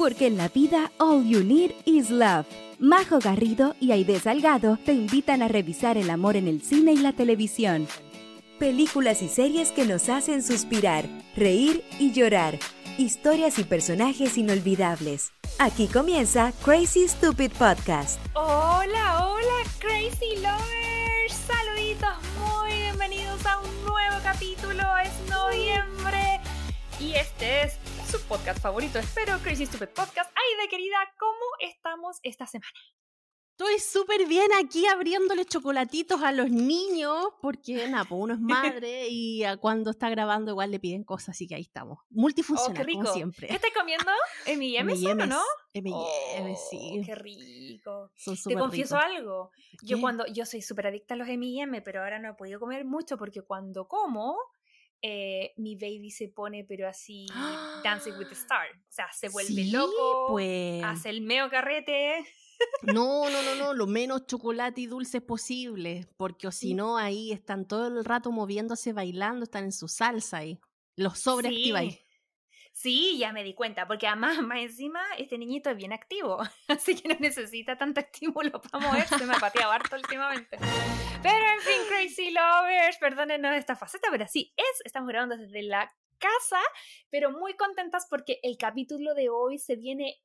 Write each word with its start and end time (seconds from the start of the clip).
porque 0.00 0.28
en 0.28 0.38
la 0.38 0.48
vida 0.48 0.90
all 0.96 1.26
you 1.26 1.44
need 1.44 1.72
is 1.84 2.08
love. 2.08 2.46
Majo 2.78 3.18
Garrido 3.18 3.76
y 3.80 3.92
Aide 3.92 4.18
Salgado 4.18 4.78
te 4.78 4.94
invitan 4.94 5.42
a 5.42 5.48
revisar 5.48 5.98
el 5.98 6.08
amor 6.08 6.36
en 6.36 6.48
el 6.48 6.62
cine 6.62 6.94
y 6.94 6.96
la 6.96 7.12
televisión. 7.12 7.86
Películas 8.58 9.20
y 9.20 9.28
series 9.28 9.72
que 9.72 9.84
nos 9.84 10.08
hacen 10.08 10.42
suspirar, 10.42 11.04
reír 11.36 11.84
y 11.98 12.12
llorar. 12.12 12.58
Historias 12.96 13.58
y 13.58 13.64
personajes 13.64 14.38
inolvidables. 14.38 15.32
Aquí 15.58 15.86
comienza 15.86 16.54
Crazy 16.64 17.06
Stupid 17.06 17.52
Podcast. 17.52 18.18
Hola, 18.32 19.28
hola, 19.28 19.70
Crazy 19.80 20.36
Lovers. 20.36 21.34
Saluditos, 21.46 22.16
muy 22.38 22.72
bienvenidos 22.72 23.44
a 23.44 23.58
un 23.58 23.84
nuevo 23.84 24.16
capítulo. 24.22 24.82
Es 25.04 25.12
noviembre 25.28 26.40
y 26.98 27.12
este 27.12 27.64
es 27.64 27.79
su 28.10 28.20
podcast 28.22 28.60
favorito, 28.60 28.98
espero, 28.98 29.38
Crazy 29.38 29.66
Stupid 29.66 29.90
Podcast. 29.90 30.32
Ay, 30.34 30.62
de 30.64 30.68
querida, 30.68 30.96
¿cómo 31.16 31.46
estamos 31.60 32.18
esta 32.24 32.44
semana? 32.44 32.72
Estoy 33.52 33.78
súper 33.78 34.26
bien 34.26 34.48
aquí 34.58 34.84
abriéndole 34.86 35.44
chocolatitos 35.44 36.20
a 36.22 36.32
los 36.32 36.50
niños, 36.50 37.26
porque 37.40 37.86
nada, 37.88 38.04
pues 38.06 38.20
uno 38.20 38.34
es 38.34 38.40
madre 38.82 39.06
y 39.08 39.44
cuando 39.60 39.90
está 39.90 40.10
grabando 40.10 40.50
igual 40.50 40.72
le 40.72 40.80
piden 40.80 41.04
cosas, 41.04 41.36
así 41.36 41.46
que 41.46 41.54
ahí 41.54 41.62
estamos. 41.62 41.98
Multifuncional, 42.10 42.84
oh, 42.88 42.92
como 42.92 43.12
siempre. 43.12 43.46
¿Qué 43.46 43.54
estás 43.54 43.70
comiendo? 43.78 44.10
M&M 44.46 44.96
solo, 44.96 45.26
no? 45.26 45.42
M&M, 45.72 45.94
oh, 45.94 46.56
sí. 46.68 47.02
Qué 47.06 47.14
rico. 47.14 48.10
Te 48.44 48.56
confieso 48.56 48.96
algo. 48.96 49.52
Yo 49.82 50.00
cuando 50.00 50.26
yo 50.26 50.44
soy 50.46 50.62
súper 50.62 50.88
adicta 50.88 51.14
a 51.14 51.16
los 51.16 51.28
M&M, 51.28 51.80
pero 51.82 52.02
ahora 52.02 52.18
no 52.18 52.30
he 52.30 52.34
podido 52.34 52.58
comer 52.58 52.84
mucho 52.84 53.16
porque 53.16 53.42
cuando 53.42 53.86
como 53.86 54.36
eh, 55.02 55.52
mi 55.56 55.76
baby 55.76 56.10
se 56.10 56.28
pone, 56.28 56.64
pero 56.64 56.88
así, 56.88 57.26
Dancing 57.82 58.12
with 58.18 58.28
the 58.28 58.34
Star. 58.34 58.66
O 58.70 58.92
sea, 58.92 59.10
se 59.12 59.28
vuelve 59.28 59.66
loco, 59.66 60.26
pues. 60.28 60.82
hace 60.84 61.10
el 61.10 61.22
meo 61.22 61.48
carrete. 61.48 62.24
No, 62.82 63.30
no, 63.30 63.42
no, 63.42 63.54
no, 63.54 63.74
lo 63.74 63.86
menos 63.86 64.26
chocolate 64.26 64.82
y 64.82 64.86
dulces 64.86 65.22
posible, 65.22 66.06
porque 66.16 66.50
si 66.52 66.74
no, 66.74 66.96
ahí 66.96 67.32
están 67.32 67.66
todo 67.66 67.86
el 67.86 68.04
rato 68.04 68.30
moviéndose, 68.30 68.92
bailando, 68.92 69.44
están 69.44 69.64
en 69.64 69.72
su 69.72 69.88
salsa 69.88 70.38
ahí. 70.38 70.58
Los 70.96 71.18
sobreactiváis. 71.18 71.94
Sí. 71.94 72.00
Sí, 72.72 73.18
ya 73.18 73.32
me 73.32 73.44
di 73.44 73.52
cuenta, 73.52 73.86
porque 73.86 74.06
además, 74.06 74.40
más 74.42 74.58
encima, 74.58 75.00
este 75.18 75.36
niñito 75.36 75.70
es 75.70 75.76
bien 75.76 75.92
activo, 75.92 76.38
así 76.68 76.94
que 76.94 77.08
no 77.08 77.16
necesita 77.18 77.76
tanto 77.76 78.00
estímulo 78.00 78.60
para 78.62 78.86
moverse, 78.86 79.26
me 79.26 79.34
ha 79.34 79.38
pateado 79.38 79.72
harto 79.72 79.96
últimamente. 79.96 80.56
Pero 81.22 81.44
en 81.54 81.60
fin, 81.60 81.82
Crazy 81.88 82.30
Lovers, 82.30 82.96
perdónenos 82.98 83.54
esta 83.54 83.76
faceta, 83.76 84.08
pero 84.10 84.24
así 84.24 84.54
es, 84.56 84.80
estamos 84.84 85.08
grabando 85.08 85.36
desde 85.36 85.62
la 85.62 85.92
casa, 86.18 86.60
pero 87.10 87.30
muy 87.30 87.54
contentas 87.56 88.06
porque 88.08 88.40
el 88.42 88.56
capítulo 88.56 89.14
de 89.14 89.28
hoy 89.28 89.58
se 89.58 89.76
viene 89.76 90.22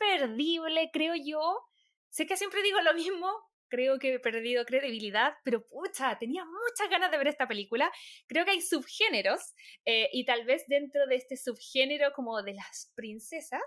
imperdible, 0.00 0.90
creo 0.92 1.14
yo. 1.14 1.60
Sé 2.08 2.26
que 2.26 2.36
siempre 2.36 2.62
digo 2.62 2.80
lo 2.80 2.94
mismo, 2.94 3.28
creo 3.68 3.98
que 3.98 4.14
he 4.14 4.18
perdido 4.20 4.64
credibilidad, 4.64 5.34
pero 5.44 5.66
pucha, 5.66 6.18
tenía 6.18 6.44
muchas 6.44 6.90
ganas 6.90 7.10
de 7.10 7.18
ver 7.18 7.28
esta 7.28 7.48
película. 7.48 7.90
Creo 8.26 8.44
que 8.44 8.52
hay 8.52 8.60
subgéneros 8.60 9.54
eh, 9.84 10.08
y 10.12 10.24
tal 10.24 10.44
vez 10.44 10.64
dentro 10.68 11.06
de 11.06 11.16
este 11.16 11.36
subgénero 11.36 12.12
como 12.12 12.42
de 12.42 12.54
las 12.54 12.92
princesas, 12.94 13.62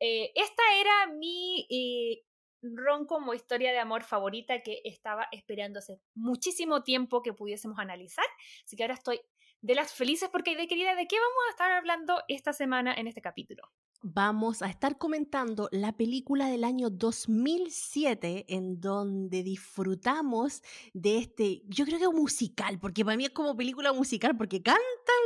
eh, 0.00 0.32
esta 0.34 0.62
era 0.80 1.06
mi 1.14 1.66
eh, 1.70 2.24
ron 2.62 3.06
como 3.06 3.34
historia 3.34 3.72
de 3.72 3.78
amor 3.78 4.02
favorita 4.02 4.62
que 4.62 4.80
estaba 4.84 5.28
esperando 5.32 5.78
hace 5.78 6.00
muchísimo 6.14 6.82
tiempo 6.82 7.22
que 7.22 7.32
pudiésemos 7.32 7.78
analizar. 7.78 8.26
Así 8.64 8.76
que 8.76 8.84
ahora 8.84 8.94
estoy 8.94 9.20
de 9.60 9.74
las 9.74 9.92
felices 9.92 10.28
porque 10.30 10.56
de 10.56 10.66
querida, 10.66 10.94
¿de 10.94 11.06
qué 11.06 11.16
vamos 11.16 11.44
a 11.48 11.50
estar 11.50 11.72
hablando 11.72 12.22
esta 12.28 12.52
semana 12.52 12.94
en 12.94 13.06
este 13.06 13.20
capítulo? 13.20 13.62
vamos 14.02 14.62
a 14.62 14.68
estar 14.68 14.96
comentando 14.98 15.68
la 15.72 15.92
película 15.92 16.46
del 16.46 16.64
año 16.64 16.90
2007 16.90 18.46
en 18.48 18.80
donde 18.80 19.42
disfrutamos 19.42 20.62
de 20.94 21.18
este, 21.18 21.62
yo 21.66 21.84
creo 21.84 21.98
que 21.98 22.04
es 22.04 22.12
musical, 22.12 22.78
porque 22.78 23.04
para 23.04 23.16
mí 23.16 23.24
es 23.26 23.30
como 23.30 23.56
película 23.56 23.92
musical, 23.92 24.36
porque 24.36 24.62
cantan 24.62 24.80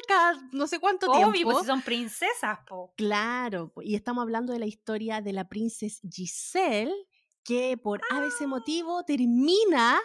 cada 0.09 0.49
no 0.53 0.67
sé 0.67 0.81
cuánto 0.81 1.11
Obvio, 1.11 1.33
tiempo. 1.33 1.53
pues 1.53 1.67
son 1.67 1.83
princesas, 1.83 2.59
po. 2.69 2.93
Claro, 2.97 3.73
y 3.83 3.95
estamos 3.95 4.23
hablando 4.23 4.53
de 4.53 4.59
la 4.59 4.67
historia 4.67 5.21
de 5.21 5.33
la 5.33 5.49
princesa 5.49 6.01
Giselle, 6.11 6.93
que 7.45 7.77
por 7.77 8.01
a 8.11 8.25
ese 8.27 8.45
ah. 8.45 8.49
motivo 8.49 9.05
termina 9.05 10.01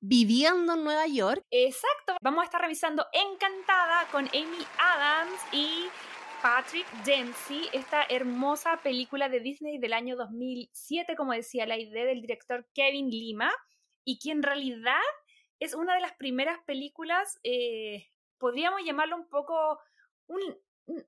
viviendo 0.00 0.74
en 0.74 0.84
Nueva 0.84 1.06
York. 1.06 1.44
Exacto, 1.50 2.16
vamos 2.22 2.42
a 2.42 2.44
estar 2.46 2.60
revisando 2.60 3.06
Encantada 3.12 4.08
con 4.10 4.26
Amy 4.28 4.66
Adams 4.78 5.40
y 5.52 5.86
Patrick 6.42 6.86
Dempsey, 7.04 7.68
esta 7.72 8.04
hermosa 8.08 8.80
película 8.82 9.28
de 9.28 9.40
Disney 9.40 9.78
del 9.78 9.92
año 9.92 10.16
2007, 10.16 11.14
como 11.14 11.34
decía 11.34 11.66
la 11.66 11.78
idea 11.78 12.06
del 12.06 12.22
director 12.22 12.66
Kevin 12.72 13.10
Lima, 13.10 13.52
y 14.04 14.18
que 14.18 14.30
en 14.30 14.42
realidad 14.42 15.02
es 15.58 15.74
una 15.74 15.94
de 15.94 16.00
las 16.00 16.14
primeras 16.14 16.58
películas, 16.64 17.38
eh, 17.44 18.06
podríamos 18.38 18.80
llamarlo 18.82 19.16
un 19.16 19.28
poco 19.28 19.78
un, 20.28 20.40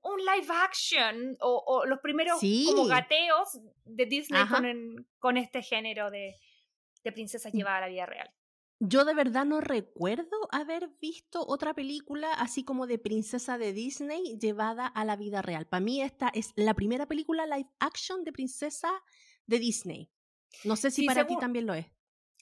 un 0.01 0.19
live 0.19 0.53
action 0.63 1.37
o, 1.39 1.85
los 1.85 1.99
primeros 1.99 2.39
como 2.39 2.85
gateos 2.85 3.59
de 3.85 4.05
Disney 4.05 4.45
con, 4.47 5.07
con, 5.19 5.37
este 5.37 5.61
género 5.61 6.09
de, 6.09 6.35
de 7.03 7.11
princesas 7.11 7.53
mm. 7.53 7.57
llevadas 7.57 7.77
a 7.77 7.81
la 7.81 7.87
vida 7.87 8.05
real. 8.05 8.33
Yo 8.79 9.05
de 9.05 9.13
verdad 9.13 9.45
no 9.45 9.61
recuerdo 9.61 10.35
haber 10.51 10.89
visto 10.99 11.45
otra 11.47 11.73
película 11.73 12.33
así 12.33 12.65
como 12.65 12.85
de 12.85 12.97
princesa 12.97 13.57
de 13.57 13.71
Disney 13.71 14.37
llevada 14.39 14.87
a 14.87 15.05
la 15.05 15.15
vida 15.15 15.41
real. 15.41 15.67
Para 15.67 15.79
mí 15.79 16.01
esta 16.01 16.29
es 16.33 16.51
la 16.55 16.73
primera 16.73 17.05
película 17.05 17.45
live 17.45 17.69
action 17.79 18.23
de 18.23 18.33
princesa 18.33 18.91
de 19.45 19.59
Disney. 19.59 20.09
No 20.63 20.75
sé 20.75 20.91
si 20.91 21.05
para 21.05 21.25
ti 21.25 21.37
también 21.39 21.65
lo 21.65 21.73
es. 21.73 21.85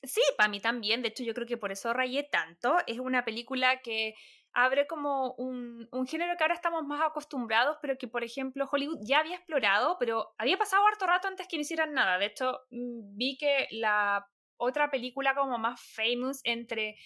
Sí, 0.03 0.21
para 0.35 0.49
mí 0.49 0.59
también. 0.59 1.01
De 1.01 1.09
hecho, 1.09 1.23
yo 1.23 1.33
creo 1.33 1.45
que 1.45 1.57
por 1.57 1.71
eso 1.71 1.93
rayé 1.93 2.23
tanto. 2.23 2.75
Es 2.87 2.99
una 2.99 3.23
película 3.23 3.81
que 3.81 4.15
abre 4.53 4.87
como 4.87 5.33
un, 5.33 5.87
un, 5.91 6.07
género 6.07 6.35
que 6.37 6.43
ahora 6.43 6.55
estamos 6.55 6.83
más 6.85 7.01
acostumbrados, 7.01 7.77
pero 7.81 7.97
que, 7.97 8.07
por 8.07 8.23
ejemplo, 8.23 8.67
Hollywood 8.69 8.99
ya 9.01 9.19
había 9.19 9.35
explorado, 9.35 9.97
pero 9.99 10.33
había 10.37 10.57
pasado 10.57 10.85
harto 10.85 11.07
rato 11.07 11.27
antes 11.27 11.47
que 11.47 11.57
no 11.57 11.61
hicieran 11.61 11.93
nada. 11.93 12.17
De 12.17 12.25
hecho, 12.25 12.59
mm, 12.69 13.17
vi 13.17 13.37
que 13.37 13.67
la 13.71 14.27
otra 14.57 14.91
película 14.91 15.33
como 15.33 15.57
más 15.57 15.81
famous 15.81 16.41
entre 16.43 16.97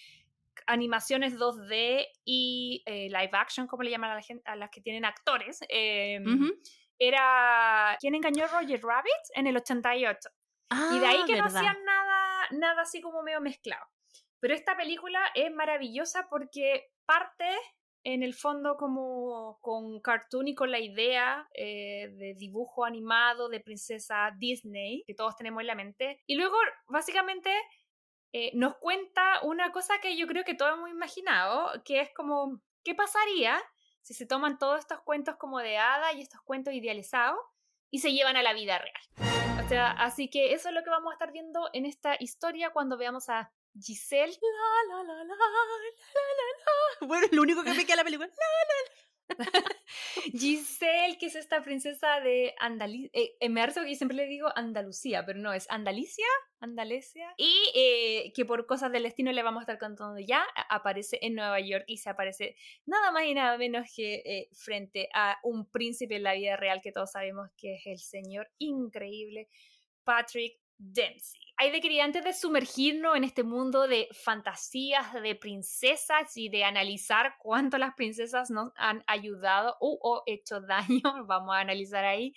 animaciones 0.66 1.38
2D 1.38 2.06
y 2.24 2.82
eh, 2.86 3.08
live 3.08 3.30
action, 3.32 3.66
como 3.66 3.82
le 3.82 3.90
llaman 3.90 4.10
a, 4.10 4.14
la 4.16 4.22
gente, 4.22 4.42
a 4.48 4.56
las 4.56 4.70
que 4.70 4.80
tienen 4.80 5.04
actores, 5.04 5.60
em, 5.68 6.50
era 6.98 7.96
¿Quién 8.00 8.14
engañó 8.14 8.44
a 8.44 8.48
Roger 8.48 8.80
Rabbit? 8.82 9.12
en 9.34 9.46
el 9.46 9.56
88. 9.56 10.30
y 10.92 10.98
de 10.98 11.06
ahí 11.06 11.20
ah, 11.22 11.26
que 11.26 11.36
no 11.36 11.44
hacían 11.44 11.84
nada, 11.84 12.46
nada 12.50 12.82
así 12.82 13.00
como 13.00 13.22
medio 13.22 13.40
mezclado. 13.40 13.86
Pero 14.40 14.54
esta 14.54 14.76
película 14.76 15.20
es 15.34 15.52
maravillosa 15.52 16.26
porque 16.28 16.90
parte 17.04 17.46
en 18.06 18.22
el 18.22 18.34
fondo 18.34 18.76
como 18.76 19.58
con 19.60 20.00
cartoon 20.00 20.46
y 20.46 20.54
con 20.54 20.70
la 20.70 20.78
idea 20.78 21.48
eh, 21.54 22.08
de 22.12 22.34
dibujo 22.34 22.84
animado 22.84 23.48
de 23.48 23.58
princesa 23.58 24.30
Disney 24.38 25.02
que 25.08 25.14
todos 25.14 25.34
tenemos 25.34 25.60
en 25.60 25.66
la 25.66 25.74
mente. 25.74 26.22
Y 26.24 26.36
luego 26.36 26.54
básicamente 26.86 27.50
eh, 28.32 28.52
nos 28.54 28.76
cuenta 28.76 29.40
una 29.42 29.72
cosa 29.72 29.94
que 30.00 30.16
yo 30.16 30.28
creo 30.28 30.44
que 30.44 30.54
todos 30.54 30.74
hemos 30.74 30.90
imaginado, 30.90 31.82
que 31.84 32.00
es 32.00 32.14
como, 32.14 32.60
¿qué 32.84 32.94
pasaría 32.94 33.60
si 34.02 34.14
se 34.14 34.26
toman 34.26 34.58
todos 34.58 34.78
estos 34.78 35.00
cuentos 35.00 35.34
como 35.36 35.58
de 35.58 35.78
hada 35.78 36.12
y 36.12 36.20
estos 36.20 36.40
cuentos 36.42 36.74
idealizados 36.74 37.40
y 37.90 37.98
se 37.98 38.12
llevan 38.12 38.36
a 38.36 38.42
la 38.42 38.52
vida 38.52 38.78
real? 38.78 39.64
O 39.64 39.68
sea, 39.68 39.90
así 39.90 40.30
que 40.30 40.52
eso 40.52 40.68
es 40.68 40.74
lo 40.76 40.84
que 40.84 40.90
vamos 40.90 41.10
a 41.10 41.14
estar 41.14 41.32
viendo 41.32 41.70
en 41.72 41.86
esta 41.86 42.14
historia 42.20 42.70
cuando 42.70 42.96
veamos 42.96 43.28
a 43.30 43.52
Giselle. 43.80 44.32
La, 44.88 44.96
la, 44.96 45.02
la, 45.02 45.14
la, 45.14 45.24
la, 45.24 45.34
la, 45.34 45.36
Bueno, 47.06 47.26
es 47.26 47.32
lo 47.32 47.42
único 47.42 47.62
que 47.62 47.72
me 47.72 47.84
queda 47.84 47.96
la 47.96 48.04
película. 48.04 48.30
Giselle, 50.32 51.18
que 51.18 51.26
es 51.26 51.34
esta 51.34 51.62
princesa 51.62 52.20
de 52.20 52.54
Andalucía. 52.58 53.10
Eh, 53.12 53.48
me 53.48 53.64
que 53.66 53.94
siempre 53.94 54.16
le 54.16 54.26
digo 54.26 54.48
Andalucía, 54.54 55.24
pero 55.26 55.38
no, 55.38 55.52
es 55.52 55.66
Andalicia, 55.70 56.26
Andalesia. 56.60 57.34
Y 57.36 57.72
eh, 57.74 58.32
que 58.34 58.44
por 58.44 58.66
cosas 58.66 58.92
del 58.92 59.02
destino 59.02 59.32
le 59.32 59.42
vamos 59.42 59.60
a 59.60 59.62
estar 59.62 59.78
contando 59.78 60.18
ya, 60.20 60.44
aparece 60.68 61.18
en 61.22 61.34
Nueva 61.34 61.60
York 61.60 61.84
y 61.86 61.98
se 61.98 62.10
aparece 62.10 62.56
nada 62.84 63.10
más 63.10 63.24
y 63.24 63.34
nada 63.34 63.58
menos 63.58 63.88
que 63.94 64.22
eh, 64.24 64.48
frente 64.52 65.08
a 65.12 65.38
un 65.42 65.68
príncipe 65.70 66.16
en 66.16 66.22
la 66.22 66.34
vida 66.34 66.56
real 66.56 66.80
que 66.80 66.92
todos 66.92 67.12
sabemos 67.12 67.50
que 67.56 67.74
es 67.74 67.86
el 67.86 67.98
señor 67.98 68.48
increíble 68.58 69.48
Patrick 70.04 70.60
Dempsey. 70.78 71.45
Hay 71.58 71.70
de 71.70 71.80
querida, 71.80 72.04
antes 72.04 72.22
de 72.22 72.34
sumergirnos 72.34 73.16
en 73.16 73.24
este 73.24 73.42
mundo 73.42 73.88
de 73.88 74.08
fantasías 74.12 75.14
de 75.14 75.34
princesas 75.34 76.36
y 76.36 76.50
de 76.50 76.64
analizar 76.64 77.36
cuánto 77.38 77.78
las 77.78 77.94
princesas 77.94 78.50
nos 78.50 78.72
han 78.76 79.02
ayudado 79.06 79.74
o, 79.80 80.22
hecho 80.26 80.60
daño, 80.60 81.00
vamos 81.26 81.54
a 81.56 81.60
analizar 81.60 82.04
ahí 82.04 82.34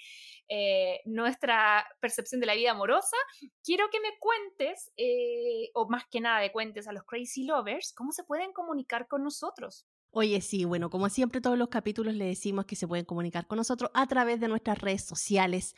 eh, 0.48 1.02
nuestra 1.04 1.86
percepción 2.00 2.40
de 2.40 2.48
la 2.48 2.56
vida 2.56 2.72
amorosa, 2.72 3.18
quiero 3.62 3.90
que 3.92 4.00
me 4.00 4.18
cuentes, 4.20 4.90
eh, 4.96 5.70
o 5.74 5.90
más 5.90 6.06
que 6.10 6.22
nada 6.22 6.40
de 6.40 6.54
cuentes 6.54 6.88
a 6.88 6.94
los 6.94 7.04
Crazy 7.04 7.44
Lovers, 7.44 7.92
cómo 7.94 8.14
se 8.14 8.24
pueden 8.24 8.54
comunicar 8.54 9.10
con 9.10 9.26
nosotros. 9.26 9.86
Oye, 10.12 10.42
sí, 10.42 10.66
bueno, 10.66 10.90
como 10.90 11.08
siempre 11.10 11.40
todos 11.40 11.58
los 11.58 11.68
capítulos 11.68 12.16
le 12.16 12.26
decimos 12.26 12.66
que 12.66 12.76
se 12.76 12.88
pueden 12.88 13.06
comunicar 13.06 13.46
con 13.46 13.58
nosotros 13.58 13.92
a 13.94 14.08
través 14.08 14.40
de 14.40 14.48
nuestras 14.48 14.80
redes 14.80 15.04
sociales 15.04 15.76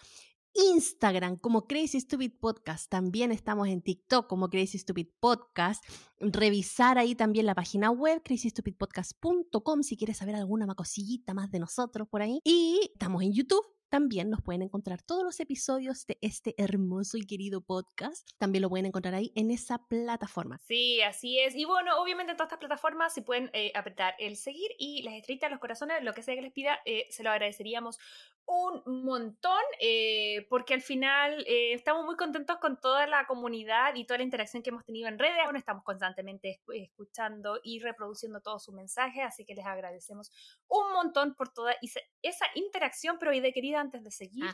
Instagram 0.54 1.38
como 1.38 1.66
Crazy 1.68 2.00
Stupid 2.00 2.34
Podcast. 2.40 2.90
También 2.90 3.32
estamos 3.32 3.68
en 3.68 3.82
TikTok 3.82 4.28
como 4.28 4.50
Crazy 4.50 4.78
Stupid 4.78 5.08
Podcast. 5.20 5.84
Revisar 6.20 6.98
ahí 6.98 7.16
también 7.16 7.46
la 7.46 7.56
página 7.56 7.92
web 7.92 8.22
crazystupidpodcast.com 8.24 9.84
si 9.84 9.98
quieres 9.98 10.18
saber 10.18 10.36
alguna 10.36 10.74
cosillita 10.76 11.34
más 11.34 11.52
de 11.52 11.60
nosotros 11.60 12.08
por 12.08 12.22
ahí. 12.22 12.40
Y 12.44 12.92
estamos 12.94 13.24
en 13.24 13.34
YouTube 13.34 13.66
también 13.92 14.30
nos 14.30 14.42
pueden 14.42 14.62
encontrar 14.62 15.04
todos 15.04 15.22
los 15.22 15.42
episodios 15.42 16.08
de 16.08 16.18
este 16.22 16.56
hermoso 16.58 17.18
y 17.18 17.28
querido 17.28 17.60
podcast. 17.60 18.26
También 18.38 18.62
lo 18.62 18.70
pueden 18.70 18.86
encontrar 18.86 19.14
ahí 19.14 19.34
en 19.36 19.52
esa 19.52 19.86
plataforma. 19.90 20.60
Sí, 20.60 21.02
así 21.02 21.40
es. 21.40 21.56
Y 21.56 21.66
bueno, 21.66 22.02
obviamente 22.02 22.32
en 22.32 22.38
todas 22.38 22.48
estas 22.48 22.60
plataformas 22.60 23.14
se 23.14 23.22
pueden 23.22 23.50
eh, 23.52 23.74
apretar 23.76 24.16
el 24.18 24.38
seguir 24.38 24.72
y 24.80 25.04
las 25.04 25.16
estrellitas, 25.16 25.52
los 25.52 25.60
corazones, 25.60 26.02
lo 26.04 26.14
que 26.14 26.24
sea 26.24 26.36
que 26.36 26.42
les 26.42 26.54
pida, 26.54 26.80
eh, 26.86 27.06
se 27.10 27.22
lo 27.22 27.32
agradeceríamos 27.32 28.00
un 28.46 29.04
montón 29.04 29.62
eh, 29.82 30.48
porque 30.50 30.74
al 30.74 30.82
final 30.82 31.44
estamos 31.48 32.06
muy 32.06 32.16
contentos 32.16 32.58
con 32.58 32.80
toda 32.80 33.08
la 33.08 33.28
comunidad 33.28 33.94
y 33.96 34.06
toda 34.06 34.20
la 34.20 34.24
interacción 34.24 34.64
que 34.64 34.70
hemos 34.70 34.86
tenido 34.86 35.10
en 35.10 35.20
redes. 35.20 35.44
Bueno, 35.44 35.60
estamos 35.60 35.84
constantemente 35.84 36.62
escuchando 36.74 37.60
y 37.62 37.80
reproduciendo 37.80 38.40
todos 38.40 38.64
sus 38.64 38.74
mensajes, 38.74 39.24
así 39.26 39.46
que 39.46 39.54
les 39.54 39.66
agradecemos 39.66 40.32
un 40.70 40.94
montón 40.94 41.36
por 41.36 41.50
toda 41.50 41.76
esa 42.22 42.46
interacción, 42.56 43.18
pero 43.20 43.32
de 43.32 43.54
querida 43.54 43.81
antes 43.82 44.04
de 44.04 44.12
seguir, 44.12 44.46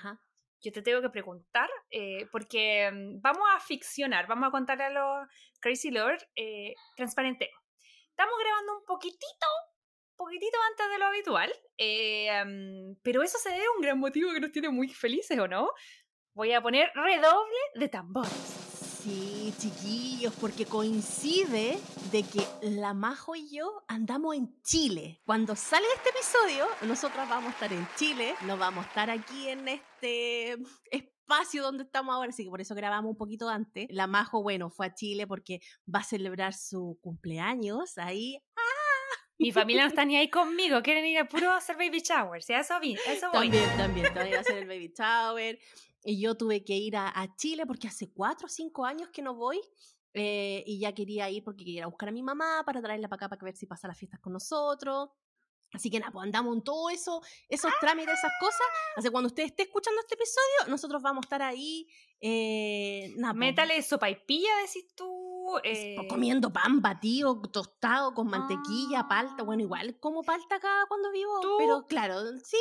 yo 0.61 0.71
te 0.71 0.81
tengo 0.81 1.01
que 1.01 1.09
preguntar, 1.09 1.69
eh, 1.91 2.27
porque 2.31 2.89
mm, 2.91 3.21
vamos 3.21 3.43
a 3.55 3.59
ficcionar, 3.59 4.27
vamos 4.27 4.47
a 4.47 4.51
contarle 4.51 4.85
a 4.85 4.89
los 4.89 5.27
Crazy 5.59 5.91
Lord 5.91 6.19
eh, 6.35 6.73
transparente. 6.95 7.49
Estamos 8.09 8.33
grabando 8.39 8.79
un 8.79 8.85
poquitito, 8.85 9.47
poquitito 10.15 10.57
antes 10.71 10.89
de 10.89 10.97
lo 10.97 11.05
habitual, 11.05 11.53
eh, 11.77 12.43
mm, 12.45 12.99
pero 13.03 13.21
eso 13.21 13.37
se 13.37 13.49
debe 13.49 13.65
a 13.65 13.75
un 13.75 13.81
gran 13.81 13.99
motivo 13.99 14.31
que 14.33 14.39
nos 14.39 14.51
tiene 14.51 14.69
muy 14.69 14.89
felices, 14.89 15.37
¿o 15.37 15.47
no? 15.47 15.69
Voy 16.33 16.53
a 16.53 16.61
poner 16.61 16.91
redoble 16.95 17.57
de 17.75 17.89
tambores. 17.89 18.66
Sí, 19.07 19.53
chiquillos, 19.57 20.33
porque 20.33 20.65
coincide 20.65 21.79
de 22.11 22.23
que 22.23 22.45
la 22.61 22.93
Majo 22.93 23.37
y 23.37 23.49
yo 23.49 23.81
andamos 23.87 24.35
en 24.35 24.61
Chile. 24.63 25.21
Cuando 25.25 25.55
sale 25.55 25.85
este 25.95 26.09
episodio, 26.09 26.65
nosotros 26.81 27.29
vamos 27.29 27.47
a 27.47 27.53
estar 27.53 27.71
en 27.71 27.87
Chile, 27.95 28.35
no 28.45 28.57
vamos 28.57 28.83
a 28.83 28.87
estar 28.89 29.09
aquí 29.09 29.47
en 29.47 29.65
este 29.69 30.57
espacio 30.91 31.63
donde 31.63 31.85
estamos 31.85 32.13
ahora, 32.13 32.31
así 32.31 32.43
que 32.43 32.49
por 32.49 32.59
eso 32.59 32.75
grabamos 32.75 33.11
un 33.11 33.17
poquito 33.17 33.47
antes. 33.47 33.87
La 33.91 34.07
Majo, 34.07 34.43
bueno, 34.43 34.69
fue 34.69 34.87
a 34.87 34.93
Chile 34.93 35.25
porque 35.25 35.61
va 35.87 35.99
a 35.99 36.03
celebrar 36.03 36.53
su 36.53 36.99
cumpleaños 37.01 37.97
ahí. 37.97 38.43
¡Ah! 38.57 38.66
Mi 39.39 39.51
familia 39.51 39.83
no 39.83 39.89
está 39.89 40.03
ni 40.03 40.17
ahí 40.17 40.29
conmigo, 40.29 40.81
quieren 40.81 41.05
ir 41.05 41.19
a 41.19 41.27
puro 41.27 41.51
hacer 41.51 41.77
baby 41.77 41.99
shower, 41.99 42.41
¿sí? 42.41 42.53
eso, 42.53 42.79
eso 42.81 43.29
voy. 43.31 43.49
También, 43.49 43.77
también, 43.77 44.13
también 44.13 44.37
a 44.37 44.39
hacer 44.39 44.57
el 44.57 44.67
baby 44.67 44.91
shower. 44.97 45.59
Y 46.03 46.21
yo 46.21 46.35
tuve 46.35 46.63
que 46.63 46.73
ir 46.73 46.95
a, 46.95 47.13
Chile 47.35 47.65
porque 47.65 47.87
hace 47.87 48.11
cuatro 48.11 48.47
o 48.47 48.49
cinco 48.49 48.85
años 48.85 49.09
que 49.09 49.21
no 49.21 49.35
voy. 49.35 49.59
Eh, 50.13 50.63
y 50.65 50.79
ya 50.79 50.93
quería 50.93 51.29
ir 51.29 51.43
porque 51.43 51.63
quería 51.63 51.85
buscar 51.85 52.09
a 52.09 52.11
mi 52.11 52.23
mamá 52.23 52.63
para 52.65 52.81
traerla 52.81 53.07
para 53.07 53.17
acá 53.17 53.29
para 53.29 53.43
ver 53.43 53.55
si 53.55 53.67
pasa 53.67 53.87
las 53.87 53.97
fiestas 53.97 54.19
con 54.19 54.33
nosotros. 54.33 55.09
Así 55.73 55.89
que 55.89 55.99
nada, 55.99 56.11
pues 56.11 56.23
andamos 56.23 56.55
en 56.55 56.63
todo 56.63 56.89
eso, 56.89 57.21
esos 57.49 57.71
trámites, 57.79 58.13
esas 58.17 58.31
cosas. 58.39 58.67
Así 58.95 59.07
que 59.07 59.11
cuando 59.11 59.27
usted 59.27 59.43
esté 59.43 59.63
escuchando 59.63 59.99
este 59.99 60.15
episodio, 60.15 60.71
nosotros 60.71 61.01
vamos 61.01 61.23
a 61.23 61.25
estar 61.25 61.41
ahí. 61.41 61.87
Eh, 62.21 63.13
nada, 63.17 63.33
pues, 63.33 63.39
Métale 63.39 63.81
sopa 63.83 64.09
y 64.09 64.15
pilla, 64.15 64.49
decís 64.65 64.95
tú. 64.95 65.36
Eh... 65.63 65.95
Comiendo 66.09 66.51
pan 66.51 66.81
batido, 66.81 67.41
tostado, 67.41 68.13
con 68.13 68.27
mantequilla, 68.27 69.07
palta. 69.07 69.43
Bueno, 69.43 69.63
igual 69.63 69.99
como 69.99 70.23
palta 70.23 70.55
acá 70.55 70.85
cuando 70.87 71.11
vivo. 71.11 71.39
Pero 71.57 71.85
claro, 71.87 72.21
sí. 72.43 72.57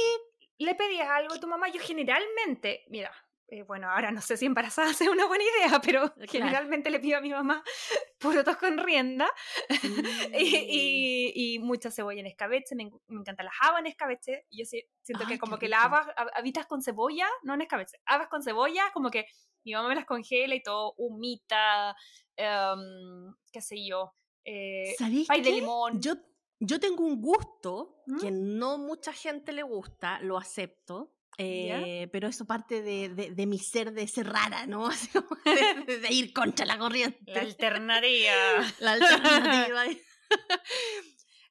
¿Le 0.59 0.75
pedías 0.75 1.09
algo 1.09 1.35
a 1.35 1.41
tu 1.41 1.47
mamá? 1.47 1.69
Yo 1.69 1.81
generalmente, 1.81 2.85
mira, 2.89 3.13
eh, 3.49 3.63
bueno, 3.63 3.89
ahora 3.89 4.11
no 4.11 4.21
sé 4.21 4.37
si 4.37 4.45
embarazada 4.45 4.93
sea 5.09 5.11
una 5.11 5.27
buena 5.27 5.45
idea, 5.45 5.81
pero 5.81 6.13
generalmente 6.29 6.91
le 6.91 6.99
pido 6.99 7.19
a 7.19 7.21
mi 7.21 7.31
mamá 7.31 7.63
porotos 8.19 8.57
con 8.57 8.79
rienda 8.79 9.31
y, 10.39 11.33
y, 11.35 11.59
mucha 11.61 11.91
cebolla 11.91 12.21
en 12.21 12.27
escabeche. 12.27 12.75
Me, 12.75 12.91
encanta 13.09 13.45
las 13.45 13.55
habas 13.61 13.81
en 13.81 13.87
escabeche. 13.87 14.47
Yo 14.51 14.65
siento 14.65 15.27
que 15.29 15.39
como 15.39 15.59
que 15.59 15.69
las 15.69 15.85
habas 15.85 16.09
habitas 16.35 16.67
con 16.67 16.83
cebolla, 16.83 17.29
no 17.43 17.55
en 17.55 17.63
escabeche, 17.63 17.99
habas 18.05 18.29
con 18.29 18.43
cebolla, 18.43 18.91
como 18.93 19.11
que 19.11 19.27
mi 19.67 19.75
mamá 19.75 19.89
me 19.91 19.95
las 19.97 20.07
congela 20.07 20.55
y 20.55 20.63
todo, 20.63 20.95
humita, 20.97 21.95
em, 22.37 23.35
qué 23.53 23.61
sé 23.61 23.87
yo, 23.87 24.15
eh, 24.45 24.95
pay 25.29 25.43
de 25.43 25.53
limón. 25.53 26.01
Yo, 26.01 26.15
yo 26.59 26.81
tengo 26.81 27.05
un 27.05 27.21
gusto 27.21 28.03
que 28.21 28.31
¿Mm? 28.31 28.59
no 28.59 28.79
mucha 28.79 29.13
gente 29.13 29.53
le 29.53 29.63
gusta, 29.63 30.21
lo 30.21 30.39
acepto 30.39 31.17
eh, 31.39 32.09
pero 32.13 32.29
eso 32.29 32.47
parte 32.47 32.81
de, 32.81 33.09
de, 33.09 33.47
mi 33.47 33.59
ser 33.59 33.93
de 33.93 34.09
ser 34.09 34.27
rara, 34.27 34.67
¿no? 34.67 34.89
de, 35.87 36.09
ir 36.11 36.33
contra 36.33 36.65
la 36.65 36.79
corriente. 36.79 37.19
La 37.35 37.41
alternativa. 37.41 38.33
La 38.81 38.93
alternativa. 38.93 39.85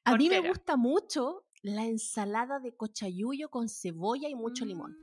A 0.04 0.16
mí 0.16 0.28
me 0.28 0.40
gusta 0.40 0.76
mucho 0.76 1.44
la 1.62 1.84
ensalada 1.84 2.58
de 2.60 2.76
cochayuyo 2.76 3.48
con 3.48 3.68
cebolla 3.68 4.28
y 4.28 4.34
mucho 4.34 4.64
limón. 4.64 4.96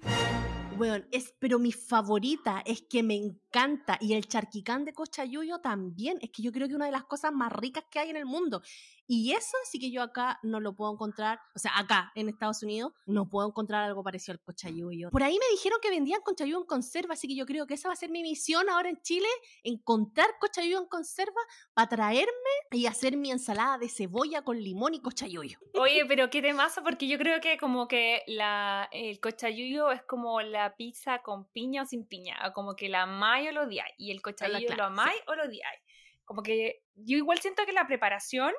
Bueno, 0.75 1.05
es, 1.11 1.33
pero 1.37 1.59
mi 1.59 1.71
favorita 1.71 2.63
es 2.65 2.81
que 2.81 3.03
me 3.03 3.15
encanta 3.15 3.97
y 4.01 4.13
el 4.13 4.27
charquicán 4.27 4.85
de 4.85 4.93
cochayuyo 4.93 5.59
también, 5.59 6.17
es 6.21 6.31
que 6.31 6.41
yo 6.41 6.51
creo 6.51 6.67
que 6.67 6.75
una 6.75 6.87
de 6.87 6.91
las 6.91 7.03
cosas 7.03 7.31
más 7.31 7.51
ricas 7.51 7.83
que 7.91 7.99
hay 7.99 8.09
en 8.09 8.17
el 8.17 8.25
mundo. 8.25 8.63
Y 9.07 9.33
eso 9.33 9.57
sí 9.69 9.79
que 9.79 9.91
yo 9.91 10.01
acá 10.01 10.39
no 10.43 10.59
lo 10.59 10.75
puedo 10.75 10.93
encontrar, 10.93 11.39
o 11.55 11.59
sea, 11.59 11.77
acá 11.77 12.11
en 12.15 12.29
Estados 12.29 12.63
Unidos 12.63 12.93
no 13.05 13.29
puedo 13.29 13.47
encontrar 13.47 13.83
algo 13.83 14.03
parecido 14.03 14.33
al 14.33 14.41
cochayuyo. 14.41 15.09
Por 15.09 15.23
ahí 15.23 15.33
me 15.33 15.55
dijeron 15.55 15.79
que 15.81 15.89
vendían 15.89 16.21
cochayuyo 16.21 16.59
en 16.59 16.65
conserva, 16.65 17.13
así 17.13 17.27
que 17.27 17.35
yo 17.35 17.45
creo 17.45 17.67
que 17.67 17.73
esa 17.73 17.89
va 17.89 17.93
a 17.93 17.97
ser 17.97 18.09
mi 18.09 18.21
misión 18.21 18.69
ahora 18.69 18.89
en 18.89 19.01
Chile, 19.01 19.27
encontrar 19.63 20.27
cochayuyo 20.39 20.79
en 20.79 20.87
conserva 20.87 21.41
para 21.73 21.89
traerme 21.89 22.31
y 22.71 22.85
hacer 22.85 23.17
mi 23.17 23.31
ensalada 23.31 23.77
de 23.77 23.89
cebolla 23.89 24.43
con 24.43 24.57
limón 24.57 24.93
y 24.93 25.01
cochayuyo. 25.01 25.59
Oye, 25.73 26.05
pero 26.07 26.29
qué 26.29 26.41
temazo, 26.41 26.81
porque 26.83 27.07
yo 27.07 27.17
creo 27.17 27.41
que 27.41 27.57
como 27.57 27.87
que 27.87 28.23
la, 28.27 28.87
el 28.91 29.19
cochayuyo 29.19 29.91
es 29.91 30.03
como 30.03 30.41
la 30.41 30.75
pizza 30.75 31.21
con 31.21 31.45
piña 31.51 31.83
o 31.83 31.85
sin 31.85 32.05
piña, 32.07 32.37
como 32.53 32.75
que 32.75 32.87
la 32.87 33.03
amáis 33.03 33.49
o 33.49 33.51
lo 33.51 33.63
odiáis, 33.63 33.93
y 33.97 34.11
el 34.11 34.21
cochayuyo 34.21 34.75
lo 34.75 34.85
amáis 34.85 35.19
o 35.27 35.35
lo 35.35 35.43
odiáis. 35.43 35.81
Como 36.25 36.41
que 36.41 36.83
yo 36.95 37.17
igual 37.17 37.39
siento 37.39 37.65
que 37.65 37.73
la 37.73 37.85
preparación 37.85 38.53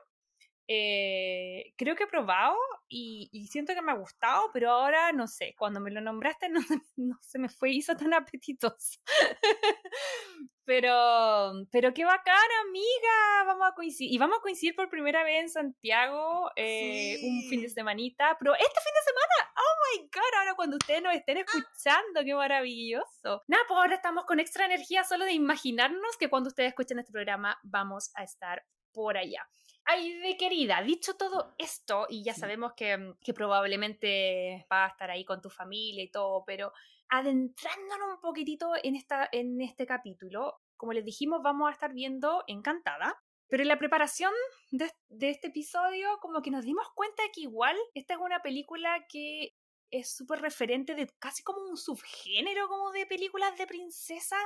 eh, 0.67 1.75
creo 1.77 1.95
que 1.95 2.05
he 2.05 2.09
probado 2.09 2.57
y, 2.89 3.49
siento 3.51 3.75
que 3.75 3.83
me 3.83 3.93
ha 3.93 3.97
gustado, 3.97 4.51
pero 4.53 4.71
ahora 4.71 5.13
no 5.13 5.27
sé, 5.27 5.55
cuando 5.59 5.81
me 5.81 5.91
lo 5.91 6.01
nombraste 6.01 6.49
no, 6.51 6.61
no 6.97 7.19
se 7.21 7.39
me 7.39 7.49
fue, 7.49 7.71
hizo 7.71 7.97
tan 7.97 8.15
apetitoso. 8.15 8.99
pero, 10.65 11.53
pero 11.71 11.93
qué 11.93 12.05
bacán, 12.05 12.49
amiga, 12.67 13.45
vamos 13.47 13.69
a 13.69 13.75
coincidir. 13.75 14.15
Y 14.15 14.19
vamos 14.19 14.39
a 14.39 14.43
coincidir 14.43 14.75
por 14.75 14.89
primera 14.89 15.23
vez 15.23 15.43
en 15.43 15.49
Santiago 15.51 16.51
eh, 16.57 17.19
un 17.23 17.43
fin 17.51 17.61
de 17.61 17.69
semanita, 17.69 18.37
pero 18.39 18.55
este 18.55 18.81
fin 18.81 18.93
de 18.95 19.13
semana, 19.13 19.53
oh 19.57 19.99
my 19.99 20.09
god, 20.09 20.39
ahora 20.39 20.55
cuando 20.55 20.77
ustedes 20.77 21.03
nos 21.03 21.15
estén 21.15 21.39
escuchando, 21.39 22.25
qué 22.25 22.35
maravilloso. 22.35 23.43
Nada, 23.49 23.65
pues 23.69 23.79
ahora 23.79 23.97
estamos 23.97 24.25
con 24.25 24.41
extra 24.41 24.65
energía 24.65 25.05
solo 25.05 25.25
de 25.27 25.33
imaginarnos 25.33 26.17
que 26.19 26.31
cuando 26.31 26.49
ustedes 26.49 26.69
escuchen 26.69 26.99
este 26.99 27.13
programa 27.13 27.59
vamos 27.63 28.11
a 28.15 28.23
estar 28.23 28.65
por 28.93 29.19
allá. 29.19 29.47
Ay, 29.87 30.15
de 30.21 30.37
querida, 30.39 30.81
dicho 30.83 31.15
todo 31.15 31.55
esto, 31.59 32.07
y 32.09 32.25
ya 32.25 32.33
sabemos 32.33 32.73
que, 32.75 32.97
mm, 32.97 33.19
que, 33.23 33.35
probablemente 33.35 34.67
va 34.73 34.87
a 34.87 34.89
estar 34.89 35.11
ahí 35.11 35.25
con 35.27 35.43
tu 35.43 35.51
familia 35.51 36.03
y 36.03 36.11
todo, 36.11 36.43
pero 36.47 36.73
adentrándonos 37.11 38.15
un 38.15 38.21
poquitito 38.21 38.73
en, 38.83 38.97
esta, 38.97 39.29
en 39.31 39.61
este 39.61 39.87
capítulo, 39.87 40.61
como 40.77 40.95
les 40.95 41.05
dijimos, 41.05 41.43
vamos 41.43 41.69
a 41.69 41.73
estar 41.73 41.93
viendo 41.93 42.45
Encantada, 42.47 43.15
pero 43.49 43.63
en 43.63 43.69
la 43.69 43.79
preparación 43.79 44.33
de, 44.71 44.91
de 45.09 45.31
este 45.31 45.49
episodio, 45.49 46.19
como 46.21 46.41
que 46.41 46.51
nos 46.51 46.65
dimos 46.65 46.87
cuenta 46.95 47.23
de 47.23 47.31
que 47.31 47.43
igual 47.43 47.77
esta 47.93 48.15
es 48.15 48.21
una 48.21 48.41
película 48.41 49.05
que 49.09 49.55
es 49.91 50.17
súper 50.17 50.41
referente 50.41 50.95
de 50.95 51.09
casi 51.19 51.43
como 51.43 51.61
un 51.61 51.77
subgénero 51.77 52.69
como 52.69 52.91
de 52.91 53.07
películas 53.07 53.57
de 53.59 53.67
princesa. 53.67 54.37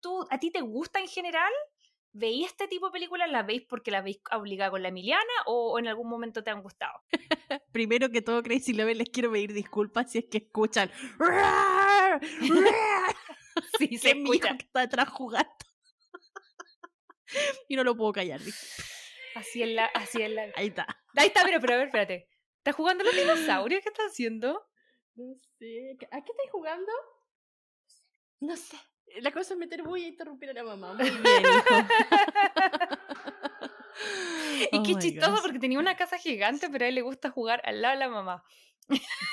¿Tú, 0.00 0.26
¿A 0.30 0.38
ti 0.38 0.50
te 0.50 0.60
gusta 0.60 1.00
en 1.00 1.08
general? 1.08 1.52
¿Veis 2.16 2.46
este 2.46 2.68
tipo 2.68 2.86
de 2.86 2.92
películas? 2.92 3.28
¿Las 3.28 3.44
veis 3.44 3.62
porque 3.68 3.90
las 3.90 4.04
veis 4.04 4.20
obligada 4.30 4.70
con 4.70 4.82
la 4.82 4.90
Emiliana 4.90 5.32
o, 5.46 5.80
en 5.80 5.88
algún 5.88 6.08
momento 6.08 6.44
te 6.44 6.50
han 6.50 6.62
gustado? 6.62 7.02
Primero 7.72 8.08
que 8.08 8.22
todo, 8.22 8.40
Crazy 8.40 8.72
Love, 8.72 8.94
les 8.94 9.10
quiero 9.10 9.32
pedir 9.32 9.52
disculpas 9.52 10.12
si 10.12 10.18
es 10.18 10.26
que 10.30 10.38
escuchan. 10.38 10.92
sí, 13.78 13.98
se 13.98 14.12
escucha. 14.12 14.56
que 14.56 14.64
está 14.64 14.82
atrás 14.82 15.08
jugando. 15.08 15.50
y 17.68 17.74
no 17.74 17.82
lo 17.82 17.96
puedo 17.96 18.12
callar. 18.12 18.40
Así 19.34 19.64
es 19.64 19.70
la, 19.70 19.86
así 19.86 20.22
es 20.22 20.30
la. 20.30 20.52
Ahí 20.54 20.68
está. 20.68 20.86
Ahí 21.16 21.26
está, 21.26 21.42
pero, 21.42 21.60
pero 21.60 21.74
a 21.74 21.76
ver, 21.78 21.86
espérate. 21.88 22.28
¿Estás 22.58 22.76
jugando 22.76 23.02
los 23.02 23.16
dinosaurios? 23.16 23.82
¿Qué 23.82 23.88
estás 23.88 24.12
haciendo? 24.12 24.64
No 25.16 25.34
sé. 25.58 25.96
¿A 26.12 26.22
qué 26.22 26.30
estás 26.30 26.50
jugando? 26.52 26.92
No 28.38 28.56
sé. 28.56 28.76
La 29.20 29.30
cosa 29.32 29.54
es 29.54 29.60
meter 29.60 29.82
bulla 29.82 30.04
y 30.04 30.08
interrumpir 30.08 30.50
a 30.50 30.52
la 30.54 30.64
mamá. 30.64 30.94
Muy 30.94 31.10
bien, 31.10 31.20
hijo. 31.20 31.86
y 34.72 34.82
qué 34.82 34.94
oh 34.94 34.98
chistoso 34.98 35.42
porque 35.42 35.58
tenía 35.58 35.78
una 35.78 35.96
casa 35.96 36.18
gigante, 36.18 36.68
pero 36.68 36.84
a 36.84 36.88
él 36.88 36.94
le 36.94 37.02
gusta 37.02 37.30
jugar 37.30 37.62
al 37.64 37.80
lado 37.82 37.94
de 37.94 38.00
la 38.00 38.08
mamá. 38.08 38.44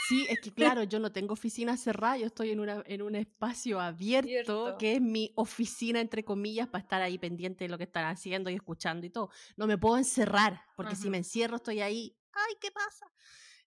Sí, 0.07 0.25
es 0.29 0.39
que 0.39 0.51
claro, 0.51 0.83
yo 0.83 0.99
no 0.99 1.11
tengo 1.11 1.33
oficina 1.33 1.75
cerrada, 1.75 2.17
yo 2.17 2.25
estoy 2.27 2.51
en, 2.51 2.59
una, 2.59 2.83
en 2.85 3.01
un 3.01 3.15
espacio 3.15 3.79
abierto, 3.79 4.77
que 4.77 4.95
es 4.95 5.01
mi 5.01 5.31
oficina, 5.35 5.99
entre 5.99 6.23
comillas, 6.23 6.67
para 6.67 6.81
estar 6.81 7.01
ahí 7.01 7.17
pendiente 7.17 7.65
de 7.65 7.69
lo 7.69 7.77
que 7.77 7.83
están 7.83 8.05
haciendo 8.05 8.49
y 8.49 8.55
escuchando 8.55 9.05
y 9.05 9.09
todo. 9.09 9.29
No 9.57 9.67
me 9.67 9.77
puedo 9.77 9.97
encerrar, 9.97 10.63
porque 10.75 10.95
si 10.95 11.09
me 11.09 11.17
encierro 11.17 11.57
estoy 11.57 11.81
ahí, 11.81 12.15
ay, 12.33 12.55
¿qué 12.61 12.71
pasa? 12.71 13.11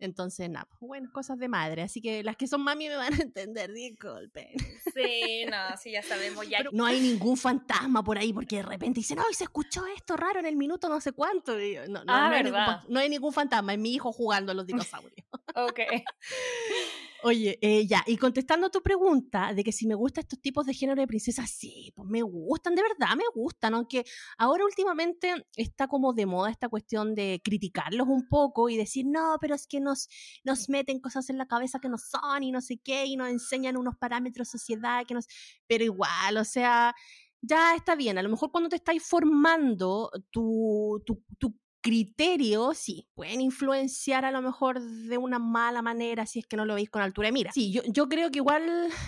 Entonces, 0.02 0.50
nada, 0.50 0.66
pues, 0.68 0.80
bueno, 0.80 1.10
cosas 1.12 1.38
de 1.38 1.46
madre. 1.46 1.82
Así 1.82 2.00
que 2.00 2.24
las 2.24 2.36
que 2.36 2.48
son 2.48 2.62
mami 2.62 2.88
me 2.88 2.96
van 2.96 3.14
a 3.14 3.16
entender, 3.22 3.72
disculpen. 3.72 4.48
Sí, 4.92 5.44
no, 5.48 5.76
sí, 5.80 5.92
ya 5.92 6.02
sabemos. 6.02 6.48
Ya. 6.48 6.58
no 6.72 6.84
hay 6.84 7.00
ningún 7.00 7.36
fantasma 7.36 8.02
por 8.02 8.18
ahí 8.18 8.32
porque 8.32 8.56
de 8.56 8.62
repente 8.62 8.98
dicen, 8.98 9.20
¡ay, 9.20 9.32
se 9.32 9.44
escuchó 9.44 9.86
esto 9.86 10.16
raro 10.16 10.40
en 10.40 10.46
el 10.46 10.56
minuto 10.56 10.88
no 10.88 11.00
sé 11.00 11.12
cuánto! 11.12 11.56
no, 11.88 12.04
no, 12.04 12.12
ah, 12.12 12.28
no, 12.28 12.34
hay 12.34 12.42
ningún, 12.42 12.60
no, 12.88 13.00
hay 13.00 13.08
ningún, 13.08 13.32
fantasma, 13.32 13.72
es 13.74 13.78
mi 13.78 13.94
hijo 13.94 14.12
jugando 14.12 14.50
a 14.50 14.54
los 14.56 14.66
dinosaurios. 14.66 15.24
ok. 15.54 15.80
Oye, 17.24 17.56
eh, 17.62 17.86
ya, 17.86 18.02
y 18.06 18.16
contestando 18.16 18.68
tu 18.68 18.82
pregunta 18.82 19.54
de 19.54 19.62
que 19.62 19.70
si 19.70 19.86
me 19.86 19.94
gustan 19.94 20.22
estos 20.22 20.40
tipos 20.40 20.66
de 20.66 20.74
género 20.74 21.00
de 21.00 21.06
princesas, 21.06 21.48
sí, 21.50 21.92
pues 21.94 22.08
me 22.08 22.20
gustan, 22.22 22.74
de 22.74 22.82
verdad 22.82 23.14
me 23.16 23.22
gustan, 23.32 23.74
aunque 23.74 24.04
ahora 24.38 24.64
últimamente 24.64 25.32
está 25.54 25.86
como 25.86 26.14
de 26.14 26.26
moda 26.26 26.50
esta 26.50 26.68
cuestión 26.68 27.14
de 27.14 27.40
criticarlos 27.44 28.08
un 28.08 28.28
poco 28.28 28.68
y 28.68 28.76
decir, 28.76 29.06
no, 29.06 29.36
pero 29.40 29.54
es 29.54 29.68
que 29.68 29.78
nos, 29.78 30.08
nos 30.42 30.68
meten 30.68 30.98
cosas 30.98 31.30
en 31.30 31.38
la 31.38 31.46
cabeza 31.46 31.78
que 31.78 31.88
no 31.88 31.96
son 31.96 32.42
y 32.42 32.50
no 32.50 32.60
sé 32.60 32.78
qué, 32.82 33.06
y 33.06 33.16
nos 33.16 33.28
enseñan 33.28 33.76
unos 33.76 33.96
parámetros 33.96 34.48
sociedad 34.48 35.04
que 35.06 35.14
nos... 35.14 35.26
Pero 35.68 35.84
igual, 35.84 36.36
o 36.38 36.44
sea, 36.44 36.92
ya 37.40 37.76
está 37.76 37.94
bien, 37.94 38.18
a 38.18 38.22
lo 38.22 38.30
mejor 38.30 38.50
cuando 38.50 38.68
te 38.68 38.76
estáis 38.76 39.02
formando 39.04 40.10
tu, 40.32 41.00
tu, 41.06 41.22
tu 41.38 41.54
criterios, 41.82 42.78
sí, 42.78 43.08
pueden 43.14 43.40
influenciar 43.40 44.24
a 44.24 44.30
lo 44.30 44.40
mejor 44.40 44.80
de 44.80 45.18
una 45.18 45.38
mala 45.38 45.82
manera 45.82 46.26
si 46.26 46.38
es 46.38 46.46
que 46.46 46.56
no 46.56 46.64
lo 46.64 46.74
veis 46.74 46.88
con 46.88 47.02
altura 47.02 47.26
de 47.26 47.32
mira. 47.32 47.52
Sí, 47.52 47.72
yo, 47.72 47.82
yo 47.86 48.08
creo 48.08 48.30
que 48.30 48.38
igual 48.38 48.62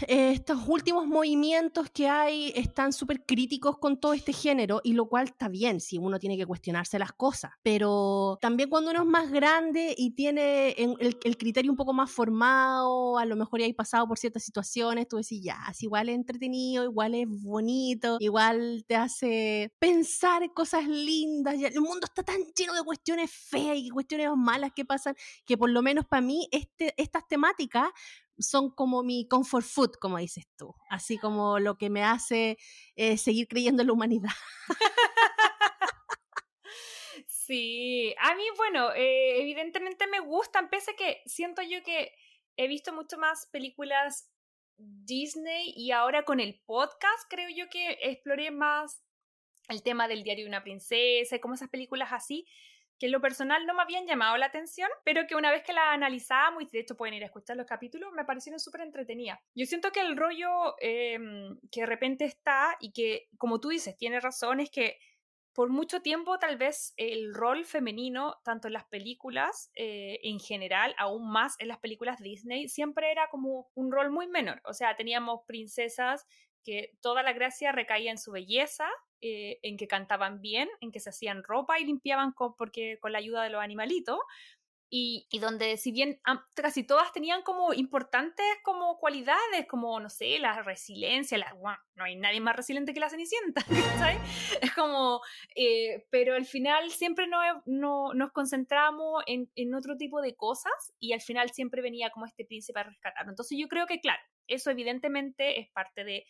eh, 0.09 0.33
estos 0.33 0.59
últimos 0.66 1.07
movimientos 1.07 1.88
que 1.90 2.09
hay 2.09 2.52
están 2.57 2.93
súper 2.93 3.25
críticos 3.25 3.78
con 3.78 3.99
todo 3.99 4.12
este 4.12 4.33
género 4.33 4.81
y 4.83 4.95
lo 4.95 5.07
cual 5.09 5.28
está 5.28 5.49
bien 5.49 5.81
si 5.81 5.99
uno 5.99 6.19
tiene 6.19 6.37
que 6.37 6.47
cuestionarse 6.47 6.99
las 6.99 7.12
cosas, 7.12 7.52
pero 7.62 8.38
también 8.40 8.69
cuando 8.69 8.90
uno 8.90 9.02
es 9.02 9.09
más 9.09 9.31
grande 9.31 9.95
y 9.97 10.11
tiene 10.11 10.71
el, 10.73 11.16
el 11.23 11.37
criterio 11.37 11.71
un 11.71 11.76
poco 11.76 11.93
más 11.93 12.11
formado, 12.11 13.19
a 13.19 13.25
lo 13.25 13.37
mejor 13.37 13.61
ya 13.61 13.66
hay 13.66 13.73
pasado 13.73 14.09
por 14.09 14.19
ciertas 14.19 14.43
situaciones, 14.43 15.07
tú 15.07 15.16
decís, 15.16 15.40
ya, 15.43 15.59
es 15.71 15.81
igual 15.83 16.09
es 16.09 16.16
entretenido, 16.16 16.85
igual 16.85 17.14
es 17.14 17.28
bonito, 17.28 18.16
igual 18.19 18.85
te 18.88 18.97
hace 18.97 19.73
pensar 19.78 20.52
cosas 20.52 20.88
lindas, 20.88 21.59
ya, 21.59 21.69
el 21.69 21.81
mundo 21.81 22.07
está 22.07 22.25
tan 22.25 22.38
lleno 22.57 22.63
de 22.73 22.83
cuestiones 22.83 23.30
feas 23.30 23.76
y 23.76 23.90
cuestiones 23.90 24.30
malas 24.37 24.73
que 24.75 24.85
pasan, 24.85 25.14
que 25.44 25.59
por 25.59 25.71
lo 25.71 25.83
menos 25.83 26.06
para 26.06 26.23
mí 26.23 26.49
este, 26.50 26.94
estas 26.97 27.26
temáticas 27.28 27.90
son 28.38 28.71
como 28.71 29.02
mi 29.02 29.28
comfort 29.28 29.64
food, 29.64 29.92
como 30.00 30.18
dices 30.18 30.44
tú, 30.56 30.75
así 30.90 31.18
como 31.18 31.59
lo 31.59 31.76
que 31.76 31.90
me 31.90 32.02
hace 32.02 32.59
eh, 32.97 33.16
seguir 33.16 33.47
creyendo 33.49 33.83
en 33.83 33.88
la 33.88 33.92
humanidad. 33.92 34.30
Sí, 37.47 38.14
a 38.21 38.35
mí, 38.35 38.42
bueno, 38.56 38.92
eh, 38.94 39.42
evidentemente 39.42 40.06
me 40.06 40.18
gustan, 40.21 40.71
pese 40.71 40.92
a 40.92 40.97
que 40.97 41.23
siento 41.26 41.61
yo 41.61 41.83
que 41.83 42.11
he 42.56 42.68
visto 42.68 42.94
mucho 42.94 43.18
más 43.18 43.47
películas 43.52 44.30
Disney 44.78 45.75
y 45.76 45.90
ahora 45.90 46.25
con 46.25 46.40
el 46.40 46.62
podcast 46.64 47.28
creo 47.28 47.50
yo 47.54 47.68
que 47.68 47.99
exploré 48.00 48.50
más 48.50 49.04
el 49.68 49.83
tema 49.83 50.09
del 50.09 50.23
diario 50.23 50.44
de 50.44 50.50
una 50.50 50.62
princesa 50.62 51.37
y 51.37 51.40
como 51.40 51.54
esas 51.54 51.71
películas 51.71 52.12
así, 52.12 52.47
que 52.99 53.06
en 53.06 53.12
lo 53.12 53.21
personal 53.21 53.66
no 53.66 53.75
me 53.75 53.83
habían 53.83 54.06
llamado 54.06 54.37
la 54.37 54.47
atención, 54.47 54.88
pero 55.04 55.26
que 55.26 55.35
una 55.35 55.50
vez 55.50 55.62
que 55.64 55.73
la 55.73 55.92
analizábamos, 55.92 56.62
y 56.62 56.66
de 56.66 56.80
hecho 56.80 56.97
pueden 56.97 57.14
ir 57.14 57.23
a 57.25 57.26
escuchar 57.26 57.56
los 57.56 57.66
capítulos, 57.66 58.12
me 58.12 58.25
parecieron 58.25 58.61
súper 58.61 58.83
entretenidas. 58.83 59.40
Yo 59.54 59.66
siento 59.66 59.90
que 59.90 60.00
el 60.00 60.16
rollo 60.16 60.75
em, 60.80 61.59
que 61.73 61.80
de 61.80 61.87
repente 61.87 62.25
está 62.25 62.76
y 62.80 62.92
que, 62.92 63.28
como 63.37 63.61
tú 63.61 63.71
dices, 63.71 63.97
tiene 63.97 64.21
razón, 64.21 64.61
es 64.61 64.71
que 64.71 64.99
por 65.54 65.71
mucho 65.71 66.02
tiempo 66.02 66.38
tal 66.38 66.56
vez 66.56 66.94
el 66.97 67.33
rol 67.33 67.64
femenino, 67.64 68.37
tanto 68.44 68.66
en 68.66 68.75
las 68.75 68.85
películas 68.85 69.71
eh, 69.76 70.18
en 70.25 70.40
general, 70.40 70.94
aún 70.99 71.30
más 71.30 71.54
en 71.61 71.68
las 71.68 71.78
películas 71.78 72.21
Disney, 72.21 72.68
siempre 72.68 73.12
era 73.12 73.28
como 73.30 73.71
un 73.75 73.92
rol 73.92 74.11
muy 74.11 74.26
menor. 74.26 74.61
O 74.64 74.73
sea, 74.73 74.97
teníamos 74.97 75.42
princesas 75.47 76.26
que 76.64 76.97
toda 77.00 77.23
la 77.23 77.33
gracia 77.33 77.73
recaía 77.73 78.11
en 78.11 78.18
su 78.18 78.33
belleza, 78.33 78.88
eh, 79.21 79.59
en 79.62 79.76
que 79.76 79.88
cantaban 79.88 80.40
bien, 80.40 80.68
en 80.80 80.92
que 80.92 81.00
se 81.00 81.11
hacían 81.11 81.42
ropa 81.44 81.78
y 81.78 81.85
limpiaban 81.85 82.33
con, 82.33 82.54
porque, 82.56 82.99
con 83.00 83.12
la 83.12 83.18
ayuda 83.18 83.42
de 83.42 83.50
los 83.50 83.62
animalitos. 83.62 84.18
Y, 84.90 85.26
y, 85.30 85.38
donde 85.38 85.76
si 85.76 85.90
bien 85.90 86.21
casi 86.54 86.85
todas 86.85 87.11
tenían 87.12 87.42
como 87.42 87.73
importantes 87.73 88.47
como 88.62 88.99
cualidades, 88.99 89.66
como, 89.66 89.99
no 89.99 90.09
sé, 90.09 90.38
la 90.38 90.62
resiliencia, 90.62 91.38
la, 91.38 91.52
no 91.97 92.04
hay 92.04 92.14
nadie 92.16 92.40
más 92.40 92.54
resiliente 92.54 92.94
que 92.94 93.00
la 93.00 93.09
Cenicienta, 93.09 93.62
¿sabes? 93.99 94.18
Es 94.61 94.73
como, 94.75 95.21
eh, 95.56 96.06
pero 96.11 96.35
al 96.35 96.44
final 96.44 96.90
siempre 96.90 97.26
no, 97.26 97.38
no, 97.64 98.14
nos 98.14 98.30
concentramos 98.30 99.25
en, 99.26 99.50
en, 99.56 99.75
otro 99.75 99.97
tipo 99.97 100.21
de 100.21 100.37
cosas 100.37 100.92
y 101.00 101.12
al 101.12 101.23
final 101.23 101.50
siempre 101.50 101.83
venía 101.83 102.11
como 102.11 102.26
este 102.26 102.44
príncipe 102.44 102.78
a 102.78 102.85
rescatarlo. 102.85 103.33
Entonces 103.33 103.59
yo 103.59 103.66
creo 103.68 103.87
que, 103.87 104.00
claro, 104.00 104.23
eso 104.47 104.71
evidentemente 104.71 105.59
es 105.59 105.71
parte 105.73 106.04
de, 106.04 106.25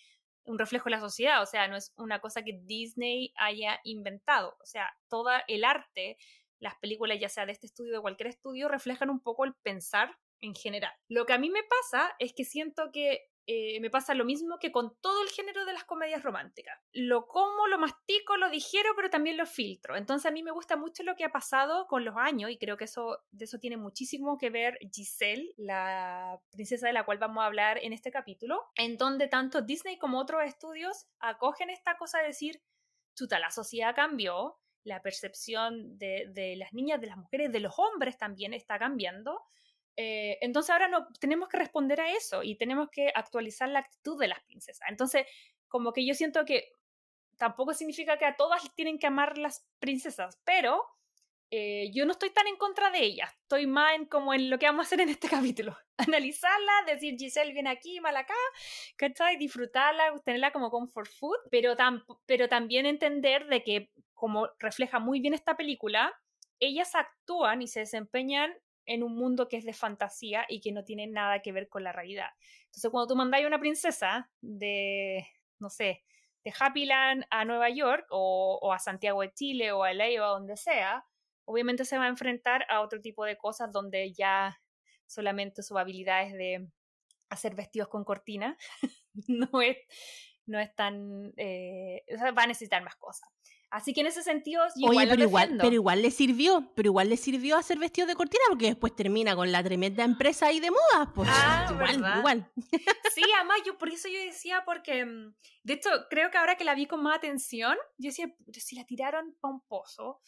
un 0.44 0.58
reflejo 0.58 0.84
de 0.84 0.92
la 0.92 1.00
sociedad, 1.00 1.42
o 1.42 1.46
sea, 1.46 1.68
no 1.68 1.76
es 1.76 1.92
una 1.96 2.20
cosa 2.20 2.42
que 2.42 2.60
Disney 2.64 3.32
haya 3.36 3.80
inventado, 3.84 4.56
o 4.60 4.66
sea, 4.66 4.88
todo 5.08 5.30
el 5.48 5.64
arte, 5.64 6.16
las 6.58 6.76
películas, 6.76 7.18
ya 7.20 7.28
sea 7.28 7.46
de 7.46 7.52
este 7.52 7.66
estudio 7.66 7.92
o 7.92 7.96
de 7.96 8.02
cualquier 8.02 8.28
estudio, 8.28 8.68
reflejan 8.68 9.10
un 9.10 9.20
poco 9.20 9.44
el 9.44 9.54
pensar 9.54 10.18
en 10.40 10.54
general. 10.54 10.92
Lo 11.08 11.26
que 11.26 11.32
a 11.32 11.38
mí 11.38 11.50
me 11.50 11.62
pasa 11.62 12.14
es 12.18 12.32
que 12.34 12.44
siento 12.44 12.90
que 12.92 13.30
eh, 13.46 13.78
me 13.80 13.90
pasa 13.90 14.14
lo 14.14 14.24
mismo 14.24 14.58
que 14.58 14.72
con 14.72 14.96
todo 15.00 15.22
el 15.22 15.28
género 15.28 15.66
de 15.66 15.74
las 15.74 15.84
comedias 15.84 16.22
románticas. 16.22 16.78
Lo 16.92 17.26
como, 17.26 17.66
lo 17.66 17.78
mastico, 17.78 18.36
lo 18.38 18.48
digiero, 18.48 18.90
pero 18.96 19.10
también 19.10 19.36
lo 19.36 19.44
filtro. 19.44 19.96
Entonces 19.96 20.26
a 20.26 20.30
mí 20.30 20.42
me 20.42 20.50
gusta 20.50 20.76
mucho 20.76 21.02
lo 21.02 21.14
que 21.14 21.24
ha 21.24 21.32
pasado 21.32 21.86
con 21.86 22.04
los 22.04 22.16
años 22.16 22.50
y 22.50 22.58
creo 22.58 22.78
que 22.78 22.84
eso, 22.84 23.18
de 23.30 23.44
eso 23.44 23.58
tiene 23.58 23.76
muchísimo 23.76 24.38
que 24.38 24.48
ver 24.48 24.78
Giselle, 24.90 25.52
la 25.58 26.40
princesa 26.50 26.86
de 26.86 26.94
la 26.94 27.04
cual 27.04 27.18
vamos 27.18 27.42
a 27.42 27.46
hablar 27.46 27.78
en 27.82 27.92
este 27.92 28.10
capítulo, 28.10 28.62
en 28.76 28.96
donde 28.96 29.28
tanto 29.28 29.60
Disney 29.60 29.98
como 29.98 30.18
otros 30.18 30.42
estudios 30.44 31.06
acogen 31.18 31.68
esta 31.68 31.98
cosa 31.98 32.20
de 32.20 32.28
decir, 32.28 32.62
chuta, 33.14 33.38
la 33.38 33.50
sociedad 33.50 33.94
cambió, 33.94 34.58
la 34.84 35.02
percepción 35.02 35.98
de, 35.98 36.30
de 36.32 36.56
las 36.56 36.72
niñas, 36.72 37.00
de 37.00 37.08
las 37.08 37.16
mujeres, 37.16 37.52
de 37.52 37.60
los 37.60 37.74
hombres 37.78 38.16
también 38.16 38.54
está 38.54 38.78
cambiando 38.78 39.42
eh, 39.96 40.38
entonces 40.40 40.70
ahora 40.70 40.88
no, 40.88 41.06
tenemos 41.20 41.48
que 41.48 41.58
responder 41.58 42.00
a 42.00 42.10
eso 42.12 42.42
y 42.42 42.56
tenemos 42.56 42.88
que 42.90 43.12
actualizar 43.14 43.68
la 43.68 43.80
actitud 43.80 44.18
de 44.18 44.28
las 44.28 44.42
princesas. 44.44 44.88
Entonces, 44.88 45.26
como 45.68 45.92
que 45.92 46.06
yo 46.06 46.14
siento 46.14 46.44
que 46.44 46.72
tampoco 47.36 47.74
significa 47.74 48.18
que 48.18 48.26
a 48.26 48.36
todas 48.36 48.62
tienen 48.74 48.98
que 48.98 49.06
amar 49.06 49.38
las 49.38 49.66
princesas, 49.78 50.40
pero 50.44 50.84
eh, 51.50 51.90
yo 51.92 52.04
no 52.04 52.12
estoy 52.12 52.30
tan 52.30 52.46
en 52.48 52.56
contra 52.56 52.90
de 52.90 52.98
ellas. 52.98 53.30
Estoy 53.42 53.66
más 53.66 53.94
en 53.94 54.06
como 54.06 54.34
en 54.34 54.50
lo 54.50 54.58
que 54.58 54.66
vamos 54.66 54.84
a 54.84 54.88
hacer 54.88 55.00
en 55.00 55.10
este 55.10 55.28
capítulo. 55.56 55.76
Analizarla, 55.96 56.72
decir 56.86 57.14
Giselle 57.16 57.52
viene 57.52 57.70
aquí, 57.70 58.00
mal 58.00 58.16
acá, 58.16 58.34
¿cachai? 58.96 59.36
Disfrutarla, 59.36 60.12
tenerla 60.24 60.52
como 60.52 60.70
comfort 60.70 61.08
food, 61.08 61.36
pero, 61.50 61.76
pero 62.26 62.48
también 62.48 62.86
entender 62.86 63.46
de 63.46 63.62
que, 63.62 63.90
como 64.14 64.48
refleja 64.58 64.98
muy 64.98 65.20
bien 65.20 65.34
esta 65.34 65.56
película, 65.56 66.12
ellas 66.58 66.94
actúan 66.94 67.62
y 67.62 67.68
se 67.68 67.80
desempeñan 67.80 68.52
en 68.86 69.02
un 69.02 69.14
mundo 69.14 69.48
que 69.48 69.56
es 69.56 69.64
de 69.64 69.72
fantasía 69.72 70.44
y 70.48 70.60
que 70.60 70.72
no 70.72 70.84
tiene 70.84 71.06
nada 71.06 71.40
que 71.40 71.52
ver 71.52 71.68
con 71.68 71.84
la 71.84 71.92
realidad. 71.92 72.30
Entonces, 72.66 72.90
cuando 72.90 73.08
tú 73.08 73.16
mandáis 73.16 73.44
a 73.44 73.48
una 73.48 73.60
princesa 73.60 74.30
de, 74.40 75.26
no 75.58 75.70
sé, 75.70 76.04
de 76.44 76.52
Happyland 76.58 77.24
a 77.30 77.44
Nueva 77.44 77.70
York 77.70 78.06
o, 78.10 78.72
a 78.72 78.78
Santiago 78.78 79.22
de 79.22 79.32
Chile 79.32 79.72
o 79.72 79.82
a 79.82 79.92
LA 79.92 80.20
o 80.20 80.24
a 80.24 80.28
donde 80.38 80.56
sea, 80.56 81.06
obviamente 81.46 81.84
se 81.84 81.98
va 81.98 82.04
a 82.04 82.08
enfrentar 82.08 82.66
a 82.68 82.80
otro 82.80 83.00
tipo 83.00 83.24
de 83.24 83.36
cosas 83.36 83.72
donde 83.72 84.12
ya 84.12 84.60
solamente 85.06 85.62
su 85.62 85.78
habilidad 85.78 86.26
es 86.26 86.32
de 86.34 86.68
hacer 87.30 87.54
vestidos 87.54 87.88
con 87.88 88.04
cortina, 88.04 88.56
no 89.28 89.62
es, 89.62 89.78
no 90.46 90.60
es 90.60 90.74
tan, 90.74 91.32
eh, 91.36 92.04
va 92.36 92.42
a 92.42 92.46
necesitar 92.46 92.82
más 92.82 92.96
cosas. 92.96 93.28
Así 93.74 93.92
que 93.92 94.02
en 94.02 94.06
ese 94.06 94.22
sentido, 94.22 94.62
igual 94.76 95.08
pero 95.08 95.22
igual, 95.24 95.58
pero 95.60 95.74
igual 95.74 96.00
le 96.00 96.12
sirvió, 96.12 96.70
pero 96.76 96.90
igual 96.90 97.08
le 97.08 97.16
sirvió 97.16 97.56
hacer 97.56 97.76
vestido 97.76 98.06
de 98.06 98.14
cortina 98.14 98.44
porque 98.48 98.66
después 98.66 98.94
termina 98.94 99.34
con 99.34 99.50
la 99.50 99.64
tremenda 99.64 100.04
empresa 100.04 100.46
ahí 100.46 100.60
de 100.60 100.70
moda, 100.70 101.12
pues. 101.12 101.28
Ah, 101.32 101.66
igual, 101.72 102.18
igual. 102.18 102.52
Sí, 103.12 103.22
además 103.36 103.58
yo 103.66 103.76
por 103.76 103.88
eso 103.88 104.06
yo 104.06 104.20
decía 104.20 104.62
porque 104.64 105.04
mm, 105.04 105.34
de 105.64 105.72
hecho 105.72 105.90
creo 106.08 106.30
que 106.30 106.38
ahora 106.38 106.54
que 106.54 106.62
la 106.62 106.76
vi 106.76 106.86
con 106.86 107.02
más 107.02 107.16
atención, 107.16 107.76
yo 107.98 108.10
decía, 108.10 108.32
si 108.52 108.76
la 108.76 108.84
tiraron 108.84 109.34
para 109.40 109.54
un 109.54 109.60
pozo, 109.62 110.20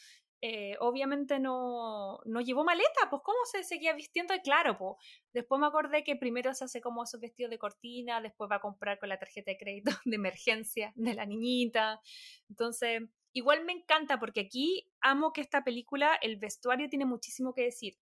eh, 0.43 0.77
obviamente 0.81 1.39
no, 1.39 2.19
no 2.25 2.41
llevó 2.41 2.65
maleta, 2.65 3.09
pues 3.09 3.23
cómo 3.25 3.39
se 3.45 3.63
seguía 3.63 3.95
vistiendo 3.95 4.35
y 4.35 4.41
claro, 4.41 4.77
pues 4.77 4.97
después 5.33 5.61
me 5.61 5.69
acordé 5.69 6.03
que 6.03 6.17
primero 6.17 6.53
se 6.53 6.65
hace 6.65 6.81
como 6.81 7.05
esos 7.05 7.21
vestidos 7.21 7.51
de 7.51 7.59
cortina, 7.59 8.21
después 8.21 8.51
va 8.51 8.57
a 8.57 8.61
comprar 8.61 8.99
con 8.99 9.09
la 9.09 9.21
tarjeta 9.21 9.53
de 9.53 9.57
crédito 9.57 9.91
de 10.05 10.17
emergencia 10.17 10.93
de 10.97 11.15
la 11.15 11.27
niñita, 11.27 12.01
entonces 12.49 13.03
Igual 13.37 13.67
me 13.67 13.75
encanta 13.75 14.19
porque 14.19 14.41
aquí 14.41 14.91
amo 15.03 15.35
que 15.35 15.43
esta 15.43 15.63
película, 15.63 16.19
el 16.23 16.39
vestuario 16.39 16.89
tiene 16.89 17.05
muchísimo 17.05 17.53
que 17.53 17.65
decir. 17.65 17.99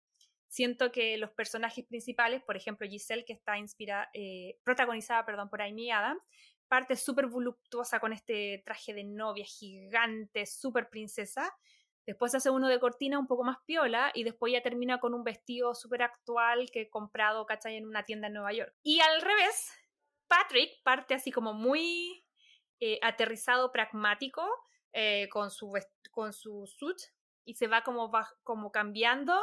siento 0.47 0.91
que 0.91 1.19
los 1.19 1.29
personajes 1.29 1.85
principales, 1.85 2.41
por 2.41 2.57
ejemplo 2.57 2.87
Giselle, 2.89 3.23
que 3.23 3.33
está 3.33 3.55
inspirada, 3.59 4.09
eh, 4.15 4.57
protagonizada 4.63 5.23
perdón, 5.27 5.47
por 5.51 5.61
Amy 5.61 5.91
Adams, 5.91 6.23
parte 6.67 6.95
súper 6.95 7.27
voluptuosa 7.27 7.99
con 7.99 8.11
este 8.11 8.63
traje 8.65 8.95
de 8.95 9.03
novia 9.03 9.45
gigante, 9.45 10.47
súper 10.47 10.89
princesa. 10.89 11.55
Después 12.07 12.33
hace 12.33 12.49
uno 12.49 12.67
de 12.67 12.79
cortina 12.79 13.19
un 13.19 13.27
poco 13.27 13.43
más 13.43 13.57
piola 13.67 14.11
y 14.15 14.23
después 14.23 14.51
ya 14.51 14.63
termina 14.63 14.99
con 14.99 15.13
un 15.13 15.23
vestido 15.23 15.75
súper 15.75 16.01
actual 16.01 16.71
que 16.71 16.81
he 16.81 16.89
comprado, 16.89 17.45
¿cachai? 17.45 17.75
En 17.75 17.85
una 17.85 18.03
tienda 18.03 18.25
en 18.29 18.33
Nueva 18.33 18.51
York. 18.51 18.73
Y 18.81 18.99
al 18.99 19.21
revés, 19.21 19.71
Patrick 20.27 20.81
parte 20.81 21.13
así 21.13 21.31
como 21.31 21.53
muy 21.53 22.25
eh, 22.79 22.97
aterrizado, 23.03 23.71
pragmático, 23.71 24.41
eh, 24.93 25.27
con, 25.29 25.51
su 25.51 25.71
con 26.11 26.33
su 26.33 26.65
suit 26.65 26.97
y 27.45 27.55
se 27.55 27.67
va 27.67 27.83
como, 27.83 28.11
como 28.43 28.71
cambiando 28.71 29.33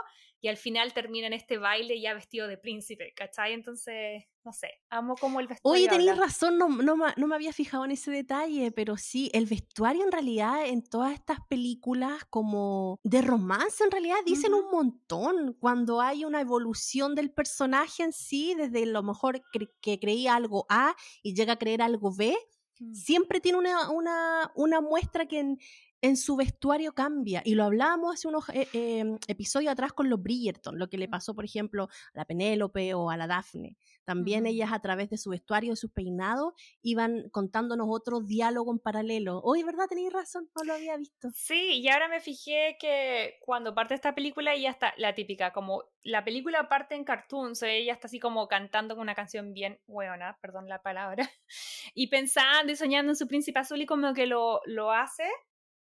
y 0.40 0.48
al 0.48 0.56
final 0.56 0.92
termina 0.92 1.26
en 1.26 1.32
este 1.32 1.58
baile 1.58 2.00
ya 2.00 2.14
vestido 2.14 2.46
de 2.46 2.56
príncipe, 2.56 3.12
¿cachai? 3.16 3.52
Entonces, 3.52 4.22
no 4.44 4.52
sé, 4.52 4.68
amo 4.90 5.16
como 5.16 5.40
el 5.40 5.48
vestuario. 5.48 5.88
Oye, 5.88 5.88
tenías 5.88 6.16
razón, 6.16 6.56
no, 6.56 6.68
no, 6.68 6.94
no, 6.94 7.26
me 7.26 7.34
había 7.34 7.52
fijado 7.52 7.84
en 7.84 7.90
ese 7.90 8.12
detalle, 8.12 8.70
pero 8.70 8.96
sí, 8.96 9.30
el 9.32 9.46
vestuario 9.46 10.04
en 10.04 10.12
realidad 10.12 10.66
en 10.66 10.84
todas 10.84 11.14
estas 11.14 11.38
películas 11.48 12.24
como 12.30 13.00
de 13.02 13.22
romance 13.22 13.82
en 13.82 13.90
realidad 13.90 14.18
dicen 14.24 14.54
un 14.54 14.70
montón 14.70 15.56
cuando 15.58 16.00
hay 16.00 16.24
una 16.24 16.40
evolución 16.40 17.14
del 17.14 17.32
personaje 17.32 18.04
en 18.04 18.12
sí, 18.12 18.54
desde 18.54 18.86
lo 18.86 19.02
mejor 19.02 19.42
que 19.80 19.98
creía 19.98 20.36
algo 20.36 20.66
A 20.68 20.94
y 21.22 21.34
llega 21.34 21.54
a 21.54 21.58
creer 21.58 21.82
algo 21.82 22.14
B. 22.14 22.36
Mm. 22.78 22.94
Siempre 22.94 23.40
tiene 23.40 23.58
una, 23.58 23.90
una, 23.90 24.52
una 24.54 24.80
muestra 24.80 25.26
que 25.26 25.40
en, 25.40 25.58
en 26.00 26.16
su 26.16 26.36
vestuario 26.36 26.92
cambia. 26.92 27.42
Y 27.44 27.54
lo 27.54 27.64
hablábamos 27.64 28.14
hace 28.14 28.28
unos 28.28 28.48
eh, 28.50 28.68
em, 28.72 29.18
episodios 29.28 29.72
atrás 29.72 29.92
con 29.92 30.10
los 30.10 30.22
Bridgerton, 30.22 30.78
lo 30.78 30.88
que 30.88 30.98
le 30.98 31.08
pasó, 31.08 31.34
por 31.34 31.44
ejemplo, 31.44 31.84
a 31.84 32.18
la 32.18 32.24
Penélope 32.24 32.94
o 32.94 33.10
a 33.10 33.16
la 33.16 33.26
Daphne. 33.26 33.76
También 34.04 34.46
ellas 34.46 34.72
a 34.72 34.80
través 34.80 35.10
de 35.10 35.18
su 35.18 35.30
vestuario, 35.30 35.70
de 35.70 35.76
sus 35.76 35.90
peinados, 35.90 36.54
iban 36.82 37.28
contándonos 37.30 37.86
otro 37.90 38.20
diálogo 38.20 38.72
en 38.72 38.78
paralelo. 38.78 39.40
Hoy, 39.42 39.62
¿verdad? 39.62 39.86
Tenéis 39.88 40.12
razón, 40.12 40.48
no 40.54 40.64
lo 40.64 40.74
había 40.74 40.96
visto. 40.96 41.28
Sí, 41.34 41.80
y 41.80 41.88
ahora 41.88 42.08
me 42.08 42.20
fijé 42.20 42.76
que 42.78 43.38
cuando 43.40 43.74
parte 43.74 43.94
esta 43.94 44.14
película, 44.14 44.54
ella 44.54 44.70
está, 44.70 44.94
la 44.96 45.14
típica, 45.14 45.52
como 45.52 45.84
la 46.02 46.24
película 46.24 46.68
parte 46.68 46.94
en 46.94 47.04
cartoons, 47.04 47.62
ella 47.62 47.92
está 47.92 48.06
así 48.06 48.20
como 48.20 48.46
cantando 48.48 48.94
con 48.94 49.02
una 49.02 49.14
canción 49.14 49.52
bien 49.52 49.80
hueona, 49.86 50.38
perdón 50.40 50.68
la 50.68 50.80
palabra, 50.82 51.28
y 51.94 52.08
pensando 52.08 52.72
y 52.72 52.76
soñando 52.76 53.12
en 53.12 53.16
su 53.16 53.26
príncipe 53.26 53.58
azul 53.58 53.80
y 53.80 53.86
como 53.86 54.14
que 54.14 54.26
lo, 54.26 54.60
lo 54.66 54.92
hace 54.92 55.24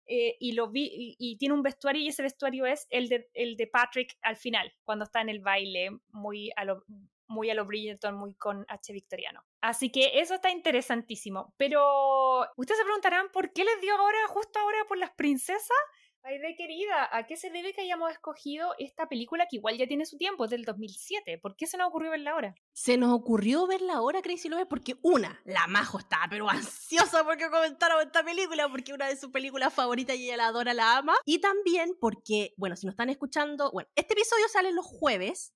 eh, 0.07 0.35
y 0.39 0.53
lo 0.53 0.69
vi 0.69 1.15
y, 1.17 1.37
tiene 1.37 1.55
un 1.55 1.63
vestuario 1.63 2.01
y 2.01 2.07
ese 2.07 2.23
vestuario 2.23 2.65
es 2.65 2.87
el 2.89 3.09
de, 3.09 3.29
el 3.33 3.55
de 3.55 3.67
Patrick 3.67 4.17
al 4.21 4.35
final, 4.35 4.73
cuando 4.83 5.05
está 5.05 5.21
en 5.21 5.29
el 5.29 5.39
baile, 5.39 5.89
muy 6.11 6.51
a 6.55 6.65
lo, 6.65 6.83
muy 7.27 7.49
a 7.49 8.11
muy 8.11 8.35
con 8.35 8.65
H 8.69 8.93
victoriano. 8.93 9.43
Así 9.61 9.91
que 9.91 10.19
eso 10.19 10.35
está 10.35 10.51
interesantísimo. 10.51 11.53
Pero 11.57 12.41
ustedes 12.57 12.79
se 12.79 12.85
preguntarán, 12.85 13.29
¿por 13.31 13.51
qué 13.53 13.63
les 13.63 13.81
dio 13.81 13.95
ahora, 13.95 14.27
justo 14.27 14.59
ahora 14.59 14.85
por 14.87 14.97
las 14.97 15.11
princesas? 15.11 15.77
De 16.23 16.55
querida, 16.55 17.15
¿a 17.15 17.27
qué 17.27 17.35
se 17.35 17.49
debe 17.49 17.73
que 17.73 17.81
hayamos 17.81 18.11
escogido 18.11 18.73
esta 18.79 19.07
película 19.07 19.45
que 19.49 19.57
igual 19.57 19.77
ya 19.77 19.87
tiene 19.87 20.05
su 20.05 20.17
tiempo, 20.17 20.45
es 20.45 20.51
del 20.51 20.63
2007? 20.63 21.37
¿Por 21.37 21.55
qué 21.55 21.67
se 21.67 21.77
nos 21.77 21.89
ocurrió 21.89 22.11
verla 22.11 22.31
ahora? 22.31 22.55
Se 22.71 22.97
nos 22.97 23.13
ocurrió 23.13 23.67
verla 23.67 23.95
ahora, 23.95 24.21
Crazy 24.21 24.49
Love, 24.49 24.67
porque 24.67 24.97
una, 25.01 25.41
la 25.45 25.67
Majo 25.67 25.99
estaba 25.99 26.27
pero 26.29 26.49
ansiosa 26.49 27.23
porque 27.23 27.49
comentaron 27.49 28.01
esta 28.01 28.23
película, 28.23 28.69
porque 28.69 28.93
una 28.93 29.07
de 29.07 29.17
sus 29.17 29.31
películas 29.31 29.73
favoritas 29.73 30.15
y 30.15 30.25
ella 30.25 30.37
la 30.37 30.47
adora, 30.47 30.73
la 30.73 30.97
ama. 30.97 31.13
Y 31.25 31.39
también 31.39 31.95
porque, 31.99 32.53
bueno, 32.57 32.75
si 32.75 32.85
nos 32.85 32.93
están 32.93 33.09
escuchando, 33.09 33.71
bueno, 33.71 33.89
este 33.95 34.13
episodio 34.13 34.47
sale 34.47 34.71
los 34.71 34.85
jueves 34.85 35.53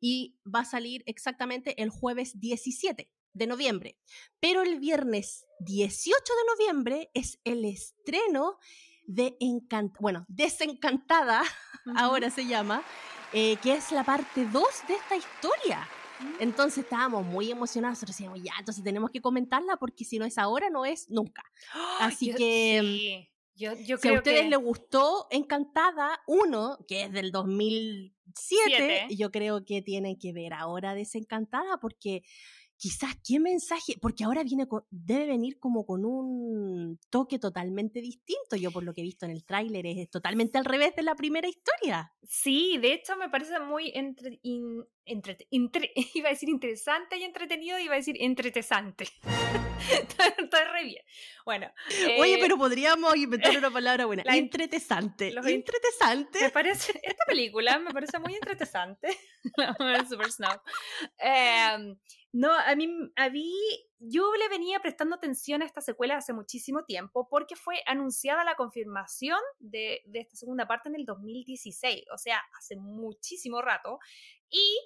y 0.00 0.38
va 0.44 0.60
a 0.60 0.64
salir 0.64 1.02
exactamente 1.06 1.80
el 1.82 1.90
jueves 1.90 2.40
17 2.40 3.10
de 3.34 3.46
noviembre. 3.46 3.98
Pero 4.40 4.62
el 4.62 4.80
viernes 4.80 5.46
18 5.60 6.14
de 6.14 6.64
noviembre 6.64 7.10
es 7.14 7.40
el 7.44 7.64
estreno 7.64 8.58
de 9.08 9.36
Encantada, 9.40 9.98
bueno, 10.00 10.26
Desencantada, 10.28 11.42
ahora 11.96 12.30
se 12.30 12.46
llama, 12.46 12.82
eh, 13.32 13.56
que 13.56 13.72
es 13.72 13.90
la 13.90 14.04
parte 14.04 14.44
2 14.44 14.64
de 14.86 14.94
esta 14.94 15.16
historia. 15.16 15.88
Mm. 16.20 16.42
Entonces 16.42 16.84
estábamos 16.84 17.24
muy 17.24 17.50
emocionados, 17.50 17.96
nosotros 17.96 18.16
decíamos, 18.16 18.42
ya, 18.42 18.52
entonces 18.58 18.84
tenemos 18.84 19.10
que 19.10 19.22
comentarla 19.22 19.76
porque 19.78 20.04
si 20.04 20.18
no 20.18 20.26
es 20.26 20.36
ahora, 20.36 20.68
no 20.70 20.84
es 20.84 21.10
nunca. 21.10 21.42
Así 21.98 22.32
que... 22.34 23.30
Yo, 23.54 23.74
yo 23.74 23.96
si 23.96 24.06
a 24.06 24.12
ustedes 24.12 24.48
les 24.48 24.58
gustó 24.60 25.26
Encantada 25.32 26.20
1, 26.28 26.78
que 26.86 27.02
es 27.02 27.12
del 27.12 27.32
2007, 27.32 29.08
yo 29.16 29.32
creo 29.32 29.64
que 29.64 29.82
tienen 29.82 30.16
que 30.16 30.32
ver 30.32 30.52
ahora 30.54 30.94
Desencantada 30.94 31.80
porque 31.80 32.22
quizás 32.78 33.16
qué 33.26 33.40
mensaje, 33.40 33.94
porque 34.00 34.24
ahora 34.24 34.44
viene 34.44 34.66
debe 34.90 35.26
venir 35.26 35.58
como 35.58 35.84
con 35.84 36.04
un 36.04 36.98
toque 37.10 37.38
totalmente 37.38 38.00
distinto. 38.00 38.56
Yo 38.56 38.70
por 38.70 38.84
lo 38.84 38.94
que 38.94 39.02
he 39.02 39.04
visto 39.04 39.26
en 39.26 39.32
el 39.32 39.44
tráiler 39.44 39.84
es 39.86 40.08
totalmente 40.08 40.58
al 40.58 40.64
revés 40.64 40.94
de 40.96 41.02
la 41.02 41.14
primera 41.14 41.48
historia. 41.48 42.12
Sí, 42.22 42.78
de 42.78 42.94
hecho 42.94 43.16
me 43.16 43.28
parece 43.28 43.58
muy 43.60 43.92
entre, 43.94 44.38
iba 46.14 46.28
a 46.28 46.32
decir 46.32 46.48
interesante 46.48 47.18
y 47.18 47.24
entretenido, 47.24 47.78
iba 47.78 47.94
a 47.94 47.96
decir 47.96 48.16
entretesante. 48.18 49.06
Está 50.38 50.72
re 50.72 50.84
bien. 50.84 51.02
Bueno. 51.44 51.72
Oye, 52.18 52.34
eh, 52.34 52.38
pero 52.40 52.56
podríamos 52.56 53.16
inventar 53.16 53.56
una 53.56 53.70
palabra 53.70 54.06
buena. 54.06 54.22
La 54.26 54.36
entretesante. 54.36 55.28
Entretesante. 55.28 56.40
Me 56.40 56.50
parece, 56.50 57.00
esta 57.02 57.24
película 57.26 57.78
me 57.78 57.92
parece 57.92 58.18
muy 58.18 58.34
entretesante. 58.34 59.08
Super 60.08 60.30
Snow. 60.30 60.60
Eh, 61.18 61.94
no, 62.32 62.52
a 62.52 62.76
mí, 62.76 62.86
a 63.16 63.30
mí, 63.30 63.52
yo 63.98 64.30
le 64.36 64.48
venía 64.48 64.80
prestando 64.80 65.16
atención 65.16 65.62
a 65.62 65.64
esta 65.64 65.80
secuela 65.80 66.16
hace 66.16 66.34
muchísimo 66.34 66.84
tiempo 66.84 67.26
porque 67.28 67.56
fue 67.56 67.80
anunciada 67.86 68.44
la 68.44 68.54
confirmación 68.54 69.38
de, 69.58 70.02
esta 70.12 70.36
segunda 70.36 70.66
parte 70.66 70.90
en 70.90 70.96
el 70.96 71.06
2016, 71.06 72.04
o 72.12 72.18
sea, 72.18 72.42
hace 72.58 72.76
muchísimo 72.76 73.62
rato. 73.62 73.98
Y, 74.50 74.78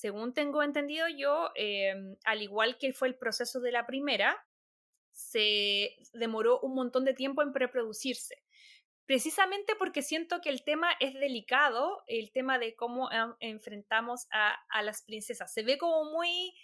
según 0.00 0.32
tengo 0.32 0.62
entendido 0.62 1.06
yo, 1.08 1.50
em, 1.54 2.16
al 2.24 2.42
igual 2.42 2.78
que 2.78 2.92
fue 2.92 3.08
el 3.08 3.16
proceso 3.16 3.60
de 3.60 3.72
la 3.72 3.86
primera, 3.86 4.36
se 5.12 5.96
demoró 6.12 6.60
un 6.60 6.74
montón 6.74 7.04
de 7.04 7.14
tiempo 7.14 7.42
en 7.42 7.52
preproducirse 7.52 8.36
precisamente 9.10 9.74
porque 9.74 10.02
siento 10.02 10.40
que 10.40 10.50
el 10.50 10.62
tema 10.62 10.92
es 11.00 11.14
delicado, 11.14 12.04
el 12.06 12.30
tema 12.30 12.60
de 12.60 12.76
cómo 12.76 13.08
enfrentamos 13.40 14.28
a, 14.30 14.82
las 14.84 15.02
princesas. 15.02 15.52
Se 15.52 15.64
ve 15.64 15.78
como 15.78 16.04
muy 16.12 16.54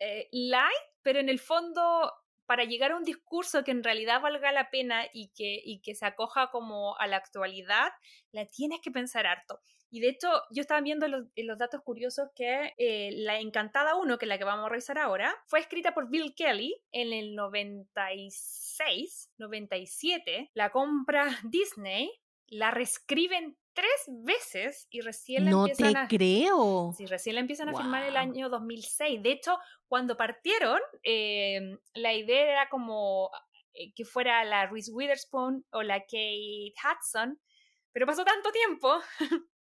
eh, 0.00 0.28
light, 0.32 0.82
pero 1.02 1.20
en 1.20 1.28
el 1.28 1.38
fondo 1.38 2.12
para 2.44 2.64
llegar 2.64 2.90
a 2.90 2.96
un 2.96 3.04
discurso 3.04 3.62
que 3.62 3.70
en 3.70 3.84
realidad 3.84 4.20
valga 4.20 4.50
la 4.50 4.68
pena 4.68 5.06
y 5.12 5.28
que, 5.28 5.62
y 5.64 5.80
que 5.80 5.94
se 5.94 6.04
acoja 6.04 6.50
como 6.50 6.98
a 6.98 7.06
la 7.06 7.18
actualidad, 7.18 7.92
la 8.32 8.46
tienes 8.46 8.80
que 8.82 8.90
pensar 8.90 9.28
harto. 9.28 9.60
Y 9.92 10.00
de 10.00 10.08
hecho, 10.08 10.28
yo 10.50 10.62
estaba 10.62 10.80
viendo 10.80 11.06
los, 11.06 11.26
los 11.36 11.58
datos 11.58 11.82
curiosos 11.82 12.30
que 12.34 12.72
eh, 12.78 13.10
La 13.12 13.38
Encantada 13.40 13.94
1, 13.94 14.16
que 14.16 14.24
es 14.24 14.28
la 14.28 14.38
que 14.38 14.44
vamos 14.44 14.64
a 14.64 14.70
revisar 14.70 14.96
ahora, 14.96 15.36
fue 15.46 15.60
escrita 15.60 15.92
por 15.92 16.08
Bill 16.08 16.34
Kelly 16.34 16.74
en 16.92 17.12
el 17.12 17.34
96, 17.34 19.30
97. 19.36 20.50
La 20.54 20.70
compra 20.70 21.26
Disney, 21.44 22.10
la 22.46 22.70
reescriben 22.70 23.58
tres 23.74 23.90
veces 24.24 24.86
y 24.88 25.02
recién 25.02 25.44
la 25.44 25.50
no 25.50 25.66
empiezan 25.66 25.92
te 25.92 25.98
a... 25.98 26.08
creo. 26.08 26.94
Sí, 26.96 27.04
recién 27.04 27.34
la 27.34 27.42
empiezan 27.42 27.68
a 27.68 27.76
filmar 27.76 28.02
el 28.04 28.16
año 28.16 28.48
2006. 28.48 29.22
De 29.22 29.32
hecho, 29.32 29.58
cuando 29.88 30.16
partieron, 30.16 30.80
em, 31.02 31.78
la 31.92 32.14
idea 32.14 32.50
era 32.50 32.68
como 32.70 33.30
eh, 33.74 33.92
que 33.94 34.06
fuera 34.06 34.42
la 34.44 34.66
Reese 34.68 34.90
Witherspoon 34.90 35.66
o 35.70 35.82
la 35.82 36.00
Kate 36.00 36.72
Hudson, 36.82 37.38
pero 37.92 38.06
pasó 38.06 38.24
tanto 38.24 38.50
tiempo 38.52 38.98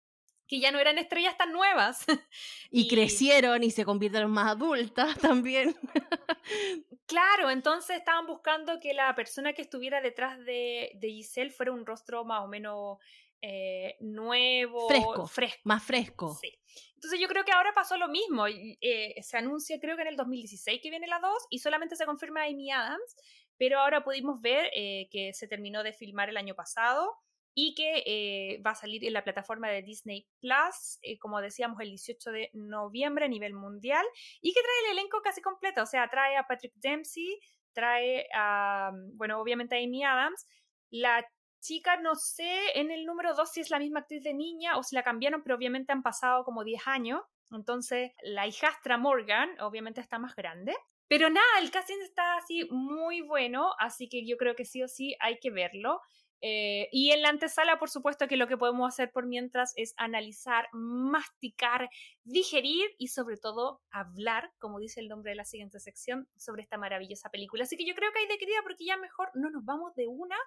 que 0.52 0.60
ya 0.60 0.70
no 0.70 0.80
eran 0.80 0.98
estrellas 0.98 1.38
tan 1.38 1.54
nuevas. 1.54 2.06
Y, 2.74 2.88
crecieron 2.88 3.64
y 3.64 3.72
se 3.72 3.84
convirtieron 3.84 4.32
más 4.32 4.52
adultas 4.52 5.18
también. 5.20 5.76
claro, 7.06 7.50
entonces 7.50 7.98
estaban 7.98 8.26
buscando 8.26 8.80
que 8.80 8.94
la 8.94 9.14
persona 9.14 9.52
que 9.52 9.62
estuviera 9.62 10.00
detrás 10.00 10.40
de, 10.40 10.92
de 10.96 11.10
Giselle 11.10 11.52
fuera 11.52 11.74
un 11.74 11.86
rostro 11.86 12.24
más 12.24 12.44
o 12.44 12.48
menos 12.48 12.98
eh, 13.42 13.98
nuevo, 14.00 14.88
fresco, 14.88 15.28
fresco, 15.28 15.62
más 15.66 15.84
fresco. 15.84 16.38
Sí. 16.40 16.58
Entonces 16.96 17.20
yo 17.20 17.28
creo 17.28 17.44
que 17.44 17.52
ahora 17.52 17.74
pasó 17.74 17.98
lo 17.98 18.08
mismo. 18.08 18.48
Eh, 18.48 19.16
se 19.22 19.38
anuncia 19.38 19.78
creo 19.80 19.98
que 19.98 20.04
en 20.04 20.10
el 20.10 20.16
2016 20.16 20.80
que 20.82 20.90
viene 20.90 21.08
la 21.08 21.20
2 21.20 21.32
y 21.50 21.60
solamente 21.60 21.98
se 21.98 22.06
confirma 22.06 22.44
Amy 22.44 22.72
Adams, 22.72 23.16
pero 23.58 23.80
ahora 23.80 24.04
pudimos 24.04 24.40
ver 24.42 24.70
eh, 24.74 25.10
que 25.12 25.34
se 25.34 25.48
terminó 25.48 25.84
de 25.84 25.92
filmar 25.92 26.30
el 26.30 26.38
año 26.38 26.56
pasado 26.56 27.18
y 27.54 27.76
que 27.76 28.62
va 28.66 28.72
a 28.72 28.76
salir 28.76 29.06
en 29.06 29.14
la 29.14 29.24
plataforma 29.24 29.70
de 29.70 29.82
Disney 29.82 30.28
Plus, 30.40 31.00
como 31.20 31.42
decíamos, 31.42 31.80
el 31.82 31.90
18 31.90 32.32
de 32.32 32.50
noviembre 32.54 33.26
a 33.26 33.28
nivel 33.30 33.54
mundial, 33.54 34.06
y 34.42 34.54
que 34.54 34.62
trae 34.62 34.92
el 34.92 34.98
elenco 34.98 35.22
casi 35.22 35.42
completo, 35.42 35.84
o 35.84 35.86
sea, 35.86 36.10
trae 36.10 36.38
a 36.38 36.48
Patrick 36.48 36.74
Dempsey, 36.76 37.40
trae 37.74 38.28
a, 38.34 38.92
bueno, 39.14 39.40
obviamente 39.40 39.76
a 39.76 39.84
Amy 39.84 40.04
Adams, 40.04 40.48
la 40.90 41.26
chica, 41.62 41.98
no 41.98 42.16
sé 42.16 42.80
en 42.80 42.90
el 42.92 43.06
número 43.06 43.36
2 43.36 43.52
si 43.52 43.62
es 43.62 43.70
la 43.70 43.80
misma 43.80 44.00
actriz 44.00 44.24
de 44.24 44.34
niña 44.34 44.78
o 44.78 44.84
si 44.84 44.96
la 44.96 45.04
cambiaron, 45.04 45.44
pero 45.44 45.56
obviamente 45.56 45.92
han 45.92 46.02
pasado 46.02 46.44
como 46.44 46.64
10 46.64 46.88
años. 46.88 47.22
Entonces, 47.52 48.12
la 48.24 48.48
hijastra 48.48 48.98
Morgan 48.98 49.50
obviamente 49.60 50.02
está 50.02 50.18
más 50.18 50.36
grande. 50.36 50.76
Pero 51.08 51.30
nada, 51.30 51.60
el 51.62 51.70
casting 51.70 52.02
está 52.02 52.38
así 52.38 52.68
muy 52.72 53.22
bueno, 53.22 53.74
así 53.78 54.08
que 54.10 54.26
yo 54.26 54.38
creo 54.38 54.56
que 54.56 54.66
sí 54.66 54.82
o 54.82 54.88
sí 54.88 55.16
hay 55.20 55.40
que 55.40 55.52
verlo. 55.52 56.00
Eh, 56.42 56.90
y 56.92 57.12
en 57.12 57.22
la 57.22 57.30
antesala, 57.30 57.78
por 57.78 57.90
supuesto, 57.90 58.28
que 58.28 58.38
lo 58.38 58.48
que 58.48 58.58
podemos 58.58 58.88
hacer 58.88 59.12
por 59.12 59.28
mientras 59.28 59.74
es 59.76 59.94
analizar, 59.98 60.68
masticar, 60.74 61.90
digerir 62.24 62.90
y 62.98 63.08
sobre 63.08 63.38
todo 63.38 63.82
hablar, 63.92 64.52
como 64.60 64.80
dice 64.80 65.00
el 65.00 65.08
nombre 65.08 65.32
de 65.32 65.36
la 65.36 65.46
siguiente 65.46 65.80
sección, 65.80 66.28
sobre 66.36 66.64
esta 66.64 66.78
maravillosa 66.78 67.30
película. 67.30 67.64
Así 67.64 67.78
que 67.78 67.86
yo 67.86 67.96
creo 67.96 68.12
que 68.12 68.20
hay 68.20 68.28
de 68.28 68.38
querida 68.38 68.58
porque 68.64 68.86
ya 68.86 68.98
mejor 68.98 69.30
no 69.36 69.50
nos 69.50 69.64
vamos 69.64 69.94
de 69.96 70.08
una 70.08 70.38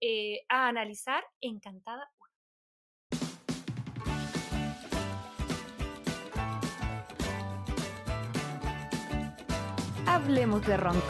eh, 0.00 0.42
a 0.48 0.68
analizar 0.68 1.24
Encantada 1.40 2.08
Hablemos 10.06 10.66
de 10.66 10.76
rom 10.76 11.00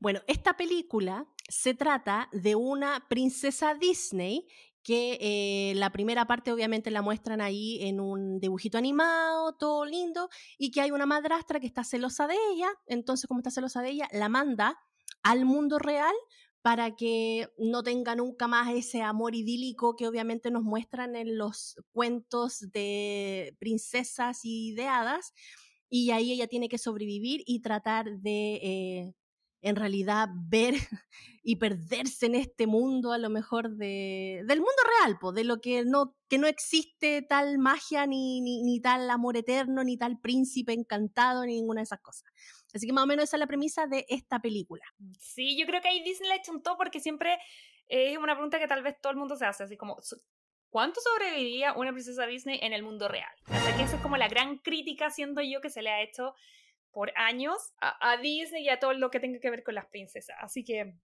Bueno, 0.00 0.20
esta 0.26 0.56
película 0.56 1.26
se 1.46 1.74
trata 1.74 2.30
de 2.32 2.54
una 2.54 3.06
princesa 3.10 3.74
Disney 3.74 4.46
que 4.82 5.18
eh, 5.20 5.74
la 5.74 5.92
primera 5.92 6.26
parte 6.26 6.52
obviamente 6.52 6.90
la 6.90 7.02
muestran 7.02 7.42
ahí 7.42 7.78
en 7.82 8.00
un 8.00 8.40
dibujito 8.40 8.78
animado, 8.78 9.52
todo 9.58 9.84
lindo, 9.84 10.30
y 10.56 10.70
que 10.70 10.80
hay 10.80 10.90
una 10.90 11.04
madrastra 11.04 11.60
que 11.60 11.66
está 11.66 11.84
celosa 11.84 12.26
de 12.26 12.36
ella, 12.54 12.70
entonces 12.86 13.26
como 13.26 13.40
está 13.40 13.50
celosa 13.50 13.82
de 13.82 13.90
ella, 13.90 14.08
la 14.12 14.30
manda 14.30 14.78
al 15.22 15.44
mundo 15.44 15.78
real 15.78 16.14
para 16.62 16.96
que 16.96 17.50
no 17.58 17.82
tenga 17.82 18.16
nunca 18.16 18.48
más 18.48 18.72
ese 18.72 19.02
amor 19.02 19.34
idílico 19.34 19.96
que 19.96 20.08
obviamente 20.08 20.50
nos 20.50 20.62
muestran 20.62 21.14
en 21.14 21.36
los 21.36 21.76
cuentos 21.92 22.60
de 22.72 23.54
princesas 23.58 24.40
y 24.44 24.72
de 24.72 24.86
hadas, 24.86 25.34
y 25.90 26.12
ahí 26.12 26.32
ella 26.32 26.46
tiene 26.46 26.70
que 26.70 26.78
sobrevivir 26.78 27.42
y 27.44 27.60
tratar 27.60 28.06
de 28.20 28.54
eh, 28.62 29.14
en 29.62 29.76
realidad 29.76 30.28
ver 30.32 30.74
y 31.42 31.56
perderse 31.56 32.26
en 32.26 32.34
este 32.34 32.66
mundo 32.66 33.12
a 33.12 33.18
lo 33.18 33.30
mejor 33.30 33.70
de, 33.70 34.42
del 34.46 34.58
mundo 34.58 34.82
real, 35.00 35.18
pues, 35.20 35.34
de 35.34 35.44
lo 35.44 35.60
que 35.60 35.84
no, 35.84 36.16
que 36.28 36.38
no 36.38 36.46
existe 36.46 37.22
tal 37.22 37.58
magia, 37.58 38.06
ni, 38.06 38.40
ni, 38.40 38.80
tal 38.80 39.08
amor 39.10 39.36
eterno, 39.36 39.82
ni 39.84 39.96
tal 39.96 40.20
príncipe 40.20 40.72
encantado, 40.72 41.44
ni 41.44 41.54
ninguna 41.54 41.80
de 41.80 41.84
esas 41.84 42.00
cosas. 42.00 42.30
Así 42.74 42.86
que 42.86 42.92
más 42.92 43.04
o 43.04 43.06
menos 43.06 43.24
esa 43.24 43.36
es 43.36 43.40
la 43.40 43.46
premisa 43.46 43.86
de 43.86 44.04
esta 44.08 44.40
película. 44.40 44.84
Mm, 44.98 45.12
sí, 45.18 45.58
yo 45.58 45.66
creo 45.66 45.80
que 45.80 45.88
ahí 45.88 46.02
Disney 46.02 46.28
le 46.28 46.40
un 46.50 46.62
porque 46.76 47.00
siempre 47.00 47.38
es 47.88 48.16
una 48.18 48.34
pregunta 48.34 48.58
que 48.58 48.68
tal 48.68 48.82
vez 48.82 49.00
todo 49.00 49.12
el 49.12 49.18
mundo 49.18 49.36
se 49.36 49.46
hace, 49.46 49.64
así 49.64 49.76
como, 49.76 49.96
¿cuánto 50.68 51.00
sobreviviría 51.00 51.72
una 51.72 51.92
princesa 51.92 52.26
Disney 52.26 52.60
en 52.62 52.72
el 52.72 52.82
mundo 52.82 53.08
real? 53.08 53.32
Sea, 53.46 53.76
que 53.76 53.82
esa 53.82 53.96
es 53.96 54.02
como 54.02 54.16
la 54.16 54.28
gran 54.28 54.58
crítica, 54.58 55.10
siendo 55.10 55.42
yo, 55.42 55.60
que 55.60 55.70
se 55.70 55.82
le 55.82 55.90
ha 55.90 56.02
hecho 56.02 56.34
por 56.92 57.12
años 57.16 57.72
a, 57.80 58.16
Disney 58.18 58.64
y 58.64 58.68
a 58.68 58.78
todo 58.78 58.92
lo 58.92 59.10
que 59.10 59.20
tenga 59.20 59.40
que 59.40 59.50
ver 59.50 59.62
con 59.62 59.74
las 59.74 59.86
princesas. 59.86 60.36
Así 60.40 60.64
que, 60.64 60.94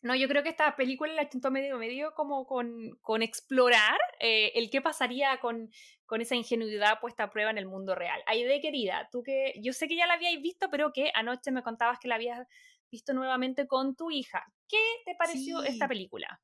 no, 0.00 0.14
yo 0.14 0.28
creo 0.28 0.42
que 0.42 0.48
esta 0.48 0.76
película 0.76 1.12
la 1.12 1.28
chuntó 1.28 1.50
medio 1.50 1.76
medio 1.78 2.14
como 2.14 2.46
con, 2.46 2.96
con 3.00 3.22
explorar 3.22 3.98
eh, 4.20 4.52
el 4.54 4.70
qué 4.70 4.80
pasaría 4.80 5.38
con, 5.40 5.70
con 6.06 6.20
esa 6.20 6.36
ingenuidad 6.36 7.00
puesta 7.00 7.24
a 7.24 7.30
prueba 7.30 7.50
en 7.50 7.58
el 7.58 7.66
mundo 7.66 7.94
real. 7.94 8.22
Aide, 8.26 8.60
querida, 8.60 9.08
tú 9.10 9.22
que 9.22 9.54
yo 9.60 9.72
sé 9.72 9.88
que 9.88 9.96
ya 9.96 10.06
la 10.06 10.14
habíais 10.14 10.40
visto, 10.40 10.68
pero 10.70 10.92
que 10.92 11.10
anoche 11.14 11.50
me 11.50 11.62
contabas 11.62 11.98
que 11.98 12.08
la 12.08 12.14
habías 12.14 12.46
visto 12.90 13.12
nuevamente 13.12 13.66
con 13.66 13.94
tu 13.96 14.10
hija. 14.10 14.44
¿Qué 14.68 14.82
te 15.04 15.14
pareció 15.14 15.62
esta 15.62 15.88
película? 15.88 16.40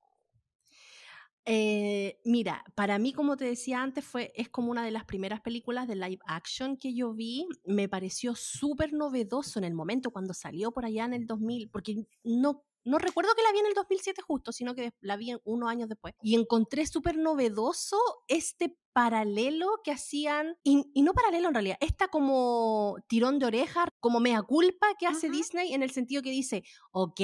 Eh, 1.46 2.20
mira, 2.24 2.64
para 2.74 2.98
mí, 2.98 3.12
como 3.12 3.37
te 3.37 3.44
decía 3.44 3.83
antes, 3.83 4.04
fue, 4.04 4.33
es 4.35 4.48
como 4.48 4.70
una 4.70 4.85
de 4.85 4.90
las 4.90 5.04
primeras 5.04 5.40
películas 5.42 5.87
de 5.87 5.96
live 5.96 6.20
action 6.26 6.76
que 6.76 6.94
yo 6.94 7.12
vi. 7.12 7.46
Me 7.66 7.88
pareció 7.88 8.35
súper 8.35 8.92
novedoso 8.92 9.59
en 9.59 9.64
el 9.64 9.74
momento 9.74 10.11
cuando 10.11 10.33
salió 10.33 10.72
por 10.72 10.87
allá 10.87 11.04
en 11.04 11.14
el 11.14 11.26
2000, 11.26 11.68
porque 11.70 12.07
no, 12.22 12.64
no 12.85 12.98
recuerdo 12.98 13.35
que 13.35 13.42
la 13.42 13.52
vi 13.52 13.59
en 13.59 13.66
el 13.66 13.74
2007 13.74 14.22
justo, 14.22 14.52
sino 14.52 14.74
que 14.74 14.92
la 15.00 15.16
vi 15.16 15.35
unos 15.44 15.68
años 15.68 15.88
después. 15.88 16.14
Y 16.22 16.35
encontré 16.35 16.87
súper 16.87 17.18
novedoso 17.18 17.98
este 18.28 18.78
paralelo 18.94 19.80
que 19.83 19.90
hacían, 19.90 20.57
y, 20.62 21.02
no 21.02 21.12
paralelo 21.12 21.48
en 21.48 21.54
realidad, 21.54 21.76
esta 21.80 22.09
como 22.09 22.96
tirón 23.09 23.38
de 23.38 23.46
oreja, 23.46 23.88
como 24.00 24.20
mea 24.20 24.42
culpa 24.42 24.87
que 24.98 25.07
hace 25.07 25.28
Disney 25.28 25.74
en 25.74 25.83
el 25.83 25.90
sentido 25.90 26.22
que 26.22 26.30
dice, 26.30 26.62
ok, 26.92 27.20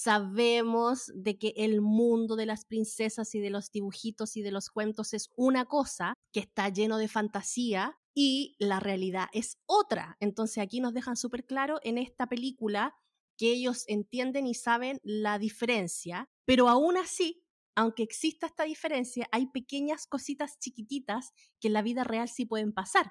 Sabemos 0.00 1.10
de 1.12 1.38
que 1.38 1.54
el 1.56 1.80
mundo 1.80 2.36
de 2.36 2.46
las 2.46 2.64
princesas 2.64 3.34
y 3.34 3.40
de 3.40 3.50
los 3.50 3.72
dibujitos 3.72 4.36
y 4.36 4.42
de 4.42 4.52
los 4.52 4.70
cuentos 4.70 5.12
es 5.12 5.28
una 5.34 5.64
cosa 5.64 6.14
que 6.32 6.38
está 6.38 6.68
lleno 6.68 6.98
de 6.98 7.08
fantasía 7.08 7.98
y 8.14 8.54
la 8.60 8.78
realidad 8.78 9.26
es 9.32 9.58
otra. 9.66 10.16
Entonces 10.20 10.58
aquí 10.58 10.78
nos 10.78 10.94
dejan 10.94 11.16
súper 11.16 11.46
claro 11.46 11.80
en 11.82 11.98
esta 11.98 12.28
película 12.28 12.94
que 13.36 13.50
ellos 13.50 13.82
entienden 13.88 14.46
y 14.46 14.54
saben 14.54 15.00
la 15.02 15.40
diferencia, 15.40 16.28
pero 16.44 16.68
aún 16.68 16.96
así, 16.96 17.42
aunque 17.74 18.04
exista 18.04 18.46
esta 18.46 18.62
diferencia, 18.62 19.26
hay 19.32 19.48
pequeñas 19.48 20.06
cositas 20.06 20.60
chiquititas 20.60 21.32
que 21.58 21.66
en 21.66 21.74
la 21.74 21.82
vida 21.82 22.04
real 22.04 22.28
sí 22.28 22.46
pueden 22.46 22.72
pasar. 22.72 23.10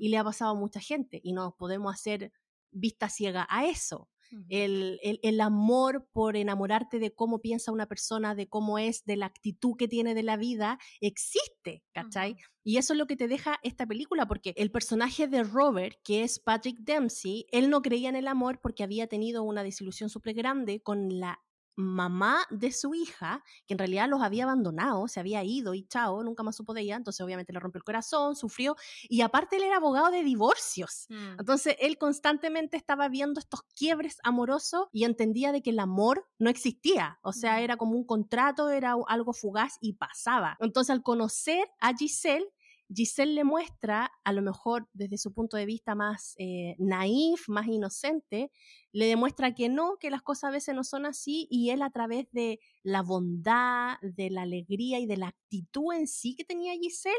Y 0.00 0.10
le 0.10 0.18
ha 0.18 0.24
pasado 0.24 0.50
a 0.50 0.58
mucha 0.58 0.80
gente 0.80 1.18
y 1.22 1.32
no 1.32 1.56
podemos 1.58 1.94
hacer 1.94 2.30
vista 2.70 3.08
ciega 3.08 3.46
a 3.48 3.64
eso 3.64 4.10
el, 4.48 4.98
el, 5.02 5.40
amor 5.40 6.08
por 6.12 6.36
enamorarte 6.36 6.98
de 6.98 7.14
cómo 7.14 7.40
piensa 7.40 7.72
una 7.72 7.86
persona, 7.86 8.34
de 8.34 8.48
cómo 8.48 8.78
es, 8.78 9.04
de 9.04 9.16
la 9.16 9.26
actitud 9.26 9.76
que 9.76 9.88
tiene 9.88 10.14
de 10.14 10.22
la 10.22 10.36
vida, 10.36 10.78
existe, 11.00 11.82
¿cachai? 11.92 12.36
Y 12.64 12.78
eso 12.78 12.94
es 12.94 12.98
lo 12.98 13.06
que 13.06 13.16
te 13.16 13.28
deja 13.28 13.60
esta 13.62 13.86
película, 13.86 14.26
porque 14.26 14.52
el 14.56 14.72
personaje 14.72 15.28
de 15.28 15.44
Robert, 15.44 15.96
que 16.02 16.24
es 16.24 16.40
Patrick 16.40 16.78
Dempsey, 16.80 17.46
él 17.52 17.70
no 17.70 17.80
creía 17.80 18.08
en 18.08 18.16
el 18.16 18.26
amor 18.26 18.60
porque 18.60 18.82
había 18.82 19.06
tenido 19.06 19.44
una 19.44 19.62
desilusión 19.62 20.10
súper 20.10 20.34
grande 20.34 20.80
con 20.80 21.20
la 21.20 21.40
mamá 21.76 22.44
de 22.50 22.72
su 22.72 22.94
hija, 22.94 23.44
que 23.66 23.74
en 23.74 23.78
realidad 23.78 24.08
los 24.08 24.22
había 24.22 24.44
abandonado, 24.44 25.06
se 25.08 25.20
había 25.20 25.44
ido 25.44 25.74
y 25.74 25.86
chao, 25.86 26.22
nunca 26.24 26.42
más 26.42 26.56
supo 26.56 26.74
de 26.74 26.80
ella, 26.80 26.96
entonces 26.96 27.20
obviamente 27.20 27.52
le 27.52 27.60
rompió 27.60 27.78
el 27.78 27.84
corazón, 27.84 28.34
sufrió, 28.34 28.76
y 29.08 29.20
aparte 29.20 29.56
él 29.56 29.62
era 29.62 29.76
abogado 29.76 30.10
de 30.10 30.24
divorcios, 30.24 31.06
mm. 31.10 31.40
entonces 31.40 31.76
él 31.78 31.98
constantemente 31.98 32.76
estaba 32.76 33.08
viendo 33.08 33.38
estos 33.38 33.62
quiebres 33.74 34.18
amorosos 34.24 34.88
y 34.92 35.04
entendía 35.04 35.52
de 35.52 35.62
que 35.62 35.70
el 35.70 35.78
amor 35.78 36.26
no 36.38 36.50
existía, 36.50 37.18
o 37.22 37.32
sea, 37.32 37.56
mm. 37.56 37.62
era 37.62 37.76
como 37.76 37.96
un 37.96 38.04
contrato, 38.04 38.70
era 38.70 38.94
algo 39.08 39.32
fugaz 39.32 39.76
y 39.80 39.94
pasaba. 39.94 40.56
Entonces 40.60 40.90
al 40.90 41.02
conocer 41.02 41.68
a 41.80 41.94
Giselle, 41.94 42.46
Giselle 42.94 43.34
le 43.34 43.44
muestra, 43.44 44.10
a 44.24 44.32
lo 44.32 44.42
mejor 44.42 44.88
desde 44.92 45.18
su 45.18 45.32
punto 45.32 45.56
de 45.56 45.66
vista 45.66 45.94
más 45.94 46.34
eh, 46.38 46.76
naif, 46.78 47.48
más 47.48 47.66
inocente, 47.66 48.50
le 48.92 49.06
demuestra 49.06 49.54
que 49.54 49.68
no, 49.68 49.96
que 49.98 50.10
las 50.10 50.22
cosas 50.22 50.44
a 50.44 50.52
veces 50.52 50.74
no 50.74 50.84
son 50.84 51.06
así 51.06 51.48
y 51.50 51.70
él 51.70 51.82
a 51.82 51.90
través 51.90 52.30
de 52.32 52.60
la 52.82 53.02
bondad, 53.02 53.96
de 54.02 54.30
la 54.30 54.42
alegría 54.42 55.00
y 55.00 55.06
de 55.06 55.16
la 55.16 55.28
actitud 55.28 55.92
en 55.92 56.06
sí 56.06 56.34
que 56.36 56.44
tenía 56.44 56.74
Giselle, 56.74 57.14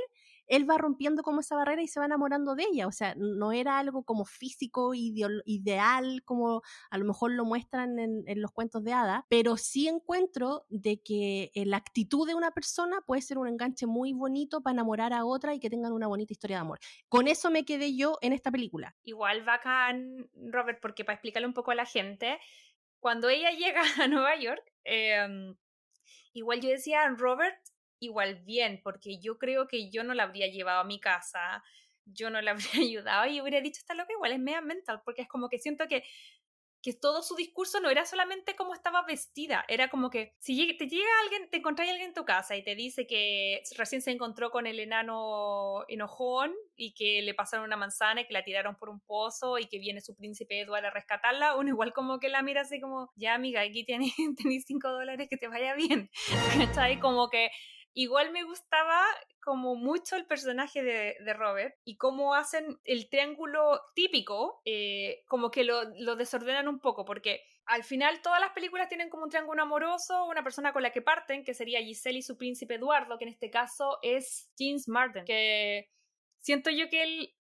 él 0.47 0.69
va 0.69 0.77
rompiendo 0.77 1.23
como 1.23 1.41
esa 1.41 1.55
barrera 1.55 1.81
y 1.81 1.87
se 1.87 1.99
va 1.99 2.05
enamorando 2.05 2.55
de 2.55 2.63
ella. 2.71 2.87
O 2.87 2.91
sea, 2.91 3.13
no 3.17 3.51
era 3.51 3.77
algo 3.79 4.03
como 4.03 4.25
físico, 4.25 4.93
ideal, 4.93 6.21
como 6.25 6.61
a 6.89 6.97
lo 6.97 7.05
mejor 7.05 7.31
lo 7.31 7.45
muestran 7.45 7.99
en, 7.99 8.41
los 8.41 8.51
cuentos 8.51 8.83
de 8.83 8.93
hada, 8.93 9.25
pero 9.29 9.57
sí 9.57 9.87
encuentro 9.87 10.65
de 10.69 11.01
que 11.01 11.51
eh, 11.53 11.65
la 11.65 11.77
actitud 11.77 12.27
de 12.27 12.35
una 12.35 12.51
persona 12.51 13.01
puede 13.01 13.21
ser 13.21 13.37
un 13.37 13.47
enganche 13.47 13.85
muy 13.85 14.13
bonito 14.13 14.61
para 14.61 14.73
enamorar 14.73 15.13
a 15.13 15.25
otra 15.25 15.53
y 15.53 15.59
que 15.59 15.69
tengan 15.69 15.91
una 15.91 16.07
bonita 16.07 16.33
historia 16.33 16.57
de 16.57 16.61
amor. 16.61 16.79
Con 17.09 17.27
eso 17.27 17.49
me 17.51 17.65
quedé 17.65 17.95
yo 17.95 18.17
en 18.21 18.33
esta 18.33 18.51
película. 18.51 18.95
Igual 19.03 19.43
bacán, 19.43 20.29
Robert, 20.33 20.79
porque 20.81 21.03
para 21.03 21.15
explicarle 21.15 21.47
un 21.47 21.53
poco 21.53 21.71
a 21.71 21.75
la 21.75 21.85
gente, 21.85 22.39
cuando 22.99 23.29
ella 23.29 23.51
llega 23.51 23.81
a 24.03 24.07
Nueva 24.07 24.35
York, 24.39 24.63
em, 24.83 25.55
igual 26.33 26.61
yo 26.61 26.69
decía, 26.69 27.07
Robert 27.09 27.59
igual 27.99 28.35
bien, 28.43 28.81
porque 28.83 29.19
yo 29.19 29.37
creo 29.37 29.67
que 29.67 29.89
yo 29.89 30.03
no 30.03 30.13
la 30.13 30.23
habría 30.23 30.47
llevado 30.47 30.81
a 30.81 30.85
mi 30.85 30.99
casa, 30.99 31.63
yo 32.05 32.29
no 32.29 32.41
la 32.41 32.51
habría 32.79 32.81
ayudado 32.81 33.27
y 33.27 33.41
hubiera 33.41 33.61
dicho, 33.61 33.79
está 33.79 33.93
loca, 33.93 34.13
igual 34.13 34.31
es 34.31 34.39
media 34.39 34.61
mental, 34.61 35.01
porque 35.03 35.23
es 35.23 35.27
como 35.27 35.49
que 35.49 35.59
siento 35.59 35.87
que 35.87 36.03
que 36.81 36.93
todo 36.93 37.21
su 37.21 37.35
discurso 37.35 37.79
no 37.79 37.89
era 37.89 38.05
solamente 38.05 38.55
cómo 38.55 38.73
estaba 38.73 39.03
vestida, 39.03 39.65
era 39.67 39.89
como 39.89 40.09
que 40.09 40.35
si 40.39 40.55
te 40.77 40.87
llega 40.87 41.09
alguien, 41.23 41.49
te 41.49 41.57
encontráis 41.57 41.91
alguien 41.91 42.09
en 42.09 42.13
tu 42.13 42.23
casa 42.23 42.55
y 42.55 42.63
te 42.63 42.75
dice 42.75 43.07
que 43.07 43.61
recién 43.75 44.01
se 44.01 44.11
encontró 44.11 44.51
con 44.51 44.67
el 44.67 44.79
enano 44.79 45.83
enojón 45.87 46.53
y 46.75 46.93
que 46.93 47.21
le 47.23 47.33
pasaron 47.33 47.65
una 47.65 47.77
manzana 47.77 48.21
y 48.21 48.27
que 48.27 48.33
la 48.33 48.43
tiraron 48.43 48.75
por 48.75 48.89
un 48.89 48.99
pozo 49.01 49.57
y 49.57 49.65
que 49.65 49.79
viene 49.79 50.01
su 50.01 50.15
príncipe 50.15 50.61
Eduardo 50.61 50.87
a 50.87 50.91
rescatarla, 50.91 51.55
uno 51.55 51.69
igual 51.69 51.93
como 51.93 52.19
que 52.19 52.29
la 52.29 52.41
mira 52.41 52.61
así 52.61 52.79
como, 52.79 53.11
ya 53.15 53.33
amiga, 53.33 53.61
aquí 53.61 53.83
tienes, 53.83 54.13
cinco 54.65 54.89
dólares, 54.89 55.27
que 55.29 55.37
te 55.37 55.47
vaya 55.47 55.73
bien, 55.73 56.09
¿cachai? 56.73 56.99
Como 56.99 57.29
que 57.29 57.49
igual 57.97 58.31
me 58.31 58.43
gustaba 58.43 59.03
como 59.43 59.75
mucho 59.75 60.15
el 60.15 60.27
personaje 60.27 60.83
de, 60.83 61.33
Robert 61.33 61.75
y 61.83 61.97
cómo 61.97 62.35
hacen 62.35 62.79
el 62.83 63.09
triángulo 63.09 63.81
típico, 63.95 64.61
eh, 64.65 65.23
como 65.27 65.49
que 65.49 65.63
lo, 65.63 65.83
lo 65.97 66.15
desordenan 66.15 66.67
un 66.67 66.79
poco, 66.79 67.05
porque 67.05 67.41
al 67.65 67.83
final 67.83 68.21
todas 68.21 68.39
las 68.39 68.51
películas 68.51 68.87
tienen 68.87 69.09
como 69.09 69.23
un 69.23 69.29
triángulo 69.29 69.63
amoroso, 69.63 70.25
una 70.25 70.43
persona 70.43 70.73
con 70.73 70.83
la 70.83 70.91
que 70.91 71.01
parten, 71.01 71.43
que 71.43 71.55
sería 71.55 71.81
Giselle 71.81 72.19
y 72.19 72.21
su 72.21 72.37
príncipe 72.37 72.75
Eduardo, 72.75 73.17
que 73.17 73.25
en 73.25 73.31
este 73.31 73.49
caso 73.49 73.97
es 74.03 74.51
James 74.59 74.87
Martin, 74.87 75.25
que 75.25 75.89
siento 76.39 76.69
yo 76.69 76.87
que 76.89 77.01
él 77.01 77.35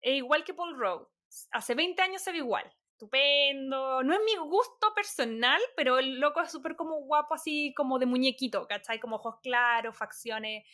es 0.00 0.16
igual 0.16 0.42
que 0.42 0.54
Paul 0.54 0.76
Rudd. 0.76 1.06
Hace 1.52 1.76
20 1.76 2.02
años 2.02 2.22
se 2.22 2.32
ve 2.32 2.38
igual. 2.38 2.68
Estupendo. 3.00 4.02
No 4.02 4.12
es 4.12 4.20
mi 4.26 4.36
gusto 4.36 4.92
personal, 4.94 5.58
pero 5.74 5.98
el 5.98 6.20
loco 6.20 6.42
es 6.42 6.52
súper 6.52 6.76
como 6.76 7.00
guapo, 7.00 7.34
así 7.34 7.72
como 7.74 7.98
de 7.98 8.04
muñequito, 8.04 8.66
¿cachai? 8.66 9.00
Como 9.00 9.16
ojos 9.16 9.36
claros, 9.42 9.96
facciones 9.96 10.64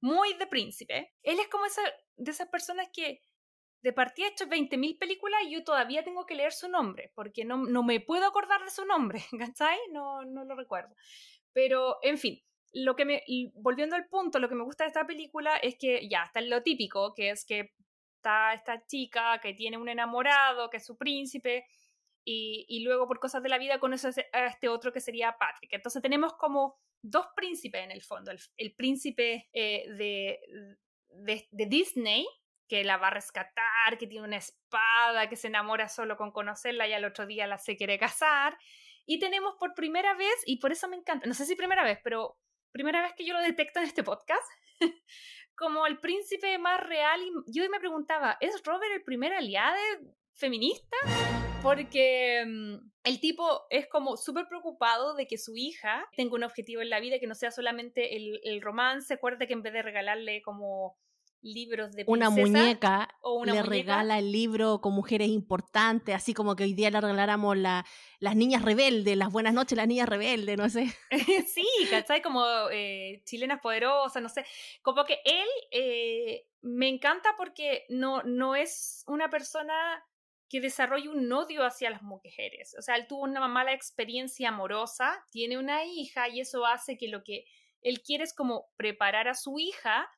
muy 0.00 0.32
de 0.34 0.46
príncipe. 0.46 1.12
Él 1.24 1.40
es 1.40 1.48
como 1.48 1.66
esa, 1.66 1.82
de 2.16 2.30
esas 2.30 2.48
personas 2.48 2.88
que 2.92 3.20
de 3.82 3.92
partida 3.92 4.28
ha 4.28 4.30
hecho 4.30 4.46
20.000 4.46 4.96
películas 4.96 5.40
y 5.44 5.54
yo 5.54 5.64
todavía 5.64 6.04
tengo 6.04 6.24
que 6.24 6.36
leer 6.36 6.52
su 6.52 6.68
nombre, 6.68 7.10
porque 7.16 7.44
no, 7.44 7.56
no 7.56 7.82
me 7.82 7.98
puedo 7.98 8.26
acordar 8.26 8.62
de 8.62 8.70
su 8.70 8.84
nombre, 8.84 9.20
¿cachai? 9.38 9.76
No, 9.90 10.24
no 10.24 10.44
lo 10.44 10.54
recuerdo. 10.54 10.94
Pero, 11.52 11.98
en 12.02 12.16
fin, 12.16 12.40
lo 12.72 12.94
que 12.94 13.04
me, 13.04 13.24
volviendo 13.54 13.96
al 13.96 14.06
punto, 14.06 14.38
lo 14.38 14.48
que 14.48 14.54
me 14.54 14.62
gusta 14.62 14.84
de 14.84 14.88
esta 14.88 15.04
película 15.04 15.56
es 15.56 15.74
que 15.76 16.08
ya 16.08 16.22
está 16.22 16.40
lo 16.42 16.62
típico, 16.62 17.12
que 17.12 17.30
es 17.30 17.44
que 17.44 17.72
está 18.22 18.54
esta 18.54 18.86
chica 18.86 19.40
que 19.40 19.52
tiene 19.52 19.76
un 19.76 19.88
enamorado, 19.88 20.70
que 20.70 20.76
es 20.76 20.86
su 20.86 20.96
príncipe, 20.96 21.66
y, 22.24 22.84
luego 22.84 23.08
por 23.08 23.18
cosas 23.18 23.42
de 23.42 23.48
la 23.48 23.58
vida 23.58 23.80
conoce 23.80 24.28
a 24.32 24.46
este 24.46 24.68
otro 24.68 24.92
que 24.92 25.00
sería 25.00 25.36
Patrick. 25.38 25.72
Entonces 25.72 26.00
tenemos 26.00 26.34
como 26.34 26.78
dos 27.02 27.26
príncipes 27.34 27.82
en 27.82 27.90
el 27.90 28.02
fondo, 28.02 28.30
el, 28.30 28.74
príncipe 28.74 29.50
eh, 29.52 29.84
de, 29.96 30.38
de 31.50 31.66
Disney, 31.66 32.24
que 32.68 32.84
la 32.84 32.96
va 32.96 33.08
a 33.08 33.14
rescatar, 33.14 33.98
que 33.98 34.06
tiene 34.06 34.24
una 34.24 34.36
espada, 34.36 35.28
que 35.28 35.36
se 35.36 35.48
enamora 35.48 35.88
solo 35.88 36.16
con 36.16 36.30
conocerla 36.30 36.86
y 36.86 36.92
al 36.92 37.04
otro 37.04 37.26
día 37.26 37.48
la 37.48 37.58
se 37.58 37.76
quiere 37.76 37.98
casar. 37.98 38.56
Y 39.04 39.18
tenemos 39.18 39.56
por 39.58 39.74
primera 39.74 40.14
vez, 40.14 40.34
y 40.46 40.58
por 40.58 40.70
eso 40.70 40.88
me 40.88 40.96
encanta, 40.96 41.26
no 41.26 41.34
sé 41.34 41.44
si 41.44 41.56
primera 41.56 41.82
vez, 41.82 41.98
pero 42.04 42.38
primera 42.70 43.02
vez 43.02 43.14
que 43.14 43.26
yo 43.26 43.34
lo 43.34 43.40
detecto 43.40 43.80
en 43.80 43.86
este 43.86 44.04
podcast, 44.04 44.46
como 45.56 45.86
el 45.86 45.98
príncipe 45.98 46.58
más 46.58 46.80
real. 46.80 47.20
Y 47.46 47.58
yo 47.58 47.68
me 47.70 47.80
preguntaba, 47.80 48.36
¿es 48.40 48.62
Robert 48.64 48.92
el 48.94 49.02
primer 49.02 49.32
aliado 49.32 49.76
feminista? 50.32 50.96
Porque 51.62 52.44
mm, 52.46 52.90
el 53.04 53.20
tipo 53.20 53.62
es 53.70 53.86
como 53.88 54.16
súper 54.16 54.48
preocupado 54.48 55.14
de 55.14 55.26
que 55.26 55.38
su 55.38 55.56
hija 55.56 56.08
tenga 56.16 56.34
un 56.34 56.44
objetivo 56.44 56.82
en 56.82 56.90
la 56.90 57.00
vida 57.00 57.18
que 57.18 57.26
no 57.26 57.34
sea 57.34 57.50
solamente 57.50 58.16
el, 58.16 58.40
el 58.42 58.60
romance. 58.60 59.14
Acuérdate 59.14 59.46
que 59.46 59.52
en 59.52 59.62
vez 59.62 59.72
de 59.72 59.82
regalarle 59.82 60.42
como 60.42 60.96
libros 61.42 61.92
de 61.92 62.04
una 62.06 62.30
muñeca 62.30 63.08
o 63.20 63.34
una 63.34 63.52
le 63.52 63.62
regala 63.62 64.18
el 64.18 64.30
libro 64.30 64.80
con 64.80 64.94
mujeres 64.94 65.28
importantes, 65.28 66.14
así 66.14 66.34
como 66.34 66.56
que 66.56 66.64
hoy 66.64 66.72
día 66.72 66.90
le 66.90 67.00
regaláramos 67.00 67.56
la, 67.56 67.84
las 68.20 68.36
niñas 68.36 68.62
rebeldes, 68.62 69.16
las 69.16 69.32
buenas 69.32 69.52
noches, 69.52 69.76
las 69.76 69.88
niñas 69.88 70.08
rebeldes, 70.08 70.56
no 70.56 70.68
sé. 70.68 70.86
sí, 71.46 71.66
¿cachai? 71.90 72.22
Como 72.22 72.44
eh, 72.70 73.22
chilenas 73.24 73.60
poderosas, 73.60 74.22
no 74.22 74.28
sé. 74.28 74.44
Como 74.82 75.04
que 75.04 75.18
él 75.24 75.48
eh, 75.72 76.46
me 76.62 76.88
encanta 76.88 77.34
porque 77.36 77.84
no, 77.88 78.22
no 78.22 78.54
es 78.54 79.04
una 79.06 79.28
persona 79.28 79.74
que 80.48 80.60
desarrolle 80.60 81.08
un 81.08 81.32
odio 81.32 81.64
hacia 81.64 81.90
las 81.90 82.02
mujeres. 82.02 82.76
O 82.78 82.82
sea, 82.82 82.96
él 82.96 83.06
tuvo 83.06 83.22
una 83.22 83.48
mala 83.48 83.72
experiencia 83.72 84.50
amorosa, 84.50 85.24
tiene 85.30 85.58
una 85.58 85.84
hija 85.84 86.28
y 86.28 86.40
eso 86.40 86.66
hace 86.66 86.98
que 86.98 87.08
lo 87.08 87.24
que 87.24 87.46
él 87.80 88.02
quiere 88.02 88.24
es 88.24 88.34
como 88.34 88.70
preparar 88.76 89.28
a 89.28 89.34
su 89.34 89.58
hija 89.58 90.08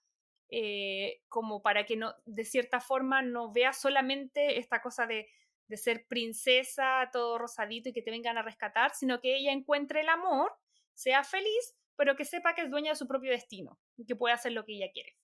eh, 0.57 1.21
como 1.29 1.63
para 1.63 1.85
que 1.85 1.97
no, 1.97 2.15
de 2.27 2.45
cierta 2.45 2.81
forma 2.81 3.23
no 3.23 3.51
vea 3.53 3.73
solamente 3.73 4.61
esta 4.61 4.81
cosa 4.81 5.05
de, 5.05 5.29
de 5.67 5.77
ser 5.77 6.07
princesa, 6.07 7.11
todo 7.13 7.39
rosadito 7.39 7.89
y 7.89 7.93
que 7.93 8.03
te 8.03 8.13
vengan 8.13 8.39
a 8.39 8.43
rescatar, 8.43 8.95
sino 8.95 9.21
que 9.21 9.35
ella 9.35 9.51
encuentre 9.51 10.03
el 10.03 10.09
amor, 10.09 10.55
sea 10.93 11.25
feliz, 11.25 11.77
pero 11.97 12.15
que 12.15 12.25
sepa 12.25 12.55
que 12.55 12.63
es 12.63 12.71
dueña 12.71 12.93
de 12.93 12.97
su 12.97 13.09
propio 13.09 13.33
destino 13.33 13.81
y 13.97 14.07
que 14.07 14.15
puede 14.15 14.35
hacer 14.35 14.53
lo 14.53 14.65
que 14.65 14.77
ella 14.77 14.93
quiere. 14.93 15.17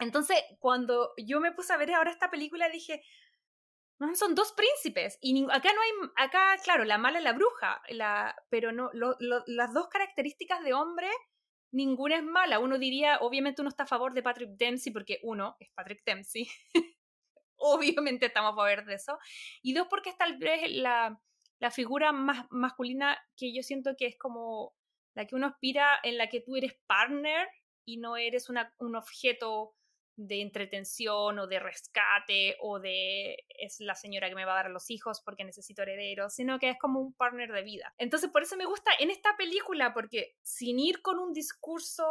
Entonces, 0.00 0.36
cuando 0.58 1.12
yo 1.16 1.38
me 1.38 1.52
puse 1.52 1.72
a 1.72 1.76
ver 1.76 1.92
ahora 1.92 2.10
esta 2.10 2.28
película, 2.28 2.68
dije, 2.68 3.04
son 4.14 4.34
dos 4.34 4.52
príncipes 4.52 5.16
y 5.20 5.44
acá 5.44 5.72
no 5.72 5.80
hay, 5.80 6.26
acá, 6.26 6.56
claro, 6.64 6.84
la 6.84 6.98
mala 6.98 7.18
es 7.18 7.24
la 7.24 7.34
bruja, 7.34 7.80
la, 7.90 8.34
pero 8.48 8.72
no, 8.72 8.90
las 9.46 9.72
dos 9.72 9.86
características 9.86 10.64
de 10.64 10.72
hombre 10.74 11.08
ninguna 11.72 12.16
es 12.16 12.22
mala. 12.22 12.58
Uno 12.58 12.78
diría, 12.78 13.18
obviamente 13.20 13.62
uno 13.62 13.68
está 13.68 13.82
a 13.82 13.86
favor 13.86 14.14
de 14.14 14.22
Patrick 14.22 14.50
Dempsey 14.50 14.92
porque 14.92 15.18
uno 15.22 15.56
es 15.58 15.70
Patrick 15.70 16.02
Dempsey. 16.04 16.48
obviamente 17.56 18.26
estamos 18.26 18.52
a 18.52 18.56
favor 18.56 18.84
de 18.84 18.94
eso. 18.94 19.18
Y 19.62 19.72
dos, 19.72 19.86
porque 19.88 20.10
es 20.10 20.16
tal 20.16 20.36
vez 20.38 20.70
la, 20.70 21.20
la 21.58 21.70
figura 21.70 22.12
más 22.12 22.46
masculina 22.50 23.18
que 23.36 23.54
yo 23.54 23.62
siento 23.62 23.94
que 23.96 24.06
es 24.06 24.18
como 24.18 24.74
la 25.14 25.26
que 25.26 25.34
uno 25.34 25.46
aspira 25.46 25.98
en 26.02 26.18
la 26.18 26.28
que 26.28 26.40
tú 26.40 26.56
eres 26.56 26.74
partner 26.86 27.48
y 27.84 27.98
no 27.98 28.16
eres 28.16 28.48
una, 28.48 28.74
un 28.78 28.96
objeto 28.96 29.74
de 30.16 30.42
entretención 30.42 31.38
o 31.38 31.46
de 31.46 31.58
rescate 31.58 32.56
o 32.60 32.78
de 32.80 33.44
es 33.48 33.80
la 33.80 33.94
señora 33.94 34.28
que 34.28 34.34
me 34.34 34.44
va 34.44 34.52
a 34.52 34.56
dar 34.56 34.66
a 34.66 34.70
los 34.70 34.90
hijos 34.90 35.22
porque 35.24 35.44
necesito 35.44 35.82
herederos, 35.82 36.34
sino 36.34 36.58
que 36.58 36.70
es 36.70 36.78
como 36.78 37.00
un 37.00 37.14
partner 37.14 37.50
de 37.52 37.62
vida. 37.62 37.94
Entonces 37.98 38.30
por 38.30 38.42
eso 38.42 38.56
me 38.56 38.66
gusta 38.66 38.90
en 38.98 39.10
esta 39.10 39.36
película 39.36 39.94
porque 39.94 40.36
sin 40.42 40.78
ir 40.78 41.00
con 41.00 41.18
un 41.18 41.32
discurso 41.32 42.04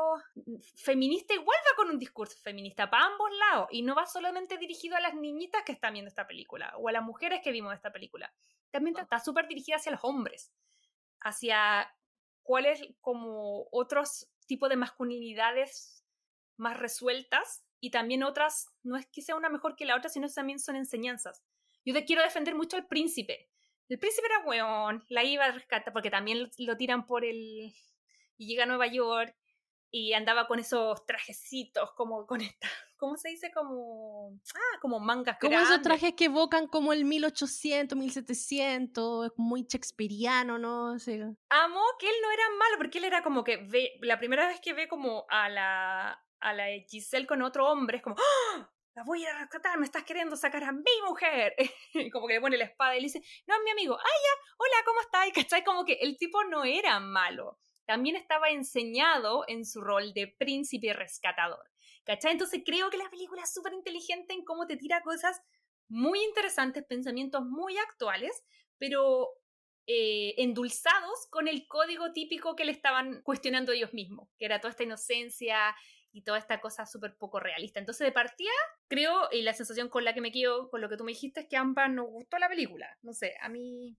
feminista, 0.76 1.34
igual 1.34 1.58
va 1.72 1.76
con 1.76 1.90
un 1.90 2.00
discurso 2.00 2.38
feminista 2.40 2.90
para 2.90 3.06
ambos 3.06 3.30
lados 3.50 3.68
y 3.72 3.84
no 3.84 3.94
va 3.94 4.06
solamente 4.08 4.58
dirigido 4.58 4.96
a 4.96 5.02
las 5.02 5.14
niñitas 5.14 5.64
que 5.64 5.74
están 5.74 5.94
viendo 5.94 6.10
esta 6.10 6.28
película 6.28 6.74
o 6.78 6.90
a 6.90 6.92
las 6.92 7.04
mujeres 7.04 7.42
que 7.44 7.52
vimos 7.52 7.74
esta 7.74 7.92
película. 7.92 8.34
También 8.72 8.98
está 8.98 9.20
súper 9.20 9.48
dirigida 9.48 9.76
hacia 9.76 9.92
los 9.92 10.04
hombres, 10.04 10.52
hacia 11.20 11.94
cuáles 12.42 12.82
como 13.00 13.68
otros 13.72 14.28
tipos 14.48 14.70
de 14.70 14.76
masculinidades 14.76 16.04
más 16.58 16.78
resueltas 16.78 17.64
y 17.82 17.90
también 17.90 18.24
otras, 18.24 18.70
no 18.84 18.96
es 18.96 19.08
que 19.08 19.24
sea 19.24 19.36
una 19.36 19.50
mejor 19.50 19.76
que 19.76 19.86
la 19.86 19.98
otra, 19.98 20.10
sino 20.10 20.28
que 20.28 20.34
también 20.34 20.60
son 20.60 20.76
enseñanzas. 20.76 21.44
Yo 21.84 21.94
te 21.96 22.06
quiero 22.06 22.22
defender 22.22 22.54
mucho 22.56 22.78
al 22.78 22.88
príncipe. 22.88 23.50
El 23.90 23.98
príncipe 24.00 24.28
era 24.28 24.46
weón, 24.46 25.04
la 25.10 25.24
iba 25.24 25.46
a 25.46 25.52
rescatar, 25.52 25.92
porque 25.92 26.12
también 26.12 26.50
lo, 26.60 26.78
tiran 26.78 27.08
por 27.08 27.26
el... 27.26 27.74
y 28.38 28.48
llega 28.48 28.64
a 28.64 28.68
Nueva 28.68 28.86
York 28.86 29.36
y 29.90 30.14
andaba 30.14 30.48
con 30.48 30.60
esos 30.60 31.06
trajecitos, 31.08 31.92
como 31.94 32.26
con 32.28 32.42
esta, 32.42 32.68
¿cómo 32.98 33.18
se 33.18 33.30
dice? 33.30 33.52
Como, 33.52 34.40
ah, 34.54 34.80
como 34.80 35.00
mangas 35.00 35.40
Como 35.42 35.60
esos 35.60 35.82
trajes 35.82 36.14
que 36.14 36.26
evocan 36.26 36.68
como 36.68 36.94
el 36.94 37.04
1800, 37.04 37.98
1700, 37.98 39.26
es 39.26 39.32
muy 39.38 39.64
shakespeariano, 39.64 40.60
¿no? 40.60 41.00
Sí. 41.00 41.20
Amo 41.50 41.82
que 42.00 42.08
él 42.08 42.16
no 42.22 42.32
era 42.32 42.44
malo, 42.60 42.78
porque 42.78 43.00
él 43.00 43.06
era 43.06 43.24
como 43.24 43.44
que 43.44 43.58
ve, 43.58 43.98
la 44.02 44.20
primera 44.20 44.48
vez 44.48 44.62
que 44.62 44.74
ve 44.74 44.88
como 44.88 45.26
a 45.30 45.50
la, 45.50 46.24
a 46.42 46.54
la 46.54 46.66
Giselle 46.88 47.28
con 47.28 47.42
otro 47.42 47.68
hombre, 47.68 47.98
es 47.98 48.04
como, 48.04 48.16
¡Ah! 48.18 48.70
La 48.94 49.04
voy 49.04 49.26
a 49.26 49.38
rescatar, 49.40 49.80
me 49.80 49.86
estás 49.86 50.04
queriendo 50.04 50.36
sacar 50.36 50.66
a 50.66 50.74
mi 50.74 51.02
mujer. 51.08 51.56
como 52.12 52.28
que 52.28 52.34
le 52.34 52.42
pone 52.42 52.58
la 52.58 52.66
espada 52.66 52.98
y 52.98 53.00
le 53.00 53.06
dice, 53.06 53.22
no, 53.48 53.56
es 53.56 53.62
mi 53.64 53.72
amigo, 53.72 53.98
¡ay 53.98 54.04
ya! 54.04 54.54
Hola, 54.58 54.84
¿cómo 54.86 55.00
estás? 55.00 55.28
Y 55.28 55.32
¿cachai? 55.32 55.64
Como 55.64 55.86
que 55.86 55.94
el 55.94 56.18
tipo 56.18 56.44
no 56.44 56.66
era 56.66 57.00
malo. 57.00 57.58
También 57.86 58.18
estaba 58.18 58.50
enseñado 58.50 59.46
en 59.48 59.66
su 59.66 59.82
rol 59.82 60.14
de 60.14 60.28
príncipe 60.28 60.92
rescatador. 60.92 61.64
¿Cachai? 62.04 62.34
Entonces 62.34 62.64
creo 62.66 62.90
que 62.90 62.98
la 62.98 63.10
película 63.10 63.44
es 63.44 63.54
súper 63.54 63.74
inteligente 63.74 64.34
en 64.34 64.44
cómo 64.44 64.68
te 64.68 64.76
tira 64.76 65.02
cosas 65.04 65.42
muy 65.88 66.22
interesantes, 66.24 66.84
pensamientos 66.84 67.44
muy 67.46 67.78
actuales, 67.78 68.44
pero 68.78 69.30
eh, 69.88 70.36
endulzados 70.38 71.28
con 71.30 71.48
el 71.48 71.66
código 71.68 72.12
típico 72.12 72.56
que 72.56 72.66
le 72.66 72.72
estaban 72.72 73.22
cuestionando 73.24 73.72
ellos 73.72 73.94
mismos, 73.94 74.30
que 74.38 74.46
era 74.46 74.60
toda 74.60 74.72
esta 74.72 74.84
inocencia 74.84 75.76
y 76.12 76.24
toda 76.24 76.38
esta 76.38 76.60
cosa 76.62 76.86
súper 76.86 77.16
poco 77.18 77.40
realista. 77.40 77.80
Entonces, 77.80 78.06
de 78.06 78.12
partida, 78.12 78.52
creo, 78.88 79.30
y 79.32 79.42
la 79.42 79.54
sensación 79.54 79.90
con 79.90 80.04
la 80.04 80.14
que 80.14 80.22
me 80.22 80.32
quedo, 80.32 80.70
con 80.70 80.82
lo 80.82 80.90
que 80.90 80.98
tú 80.98 81.04
me 81.04 81.12
dijiste, 81.12 81.42
es 81.42 81.48
que 81.48 81.58
a 81.58 81.62
ambas 81.62 81.90
nos 81.90 82.08
gustó 82.08 82.38
la 82.38 82.50
película. 82.50 82.88
No 83.02 83.14
sé, 83.14 83.36
a 83.42 83.50
mí, 83.50 83.98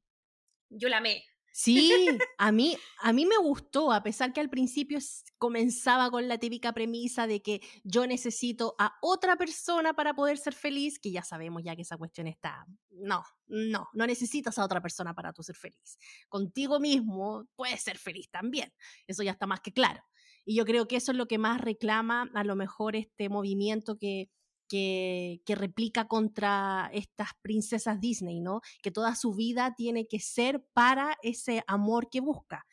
yo 0.69 0.89
la 0.89 0.99
amé. 0.99 1.25
Sí, 1.55 1.91
a 2.39 2.51
mí, 2.51 2.77
a 3.01 3.13
mí 3.13 3.27
me 3.27 3.37
gustó, 3.37 3.93
a 3.93 4.03
pesar 4.03 4.33
que 4.33 4.41
al 4.41 4.49
principio 4.49 4.99
comenzaba 5.37 6.11
con 6.11 6.27
la 6.27 6.39
típica 6.39 6.73
premisa 6.73 7.27
de 7.27 7.43
que 7.43 7.61
yo 7.85 8.07
necesito 8.07 8.75
a 8.79 8.95
otra 9.03 9.37
persona 9.37 9.93
para 9.93 10.15
poder 10.15 10.39
ser 10.39 10.55
feliz, 10.55 10.99
que 10.99 11.13
ya 11.13 11.23
sabemos 11.23 11.63
ya 11.63 11.77
que 11.77 11.83
esa 11.83 11.99
cuestión 11.99 12.27
está, 12.27 12.65
no, 12.91 13.23
no, 13.47 13.89
no 13.93 14.07
necesitas 14.07 14.59
a 14.59 14.65
otra 14.65 14.81
persona 14.81 15.15
para 15.15 15.33
tú 15.35 15.43
ser 15.43 15.57
feliz. 15.57 15.99
Contigo 16.29 16.81
mismo 16.81 17.47
puedes 17.55 17.83
ser 17.83 17.99
feliz 17.99 18.31
también, 18.31 18.73
eso 19.07 19.23
ya 19.23 19.33
está 19.33 19.47
más 19.47 19.61
que 19.61 19.73
claro. 19.73 20.03
Y 20.45 20.57
yo 20.57 20.65
creo 20.65 20.89
que 20.89 20.97
eso 20.97 21.13
es 21.13 21.19
lo 21.19 21.27
que 21.27 21.39
más 21.39 21.61
reclama 21.61 22.31
a 22.35 22.45
lo 22.45 22.57
mejor 22.57 22.97
este 22.97 23.29
movimiento 23.29 23.99
que, 23.99 24.31
que, 24.69 25.43
que, 25.45 25.55
replica 25.55 26.09
contra 26.09 26.91
estas 26.93 27.31
princesas 27.43 28.01
Disney, 28.01 28.41
¿no? 28.41 28.61
Que 28.83 28.91
toda 28.91 29.15
su 29.15 29.35
vida 29.35 29.75
tiene 29.77 30.07
que 30.09 30.19
ser 30.19 30.65
para 30.73 31.17
ese 31.23 31.63
amor 31.67 32.09
que 32.11 32.21
busca. 32.21 32.67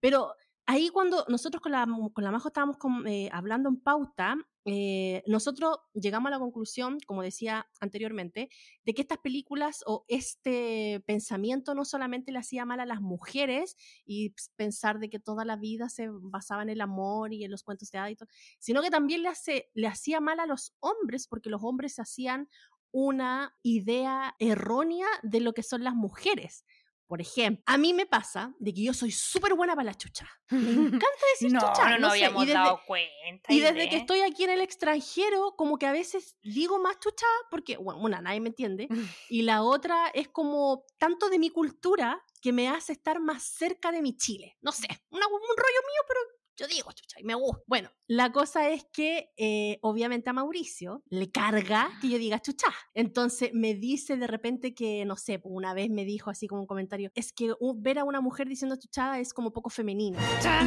Pero 0.00 0.34
ahí 0.66 0.90
cuando 0.90 1.24
nosotros 1.28 1.60
con 1.60 1.72
la, 1.72 1.86
con 2.12 2.24
la 2.24 2.30
Majo 2.30 2.48
estábamos 2.48 2.76
eh, 3.06 3.30
hablando 3.32 3.68
en 3.68 3.80
pauta, 3.80 4.36
eh, 4.70 5.22
nosotros 5.26 5.78
llegamos 5.94 6.28
a 6.28 6.32
la 6.32 6.38
conclusión, 6.38 6.98
como 7.06 7.22
decía 7.22 7.66
anteriormente, 7.80 8.50
de 8.84 8.92
que 8.92 9.00
estas 9.00 9.16
películas 9.18 9.82
o 9.86 10.04
este 10.08 11.02
pensamiento 11.06 11.74
no 11.74 11.86
solamente 11.86 12.32
le 12.32 12.38
hacía 12.38 12.66
mal 12.66 12.80
a 12.80 12.86
las 12.86 13.00
mujeres 13.00 13.76
y 14.04 14.34
pensar 14.56 14.98
de 14.98 15.08
que 15.08 15.20
toda 15.20 15.46
la 15.46 15.56
vida 15.56 15.88
se 15.88 16.08
basaba 16.10 16.62
en 16.62 16.68
el 16.68 16.82
amor 16.82 17.32
y 17.32 17.44
en 17.44 17.50
los 17.50 17.62
cuentos 17.62 17.90
de 17.90 17.98
hadas, 17.98 18.18
sino 18.58 18.82
que 18.82 18.90
también 18.90 19.22
le, 19.22 19.28
hace, 19.28 19.70
le 19.72 19.86
hacía 19.86 20.20
mal 20.20 20.38
a 20.38 20.46
los 20.46 20.74
hombres 20.80 21.28
porque 21.28 21.48
los 21.48 21.62
hombres 21.64 21.98
hacían 21.98 22.48
una 22.90 23.54
idea 23.62 24.34
errónea 24.38 25.06
de 25.22 25.40
lo 25.40 25.52
que 25.52 25.62
son 25.62 25.82
las 25.82 25.94
mujeres. 25.94 26.64
Por 27.08 27.22
ejemplo, 27.22 27.64
a 27.66 27.78
mí 27.78 27.94
me 27.94 28.04
pasa 28.04 28.54
de 28.58 28.74
que 28.74 28.82
yo 28.82 28.92
soy 28.92 29.10
súper 29.10 29.54
buena 29.54 29.74
para 29.74 29.86
la 29.86 29.94
chucha. 29.94 30.28
Me 30.50 30.58
encanta 31.00 31.24
decir 31.32 31.50
chucha. 31.58 31.90
No, 31.92 31.98
no, 31.98 32.08
habíamos 32.10 32.42
y 32.42 32.46
desde, 32.46 32.58
dado 32.58 32.80
cuenta. 32.86 33.52
Y 33.52 33.60
desde 33.60 33.88
que 33.88 33.96
estoy 33.96 34.20
aquí 34.20 34.44
en 34.44 34.50
el 34.50 34.60
extranjero, 34.60 35.54
como 35.56 35.78
que 35.78 35.86
a 35.86 35.92
veces 35.92 36.36
digo 36.42 36.78
más 36.78 37.00
chucha 37.00 37.26
porque, 37.50 37.78
bueno, 37.78 38.00
una, 38.02 38.20
nadie 38.20 38.40
me 38.40 38.50
entiende. 38.50 38.88
Y 39.30 39.42
la 39.42 39.62
otra 39.62 40.08
es 40.08 40.28
como 40.28 40.84
tanto 40.98 41.30
de 41.30 41.38
mi 41.38 41.48
cultura 41.48 42.22
que 42.42 42.52
me 42.52 42.68
hace 42.68 42.92
estar 42.92 43.20
más 43.20 43.42
cerca 43.42 43.90
de 43.90 44.02
mi 44.02 44.16
Chile. 44.16 44.56
No 44.60 44.72
sé, 44.72 44.86
un 45.10 45.20
rollo 45.20 45.82
mío, 45.86 46.02
pero 46.06 46.20
yo 46.58 46.66
digo, 46.66 46.90
chucha, 46.92 47.20
y 47.20 47.24
me 47.24 47.34
gusta. 47.34 47.62
Bueno, 47.66 47.90
la 48.08 48.32
cosa 48.32 48.68
es 48.68 48.84
que 48.92 49.30
eh, 49.36 49.78
obviamente 49.80 50.28
a 50.28 50.32
Mauricio 50.32 51.04
le 51.08 51.30
carga 51.30 51.88
que 52.00 52.08
yo 52.08 52.18
diga 52.18 52.40
chucha. 52.40 52.66
Entonces 52.94 53.50
me 53.54 53.74
dice 53.74 54.16
de 54.16 54.26
repente 54.26 54.74
que, 54.74 55.04
no 55.04 55.16
sé, 55.16 55.38
pues, 55.38 55.52
una 55.54 55.72
vez 55.72 55.88
me 55.88 56.04
dijo 56.04 56.30
así 56.30 56.48
como 56.48 56.62
un 56.62 56.66
comentario, 56.66 57.10
es 57.14 57.32
que 57.32 57.54
ver 57.76 58.00
a 58.00 58.04
una 58.04 58.20
mujer 58.20 58.48
diciendo 58.48 58.76
chuchada 58.76 59.20
es 59.20 59.32
como 59.32 59.52
poco 59.52 59.70
femenino. 59.70 60.18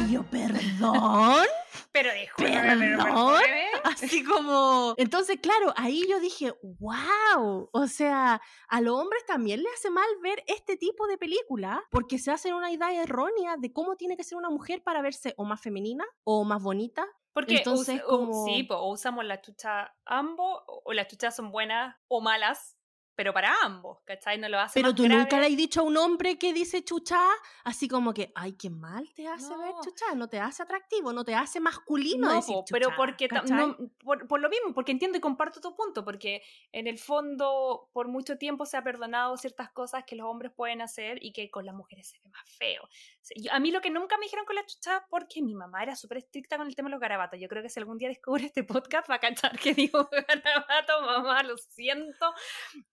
Y 0.08 0.12
yo, 0.12 0.24
perdón. 0.24 1.46
Pero 1.92 2.12
dijo, 2.14 2.36
perdón. 2.36 3.42
Así 3.84 4.24
como, 4.24 4.94
entonces 4.96 5.38
claro, 5.40 5.72
ahí 5.76 6.06
yo 6.08 6.20
dije, 6.20 6.52
wow, 6.62 7.68
o 7.72 7.86
sea, 7.86 8.40
a 8.68 8.80
los 8.80 8.98
hombres 8.98 9.24
también 9.26 9.62
le 9.62 9.68
hace 9.70 9.90
mal 9.90 10.08
ver 10.22 10.42
este 10.46 10.76
tipo 10.76 11.06
de 11.06 11.18
película 11.18 11.82
porque 11.90 12.18
se 12.18 12.30
hacen 12.30 12.54
una 12.54 12.70
idea 12.70 13.02
errónea 13.02 13.56
de 13.58 13.72
cómo 13.72 13.96
tiene 13.96 14.16
que 14.16 14.24
ser 14.24 14.38
una 14.38 14.50
mujer 14.50 14.82
para 14.82 15.02
verse 15.02 15.34
o 15.36 15.44
más 15.44 15.60
femenina 15.60 16.04
o 16.24 16.44
más 16.44 16.62
bonita 16.62 17.06
porque 17.32 17.56
Entonces, 17.56 18.02
como... 18.02 18.44
sí, 18.44 18.66
o 18.70 18.92
usamos 18.92 19.24
la 19.24 19.40
chucha 19.40 19.94
ambos, 20.04 20.62
o 20.66 20.92
las 20.92 21.08
chuchas 21.08 21.34
son 21.34 21.50
buenas 21.50 21.96
o 22.08 22.20
malas, 22.20 22.76
pero 23.14 23.32
para 23.32 23.54
ambos, 23.62 23.98
¿cachai? 24.04 24.38
No 24.38 24.48
lo 24.48 24.58
hace 24.58 24.80
Pero 24.80 24.94
tú 24.94 25.06
nunca 25.08 25.38
le 25.38 25.46
has 25.46 25.56
dicho 25.56 25.80
a 25.80 25.84
un 25.84 25.96
hombre 25.96 26.38
que 26.38 26.52
dice 26.52 26.82
chucha, 26.82 27.20
así 27.64 27.88
como 27.88 28.14
que, 28.14 28.32
ay, 28.34 28.52
qué 28.54 28.70
mal 28.70 29.12
te 29.14 29.28
hace 29.28 29.56
ver 29.56 29.72
chucha, 29.82 30.14
no 30.14 30.28
te 30.28 30.40
hace 30.40 30.62
atractivo, 30.62 31.12
no 31.12 31.24
te 31.24 31.34
hace 31.34 31.60
masculino 31.60 32.28
no, 32.28 32.34
decir 32.34 32.54
chucha, 32.56 32.72
pero 32.72 32.90
porque 32.96 33.28
no, 33.28 33.76
por, 34.02 34.40
lo 34.40 34.48
mismo, 34.48 34.72
porque 34.74 34.92
entiendo 34.92 35.18
y 35.18 35.20
comparto 35.20 35.60
tu 35.60 35.74
punto, 35.76 36.04
porque 36.04 36.42
en 36.72 36.86
el 36.86 36.98
fondo 36.98 37.90
por 37.92 38.08
mucho 38.08 38.38
tiempo 38.38 38.64
se 38.64 38.76
ha 38.76 38.82
perdonado 38.82 39.36
ciertas 39.36 39.70
cosas 39.70 40.04
que 40.06 40.16
los 40.16 40.26
hombres 40.26 40.52
pueden 40.54 40.80
hacer 40.80 41.18
y 41.22 41.32
que 41.32 41.50
con 41.50 41.66
las 41.66 41.74
mujeres 41.74 42.08
se 42.08 42.18
ve 42.18 42.30
más 42.30 42.48
feo. 42.56 42.88
A 43.50 43.60
mí 43.60 43.70
lo 43.70 43.80
que 43.80 43.90
nunca 43.90 44.16
me 44.18 44.24
dijeron 44.24 44.44
con 44.44 44.56
la 44.56 44.64
chucha, 44.66 45.06
porque 45.08 45.42
mi 45.42 45.54
mamá 45.54 45.82
era 45.82 45.96
súper 45.96 46.18
estricta 46.18 46.56
con 46.56 46.66
el 46.66 46.74
tema 46.74 46.88
de 46.88 46.92
los 46.92 47.00
garabatos. 47.00 47.38
Yo 47.38 47.48
creo 47.48 47.62
que 47.62 47.68
si 47.68 47.78
algún 47.78 47.98
día 47.98 48.08
descubre 48.08 48.46
este 48.46 48.64
podcast 48.64 49.08
va 49.10 49.16
a 49.16 49.20
cachar 49.20 49.58
que 49.58 49.74
digo 49.74 50.08
garabato, 50.28 51.02
mamá, 51.02 51.42
lo 51.42 51.56
siento, 51.56 52.32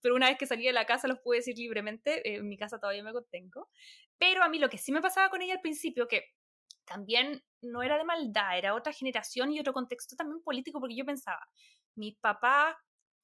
pero 0.01 0.08
una 0.15 0.29
vez 0.29 0.37
que 0.37 0.47
salí 0.47 0.65
de 0.65 0.73
la 0.73 0.85
casa 0.85 1.07
los 1.07 1.19
pude 1.19 1.37
decir 1.37 1.57
libremente, 1.57 2.27
eh, 2.27 2.37
en 2.37 2.47
mi 2.47 2.57
casa 2.57 2.79
todavía 2.79 3.03
me 3.03 3.13
contengo, 3.13 3.69
pero 4.17 4.43
a 4.43 4.49
mí 4.49 4.59
lo 4.59 4.69
que 4.69 4.77
sí 4.77 4.91
me 4.91 5.01
pasaba 5.01 5.29
con 5.29 5.41
ella 5.41 5.55
al 5.55 5.61
principio, 5.61 6.07
que 6.07 6.25
también 6.85 7.43
no 7.61 7.83
era 7.83 7.97
de 7.97 8.03
maldad, 8.03 8.57
era 8.57 8.75
otra 8.75 8.93
generación 8.93 9.51
y 9.51 9.59
otro 9.59 9.73
contexto 9.73 10.15
también 10.15 10.41
político, 10.41 10.79
porque 10.79 10.95
yo 10.95 11.05
pensaba, 11.05 11.45
mis 11.95 12.17
papás 12.17 12.75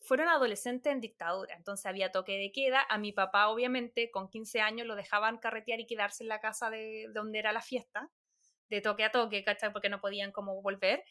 fueron 0.02 0.28
adolescentes 0.28 0.92
en 0.92 1.02
dictadura, 1.02 1.56
entonces 1.56 1.86
había 1.88 2.12
toque 2.12 2.34
de 2.34 2.52
queda, 2.52 2.86
a 2.90 2.98
mi 2.98 3.12
papá 3.12 3.48
obviamente 3.48 4.12
con 4.12 4.30
15 4.30 4.62
años 4.62 4.86
lo 4.86 4.96
dejaban 4.96 5.40
carretear 5.40 5.80
y 5.80 5.88
quedarse 5.88 6.24
en 6.24 6.30
la 6.30 6.40
casa 6.40 6.70
de, 6.70 7.08
donde 7.14 7.40
era 7.40 7.52
la 7.52 7.62
fiesta, 7.62 8.10
de 8.70 8.82
toque 8.82 9.04
a 9.04 9.12
toque, 9.12 9.44
¿cachai? 9.44 9.72
Porque 9.72 9.90
no 9.90 10.02
podían 10.02 10.32
como 10.32 10.62
volver, 10.62 11.04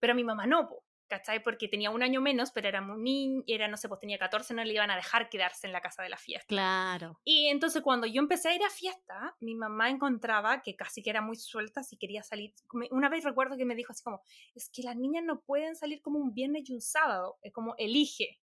pero 0.00 0.12
a 0.12 0.16
mi 0.16 0.24
mamá 0.24 0.46
no, 0.46 0.68
¿cachai? 1.12 1.42
Porque 1.42 1.68
tenía 1.68 1.90
un 1.90 2.02
año 2.02 2.22
menos, 2.22 2.52
pero 2.52 2.68
era 2.68 2.80
muy 2.80 2.98
niño, 2.98 3.42
era, 3.46 3.68
no 3.68 3.76
sé, 3.76 3.86
pues 3.86 4.00
tenía 4.00 4.18
14, 4.18 4.54
no 4.54 4.64
le 4.64 4.72
iban 4.72 4.90
a 4.90 4.96
dejar 4.96 5.28
quedarse 5.28 5.66
en 5.66 5.74
la 5.74 5.82
casa 5.82 6.02
de 6.02 6.08
la 6.08 6.16
fiesta. 6.16 6.46
Claro. 6.48 7.20
Y 7.22 7.48
entonces 7.48 7.82
cuando 7.82 8.06
yo 8.06 8.22
empecé 8.22 8.48
a 8.48 8.54
ir 8.54 8.62
a 8.62 8.70
fiesta, 8.70 9.36
mi 9.40 9.54
mamá 9.54 9.90
encontraba 9.90 10.62
que 10.62 10.74
casi 10.74 11.02
que 11.02 11.10
era 11.10 11.20
muy 11.20 11.36
suelta 11.36 11.82
si 11.82 11.98
quería 11.98 12.22
salir. 12.22 12.54
Una 12.90 13.10
vez 13.10 13.24
recuerdo 13.24 13.58
que 13.58 13.66
me 13.66 13.74
dijo 13.74 13.92
así 13.92 14.02
como, 14.02 14.22
es 14.54 14.70
que 14.70 14.82
las 14.82 14.96
niñas 14.96 15.22
no 15.22 15.42
pueden 15.42 15.76
salir 15.76 16.00
como 16.00 16.18
un 16.18 16.32
viernes 16.32 16.62
y 16.70 16.72
un 16.72 16.80
sábado, 16.80 17.36
es 17.42 17.52
como 17.52 17.74
elige. 17.76 18.40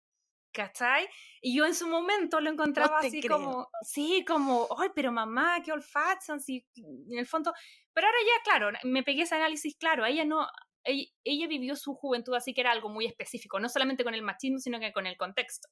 ¿cachai? 0.53 1.09
Y 1.41 1.57
yo 1.57 1.65
en 1.65 1.75
su 1.75 1.89
momento 1.89 2.39
lo 2.39 2.51
encontraba 2.51 2.99
así 2.99 3.27
como, 3.27 3.71
sí, 3.81 4.23
como, 4.29 4.69
ay, 4.79 4.91
pero 4.95 5.11
mamá, 5.11 5.63
qué 5.65 5.73
olfato, 5.73 6.39
sí, 6.39 6.67
en 6.77 7.19
el 7.19 7.27
fondo, 7.27 7.55
pero 7.95 8.07
ahora 8.07 8.19
ya, 8.21 8.43
claro, 8.45 8.79
me 8.85 9.03
pegué 9.03 9.23
ese 9.23 9.35
análisis, 9.35 9.75
claro, 9.79 10.05
ella 10.05 10.27
no, 10.27 10.47
ella, 10.85 11.47
vivió 11.47 11.77
su 11.77 11.95
juventud 11.95 12.35
así 12.35 12.55
que 12.55 12.61
era 12.61 12.73
algo 12.73 12.89
muy 12.89 13.07
específico, 13.07 13.61
no 13.61 13.69
solamente 13.69 14.05
con 14.05 14.15
el 14.15 14.23
machismo, 14.23 14.59
sino 14.59 14.81
que 14.81 14.93
con 14.93 15.07
el 15.07 15.17
contexto. 15.17 15.69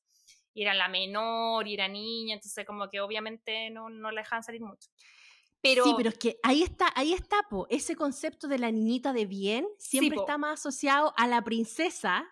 Y 0.52 0.62
era 0.62 0.74
la 0.74 0.88
menor, 0.88 1.66
y 1.68 1.74
era 1.74 1.88
niña, 1.88 2.34
entonces 2.34 2.66
como 2.66 2.88
que 2.88 3.00
obviamente 3.00 3.70
no, 3.70 3.88
no 3.88 4.10
la 4.10 4.22
dejaban 4.22 4.42
salir 4.42 4.62
mucho. 4.62 4.88
Pero, 5.62 5.84
sí, 5.84 5.92
pero 5.96 6.08
es 6.08 6.18
que 6.18 6.38
ahí 6.42 6.62
está, 6.62 6.90
ahí 6.94 7.12
está, 7.12 7.36
po, 7.50 7.66
ese 7.68 7.94
concepto 7.94 8.48
de 8.48 8.58
la 8.58 8.70
niñita 8.70 9.12
de 9.12 9.26
bien 9.26 9.66
siempre 9.78 10.18
está 10.18 10.38
más 10.38 10.60
asociado 10.60 11.12
a 11.16 11.26
la 11.26 11.42
princesa, 11.42 12.26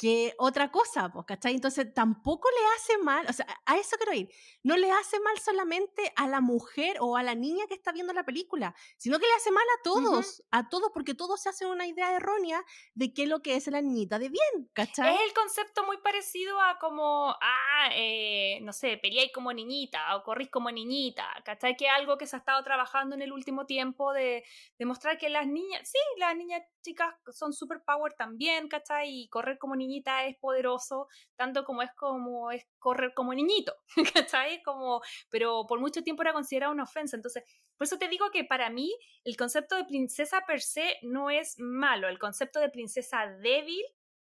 que 0.00 0.34
otra 0.38 0.70
cosa, 0.70 1.10
pues, 1.12 1.26
¿cachai? 1.26 1.54
Entonces 1.54 1.92
tampoco 1.92 2.48
le 2.48 2.66
hace 2.74 2.98
mal, 3.04 3.26
o 3.28 3.32
sea, 3.34 3.46
a 3.66 3.76
eso 3.76 3.96
quiero 3.98 4.14
ir, 4.14 4.30
no 4.62 4.78
le 4.78 4.90
hace 4.90 5.20
mal 5.20 5.38
solamente 5.38 6.10
a 6.16 6.26
la 6.26 6.40
mujer 6.40 6.96
o 7.00 7.18
a 7.18 7.22
la 7.22 7.34
niña 7.34 7.66
que 7.68 7.74
está 7.74 7.92
viendo 7.92 8.14
la 8.14 8.24
película, 8.24 8.74
sino 8.96 9.18
que 9.18 9.26
le 9.26 9.34
hace 9.34 9.50
mal 9.50 9.64
a 9.78 9.82
todos, 9.82 10.42
a 10.52 10.70
todos, 10.70 10.90
porque 10.94 11.12
todos 11.12 11.42
se 11.42 11.50
hacen 11.50 11.68
una 11.68 11.86
idea 11.86 12.16
errónea 12.16 12.64
de 12.94 13.12
qué 13.12 13.24
es 13.24 13.28
lo 13.28 13.42
que 13.42 13.56
es 13.56 13.66
la 13.66 13.82
niñita 13.82 14.18
de 14.18 14.30
bien, 14.30 14.70
¿cachai? 14.72 15.14
Es 15.14 15.20
el 15.20 15.34
concepto 15.34 15.84
muy 15.84 15.98
parecido 15.98 16.58
a 16.62 16.78
como, 16.78 17.36
ah, 17.38 17.90
eh, 17.94 18.58
no 18.62 18.72
sé, 18.72 18.96
peleáis 18.96 19.32
como 19.34 19.52
niñita 19.52 20.16
o 20.16 20.22
corrís 20.22 20.48
como 20.50 20.70
niñita, 20.70 21.28
¿cachai? 21.44 21.76
Que 21.76 21.84
es 21.84 21.92
algo 21.92 22.16
que 22.16 22.26
se 22.26 22.36
ha 22.36 22.38
estado 22.38 22.64
trabajando 22.64 23.14
en 23.16 23.20
el 23.20 23.32
último 23.32 23.66
tiempo 23.66 24.14
de 24.14 24.44
demostrar 24.78 25.18
que 25.18 25.28
las 25.28 25.46
niñas, 25.46 25.82
sí, 25.90 25.98
las 26.16 26.34
niñas 26.34 26.62
chicas 26.80 27.14
son 27.32 27.52
super 27.52 27.82
power 27.84 28.14
también, 28.14 28.66
¿cachai? 28.66 29.24
Y 29.24 29.28
correr 29.28 29.58
como 29.58 29.76
niñita 29.76 29.89
es 29.98 30.36
poderoso, 30.38 31.08
tanto 31.36 31.64
como 31.64 31.82
es 31.82 31.90
como 31.96 32.50
es 32.50 32.66
correr 32.78 33.12
como 33.14 33.34
niñito, 33.34 33.74
¿cachai? 34.14 34.62
Como, 34.62 35.02
pero 35.30 35.66
por 35.66 35.80
mucho 35.80 36.02
tiempo 36.02 36.22
era 36.22 36.32
considerado 36.32 36.72
una 36.72 36.84
ofensa. 36.84 37.16
Entonces, 37.16 37.44
por 37.76 37.86
eso 37.86 37.98
te 37.98 38.08
digo 38.08 38.30
que 38.30 38.44
para 38.44 38.70
mí 38.70 38.94
el 39.24 39.36
concepto 39.36 39.76
de 39.76 39.84
princesa 39.84 40.44
per 40.46 40.60
se 40.60 40.98
no 41.02 41.30
es 41.30 41.58
malo, 41.58 42.08
el 42.08 42.18
concepto 42.18 42.60
de 42.60 42.70
princesa 42.70 43.26
débil, 43.42 43.84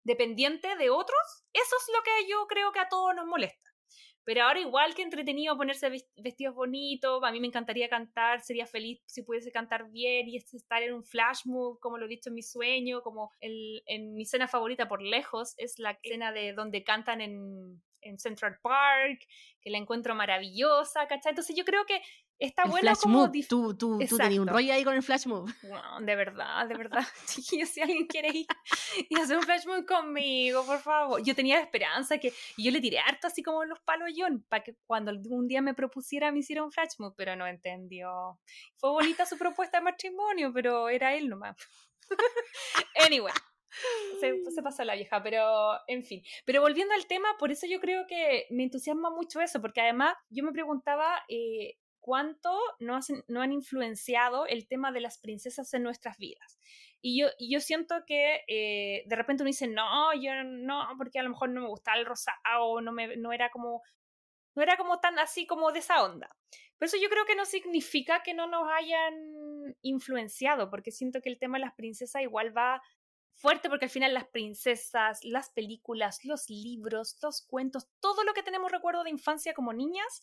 dependiente 0.03 0.75
de 0.75 0.89
otros, 0.89 1.45
eso 1.53 1.75
es 1.77 1.95
lo 1.95 2.03
que 2.03 2.29
yo 2.29 2.45
creo 2.47 2.71
que 2.71 2.79
a 2.79 2.89
todos 2.89 3.15
nos 3.15 3.25
molesta. 3.25 3.74
Pero 4.25 4.43
ahora 4.43 4.59
igual 4.59 4.95
que 4.95 5.03
entretenido 5.03 5.55
ponerse 5.55 5.89
vestidos 6.17 6.55
bonitos, 6.55 7.23
a 7.23 7.31
mí 7.31 7.39
me 7.39 7.47
encantaría 7.47 7.88
cantar, 7.88 8.41
sería 8.41 8.65
feliz 8.65 8.99
si 9.05 9.21
pudiese 9.21 9.51
cantar 9.51 9.89
bien 9.91 10.27
y 10.27 10.38
estar 10.38 10.81
en 10.81 10.93
un 10.93 11.03
flash 11.03 11.41
move, 11.45 11.79
como 11.79 11.97
lo 11.97 12.05
he 12.05 12.09
dicho 12.09 12.29
en 12.29 12.35
mi 12.35 12.41
sueño, 12.41 13.01
como 13.01 13.31
el, 13.39 13.83
en 13.85 14.15
mi 14.15 14.23
escena 14.23 14.47
favorita 14.47 14.88
por 14.88 15.01
lejos 15.01 15.53
es 15.57 15.77
la 15.77 15.91
escena 15.91 16.31
de 16.31 16.53
donde 16.53 16.83
cantan 16.83 17.21
en, 17.21 17.81
en 18.01 18.19
Central 18.19 18.57
Park, 18.61 19.25
que 19.61 19.69
la 19.69 19.77
encuentro 19.77 20.15
maravillosa, 20.15 21.07
¿cachai? 21.07 21.31
Entonces 21.31 21.55
yo 21.55 21.65
creo 21.65 21.85
que 21.85 22.01
Está 22.38 22.65
bueno 22.65 22.91
como 23.02 23.32
Tú, 23.48 23.78
tú, 23.78 24.00
tú 24.00 24.17
tenías 24.17 24.39
un 24.39 24.48
rollo 24.48 24.74
ahí 24.74 24.84
con 24.84 24.93
el 24.93 25.04
flash 25.04 25.26
move. 25.26 25.52
de 26.02 26.15
verdad, 26.15 26.67
de 26.67 26.76
verdad. 26.76 27.04
si 27.26 27.82
alguien 27.82 28.08
quiere 28.08 28.30
ir 28.30 28.48
y 29.10 29.19
hacer 29.19 29.38
un 29.38 29.43
flash 29.43 29.65
move 29.65 29.86
conmigo, 29.86 30.65
por 30.65 30.80
favor. 30.80 31.24
Yo 31.24 31.34
tenía 31.34 31.60
esperanza 31.60 32.17
que 32.17 32.34
yo 32.58 32.71
le 32.71 32.82
tiré 32.82 33.00
harto 33.00 33.28
así 33.28 33.41
como 33.41 33.63
los 33.63 33.80
palos 33.82 34.12
para 34.50 34.63
que 34.63 34.76
cuando 34.86 35.12
algún 35.12 35.48
día 35.48 35.62
me 35.62 35.74
propusiera 35.74 36.32
me 36.32 36.39
hiciera 36.39 36.63
un 36.63 36.71
flash 36.71 36.93
move, 37.00 37.13
pero 37.15 37.36
no 37.36 37.48
entendió. 37.48 38.39
Fue 38.78 38.89
bonita 38.91 39.26
su 39.26 39.38
propuesta 39.38 39.78
de 39.78 39.86
matrimonio, 39.86 40.52
pero 40.54 40.89
era 40.89 41.15
él 41.15 41.30
nomás. 41.30 41.56
anyway. 43.06 43.33
Se, 44.21 44.33
se, 44.52 44.63
pasó 44.63 44.86
la 44.86 44.96
vieja, 44.96 45.21
pero 45.21 45.73
en 45.88 46.06
fin. 46.06 46.23
Pero 46.46 46.62
volviendo 46.62 46.94
al 46.94 47.08
tema, 47.08 47.27
por 47.38 47.52
eso 47.52 47.67
yo 47.67 47.81
creo 47.81 48.06
que 48.08 48.46
me 48.50 48.63
entusiasma 48.63 49.10
mucho 49.10 49.42
eso, 49.42 49.60
porque 49.60 49.81
además 49.81 50.15
yo 50.29 50.46
me 50.46 50.54
preguntaba 50.54 51.21
eh, 51.27 51.75
cuánto 52.06 52.56
no, 52.77 52.99
no 53.27 53.41
han 53.41 53.51
influenciado 53.51 54.45
el 54.45 54.67
tema 54.67 54.91
de 54.91 55.01
las 55.01 55.17
princesas 55.17 55.73
en 55.73 55.81
nuestras 55.81 56.19
vidas. 56.19 56.60
Y 57.01 57.19
yo, 57.19 57.29
yo 57.39 57.60
siento 57.60 58.06
que 58.06 58.43
eh, 58.47 59.06
de 59.08 59.15
repente 59.15 59.41
uno 59.41 59.47
dice, 59.47 59.65
no, 59.67 60.13
yo 60.13 60.43
no, 60.43 60.87
porque 60.99 61.17
a 61.17 61.23
lo 61.23 61.31
mejor 61.31 61.49
no 61.49 61.62
me 61.62 61.67
gustaba 61.67 61.97
el 61.97 62.06
rosado, 62.06 62.79
no, 62.81 62.91
me, 62.91 63.17
no 63.17 63.33
era 63.33 63.49
como 63.49 63.81
no 64.53 64.62
era 64.62 64.77
como 64.77 64.99
tan 64.99 65.17
así 65.17 65.47
como 65.47 65.71
de 65.71 65.79
esa 65.79 66.03
onda. 66.03 66.29
Pero 66.77 66.89
eso 66.89 66.97
yo 67.01 67.10
creo 67.10 67.25
que 67.25 67.35
no 67.35 67.43
significa 67.43 68.21
que 68.21 68.35
no 68.35 68.45
nos 68.45 68.69
hayan 68.71 69.75
influenciado, 69.81 70.69
porque 70.69 70.91
siento 70.91 71.21
que 71.21 71.29
el 71.29 71.39
tema 71.39 71.58
de 71.58 71.65
las 71.65 71.73
princesas 71.73 72.21
igual 72.21 72.56
va 72.56 72.83
fuerte 73.33 73.67
porque 73.67 73.85
al 73.85 73.91
final 73.91 74.13
las 74.13 74.27
princesas, 74.27 75.21
las 75.23 75.49
películas, 75.49 76.23
los 76.23 76.49
libros, 76.51 77.17
los 77.23 77.41
cuentos, 77.41 77.89
todo 77.99 78.23
lo 78.23 78.35
que 78.35 78.43
tenemos 78.43 78.71
recuerdo 78.71 79.03
de 79.03 79.10
infancia 79.10 79.56
como 79.56 79.73
niñas 79.73 80.21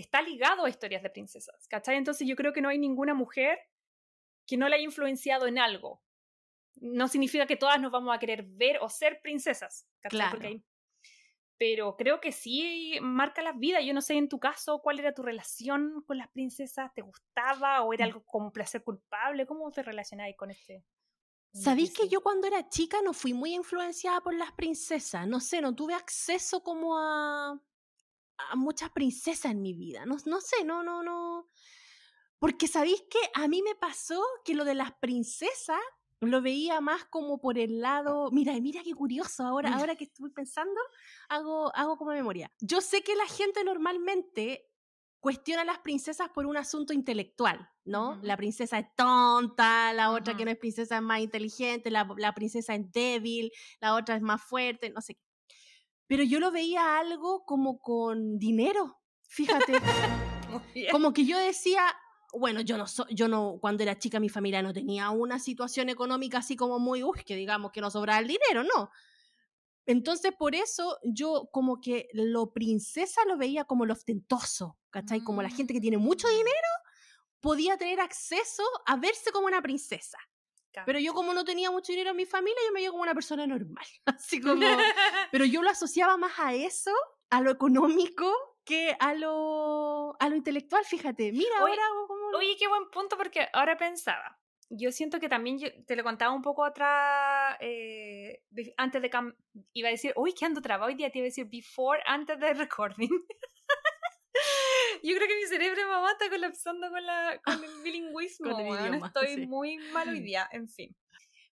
está 0.00 0.22
ligado 0.22 0.64
a 0.64 0.68
historias 0.68 1.02
de 1.02 1.10
princesas, 1.10 1.66
¿cachai? 1.68 1.96
Entonces 1.96 2.26
yo 2.26 2.36
creo 2.36 2.52
que 2.52 2.60
no 2.60 2.68
hay 2.68 2.78
ninguna 2.78 3.14
mujer 3.14 3.58
que 4.46 4.56
no 4.56 4.68
la 4.68 4.76
haya 4.76 4.84
influenciado 4.84 5.46
en 5.46 5.58
algo. 5.58 6.02
No 6.76 7.08
significa 7.08 7.46
que 7.46 7.56
todas 7.56 7.80
nos 7.80 7.92
vamos 7.92 8.14
a 8.14 8.18
querer 8.18 8.44
ver 8.44 8.78
o 8.80 8.88
ser 8.88 9.20
princesas, 9.22 9.86
¿cachai? 10.00 10.30
Claro. 10.30 10.62
Pero 11.58 11.96
creo 11.96 12.20
que 12.20 12.32
sí 12.32 12.98
marca 13.02 13.42
la 13.42 13.52
vida. 13.52 13.82
Yo 13.82 13.92
no 13.92 14.00
sé 14.00 14.14
en 14.14 14.28
tu 14.30 14.40
caso 14.40 14.80
cuál 14.80 14.98
era 14.98 15.12
tu 15.12 15.22
relación 15.22 16.02
con 16.06 16.16
las 16.16 16.28
princesas. 16.30 16.90
¿Te 16.94 17.02
gustaba 17.02 17.82
o 17.82 17.92
era 17.92 18.06
mm. 18.06 18.08
algo 18.08 18.24
como 18.24 18.50
placer 18.50 18.82
culpable? 18.82 19.44
¿Cómo 19.44 19.70
te 19.70 19.82
relacionáis 19.82 20.36
con 20.36 20.50
este? 20.50 20.84
¿Sabéis 21.52 21.92
que 21.92 22.08
yo 22.08 22.22
cuando 22.22 22.46
era 22.46 22.68
chica 22.68 22.98
no 23.04 23.12
fui 23.12 23.34
muy 23.34 23.54
influenciada 23.54 24.20
por 24.20 24.34
las 24.34 24.52
princesas? 24.52 25.26
No 25.26 25.40
sé, 25.40 25.60
no 25.60 25.74
tuve 25.74 25.94
acceso 25.94 26.62
como 26.62 26.96
a, 26.96 27.60
a 28.50 28.56
muchas 28.56 28.90
princesas 28.90 29.52
en 29.52 29.62
mi 29.62 29.74
vida. 29.74 30.06
No, 30.06 30.16
no 30.26 30.40
sé, 30.40 30.64
no, 30.64 30.82
no, 30.82 31.02
no. 31.02 31.48
Porque 32.38 32.68
sabéis 32.68 33.02
que 33.10 33.18
a 33.34 33.48
mí 33.48 33.62
me 33.62 33.74
pasó 33.74 34.22
que 34.44 34.54
lo 34.54 34.64
de 34.64 34.74
las 34.74 34.92
princesas 34.92 35.80
lo 36.20 36.42
veía 36.42 36.80
más 36.80 37.04
como 37.06 37.40
por 37.40 37.58
el 37.58 37.80
lado, 37.80 38.30
mira, 38.30 38.52
mira 38.60 38.82
qué 38.82 38.92
curioso, 38.94 39.44
ahora, 39.44 39.72
ahora 39.92 39.96
que 39.96 40.04
estoy 40.04 40.30
pensando, 40.30 40.80
hago, 41.28 41.74
hago 41.74 41.96
como 41.96 42.12
memoria. 42.12 42.50
Yo 42.60 42.80
sé 42.80 43.02
que 43.02 43.14
la 43.16 43.26
gente 43.26 43.64
normalmente 43.64 44.70
cuestiona 45.20 45.62
a 45.62 45.66
las 45.66 45.78
princesas 45.78 46.30
por 46.30 46.46
un 46.46 46.56
asunto 46.56 46.92
intelectual, 46.92 47.68
¿no? 47.84 48.18
La 48.22 48.36
princesa 48.36 48.78
es 48.78 48.86
tonta, 48.96 49.92
la 49.92 50.12
otra 50.12 50.34
que 50.34 50.44
no 50.44 50.50
es 50.50 50.56
princesa 50.56 50.96
es 50.96 51.02
más 51.02 51.20
inteligente, 51.20 51.90
la, 51.90 52.08
la, 52.16 52.34
princesa 52.34 52.74
es 52.74 52.90
débil, 52.90 53.52
la 53.80 53.94
otra 53.94 54.16
es 54.16 54.22
más 54.22 54.42
fuerte, 54.42 54.90
no 54.90 55.00
sé 55.02 55.14
qué. 55.14 55.29
Pero 56.10 56.24
yo 56.24 56.40
lo 56.40 56.50
veía 56.50 56.98
algo 56.98 57.44
como 57.44 57.78
con 57.78 58.36
dinero, 58.36 58.98
fíjate. 59.28 59.74
como 60.90 61.12
que 61.12 61.24
yo 61.24 61.38
decía, 61.38 61.84
bueno, 62.32 62.62
yo 62.62 62.76
no, 62.76 62.86
yo 63.10 63.28
no, 63.28 63.58
cuando 63.60 63.84
era 63.84 63.96
chica 63.96 64.18
mi 64.18 64.28
familia 64.28 64.60
no 64.60 64.72
tenía 64.72 65.10
una 65.10 65.38
situación 65.38 65.88
económica 65.88 66.38
así 66.38 66.56
como 66.56 66.80
muy, 66.80 67.04
uy, 67.04 67.22
que 67.24 67.36
digamos 67.36 67.70
que 67.70 67.80
no 67.80 67.92
sobraba 67.92 68.18
el 68.18 68.26
dinero, 68.26 68.64
no. 68.64 68.90
Entonces, 69.86 70.32
por 70.36 70.56
eso 70.56 70.98
yo 71.04 71.48
como 71.52 71.80
que 71.80 72.08
lo 72.12 72.52
princesa 72.52 73.20
lo 73.28 73.38
veía 73.38 73.62
como 73.62 73.86
lo 73.86 73.92
ostentoso, 73.92 74.80
¿cachai? 74.90 75.20
Como 75.20 75.42
la 75.42 75.50
gente 75.50 75.72
que 75.72 75.80
tiene 75.80 75.98
mucho 75.98 76.26
mm. 76.26 76.30
dinero 76.32 76.70
podía 77.38 77.76
tener 77.76 78.00
acceso 78.00 78.64
a 78.84 78.96
verse 78.96 79.30
como 79.30 79.46
una 79.46 79.62
princesa. 79.62 80.18
Pero 80.86 80.98
yo 80.98 81.14
como 81.14 81.34
no 81.34 81.44
tenía 81.44 81.70
mucho 81.70 81.92
dinero 81.92 82.10
en 82.10 82.16
mi 82.16 82.26
familia, 82.26 82.58
yo 82.66 82.72
me 82.72 82.80
veía 82.80 82.90
como 82.90 83.02
una 83.02 83.14
persona 83.14 83.46
normal. 83.46 83.84
Así 84.06 84.40
como... 84.40 84.66
pero 85.30 85.44
yo 85.44 85.62
lo 85.62 85.70
asociaba 85.70 86.16
más 86.16 86.38
a 86.38 86.54
eso, 86.54 86.92
a 87.30 87.40
lo 87.40 87.50
económico, 87.50 88.32
que 88.64 88.96
a 88.98 89.14
lo, 89.14 90.16
a 90.20 90.28
lo 90.28 90.36
intelectual, 90.36 90.84
fíjate. 90.84 91.32
Mira, 91.32 91.58
ahora 91.58 91.82
Oye, 92.36 92.56
qué 92.58 92.68
buen 92.68 92.88
punto 92.90 93.16
porque 93.16 93.48
ahora 93.52 93.76
pensaba. 93.76 94.38
Yo 94.68 94.92
siento 94.92 95.18
que 95.18 95.28
también 95.28 95.58
te 95.84 95.96
lo 95.96 96.04
contaba 96.04 96.32
un 96.32 96.42
poco 96.42 96.62
otra. 96.62 97.56
Eh, 97.60 98.44
antes 98.76 99.02
de. 99.02 99.10
Iba 99.72 99.88
a 99.88 99.90
decir, 99.90 100.12
uy, 100.14 100.32
que 100.32 100.44
ando 100.44 100.62
trabado 100.62 100.88
hoy 100.88 100.94
día. 100.94 101.10
Te 101.10 101.18
iba 101.18 101.24
a 101.24 101.30
decir 101.30 101.46
before, 101.50 102.00
antes 102.06 102.38
de 102.38 102.54
recording. 102.54 103.10
Yo 105.02 105.16
creo 105.16 105.28
que 105.28 105.36
mi 105.36 105.46
cerebro 105.46 105.88
mamá 105.88 106.12
está 106.12 106.28
colapsando 106.28 106.90
con, 106.90 107.04
la, 107.04 107.40
con 107.44 107.62
el 107.64 107.70
bilingüismo. 107.84 108.58
Estoy 109.04 109.46
muy 109.46 109.78
mal 109.92 110.08
hoy 110.08 110.20
día, 110.20 110.48
en 110.52 110.68
fin. 110.68 110.96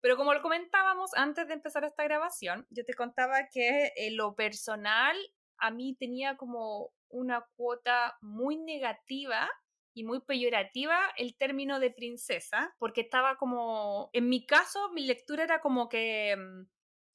Pero 0.01 0.17
como 0.17 0.33
lo 0.33 0.41
comentábamos 0.41 1.13
antes 1.15 1.47
de 1.47 1.55
empezar 1.55 1.83
esta 1.83 2.03
grabación, 2.03 2.67
yo 2.69 2.85
te 2.85 2.93
contaba 2.93 3.47
que 3.51 3.91
en 3.95 4.17
lo 4.17 4.35
personal 4.35 5.17
a 5.57 5.71
mí 5.71 5.95
tenía 5.95 6.37
como 6.37 6.91
una 7.09 7.45
cuota 7.55 8.17
muy 8.21 8.57
negativa 8.57 9.49
y 9.95 10.03
muy 10.03 10.19
peyorativa 10.19 10.99
el 11.17 11.37
término 11.37 11.79
de 11.79 11.89
princesa, 11.89 12.75
porque 12.77 13.01
estaba 13.01 13.37
como, 13.37 14.09
en 14.13 14.27
mi 14.27 14.45
caso, 14.45 14.91
mi 14.91 15.05
lectura 15.07 15.43
era 15.43 15.61
como 15.61 15.87
que 15.87 16.35
mm, 16.35 16.67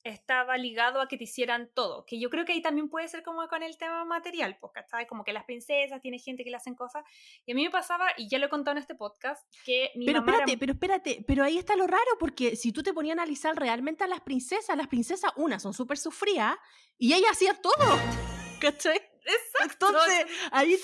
estaba 0.04 0.56
ligado 0.56 1.00
a 1.00 1.08
que 1.08 1.16
te 1.16 1.24
hicieran 1.24 1.70
todo, 1.74 2.04
que 2.06 2.18
yo 2.18 2.30
creo 2.30 2.44
que 2.44 2.52
ahí 2.52 2.62
también 2.62 2.88
puede 2.88 3.08
ser 3.08 3.22
como 3.22 3.46
con 3.48 3.62
el 3.62 3.76
tema 3.76 4.04
material, 4.04 4.56
pues, 4.60 4.72
¿sabes? 4.88 5.06
Como 5.06 5.24
que 5.24 5.32
las 5.32 5.44
princesas, 5.44 6.00
tiene 6.00 6.18
gente 6.18 6.44
que 6.44 6.50
le 6.50 6.56
hacen 6.56 6.74
cosas, 6.74 7.04
y 7.46 7.52
a 7.52 7.54
mí 7.54 7.64
me 7.64 7.70
pasaba, 7.70 8.08
y 8.16 8.28
ya 8.28 8.38
lo 8.38 8.46
he 8.46 8.48
contado 8.48 8.76
en 8.76 8.82
este 8.82 8.94
podcast, 8.94 9.46
que 9.64 9.90
mi 9.94 10.06
Pero 10.06 10.20
espérate, 10.20 10.58
pero 10.58 10.72
espérate, 10.72 11.24
pero 11.26 11.44
ahí 11.44 11.58
está 11.58 11.76
lo 11.76 11.86
raro, 11.86 12.10
porque 12.18 12.56
si 12.56 12.72
tú 12.72 12.82
te 12.82 12.92
ponías 12.92 13.16
a 13.16 13.22
analizar 13.22 13.54
realmente 13.56 14.04
a 14.04 14.06
las 14.06 14.20
princesas, 14.20 14.76
las 14.76 14.88
princesas, 14.88 15.32
una, 15.36 15.60
son 15.60 15.74
súper 15.74 15.98
sufridas, 15.98 16.56
y 16.96 17.14
ella 17.14 17.30
hacía 17.30 17.54
todo, 17.54 17.74
¿cachai? 18.60 19.00
Exacto. 19.24 19.88
Entonces, 19.88 20.26
ahí 20.50 20.76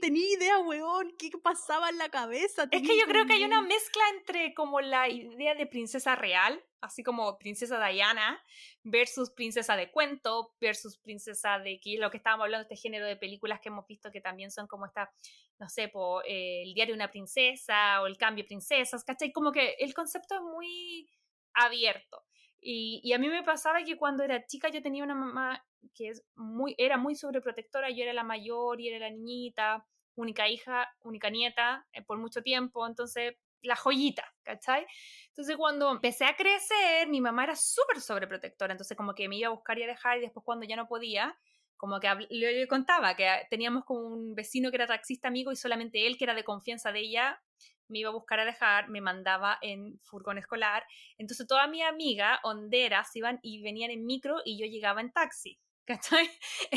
tenía 0.00 0.36
idea, 0.36 0.58
weón, 0.58 1.14
qué 1.18 1.30
pasaba 1.42 1.90
en 1.90 1.98
la 1.98 2.08
cabeza. 2.08 2.68
Es 2.70 2.82
que 2.82 2.98
yo 2.98 3.06
creo 3.06 3.26
que 3.26 3.34
hay 3.34 3.44
una 3.44 3.62
mezcla 3.62 4.02
entre 4.16 4.54
como 4.54 4.80
la 4.80 5.08
idea 5.08 5.54
de 5.54 5.66
princesa 5.66 6.14
real, 6.14 6.62
así 6.80 7.02
como 7.02 7.38
princesa 7.38 7.84
Diana, 7.86 8.42
versus 8.82 9.30
princesa 9.30 9.76
de 9.76 9.90
cuento, 9.90 10.54
versus 10.60 10.98
princesa 10.98 11.58
de 11.58 11.80
que 11.80 11.96
lo 11.98 12.10
que 12.10 12.16
estábamos 12.16 12.44
hablando, 12.44 12.62
este 12.62 12.76
género 12.76 13.06
de 13.06 13.16
películas 13.16 13.60
que 13.60 13.68
hemos 13.68 13.86
visto 13.86 14.10
que 14.10 14.20
también 14.20 14.50
son 14.50 14.66
como 14.66 14.86
esta, 14.86 15.12
no 15.58 15.68
sé, 15.68 15.88
po, 15.88 16.22
eh, 16.22 16.62
el 16.62 16.74
diario 16.74 16.94
de 16.94 16.98
una 16.98 17.10
princesa 17.10 18.00
o 18.02 18.06
el 18.06 18.16
cambio 18.16 18.44
de 18.44 18.48
princesas, 18.48 19.04
¿cachai? 19.04 19.32
Como 19.32 19.52
que 19.52 19.76
el 19.78 19.94
concepto 19.94 20.34
es 20.34 20.42
muy 20.42 21.08
abierto. 21.54 22.24
Y, 22.62 23.12
a 23.12 23.18
mí 23.18 23.28
me 23.28 23.42
pasaba 23.42 23.82
que 23.84 23.96
cuando 23.96 24.22
era 24.22 24.46
chica 24.46 24.68
yo 24.68 24.82
tenía 24.82 25.04
una 25.04 25.14
mamá 25.14 25.64
que 25.94 26.08
es 26.08 26.22
muy, 26.36 26.74
era 26.76 26.98
muy 26.98 27.14
sobreprotectora, 27.14 27.90
yo 27.90 28.02
era 28.02 28.12
la 28.12 28.22
mayor 28.22 28.80
y 28.80 28.88
era 28.88 28.98
la 28.98 29.10
niñita, 29.10 29.86
única 30.14 30.48
hija, 30.48 30.88
única 31.00 31.30
nieta 31.30 31.86
eh, 31.92 32.02
por 32.02 32.18
mucho 32.18 32.42
tiempo, 32.42 32.86
entonces 32.86 33.34
la 33.62 33.76
joyita, 33.76 34.24
¿cachai? 34.42 34.86
Entonces 35.28 35.56
cuando 35.56 35.90
empecé 35.90 36.24
a 36.24 36.36
crecer, 36.36 37.08
mi 37.08 37.20
mamá 37.20 37.44
era 37.44 37.56
súper 37.56 38.00
sobreprotectora, 38.00 38.72
entonces 38.72 38.96
como 38.96 39.14
que 39.14 39.28
me 39.28 39.36
iba 39.36 39.48
a 39.48 39.52
buscar 39.52 39.78
y 39.78 39.84
a 39.84 39.86
dejar 39.86 40.18
y 40.18 40.22
después 40.22 40.44
cuando 40.44 40.66
ya 40.66 40.76
no 40.76 40.86
podía, 40.86 41.38
como 41.76 41.98
que 41.98 42.08
le, 42.30 42.68
contaba 42.68 43.16
que 43.16 43.46
teníamos 43.48 43.84
como 43.84 44.00
un 44.00 44.34
vecino 44.34 44.70
que 44.70 44.76
era 44.76 44.86
taxista 44.86 45.28
amigo 45.28 45.50
y 45.52 45.56
solamente 45.56 46.06
él, 46.06 46.18
que 46.18 46.24
era 46.24 46.34
de 46.34 46.44
confianza 46.44 46.92
de 46.92 47.00
ella, 47.00 47.42
me 47.88 48.00
iba 48.00 48.10
a 48.10 48.12
buscar 48.12 48.38
a 48.40 48.44
dejar, 48.44 48.88
me 48.88 49.00
mandaba 49.00 49.58
en 49.62 49.98
furgón 50.00 50.38
escolar. 50.38 50.84
Entonces 51.18 51.46
toda 51.46 51.66
mi 51.66 51.82
amiga, 51.82 52.38
honderas, 52.44 53.14
iban 53.16 53.40
y 53.42 53.62
venían 53.62 53.90
en 53.90 54.04
micro 54.04 54.36
y 54.44 54.58
yo 54.58 54.66
llegaba 54.66 55.00
en 55.00 55.10
taxi. 55.10 55.58
¿cachai? 55.90 56.30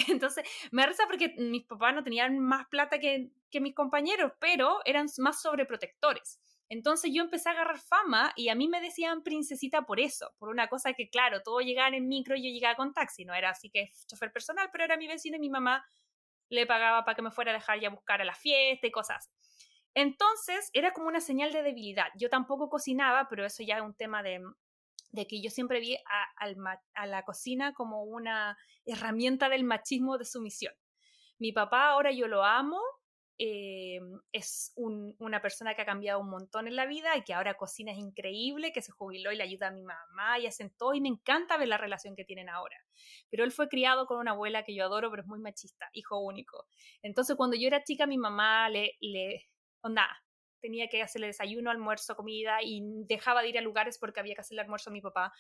Entonces, 0.10 0.44
me 0.72 0.88
risa 0.88 1.04
porque 1.06 1.36
mis 1.38 1.66
papás 1.66 1.94
no 1.94 2.04
tenían 2.04 2.40
más 2.40 2.68
plata 2.68 3.00
que, 3.00 3.30
que 3.52 3.62
mis 3.62 3.76
compañeros, 3.76 4.32
pero 4.40 4.80
eran 4.86 5.08
más 5.20 5.42
sobreprotectores. 5.42 6.40
Entonces 6.74 7.12
yo 7.14 7.22
empecé 7.22 7.50
a 7.50 7.52
agarrar 7.52 7.80
fama 7.80 8.34
y 8.36 8.50
a 8.50 8.56
mí 8.56 8.68
me 8.68 8.82
decían 8.82 9.22
princesita 9.22 9.84
por 9.84 10.00
eso, 10.00 10.34
por 10.40 10.50
una 10.50 10.70
cosa 10.70 10.94
que, 10.94 11.08
claro, 11.08 11.44
todos 11.44 11.64
llegaban 11.64 11.94
en 11.94 12.08
micro 12.08 12.36
y 12.36 12.44
yo 12.44 12.50
llegaba 12.50 12.76
con 12.76 12.94
taxi, 12.94 13.26
no 13.26 13.36
era 13.36 13.52
así 13.52 13.70
que 13.70 13.92
chofer 14.08 14.32
personal, 14.32 14.70
pero 14.72 14.84
era 14.84 14.98
mi 14.98 15.08
vecino 15.08 15.38
y 15.38 15.40
mi 15.40 15.52
mamá 15.52 15.86
le 16.50 16.66
pagaba 16.66 17.06
para 17.06 17.14
que 17.14 17.22
me 17.22 17.30
fuera 17.30 17.52
a 17.52 17.54
dejar 17.54 17.80
ya 17.80 17.90
a 17.90 17.92
buscar 17.92 18.22
a 18.22 18.26
la 18.26 18.34
fiesta 18.34 18.88
y 18.88 18.92
cosas. 18.92 19.32
Entonces 19.94 20.72
era 20.74 20.94
como 20.94 21.10
una 21.10 21.22
señal 21.22 21.54
de 21.54 21.62
debilidad. 21.62 22.08
Yo 22.18 22.32
tampoco 22.32 22.70
cocinaba, 22.70 23.28
pero 23.30 23.46
eso 23.46 23.62
ya 23.62 23.78
es 23.78 23.84
un 23.84 23.94
tema 23.94 24.24
de, 24.24 24.42
de 25.12 25.28
que 25.28 25.44
yo 25.44 25.52
siempre 25.52 25.80
vi 25.80 25.96
a, 25.96 27.06
la 27.06 27.24
cocina 27.24 27.74
como 27.74 28.02
una 28.02 28.58
herramienta 28.84 29.48
del 29.48 29.64
machismo 29.64 30.18
de 30.18 30.26
sumisión. 30.26 30.74
Mi 31.38 31.52
papá 31.52 31.90
ahora 31.90 32.12
yo 32.12 32.28
lo 32.28 32.44
amo, 32.44 32.82
eh, 33.40 34.00
es 34.32 34.74
una 34.76 35.42
persona 35.42 35.76
que 35.76 35.82
ha 35.82 35.86
cambiado 35.86 36.20
un 36.20 36.30
montón 36.30 36.68
en 36.68 36.76
la 36.76 36.86
vida 36.86 37.18
y 37.18 37.24
que 37.24 37.34
ahora 37.34 37.56
cocina 37.56 37.92
es 37.92 37.98
increíble, 37.98 38.72
que 38.72 38.82
se 38.82 38.92
jubiló 38.92 39.32
y 39.32 39.38
le 39.38 39.44
ayuda 39.44 39.68
a 39.68 39.72
mi 39.72 39.84
mamá 39.84 40.40
y 40.40 40.48
hacen 40.48 40.72
todo 40.78 40.94
y 40.94 41.02
me 41.02 41.10
encanta 41.10 41.58
ver 41.58 41.68
la 41.68 41.78
relación 41.78 42.16
que 42.16 42.26
tienen 42.26 42.50
ahora. 42.50 42.78
Pero 43.30 43.44
él 43.44 43.52
fue 43.52 43.68
criado 43.70 44.06
con 44.06 44.20
una 44.20 44.32
abuela 44.32 44.64
que 44.64 44.76
yo 44.76 44.86
adoro, 44.86 45.10
pero 45.10 45.24
es 45.24 45.28
muy 45.28 45.40
machista, 45.40 45.90
hijo 45.94 46.20
único. 46.20 46.68
Entonces 47.02 47.36
cuando 47.36 47.58
yo 47.58 47.68
era 47.68 47.84
chica 47.84 48.06
mi 48.06 48.18
mamá 48.18 48.70
le, 48.70 48.98
le 49.02 49.50
onda, 49.82 50.08
tenía 50.64 50.88
que 50.88 51.04
hacerle 51.04 51.28
desayuno, 51.28 51.70
almuerzo, 51.70 52.16
comida 52.16 52.60
y 52.64 52.82
dejaba 53.06 53.42
de 53.42 53.50
ir 53.50 53.58
a 53.58 53.62
lugares 53.62 54.00
porque 54.00 54.22
había 54.22 54.34
que 54.34 54.42
hacerle 54.42 54.62
almuerzo 54.62 54.90
a 54.90 54.94
mi 54.94 55.02
papá. 55.02 55.34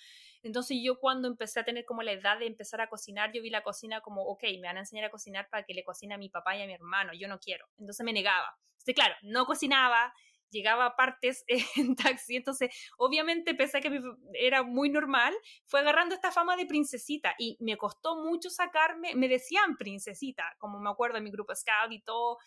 Entonces 0.43 0.77
yo 0.83 0.99
cuando 0.99 1.29
empecé 1.29 1.61
a 1.61 1.63
tener 1.63 1.85
como 1.85 2.03
la 2.03 2.11
edad 2.11 2.37
de 2.37 2.45
empezar 2.45 2.81
a 2.81 2.89
cocinar, 2.89 3.31
yo 3.33 3.41
vi 3.41 3.49
la 3.49 3.63
cocina 3.63 4.01
como, 4.01 4.21
ok, 4.23 4.43
me 4.59 4.67
van 4.67 4.77
a 4.77 4.81
enseñar 4.81 5.05
a 5.05 5.09
cocinar 5.09 5.47
para 5.49 5.63
que 5.63 5.73
le 5.73 5.85
cocine 5.85 6.13
a 6.13 6.17
mi 6.17 6.27
papá 6.29 6.57
y 6.57 6.61
a 6.61 6.67
mi 6.67 6.73
hermano, 6.73 7.13
yo 7.13 7.29
no 7.29 7.39
quiero. 7.39 7.65
Entonces 7.79 8.03
me 8.03 8.11
negaba. 8.11 8.57
Entonces, 8.73 8.95
claro, 8.95 9.15
no 9.21 9.45
cocinaba, 9.45 10.13
llegaba 10.51 10.85
a 10.87 10.95
partes 10.97 11.45
en 11.77 11.95
taxi. 11.95 12.35
Entonces, 12.35 12.69
obviamente, 12.97 13.51
a 13.51 13.79
que 13.79 14.01
era 14.33 14.63
muy 14.63 14.89
normal, 14.89 15.33
fue 15.65 15.79
agarrando 15.79 16.15
esta 16.15 16.33
fama 16.33 16.57
de 16.57 16.65
princesita 16.65 17.33
y 17.39 17.55
me 17.61 17.77
costó 17.77 18.17
mucho 18.17 18.49
sacarme, 18.49 19.15
me 19.15 19.29
decían 19.29 19.77
princesita, 19.77 20.43
como 20.59 20.81
me 20.81 20.89
acuerdo 20.89 21.17
en 21.17 21.23
mi 21.23 21.31
grupo 21.31 21.55
Scout 21.55 21.93
y 21.93 22.01
todo. 22.01 22.37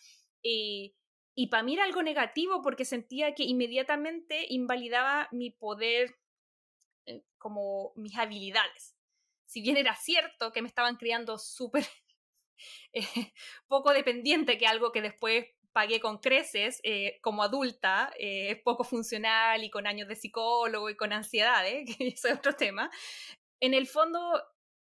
Y, 0.43 0.95
y 1.39 1.47
para 1.47 1.61
mí 1.61 1.75
era 1.75 1.83
algo 1.83 2.01
negativo 2.01 2.63
porque 2.63 2.83
sentía 2.83 3.35
que 3.35 3.43
inmediatamente 3.43 4.47
invalidaba 4.49 5.27
mi 5.31 5.51
poder, 5.51 6.17
eh, 7.05 7.21
como 7.37 7.93
mis 7.95 8.17
habilidades. 8.17 8.95
Si 9.45 9.61
bien 9.61 9.77
era 9.77 9.95
cierto 9.95 10.51
que 10.51 10.63
me 10.63 10.67
estaban 10.67 10.95
criando 10.95 11.37
súper 11.37 11.85
eh, 12.93 13.33
poco 13.67 13.93
dependiente, 13.93 14.57
que 14.57 14.65
algo 14.65 14.91
que 14.91 15.03
después 15.03 15.45
pagué 15.77 15.99
con 15.99 16.17
creces 16.17 16.79
eh, 16.81 17.19
como 17.21 17.43
adulta, 17.43 18.11
es 18.17 18.57
eh, 18.57 18.61
poco 18.63 18.83
funcional 18.83 19.63
y 19.63 19.69
con 19.69 19.85
años 19.85 20.07
de 20.07 20.15
psicólogo 20.15 20.89
y 20.89 20.97
con 20.97 21.13
ansiedades, 21.13 21.85
que 21.97 22.07
ese 22.07 22.29
es 22.29 22.37
otro 22.39 22.53
tema. 22.53 22.89
En 23.59 23.75
el 23.75 23.85
fondo, 23.85 24.41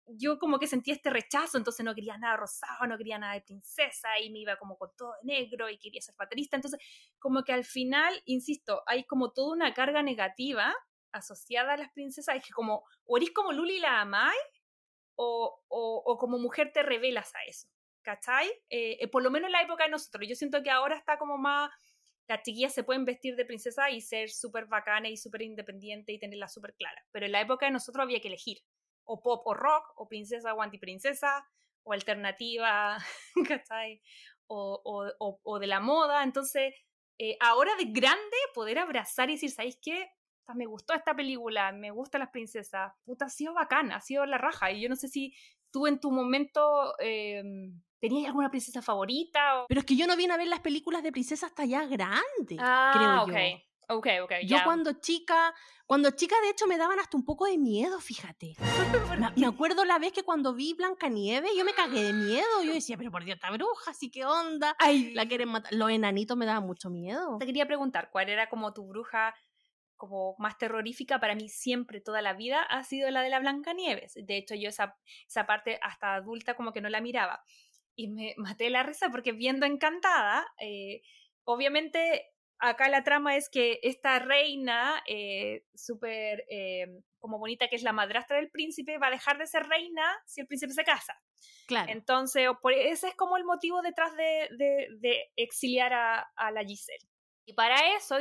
yo 0.07 0.39
como 0.39 0.59
que 0.59 0.67
sentía 0.67 0.95
este 0.95 1.11
rechazo, 1.11 1.59
entonces 1.59 1.85
no 1.85 1.95
quería 1.95 2.19
nada 2.19 2.37
rosado, 2.37 2.87
no 2.87 2.99
quería 2.99 3.19
nada 3.19 3.35
de 3.35 3.41
princesa 3.41 4.19
y 4.21 4.31
me 4.31 4.41
iba 4.41 4.57
como 4.57 4.77
con 4.77 4.91
todo 4.97 5.13
de 5.23 5.35
negro 5.35 5.71
y 5.71 5.79
quería 5.79 6.01
ser 6.01 6.15
fatalista. 6.15 6.57
Entonces, 6.57 6.81
como 7.19 7.43
que 7.43 7.53
al 7.53 7.65
final, 7.65 8.21
insisto, 8.25 8.83
hay 8.87 9.05
como 9.05 9.33
toda 9.33 9.55
una 9.55 9.73
carga 9.75 10.03
negativa 10.03 10.75
asociada 11.13 11.75
a 11.75 11.77
las 11.77 11.93
princesas, 11.93 12.37
es 12.37 12.45
que 12.45 12.53
como, 12.53 12.85
o 13.05 13.17
eres 13.17 13.31
como 13.33 13.53
Luli 13.53 13.79
la 13.79 14.01
Amai, 14.01 14.37
o, 15.17 15.63
o, 15.69 16.03
o 16.05 16.19
como 16.19 16.39
mujer 16.39 16.73
te 16.73 16.83
revelas 16.83 17.35
a 17.35 17.45
eso. 17.49 17.69
¿cachai? 18.05 18.49
Eh, 18.71 18.99
eh, 19.01 19.09
por 19.09 19.23
lo 19.23 19.31
menos 19.33 19.49
en 19.49 19.53
la 19.53 19.63
época 19.63 19.85
de 19.85 19.91
nosotros. 19.91 20.29
Yo 20.29 20.37
siento 20.37 20.63
que 20.63 20.71
ahora 20.71 20.97
está 20.97 21.19
como 21.19 21.37
más, 21.39 21.71
las 22.29 22.43
chiquillas 22.43 22.73
se 22.73 22.85
pueden 22.85 23.05
vestir 23.05 23.35
de 23.35 23.45
princesa 23.45 23.91
y 23.91 24.01
ser 24.01 24.31
súper 24.31 24.67
bacana 24.67 25.09
y 25.09 25.17
súper 25.17 25.43
independiente 25.43 26.13
y 26.13 26.21
tenerla 26.21 26.47
súper 26.47 26.75
clara. 26.75 27.05
Pero 27.11 27.27
en 27.27 27.33
la 27.33 27.41
época 27.41 27.67
de 27.67 27.73
nosotros 27.73 28.05
había 28.05 28.21
que 28.21 28.29
elegir, 28.29 28.59
o 29.05 29.21
pop 29.21 29.47
o 29.47 29.55
rock, 29.55 29.93
o 29.97 30.09
princesa 30.09 30.55
o 30.55 30.63
antiprincesa, 30.63 31.47
o 31.83 31.93
alternativa, 31.93 32.99
¿cachai? 33.49 34.01
O, 34.47 34.81
o, 35.19 35.41
o, 35.43 35.59
de 35.59 35.67
la 35.67 35.81
moda. 35.81 36.23
Entonces, 36.23 36.75
eh, 37.19 37.37
ahora 37.41 37.75
de 37.77 37.87
grande, 37.87 38.37
poder 38.55 38.79
abrazar 38.79 39.31
y 39.31 39.35
decir, 39.35 39.51
¿sabéis 39.51 39.79
qué? 39.83 40.09
me 40.55 40.67
gustó 40.67 40.93
esta 40.93 41.17
película, 41.17 41.73
me 41.73 41.91
gustan 41.91 42.21
las 42.21 42.29
princesas, 42.29 42.93
puta, 43.07 43.25
ha 43.25 43.31
sido 43.31 43.55
bacana, 43.55 43.97
ha 43.97 44.01
sido 44.03 44.27
la 44.27 44.37
raja. 44.37 44.71
Y 44.71 44.83
yo 44.83 44.91
no 44.91 44.97
sé 44.97 45.09
si 45.09 45.35
tú 45.71 45.87
en 45.87 45.99
tu 45.99 46.11
momento 46.11 46.95
eh, 47.01 47.43
¿Tenías 48.05 48.27
alguna 48.27 48.51
princesa 48.51 48.83
favorita? 48.83 49.65
Pero 49.67 49.81
es 49.81 49.87
que 49.87 49.97
yo 49.97 50.07
no 50.07 50.15
vine 50.15 50.35
a 50.35 50.37
ver 50.37 50.49
las 50.49 50.61
películas 50.61 51.03
de 51.03 51.11
princesa 51.11 51.47
hasta 51.47 51.65
ya 51.65 51.87
grande, 51.87 52.59
ah, 52.59 53.25
creo 53.25 53.35
yo. 53.35 53.59
Ok, 53.89 54.07
ok, 54.23 54.33
Yo 54.45 54.59
cuando 54.65 54.93
chica, 54.95 55.55
cuando 55.87 56.11
chica 56.11 56.35
de 56.43 56.51
hecho 56.51 56.67
me 56.67 56.79
daban 56.79 56.99
hasta 56.99 57.17
un 57.17 57.25
poco 57.25 57.47
de 57.47 57.59
miedo, 57.59 58.01
fíjate. 58.01 58.55
me, 59.37 59.47
acuerdo 59.47 59.85
la 59.85 59.99
vez 59.99 60.13
que 60.13 60.23
cuando 60.23 60.55
vi 60.55 60.75
Blancanieves 60.75 61.51
yo 61.57 61.65
me 61.65 61.73
cagué 61.73 62.03
de 62.03 62.13
miedo. 62.13 62.63
Yo 62.65 62.73
decía, 62.73 62.97
pero 62.97 63.11
por 63.11 63.25
Dios, 63.25 63.37
esta 63.37 63.51
bruja, 63.51 63.91
así 63.91 64.11
que 64.11 64.25
onda. 64.25 64.75
Ay. 64.79 65.13
La 65.15 65.27
quieren 65.27 65.49
matar. 65.49 65.73
Los 65.73 65.91
enanitos 65.91 66.37
me 66.37 66.47
daban 66.47 66.67
mucho 66.67 66.91
miedo. 66.91 67.39
Te 67.39 67.47
quería 67.47 67.67
preguntar, 67.67 68.11
¿cuál 68.11 68.29
era 68.29 68.49
como 68.49 68.73
tu 68.73 68.87
bruja 68.87 69.35
como 69.97 70.35
más 70.39 70.59
terrorífica 70.59 71.21
para 71.21 71.35
mí 71.35 71.49
siempre, 71.49 72.01
toda 72.01 72.21
la 72.21 72.35
vida, 72.35 72.63
ha 72.63 72.83
sido 72.83 73.11
la 73.11 73.23
de 73.23 73.31
la 73.31 73.39
Blancanieves. 73.39 74.15
De 74.15 74.37
hecho, 74.37 74.55
yo 74.55 74.69
esa, 74.69 74.97
esa 75.27 75.47
parte 75.47 75.79
hasta 75.83 76.15
adulta 76.15 76.55
como 76.55 76.73
que 76.73 76.81
no 76.81 76.89
la 76.89 77.01
miraba 77.01 77.43
y 77.97 78.09
me 78.09 78.35
maté 78.59 78.71
la 78.71 78.83
risa 78.83 79.11
porque 79.11 79.33
viendo 79.33 79.67
Encantada, 79.67 80.47
eh, 80.61 81.03
obviamente 81.45 82.34
acá 82.59 82.89
la 82.89 83.05
trama 83.05 83.37
es 83.37 83.49
que 83.49 83.81
esta 83.83 84.19
reina 84.19 85.03
eh, 85.07 85.65
súper 85.75 86.45
eh, 86.49 86.87
como 87.19 87.39
bonita 87.39 87.69
que 87.69 87.77
es 87.77 87.83
la 87.83 87.93
madrastra 87.93 88.37
del 88.37 88.51
príncipe 88.51 88.99
va 88.99 89.09
a 89.09 89.11
dejar 89.11 89.39
de 89.39 89.47
ser 89.47 89.67
reina 89.67 90.03
si 90.27 90.41
el 90.41 90.47
príncipe 90.47 90.73
se 90.73 90.85
casa. 90.85 91.15
Claro. 91.67 91.91
Entonces, 91.91 92.49
ese 92.77 93.09
es 93.09 93.15
como 93.15 93.37
el 93.37 93.45
motivo 93.45 93.83
detrás 93.83 94.15
de, 94.17 94.49
de, 94.99 95.33
exiliar 95.37 95.93
a, 95.93 96.21
a, 96.37 96.51
la 96.51 96.65
Giselle. 96.65 97.09
Y 97.47 97.55
para 97.55 97.97
eso 97.97 98.19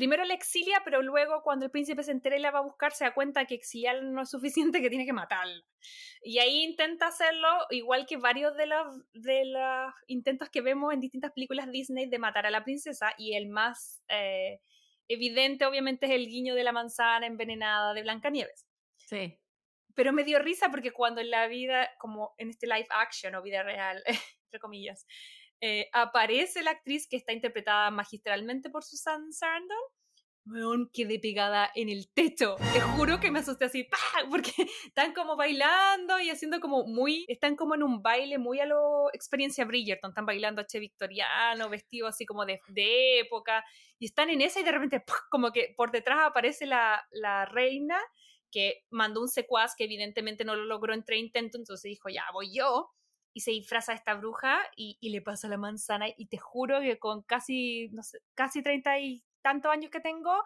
primero 0.00 0.24
la 0.24 0.32
exilia, 0.32 0.80
pero 0.82 1.02
luego 1.02 1.42
cuando 1.42 1.66
el 1.66 1.70
príncipe 1.70 2.02
se 2.02 2.12
entera 2.12 2.34
y 2.34 2.40
la 2.40 2.50
va 2.50 2.60
a 2.60 2.62
buscar, 2.62 2.92
se 2.92 3.04
da 3.04 3.12
cuenta 3.12 3.44
que 3.44 3.54
exiliar 3.54 4.02
no 4.02 4.22
es 4.22 4.30
suficiente, 4.30 4.80
que 4.80 4.88
tiene 4.88 5.04
que 5.04 5.12
matarla. 5.12 5.62
Y 6.22 6.38
ahí 6.38 6.64
intenta 6.64 7.08
hacerlo, 7.08 7.48
igual 7.68 8.06
que 8.06 8.16
varios 8.16 8.56
de 8.56 8.66
los, 8.66 8.86
de 9.12 9.44
los 9.44 9.92
intentos 10.06 10.48
que 10.48 10.62
vemos 10.62 10.94
en 10.94 11.00
distintas 11.00 11.32
películas 11.32 11.70
Disney 11.70 12.08
de 12.08 12.18
matar 12.18 12.46
a 12.46 12.50
la 12.50 12.64
princesa, 12.64 13.12
y 13.18 13.34
el 13.34 13.50
más 13.50 14.02
eh, 14.08 14.62
evidente 15.06 15.66
obviamente 15.66 16.06
es 16.06 16.12
el 16.12 16.28
guiño 16.28 16.54
de 16.54 16.64
la 16.64 16.72
manzana 16.72 17.26
envenenada 17.26 17.92
de 17.92 18.02
Blancanieves. 18.02 18.66
Sí. 18.96 19.38
Pero 19.94 20.14
me 20.14 20.24
dio 20.24 20.38
risa 20.38 20.70
porque 20.70 20.92
cuando 20.92 21.20
en 21.20 21.28
la 21.30 21.46
vida, 21.46 21.90
como 21.98 22.32
en 22.38 22.48
este 22.48 22.66
live 22.66 22.88
action 22.88 23.34
o 23.34 23.42
vida 23.42 23.62
real, 23.62 24.02
entre 24.46 24.60
comillas, 24.60 25.06
eh, 25.60 25.88
aparece 25.92 26.62
la 26.62 26.70
actriz 26.70 27.06
que 27.06 27.16
está 27.16 27.32
interpretada 27.32 27.90
magistralmente 27.90 28.70
por 28.70 28.82
Susan 28.82 29.32
Sarandon. 29.32 29.78
Weón, 30.46 30.90
quedé 30.92 31.18
pegada 31.18 31.70
en 31.74 31.90
el 31.90 32.10
techo. 32.12 32.56
Te 32.72 32.80
juro 32.80 33.20
que 33.20 33.30
me 33.30 33.40
asusté 33.40 33.66
así, 33.66 33.86
porque 34.30 34.50
están 34.86 35.12
como 35.12 35.36
bailando 35.36 36.18
y 36.18 36.30
haciendo 36.30 36.60
como 36.60 36.84
muy. 36.86 37.26
Están 37.28 37.56
como 37.56 37.74
en 37.74 37.82
un 37.82 38.02
baile 38.02 38.38
muy 38.38 38.58
a 38.58 38.66
lo 38.66 39.10
experiencia 39.12 39.66
Bridgerton. 39.66 40.10
Están 40.10 40.24
bailando 40.24 40.62
H 40.62 40.78
victoriano, 40.78 41.68
vestido 41.68 42.08
así 42.08 42.24
como 42.24 42.46
de, 42.46 42.60
de 42.68 43.20
época. 43.20 43.62
Y 43.98 44.06
están 44.06 44.30
en 44.30 44.40
esa 44.40 44.60
y 44.60 44.64
de 44.64 44.72
repente, 44.72 45.04
como 45.30 45.52
que 45.52 45.74
por 45.76 45.92
detrás 45.92 46.20
aparece 46.22 46.64
la, 46.64 47.06
la 47.10 47.44
reina 47.44 48.00
que 48.50 48.82
mandó 48.90 49.20
un 49.20 49.28
secuaz 49.28 49.76
que 49.76 49.84
evidentemente 49.84 50.44
no 50.44 50.56
lo 50.56 50.64
logró 50.64 50.94
en 50.94 51.04
tres 51.04 51.20
intentos. 51.20 51.60
Entonces 51.60 51.90
dijo, 51.90 52.08
ya 52.08 52.24
voy 52.32 52.52
yo 52.52 52.90
y 53.32 53.40
se 53.40 53.50
disfraza 53.52 53.92
a 53.92 53.94
esta 53.94 54.14
bruja 54.14 54.58
y, 54.76 54.96
le 55.10 55.20
pasa 55.22 55.48
la 55.48 55.56
manzana 55.56 56.06
y 56.16 56.26
te 56.26 56.38
juro 56.38 56.80
que 56.80 56.98
con 56.98 57.22
casi, 57.22 57.88
no 57.92 58.02
sé, 58.02 58.20
casi 58.34 58.62
treinta 58.62 58.98
y 58.98 59.24
tantos 59.42 59.72
años 59.72 59.90
que 59.90 60.00
tengo, 60.00 60.42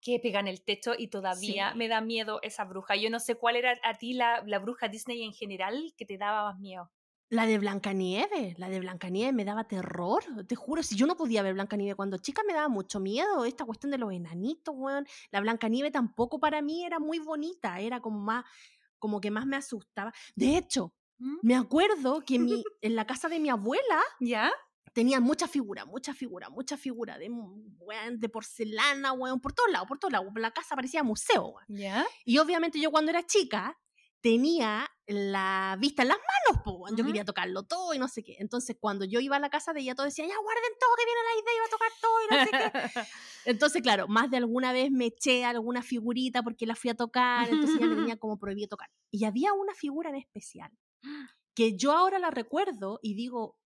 que 0.00 0.20
pega 0.20 0.40
en 0.40 0.48
el 0.48 0.62
techo 0.62 0.92
y 0.96 1.08
todavía 1.08 1.74
me 1.74 1.88
da 1.88 2.00
miedo 2.00 2.40
esa 2.42 2.64
bruja. 2.64 2.96
Yo 2.96 3.10
no 3.10 3.20
sé 3.20 3.36
cuál 3.36 3.56
era 3.56 3.78
a 3.82 3.94
ti 3.94 4.12
la, 4.12 4.42
la 4.46 4.58
bruja 4.58 4.88
Disney 4.88 5.22
en 5.22 5.32
general 5.32 5.94
que 5.96 6.04
te 6.04 6.18
daba 6.18 6.50
más 6.50 6.60
miedo. 6.60 6.90
La 7.30 7.46
de 7.46 7.58
Blancanieves, 7.58 8.58
la 8.58 8.68
de 8.68 8.80
Blancanieves 8.80 9.34
me 9.34 9.44
daba 9.44 9.64
terror, 9.64 10.22
te 10.46 10.54
juro, 10.54 10.82
si 10.82 10.94
yo 10.94 11.06
no 11.06 11.16
podía 11.16 11.42
ver 11.42 11.54
Blancanieves 11.54 11.96
cuando 11.96 12.18
chica 12.18 12.42
me 12.46 12.52
daba 12.52 12.68
mucho 12.68 13.00
miedo, 13.00 13.44
esta 13.46 13.64
cuestión 13.64 13.90
de 13.90 13.98
los 13.98 14.12
enanitos, 14.12 14.74
weón. 14.76 15.06
La 15.30 15.40
Blancanieves 15.40 15.90
tampoco 15.90 16.38
para 16.38 16.60
mí 16.60 16.84
era 16.84 16.98
muy 16.98 17.18
bonita, 17.18 17.80
era 17.80 18.00
como 18.00 18.20
más, 18.20 18.44
como 18.98 19.20
que 19.20 19.30
más 19.30 19.46
me 19.46 19.56
asustaba. 19.56 20.12
De 20.36 20.56
hecho, 20.56 20.92
¿Mm? 21.18 21.36
Me 21.42 21.54
acuerdo 21.54 22.22
que 22.24 22.38
mi, 22.38 22.62
en 22.80 22.96
la 22.96 23.06
casa 23.06 23.28
de 23.28 23.40
mi 23.40 23.48
abuela 23.48 24.02
¿Ya? 24.20 24.52
tenía 24.92 25.20
mucha 25.20 25.48
figura, 25.48 25.84
mucha 25.84 26.14
figura, 26.14 26.48
mucha 26.48 26.76
figura 26.76 27.18
de, 27.18 27.30
de 28.12 28.28
porcelana, 28.28 29.12
weón, 29.12 29.40
por 29.40 29.52
todos 29.52 29.70
lados, 29.70 29.88
por 29.88 29.98
todos 29.98 30.12
lados. 30.12 30.28
La 30.36 30.52
casa 30.52 30.74
parecía 30.76 31.02
museo, 31.02 31.56
¿Ya? 31.68 32.06
Y 32.24 32.38
obviamente 32.38 32.80
yo 32.80 32.90
cuando 32.90 33.10
era 33.10 33.24
chica 33.26 33.76
tenía 34.24 34.88
la 35.06 35.76
vista 35.78 36.00
en 36.00 36.08
las 36.08 36.16
manos, 36.16 36.62
pues, 36.64 36.94
yo 36.96 37.04
quería 37.04 37.26
tocarlo 37.26 37.64
todo 37.64 37.92
y 37.92 37.98
no 37.98 38.08
sé 38.08 38.22
qué. 38.22 38.36
Entonces, 38.38 38.74
cuando 38.80 39.04
yo 39.04 39.20
iba 39.20 39.36
a 39.36 39.38
la 39.38 39.50
casa 39.50 39.74
de 39.74 39.80
ella, 39.80 39.94
todo 39.94 40.06
decía, 40.06 40.26
ya 40.26 40.34
guarden 40.42 40.72
todo, 40.80 40.90
que 40.96 41.04
viene 41.04 41.20
la 41.28 41.34
idea, 41.42 41.54
iba 41.56 41.66
a 41.66 41.68
tocar 41.68 41.92
todo 42.00 42.22
y 42.22 42.26
no 42.30 42.44
sé 42.44 42.94
qué. 42.94 43.08
Entonces, 43.50 43.82
claro, 43.82 44.08
más 44.08 44.30
de 44.30 44.38
alguna 44.38 44.72
vez 44.72 44.90
me 44.90 45.06
eché 45.06 45.44
alguna 45.44 45.82
figurita 45.82 46.42
porque 46.42 46.64
la 46.64 46.74
fui 46.74 46.88
a 46.88 46.94
tocar, 46.94 47.50
entonces 47.50 47.78
ya 47.78 47.86
me 47.86 47.96
tenía 47.96 48.16
como 48.18 48.38
prohibido 48.38 48.68
tocar. 48.68 48.88
Y 49.10 49.26
había 49.26 49.52
una 49.52 49.74
figura 49.74 50.08
en 50.08 50.16
especial 50.16 50.72
que 51.54 51.76
yo 51.76 51.92
ahora 51.92 52.18
la 52.18 52.30
recuerdo 52.30 52.98
y 53.02 53.14
digo, 53.14 53.56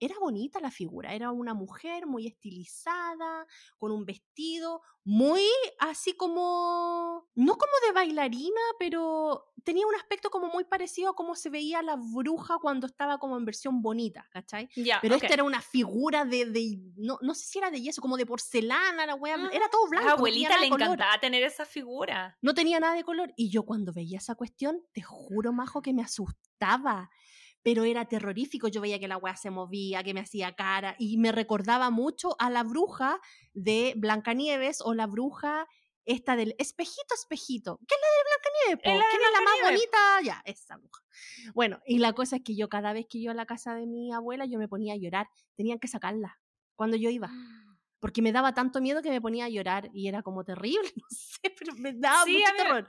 era 0.00 0.14
bonita 0.20 0.60
la 0.60 0.70
figura, 0.70 1.14
era 1.14 1.30
una 1.30 1.54
mujer 1.54 2.06
muy 2.06 2.26
estilizada, 2.26 3.46
con 3.78 3.92
un 3.92 4.04
vestido 4.04 4.82
muy 5.04 5.42
así 5.78 6.12
como, 6.12 7.28
no 7.34 7.54
como 7.54 7.72
de 7.86 7.92
bailarina, 7.92 8.60
pero 8.78 9.52
tenía 9.64 9.86
un 9.86 9.94
aspecto 9.94 10.28
como 10.28 10.48
muy 10.48 10.64
parecido 10.64 11.10
a 11.10 11.14
cómo 11.14 11.34
se 11.34 11.48
veía 11.48 11.80
la 11.82 11.96
bruja 11.96 12.58
cuando 12.60 12.86
estaba 12.86 13.18
como 13.18 13.38
en 13.38 13.46
versión 13.46 13.80
bonita, 13.80 14.28
¿cachai? 14.30 14.68
pero 15.00 15.14
esta 15.14 15.32
era 15.32 15.44
una 15.44 15.62
figura 15.62 16.24
de, 16.24 16.46
de 16.46 16.78
no, 16.96 17.18
no, 17.22 17.34
sé 17.34 17.46
si 17.46 17.58
era 17.58 17.70
de 17.70 17.80
yeso, 17.80 18.02
como 18.02 18.18
de 18.18 18.26
porcelana, 18.26 19.06
la 19.06 19.14
wea, 19.14 19.36
ah, 19.36 19.50
era 19.50 19.68
todo 19.70 19.88
blanco. 19.88 20.08
A 20.08 20.12
abuelita 20.12 20.58
le 20.58 20.66
encantaba 20.66 21.18
tener 21.20 21.42
esa 21.42 21.64
figura. 21.64 22.36
No 22.42 22.52
tenía 22.52 22.78
nada 22.78 22.94
de 22.94 23.04
color. 23.04 23.32
Y 23.36 23.50
yo 23.50 23.64
cuando 23.64 23.92
veía 23.92 24.18
esa 24.18 24.34
cuestión, 24.34 24.82
te 24.92 25.00
juro, 25.00 25.52
Majo, 25.52 25.80
que 25.80 25.94
me 25.94 26.02
asustaba 26.02 27.10
pero 27.62 27.84
era 27.84 28.06
terrorífico. 28.06 28.68
Yo 28.68 28.80
veía 28.80 28.98
que 28.98 29.08
la 29.08 29.16
weá 29.16 29.36
se 29.36 29.50
movía, 29.50 30.02
que 30.02 30.14
me 30.14 30.20
hacía 30.20 30.54
cara 30.54 30.96
y 30.98 31.18
me 31.18 31.32
recordaba 31.32 31.90
mucho 31.90 32.36
a 32.38 32.50
la 32.50 32.62
bruja 32.62 33.20
de 33.54 33.94
Blancanieves 33.96 34.80
o 34.82 34.94
la 34.94 35.06
bruja 35.06 35.66
esta 36.04 36.36
del 36.36 36.54
espejito, 36.58 37.14
espejito. 37.14 37.78
¿Qué 37.86 37.94
es 37.94 38.00
la 38.00 38.08
de 38.08 38.78
Blancanieves? 38.80 39.10
¿Quién 39.10 39.22
es 39.22 39.32
la 39.32 39.44
más 39.44 39.70
bonita? 39.70 39.98
Ya, 40.24 40.42
esa 40.46 40.76
bruja. 40.78 41.02
Bueno, 41.54 41.80
y 41.86 41.98
la 41.98 42.14
cosa 42.14 42.36
es 42.36 42.42
que 42.42 42.56
yo 42.56 42.68
cada 42.68 42.94
vez 42.94 43.06
que 43.08 43.18
iba 43.18 43.32
a 43.32 43.34
la 43.34 43.44
casa 43.44 43.74
de 43.74 43.86
mi 43.86 44.12
abuela, 44.12 44.46
yo 44.46 44.58
me 44.58 44.68
ponía 44.68 44.94
a 44.94 44.96
llorar. 44.96 45.28
Tenían 45.54 45.78
que 45.78 45.88
sacarla 45.88 46.40
cuando 46.76 46.96
yo 46.96 47.10
iba. 47.10 47.30
Porque 48.00 48.22
me 48.22 48.32
daba 48.32 48.54
tanto 48.54 48.80
miedo 48.80 49.02
que 49.02 49.10
me 49.10 49.20
ponía 49.20 49.46
a 49.46 49.48
llorar 49.48 49.90
y 49.92 50.08
era 50.08 50.22
como 50.22 50.44
terrible, 50.44 50.88
no 50.96 51.06
sé, 51.08 51.50
pero 51.58 51.74
me 51.74 51.92
daba 51.92 52.24
mucho 52.26 52.56
terror. 52.56 52.88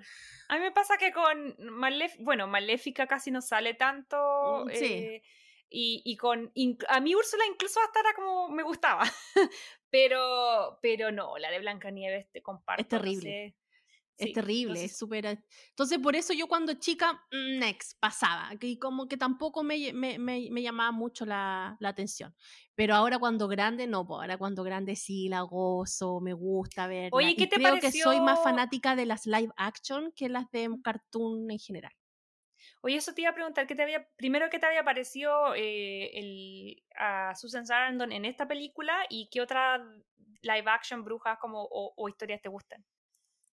A 0.50 0.56
mí 0.56 0.62
me 0.62 0.72
pasa 0.72 0.98
que 0.98 1.12
con 1.12 1.56
Maléfica, 1.60 2.24
bueno, 2.24 2.48
Maléfica 2.48 3.08
casi 3.08 3.32
no 3.32 3.42
sale 3.42 3.76
tanto. 3.76 4.66
Mm, 4.66 4.70
sí. 4.72 4.86
Eh, 4.86 5.24
y, 5.70 6.02
y, 6.04 6.18
con. 6.18 6.52
A 6.88 7.00
mí 7.00 7.14
Úrsula 7.14 7.46
incluso 7.46 7.80
hasta 7.80 8.00
era 8.00 8.14
como. 8.16 8.50
me 8.50 8.64
gustaba. 8.64 9.04
pero, 9.92 10.80
pero 10.82 11.12
no, 11.12 11.38
la 11.38 11.52
de 11.52 11.60
Blancanieves 11.60 12.32
te 12.32 12.42
comparto. 12.42 12.82
Es 12.82 12.88
terrible. 12.88 13.56
Es 14.20 14.34
terrible, 14.34 14.84
es 14.84 14.98
súper... 14.98 15.44
Entonces, 15.70 15.98
por 16.00 16.16
eso 16.16 16.34
yo 16.34 16.48
cuando 16.48 16.74
chica, 16.74 17.14
mm, 17.32 17.60
next, 17.60 18.00
pasaba, 18.00 18.52
y 18.60 18.78
como 18.78 19.08
que 19.08 19.18
tampoco 19.18 19.64
me, 19.64 19.94
me, 19.94 20.20
me, 20.20 20.62
llamaba 20.62 20.92
mucho 20.92 21.26
la, 21.26 21.78
la, 21.80 21.90
atención. 21.90 22.36
Pero 22.76 22.96
ahora 22.96 23.18
cuando 23.18 23.48
grande, 23.48 23.88
no, 23.88 24.06
pues 24.06 24.20
ahora 24.22 24.38
cuando 24.38 24.64
grande 24.64 24.96
sí 24.96 25.30
la 25.30 25.42
gozo, 25.42 26.20
me 26.20 26.34
gusta 26.34 26.88
ver. 26.88 27.10
Oye, 27.14 27.36
¿qué 27.36 27.48
te 27.48 27.56
creo 27.56 27.80
que 27.80 27.92
soy 27.92 28.20
más 28.20 28.44
fanática 28.44 28.96
de 28.96 29.06
las 29.06 29.26
live 29.26 29.54
action 29.56 30.12
que 30.16 30.30
las 30.30 30.50
de 30.52 30.70
cartoon 30.84 31.50
en 31.52 31.60
general. 31.60 31.92
Oye, 32.82 32.96
eso 32.96 33.14
te 33.14 33.22
iba 33.22 33.32
a 33.32 33.34
preguntar, 33.34 33.68
¿qué 33.68 33.76
te 33.76 33.84
había, 33.84 34.08
primero, 34.16 34.50
¿qué 34.50 34.60
te 34.60 34.66
había 34.66 34.84
parecido 34.84 35.54
eh, 35.56 36.12
el, 36.14 36.84
a 36.96 37.36
Susan 37.36 37.66
Sarandon 37.66 38.12
en 38.12 38.26
esta 38.26 38.48
película 38.48 39.06
y 39.10 39.30
qué 39.30 39.42
otra 39.42 39.78
live 40.42 40.70
action 40.70 41.04
brujas 41.04 41.38
como, 41.40 41.64
o, 41.64 41.94
o 41.96 42.10
historias 42.10 42.42
te 42.42 42.50
gustan? 42.50 42.86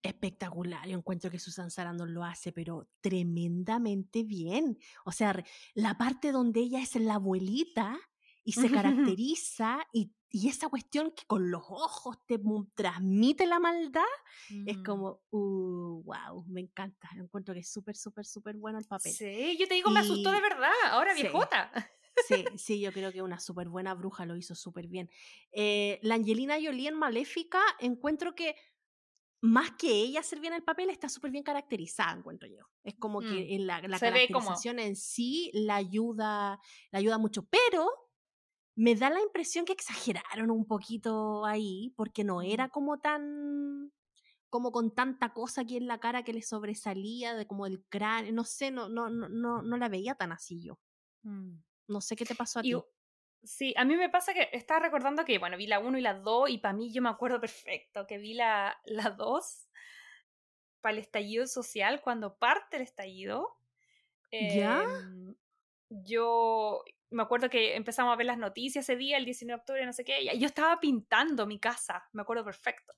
Espectacular. 0.09 0.87
Yo 0.89 0.97
encuentro 0.97 1.31
que 1.31 1.39
Susan 1.39 1.71
Sarandon 1.71 2.13
lo 2.13 2.25
hace, 2.25 2.53
pero 2.53 2.89
tremendamente 3.01 4.23
bien. 4.23 4.79
O 5.05 5.13
sea, 5.13 5.43
la 5.75 5.97
parte 5.97 6.33
donde 6.33 6.61
ella 6.61 6.81
es 6.81 6.95
la 6.97 7.15
abuelita 7.15 7.99
y 8.45 8.53
se 8.53 8.71
caracteriza 9.13 9.87
y, 9.93 10.13
esa 10.49 10.69
cuestión 10.69 11.13
que 11.13 11.25
con 11.29 11.49
los 11.49 11.63
ojos 11.69 12.19
te 12.27 12.41
transmite 12.75 13.47
la 13.47 13.61
maldad, 13.61 14.03
es 14.67 14.79
mm. 14.79 14.83
como, 14.83 15.23
uh, 15.31 16.03
wow, 16.03 16.45
me 16.49 16.61
encanta. 16.61 17.09
Encuentro 17.17 17.55
que 17.55 17.61
es 17.61 17.71
súper, 17.71 17.95
súper, 17.95 18.27
súper 18.27 18.57
bueno 18.57 18.81
el 18.81 18.85
papel. 18.85 19.13
Sí, 19.13 19.57
yo 19.61 19.69
te 19.69 19.75
digo, 19.75 19.93
me 19.93 20.01
asustó 20.01 20.33
de 20.33 20.41
verdad, 20.41 20.73
ahora 20.91 21.15
viejota. 21.15 21.71
Sí, 22.27 22.45
sí, 22.59 22.81
yo 22.81 22.93
creo 22.93 23.13
que 23.13 23.23
una 23.23 23.39
súper 23.39 23.69
buena 23.69 23.95
bruja 23.95 24.27
lo 24.27 24.37
hizo 24.37 24.57
súper 24.57 24.89
bien. 24.89 25.09
Eh, 25.53 25.99
la 26.03 26.17
Angelina 26.17 26.57
Jolie 26.61 26.89
en 26.89 26.97
Maléfica, 26.97 27.61
encuentro 27.79 28.35
que 28.35 28.57
más 29.45 29.73
que 29.73 29.91
ella 29.91 30.21
hacer 30.21 30.41
bien 30.41 30.55
el 30.55 30.63
papel, 30.63 30.89
está 30.89 31.07
súper 31.11 31.31
bien 31.31 31.45
caracterizada, 31.45 32.17
encuentro 32.17 32.49
yo. 32.49 32.65
Es 32.83 32.95
como 32.95 33.21
que 33.21 33.27
mm, 33.27 33.53
en 33.53 33.67
la, 33.67 33.83
la 33.83 33.99
caracterización 33.99 34.79
en 34.79 34.97
sí 34.97 35.51
la 35.53 35.77
ayuda, 35.77 36.59
la 36.91 36.99
ayuda 36.99 37.19
mucho, 37.19 37.47
pero 37.47 37.87
me 38.75 38.95
da 38.95 39.11
la 39.11 39.21
impresión 39.21 39.67
que 39.67 39.75
exageraron 39.75 40.51
un 40.51 40.65
poquito 40.67 41.45
ahí, 41.45 41.93
porque 41.95 42.25
no 42.25 42.41
era 42.41 42.71
como 42.71 43.01
tan 43.01 43.93
como 44.49 44.73
con 44.73 44.95
tanta 44.95 45.35
cosa 45.35 45.63
aquí 45.63 45.77
en 45.77 45.89
la 45.89 45.99
cara 45.99 46.23
que 46.23 46.33
le 46.33 46.41
sobresalía, 46.41 47.35
de 47.35 47.47
como 47.47 47.67
el 47.67 47.85
cráneo, 47.89 48.33
no 48.33 48.45
sé, 48.45 48.71
no, 48.71 48.89
no, 48.89 49.11
no, 49.11 49.29
no, 49.29 49.77
la 49.77 49.89
veía 49.91 50.15
tan 50.15 50.33
así 50.33 50.63
yo. 50.63 50.79
Mm. 51.23 51.57
No 51.89 52.01
sé 52.01 52.17
qué 52.17 52.25
te 52.25 52.35
pasó 52.35 52.61
a 52.61 52.63
ti. 52.63 52.73
Sí, 53.45 53.75
a 53.77 53.85
mí 53.85 53.97
me 53.97 54.09
pasa 54.09 54.33
que 54.33 54.49
estaba 54.53 54.81
recordando 54.81 55.25
que, 55.25 55.39
bueno, 55.39 55.57
vi 55.57 55.67
la 55.67 55.79
1 55.79 55.99
y 55.99 56.01
la 56.01 56.15
2 56.15 56.51
y 56.51 56.59
para 56.59 56.75
mí 56.75 56.93
yo 56.93 57.03
me 57.03 57.11
acuerdo 57.11 57.41
perfecto 57.41 58.07
que 58.07 58.19
vi 58.19 58.35
la 58.35 58.77
2 59.17 59.69
para 60.81 60.93
el 60.93 60.99
estallido 60.99 61.47
social, 61.47 62.03
cuando 62.03 62.37
parte 62.37 62.77
el 62.77 62.83
estallido. 62.83 63.57
¿Ya? 64.31 64.83
Em, 64.83 65.35
yo 65.89 66.85
me 67.11 67.23
acuerdo 67.23 67.49
que 67.49 67.77
empezamos 67.77 68.13
a 68.13 68.17
ver 68.17 68.27
las 68.27 68.39
noticias 68.39 68.85
ese 68.85 68.97
día, 68.97 69.17
el 69.17 69.25
19 69.25 69.57
de 69.57 69.61
octubre, 69.61 69.87
no 69.87 69.93
sé 69.93 70.05
qué, 70.05 70.23
y 70.23 70.39
yo 70.39 70.47
estaba 70.47 70.81
pintando 70.81 71.47
mi 71.47 71.59
casa, 71.59 72.05
me 72.13 72.23
acuerdo 72.23 72.45
perfecto. 72.45 72.93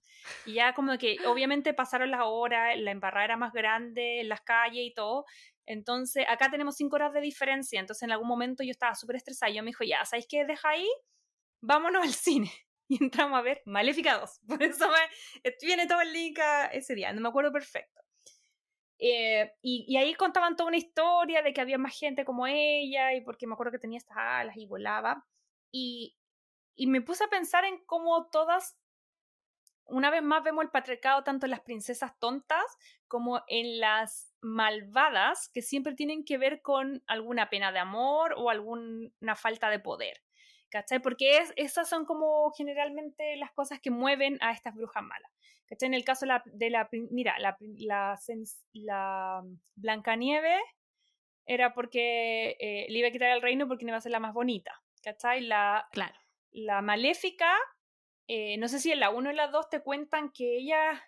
Y 0.46 0.54
ya 0.54 0.72
como 0.74 0.96
que 0.98 1.18
obviamente 1.26 1.74
pasaron 1.74 2.10
las 2.10 2.22
horas, 2.24 2.76
la 2.78 2.90
embarrada 2.90 3.24
era 3.26 3.36
más 3.36 3.52
grande, 3.52 4.20
en 4.20 4.28
las 4.28 4.40
calles 4.40 4.84
y 4.84 4.94
todo, 4.94 5.26
entonces, 5.66 6.24
acá 6.28 6.48
tenemos 6.50 6.76
cinco 6.76 6.96
horas 6.96 7.12
de 7.12 7.20
diferencia. 7.20 7.80
Entonces, 7.80 8.04
en 8.04 8.12
algún 8.12 8.28
momento 8.28 8.62
yo 8.62 8.70
estaba 8.70 8.94
súper 8.94 9.16
estresada. 9.16 9.52
Yo 9.52 9.62
me 9.62 9.70
dijo, 9.70 9.84
ya, 9.84 10.04
¿sabéis 10.04 10.26
qué? 10.28 10.44
Deja 10.44 10.68
ahí, 10.70 10.88
vámonos 11.60 12.04
al 12.04 12.14
cine. 12.14 12.50
Y 12.88 13.02
entramos 13.02 13.36
a 13.36 13.42
ver 13.42 13.62
Maléfica 13.66 14.16
2. 14.16 14.42
Por 14.46 14.62
eso 14.62 14.88
me, 14.88 15.50
viene 15.60 15.88
todo 15.88 16.00
el 16.02 16.12
link 16.12 16.38
ese 16.70 16.94
día. 16.94 17.12
No 17.12 17.20
me 17.20 17.28
acuerdo 17.28 17.50
perfecto. 17.50 18.00
Eh, 19.00 19.52
y, 19.60 19.84
y, 19.88 19.96
ahí 19.96 20.14
contaban 20.14 20.54
toda 20.54 20.68
una 20.68 20.76
historia 20.76 21.42
de 21.42 21.52
que 21.52 21.60
había 21.60 21.78
más 21.78 21.98
gente 21.98 22.24
como 22.24 22.46
ella, 22.46 23.12
y 23.12 23.22
porque 23.22 23.48
me 23.48 23.54
acuerdo 23.54 23.72
que 23.72 23.80
tenía 23.80 23.98
estas 23.98 24.16
alas 24.16 24.56
y 24.56 24.66
volaba. 24.66 25.26
Y 25.72 26.14
me 26.86 27.02
puse 27.02 27.24
a 27.24 27.28
pensar 27.28 27.64
en 27.64 27.84
cómo 27.86 28.28
todas 28.30 28.78
una 29.88 30.10
vez 30.10 30.22
más 30.22 30.42
vemos 30.42 30.64
el 30.64 30.70
patriarcado 30.70 31.22
tanto 31.22 31.46
en 31.46 31.50
las 31.50 31.60
princesas 31.60 32.18
tontas 32.18 32.64
como 33.08 33.42
en 33.46 33.78
las 33.80 34.32
malvadas 34.40 35.48
que 35.52 35.62
siempre 35.62 35.94
tienen 35.94 36.24
que 36.24 36.38
ver 36.38 36.60
con 36.60 37.02
alguna 37.06 37.48
pena 37.50 37.72
de 37.72 37.78
amor 37.78 38.34
o 38.36 38.50
alguna 38.50 39.36
falta 39.36 39.70
de 39.70 39.78
poder. 39.78 40.22
¿Cachai? 40.68 41.00
Porque 41.00 41.38
es, 41.38 41.52
esas 41.56 41.88
son 41.88 42.04
como 42.04 42.50
generalmente 42.56 43.36
las 43.36 43.52
cosas 43.52 43.80
que 43.80 43.90
mueven 43.90 44.38
a 44.40 44.50
estas 44.50 44.74
brujas 44.74 45.02
malas. 45.02 45.30
¿Cachai? 45.66 45.86
En 45.86 45.94
el 45.94 46.04
caso 46.04 46.26
de 46.26 46.28
la, 46.28 46.42
de 46.44 46.70
la 46.70 46.88
mira, 47.10 47.38
la, 47.38 47.56
la, 47.78 48.18
la 48.72 49.42
Blancanieve 49.76 50.60
era 51.46 51.72
porque 51.72 52.56
eh, 52.58 52.86
le 52.88 52.98
iba 52.98 53.08
a 53.08 53.12
quitar 53.12 53.30
el 53.30 53.42
reino 53.42 53.68
porque 53.68 53.84
no 53.84 53.90
iba 53.90 53.98
a 53.98 54.00
ser 54.00 54.12
la 54.12 54.20
más 54.20 54.34
bonita. 54.34 54.82
¿Cachai? 55.02 55.42
La, 55.42 55.88
claro. 55.92 56.18
la 56.50 56.82
maléfica 56.82 57.56
eh, 58.28 58.56
no 58.58 58.68
sé 58.68 58.80
si 58.80 58.92
en 58.92 59.00
la 59.00 59.10
1 59.10 59.28
o 59.28 59.30
en 59.30 59.36
la 59.36 59.48
2 59.48 59.70
te 59.70 59.82
cuentan 59.82 60.30
que 60.30 60.56
ella 60.56 61.02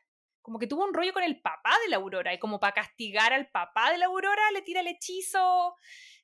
como 0.49 0.59
que 0.59 0.67
tuvo 0.67 0.85
un 0.85 0.95
rollo 0.95 1.13
con 1.13 1.23
el 1.23 1.43
papá 1.43 1.73
de 1.85 1.91
la 1.91 1.97
Aurora 1.97 2.33
y 2.33 2.39
como 2.39 2.59
para 2.59 2.73
castigar 2.73 3.35
al 3.35 3.51
papá 3.51 3.91
de 3.91 3.99
la 3.99 4.07
Aurora 4.07 4.51
le 4.53 4.63
tira 4.63 4.81
el 4.81 4.87
hechizo. 4.87 5.75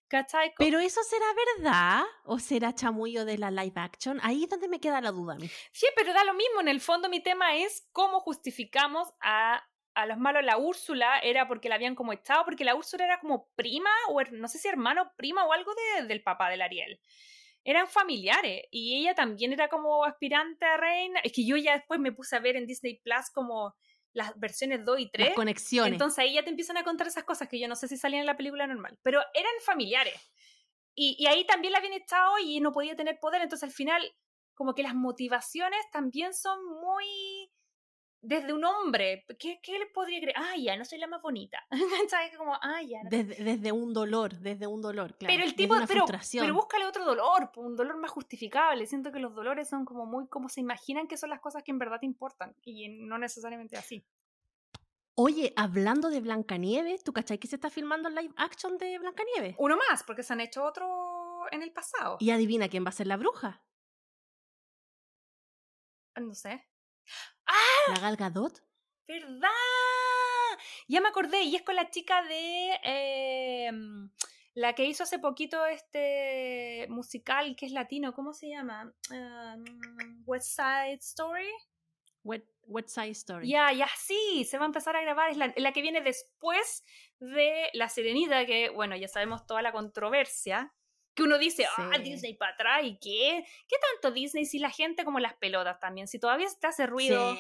¿Cachai? 0.09 0.55
Pero 0.57 0.79
eso 0.79 1.03
será 1.03 1.27
verdad 1.59 2.05
o 2.25 2.39
será 2.39 2.75
chamullo 2.75 3.27
de 3.27 3.37
la 3.37 3.51
live 3.51 3.75
action? 3.77 4.21
Ahí 4.23 4.45
es 4.45 4.49
donde 4.49 4.69
me 4.69 4.81
queda 4.81 5.03
la 5.03 5.11
duda. 5.11 5.37
Sí, 5.73 5.87
pero 5.97 6.15
da 6.15 6.25
lo 6.25 6.33
mismo. 6.33 6.61
En 6.61 6.69
el 6.69 6.81
fondo 6.81 7.09
mi 7.09 7.21
tema 7.21 7.57
es 7.57 7.87
cómo 7.93 8.21
justificamos 8.21 9.13
a, 9.21 9.63
a 9.95 10.07
los 10.07 10.17
malos. 10.17 10.43
La 10.43 10.57
Úrsula 10.57 11.19
era 11.19 11.47
porque 11.47 11.69
la 11.69 11.75
habían 11.75 11.95
como 11.95 12.13
echado, 12.13 12.45
porque 12.47 12.65
la 12.65 12.75
Úrsula 12.75 13.05
era 13.05 13.21
como 13.21 13.51
prima 13.57 13.91
o 14.09 14.23
no 14.31 14.49
sé 14.49 14.59
si 14.59 14.69
hermano, 14.69 15.13
prima 15.17 15.45
o 15.45 15.53
algo 15.53 15.73
de, 15.75 16.07
del 16.07 16.23
papá 16.23 16.49
del 16.49 16.63
Ariel 16.63 16.99
eran 17.65 17.89
familiares 17.89 18.65
y 18.71 19.01
ella 19.01 19.15
también 19.15 19.53
era 19.53 19.69
como 19.69 20.05
aspirante 20.05 20.65
a 20.67 20.77
reina. 20.77 21.21
Es 21.25 21.33
que 21.33 21.47
yo 21.47 21.57
ya 21.57 21.75
después 21.75 21.99
me 21.99 22.13
puse 22.13 22.37
a 22.37 22.41
ver 22.41 22.57
en 22.57 22.67
Disney 22.67 23.01
Plus 23.03 23.31
como 23.33 23.75
las 24.13 24.39
versiones 24.39 24.85
2 24.85 25.01
y 25.01 25.11
3. 25.11 25.29
Las 25.29 25.35
conexiones. 25.35 25.93
Entonces 25.93 26.19
ahí 26.19 26.35
ya 26.35 26.45
te 26.45 26.51
empiezan 26.51 26.77
a 26.77 26.85
contar 26.85 27.07
esas 27.07 27.25
cosas 27.25 27.49
que 27.49 27.59
yo 27.59 27.67
no 27.67 27.75
sé 27.75 27.89
si 27.89 27.97
salían 27.97 28.21
en 28.21 28.27
la 28.27 28.37
película 28.37 28.67
normal, 28.67 28.99
pero 29.03 29.21
eran 29.35 29.53
familiares. 29.65 30.15
Y, 30.95 31.17
y 31.19 31.27
ahí 31.27 31.45
también 31.47 31.73
la 31.73 31.79
habían 31.79 31.95
echado 31.95 32.39
y 32.39 32.61
no 32.61 32.73
podía 32.73 32.95
tener 32.95 33.19
poder, 33.19 33.43
entonces 33.43 33.65
al 33.65 33.75
final 33.75 34.15
como 34.55 34.75
que 34.75 34.85
las 34.85 34.95
motivaciones 34.95 35.81
también 35.91 36.33
son 36.33 36.65
muy 36.81 37.51
desde 38.25 38.53
un 38.53 38.65
hombre, 38.65 39.25
¿qué, 39.39 39.61
qué 39.63 39.79
le 39.79 39.87
podría 39.87 40.21
creer? 40.21 40.37
Ah, 40.37 40.55
ya, 40.57 40.77
no 40.77 40.85
soy 40.85 40.99
la 40.99 41.07
más 41.07 41.23
bonita. 41.23 41.59
¿Sabes? 42.09 42.37
Como, 42.37 42.55
ah, 42.55 42.83
ya. 42.83 43.01
desde, 43.05 43.73
un 43.73 43.93
dolor, 43.93 44.35
desde 44.39 44.67
un 44.67 44.81
dolor, 44.81 45.17
claro. 45.17 45.33
Pero 45.33 45.45
el 45.45 45.55
tipo, 45.55 45.75
pero, 45.87 46.07
pero 46.07 46.55
búscale 46.55 46.87
otro 46.87 47.05
dolor, 47.05 47.51
un 47.57 47.77
dolor 47.77 47.97
más 47.99 48.11
justificable. 48.11 48.87
Siento 48.87 49.13
que 49.13 49.19
los 49.19 49.35
dolores 49.35 49.69
son 49.69 49.85
como 49.85 50.07
muy, 50.07 50.27
como 50.29 50.49
se 50.49 50.61
imaginan 50.61 51.07
que 51.07 51.17
son 51.17 51.31
las 51.31 51.41
cosas 51.41 51.63
que 51.63 51.71
en 51.71 51.79
verdad 51.79 52.01
te 52.01 52.07
importan 52.07 52.55
y 52.63 52.89
no 52.89 53.19
necesariamente 53.19 53.77
así. 53.77 54.05
Oye, 55.17 55.53
hablando 55.57 56.11
de 56.11 56.21
Blancanieves, 56.21 57.05
¿tú 57.05 57.13
cachai 57.13 57.39
que 57.39 57.47
se 57.47 57.55
está 57.55 57.71
filmando 57.71 58.09
el 58.09 58.17
live 58.17 58.35
action 58.37 58.79
de 58.79 58.99
Blancanieves? 58.99 59.55
Uno 59.59 59.77
más, 59.89 60.03
porque 60.03 60.25
se 60.25 60.33
han 60.33 60.41
hecho 60.41 60.65
otro 60.65 61.45
en 61.53 61.63
el 61.63 61.73
pasado. 61.73 62.17
Y 62.19 62.31
adivina 62.31 62.69
quién 62.69 62.85
va 62.85 62.89
a 62.89 62.93
ser 62.93 63.07
la 63.07 63.17
bruja. 63.17 63.63
No 66.17 66.35
sé. 66.35 66.67
¡Ah! 67.47 67.74
¿La 67.89 68.01
Gal 68.01 68.17
Gadot? 68.17 68.63
¿Verdad? 69.07 69.49
Ya 70.89 71.01
me 71.01 71.09
acordé, 71.09 71.43
y 71.43 71.57
es 71.57 71.63
con 71.63 71.77
la 71.77 71.91
chica 71.91 72.23
de. 72.23 72.79
Em, 72.83 74.11
la 74.55 74.73
que 74.75 74.85
hizo 74.85 75.03
hace 75.03 75.19
poquito 75.19 75.67
este 75.67 76.87
musical 76.89 77.57
que 77.57 77.67
es 77.67 77.73
latino, 77.73 78.15
¿cómo 78.15 78.33
se 78.33 78.49
llama? 78.49 78.95
Um, 79.11 79.65
West 80.27 80.57
Side 80.57 81.01
Story. 81.01 81.51
West, 82.23 82.89
Side 82.89 83.11
Story. 83.11 83.49
Ya, 83.49 83.73
ya, 83.73 83.89
sí, 83.99 84.47
se 84.49 84.57
va 84.57 84.65
a 84.65 84.67
empezar 84.67 84.97
a 84.97 85.03
grabar. 85.03 85.31
Es 85.31 85.37
la, 85.37 85.53
la, 85.57 85.73
que 85.73 85.83
viene 85.83 86.01
después 86.01 86.85
de 87.19 87.69
La 87.75 87.91
Sirenita, 87.91 88.47
que, 88.47 88.71
bueno, 88.71 88.97
ya 88.97 89.09
sabemos 89.09 89.47
toda 89.47 89.61
la 89.61 89.73
controversia 89.73 90.73
que 91.15 91.23
uno 91.23 91.39
dice, 91.39 91.67
ah, 91.77 91.99
Disney 91.99 92.35
para 92.35 92.53
atrás, 92.53 92.81
¿y 92.85 92.99
qué? 92.99 93.45
¿Qué 93.69 93.77
tanto 93.93 94.13
Disney 94.13 94.45
si 94.45 94.59
la 94.59 94.71
gente 94.71 95.05
como 95.05 95.21
las 95.21 95.35
pelotas 95.35 95.79
también? 95.79 96.09
Si 96.09 96.19
todavía 96.19 96.49
te 96.61 96.67
hace 96.67 96.87
ruido, 96.87 97.37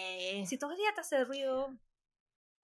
si 0.46 0.58
todavía 0.58 0.92
te 0.94 1.00
hace 1.00 1.24
ruido... 1.24 1.76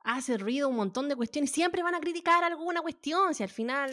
hace 0.05 0.39
ruido 0.39 0.69
un 0.69 0.77
montón 0.77 1.09
de 1.09 1.17
cuestiones. 1.17 1.51
Siempre 1.51 1.83
van 1.83 1.97
a 1.97 2.01
criticar 2.01 2.45
alguna 2.45 2.81
cuestión. 2.81 3.35
Si 3.35 3.43
al 3.43 3.49
final 3.49 3.93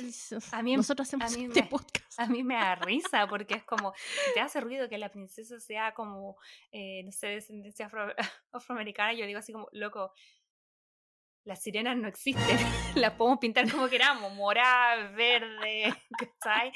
a 0.51 0.61
mí, 0.61 0.76
nosotros 0.78 1.07
hacemos 1.07 1.34
a 1.34 1.38
mí 1.38 1.45
este 1.47 1.63
me, 1.63 1.68
podcast. 1.68 2.20
A 2.20 2.28
mí 2.28 2.43
me 2.43 2.55
da 2.55 2.76
risa 2.76 3.28
porque 3.28 3.55
es 3.55 3.63
como, 3.63 3.93
te 4.36 4.39
hace 4.39 4.61
ruido 4.61 4.88
que 4.88 4.99
la 4.99 5.09
princesa 5.09 5.59
sea 5.59 5.93
como, 5.95 6.38
eh, 6.72 7.01
no 7.03 7.11
sé, 7.11 7.28
descendencia 7.28 7.88
afro, 7.88 8.13
afroamericana. 8.51 9.13
Yo 9.13 9.26
digo 9.26 9.39
así 9.39 9.51
como, 9.51 9.68
loco, 9.72 10.13
las 11.48 11.62
sirenas 11.64 11.95
no 11.95 12.08
existen, 12.10 12.58
las 12.95 13.14
podemos 13.14 13.39
pintar 13.39 13.72
como 13.72 13.88
queramos, 13.88 14.34
morada, 14.36 15.12
verde, 15.12 15.93
¿sabes? 16.43 16.74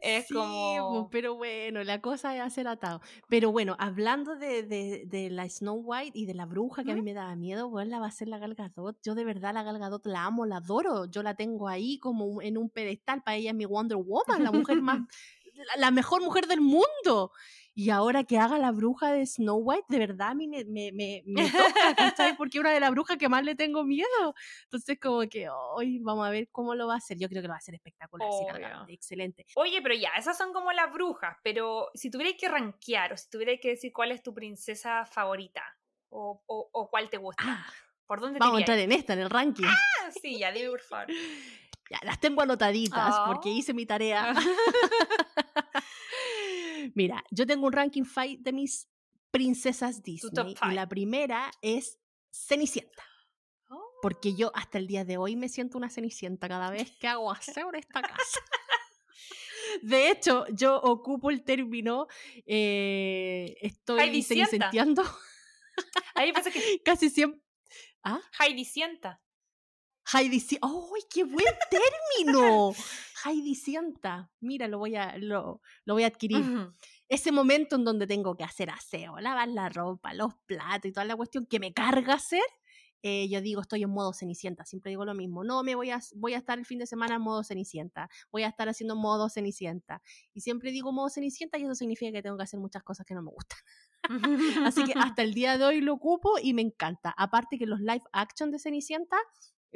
Es 0.00 0.26
Sí, 0.28 0.34
como... 0.34 1.10
pero 1.10 1.34
bueno, 1.34 1.82
la 1.82 2.00
cosa 2.00 2.34
es 2.36 2.40
hacer 2.40 2.68
atado. 2.68 3.00
Pero 3.28 3.50
bueno, 3.50 3.74
hablando 3.80 4.36
de, 4.36 4.62
de, 4.62 5.02
de 5.06 5.30
la 5.30 5.48
Snow 5.48 5.80
White 5.84 6.16
y 6.16 6.26
de 6.26 6.34
la 6.34 6.46
bruja 6.46 6.84
que 6.84 6.92
a 6.92 6.94
mí 6.94 7.02
me 7.02 7.14
daba 7.14 7.34
miedo, 7.34 7.68
bueno, 7.68 7.90
la 7.90 7.98
va 7.98 8.06
a 8.06 8.10
ser 8.12 8.28
la 8.28 8.38
Gal 8.38 8.54
Gadot. 8.54 8.96
Yo 9.02 9.14
de 9.16 9.24
verdad 9.24 9.52
la 9.52 9.64
Gal 9.64 9.78
Gadot 9.78 10.06
la 10.06 10.24
amo, 10.24 10.46
la 10.46 10.58
adoro. 10.58 11.06
Yo 11.06 11.22
la 11.24 11.34
tengo 11.34 11.68
ahí 11.68 11.98
como 11.98 12.40
en 12.42 12.58
un 12.58 12.70
pedestal. 12.70 13.22
Para 13.22 13.36
ella 13.36 13.50
es 13.50 13.56
mi 13.56 13.64
Wonder 13.64 13.98
Woman, 13.98 14.44
la 14.44 14.52
mujer 14.52 14.80
más, 14.82 15.00
la, 15.54 15.76
la 15.78 15.90
mejor 15.90 16.22
mujer 16.22 16.46
del 16.46 16.60
mundo. 16.60 17.32
Y 17.78 17.90
ahora 17.90 18.24
que 18.24 18.38
haga 18.38 18.58
la 18.58 18.72
bruja 18.72 19.12
de 19.12 19.26
Snow 19.26 19.58
White, 19.58 19.84
de 19.90 19.98
verdad 19.98 20.34
me, 20.34 20.46
me, 20.48 20.64
me, 20.92 21.22
me 21.26 21.42
toca, 21.52 21.94
¿cachai? 21.94 22.34
Porque 22.34 22.56
es 22.56 22.60
una 22.62 22.70
de 22.72 22.80
las 22.80 22.90
brujas 22.90 23.18
que 23.18 23.28
más 23.28 23.44
le 23.44 23.54
tengo 23.54 23.84
miedo. 23.84 24.34
Entonces, 24.64 24.98
como 24.98 25.20
que 25.28 25.46
hoy 25.50 25.98
vamos 25.98 26.26
a 26.26 26.30
ver 26.30 26.48
cómo 26.50 26.74
lo 26.74 26.86
va 26.86 26.94
a 26.94 26.96
hacer. 26.96 27.18
Yo 27.18 27.28
creo 27.28 27.42
que 27.42 27.48
lo 27.48 27.52
va 27.52 27.56
a 27.56 27.58
hacer 27.58 27.74
espectacular. 27.74 28.30
sí, 28.86 28.94
excelente. 28.94 29.44
Oye, 29.56 29.82
pero 29.82 29.94
ya, 29.94 30.08
esas 30.16 30.38
son 30.38 30.54
como 30.54 30.72
las 30.72 30.90
brujas, 30.90 31.36
pero 31.44 31.90
si 31.92 32.10
tuvierais 32.10 32.38
que 32.40 32.48
rankear 32.48 33.12
o 33.12 33.16
si 33.18 33.28
tuvierais 33.28 33.60
que 33.60 33.68
decir 33.68 33.92
cuál 33.92 34.10
es 34.10 34.22
tu 34.22 34.32
princesa 34.32 35.04
favorita 35.04 35.62
o, 36.08 36.42
o, 36.46 36.70
o 36.72 36.88
cuál 36.88 37.10
te 37.10 37.18
gusta, 37.18 37.44
Ah, 37.46 37.66
¿por 38.06 38.20
dónde 38.22 38.38
vamos 38.38 38.56
a 38.56 38.60
entrar 38.60 38.78
en 38.78 38.92
esta, 38.92 39.12
en 39.12 39.18
el 39.18 39.28
ranking. 39.28 39.66
Ah, 39.66 40.10
Sí, 40.22 40.38
ya, 40.38 40.50
dime 40.50 40.70
por 40.70 40.80
favor. 40.80 41.08
Ya, 41.88 42.00
las 42.02 42.18
tengo 42.18 42.42
anotaditas 42.42 43.20
porque 43.28 43.48
Oh. 43.50 43.52
hice 43.52 43.72
mi 43.72 43.86
tarea. 43.86 44.34
Mira, 46.94 47.24
yo 47.30 47.46
tengo 47.46 47.66
un 47.66 47.72
ranking 47.72 48.04
fight 48.04 48.40
de 48.40 48.52
mis 48.52 48.88
princesas 49.30 50.02
Disney. 50.02 50.52
Y 50.52 50.56
five. 50.56 50.74
la 50.74 50.88
primera 50.88 51.50
es 51.62 51.98
Cenicienta. 52.30 53.04
Oh. 53.68 53.82
Porque 54.02 54.34
yo 54.34 54.50
hasta 54.54 54.78
el 54.78 54.86
día 54.86 55.04
de 55.04 55.16
hoy 55.16 55.36
me 55.36 55.48
siento 55.48 55.78
una 55.78 55.90
cenicienta 55.90 56.48
cada 56.48 56.70
vez 56.70 56.90
que 56.98 57.08
hago 57.08 57.30
aseo 57.30 57.70
en 57.70 57.76
esta 57.76 58.02
casa. 58.02 58.40
De 59.82 60.10
hecho, 60.10 60.46
yo 60.52 60.76
ocupo 60.76 61.30
el 61.30 61.42
término 61.42 62.06
eh, 62.46 63.56
estoy 63.60 64.00
Heidi 64.00 64.22
sienta. 64.22 64.46
cenicenteando 64.46 65.02
Ahí 66.14 66.32
pensé 66.32 66.50
que 66.50 66.80
casi 66.84 67.10
siempre. 67.10 67.40
Heidi 68.38 68.64
sienta. 68.64 69.20
Heidi 70.16 70.38
Ci- 70.38 70.58
¡Ay, 70.62 71.02
qué 71.12 71.24
buen 71.24 71.44
término! 71.70 72.72
Heidi 73.24 73.54
sienta. 73.54 74.30
Mira, 74.40 74.68
lo 74.68 74.78
voy 74.78 74.96
a, 74.96 75.16
lo, 75.18 75.60
lo 75.84 75.94
voy 75.94 76.04
a 76.04 76.06
adquirir. 76.08 76.38
Ujú. 76.38 76.72
Ese 77.08 77.32
momento 77.32 77.76
en 77.76 77.84
donde 77.84 78.06
tengo 78.06 78.36
que 78.36 78.44
hacer 78.44 78.70
aseo, 78.70 79.18
lavar 79.20 79.48
la 79.48 79.68
ropa, 79.68 80.14
los 80.14 80.34
platos 80.46 80.88
y 80.88 80.92
toda 80.92 81.04
la 81.04 81.16
cuestión 81.16 81.46
que 81.46 81.60
me 81.60 81.72
carga 81.72 82.14
hacer, 82.14 82.42
eh, 83.02 83.28
yo 83.28 83.40
digo, 83.40 83.60
estoy 83.60 83.82
en 83.82 83.90
modo 83.90 84.12
cenicienta. 84.12 84.64
Siempre 84.64 84.90
digo 84.90 85.04
lo 85.04 85.14
mismo. 85.14 85.44
No 85.44 85.62
me 85.62 85.74
voy 85.74 85.90
a, 85.90 86.00
voy 86.16 86.34
a 86.34 86.38
estar 86.38 86.58
el 86.58 86.64
fin 86.66 86.78
de 86.78 86.86
semana 86.86 87.16
en 87.16 87.22
modo 87.22 87.44
cenicienta. 87.44 88.08
Voy 88.32 88.42
a 88.42 88.48
estar 88.48 88.68
haciendo 88.68 88.96
modo 88.96 89.28
cenicienta. 89.28 90.02
Y 90.32 90.40
siempre 90.40 90.72
digo 90.72 90.92
modo 90.92 91.08
cenicienta 91.10 91.58
y 91.58 91.64
eso 91.64 91.74
significa 91.74 92.10
que 92.12 92.22
tengo 92.22 92.36
que 92.36 92.42
hacer 92.44 92.58
muchas 92.58 92.82
cosas 92.82 93.06
que 93.06 93.14
no 93.14 93.22
me 93.22 93.30
gustan. 93.30 93.58
Así 94.66 94.84
que 94.84 94.92
hasta 94.96 95.22
el 95.22 95.34
día 95.34 95.58
de 95.58 95.64
hoy 95.64 95.80
lo 95.80 95.94
ocupo 95.94 96.38
y 96.42 96.54
me 96.54 96.62
encanta. 96.62 97.14
Aparte 97.16 97.58
que 97.58 97.66
los 97.66 97.80
live 97.80 98.02
action 98.12 98.50
de 98.50 98.58
Cenicienta 98.58 99.16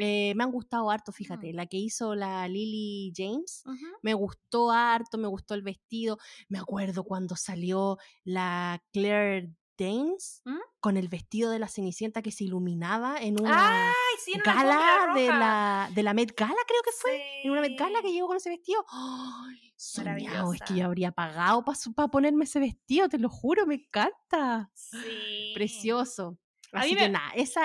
eh, 0.00 0.32
me 0.34 0.44
han 0.44 0.50
gustado 0.50 0.90
harto, 0.90 1.12
fíjate. 1.12 1.52
Mm. 1.52 1.56
La 1.56 1.66
que 1.66 1.76
hizo 1.76 2.14
la 2.14 2.48
Lily 2.48 3.12
James. 3.16 3.62
Me 4.02 4.14
gustó 4.14 4.70
harto, 4.70 5.18
me 5.18 5.28
gustó 5.28 5.54
el 5.54 5.62
vestido. 5.62 6.18
Me 6.48 6.58
acuerdo 6.58 7.04
cuando 7.04 7.36
salió 7.36 7.98
la 8.24 8.82
Claire 8.92 9.54
Danes 9.78 10.42
¿Mm? 10.44 10.58
con 10.80 10.96
el 10.98 11.08
vestido 11.08 11.50
de 11.50 11.58
la 11.58 11.66
Cenicienta 11.68 12.20
que 12.20 12.32
se 12.32 12.44
iluminaba 12.44 13.16
en 13.18 13.40
una 13.40 13.88
Ay, 13.88 13.94
sí, 14.22 14.32
en 14.34 14.42
gala 14.42 15.12
de 15.14 15.26
la, 15.28 15.90
de 15.94 16.02
la 16.02 16.12
Met 16.12 16.38
Gala, 16.38 16.54
creo 16.66 16.82
que 16.84 16.92
fue. 16.92 17.22
En 17.44 17.50
una 17.50 17.62
Met 17.62 17.78
Gala 17.78 18.02
que 18.02 18.12
llegó 18.12 18.26
con 18.26 18.36
ese 18.36 18.50
vestido. 18.50 18.84
¡Ay! 18.90 19.72
Soñado, 19.76 20.52
es 20.52 20.60
que 20.60 20.74
yo 20.76 20.84
habría 20.84 21.10
pagado 21.12 21.64
para 21.64 22.08
ponerme 22.08 22.44
ese 22.44 22.60
vestido, 22.60 23.08
te 23.08 23.18
lo 23.18 23.30
juro, 23.30 23.64
me 23.64 23.76
encanta. 23.76 24.70
Sí. 24.74 25.52
Precioso. 25.54 26.38
Así 26.72 26.92
me- 26.94 27.00
que 27.00 27.08
nada, 27.08 27.30
esa. 27.34 27.62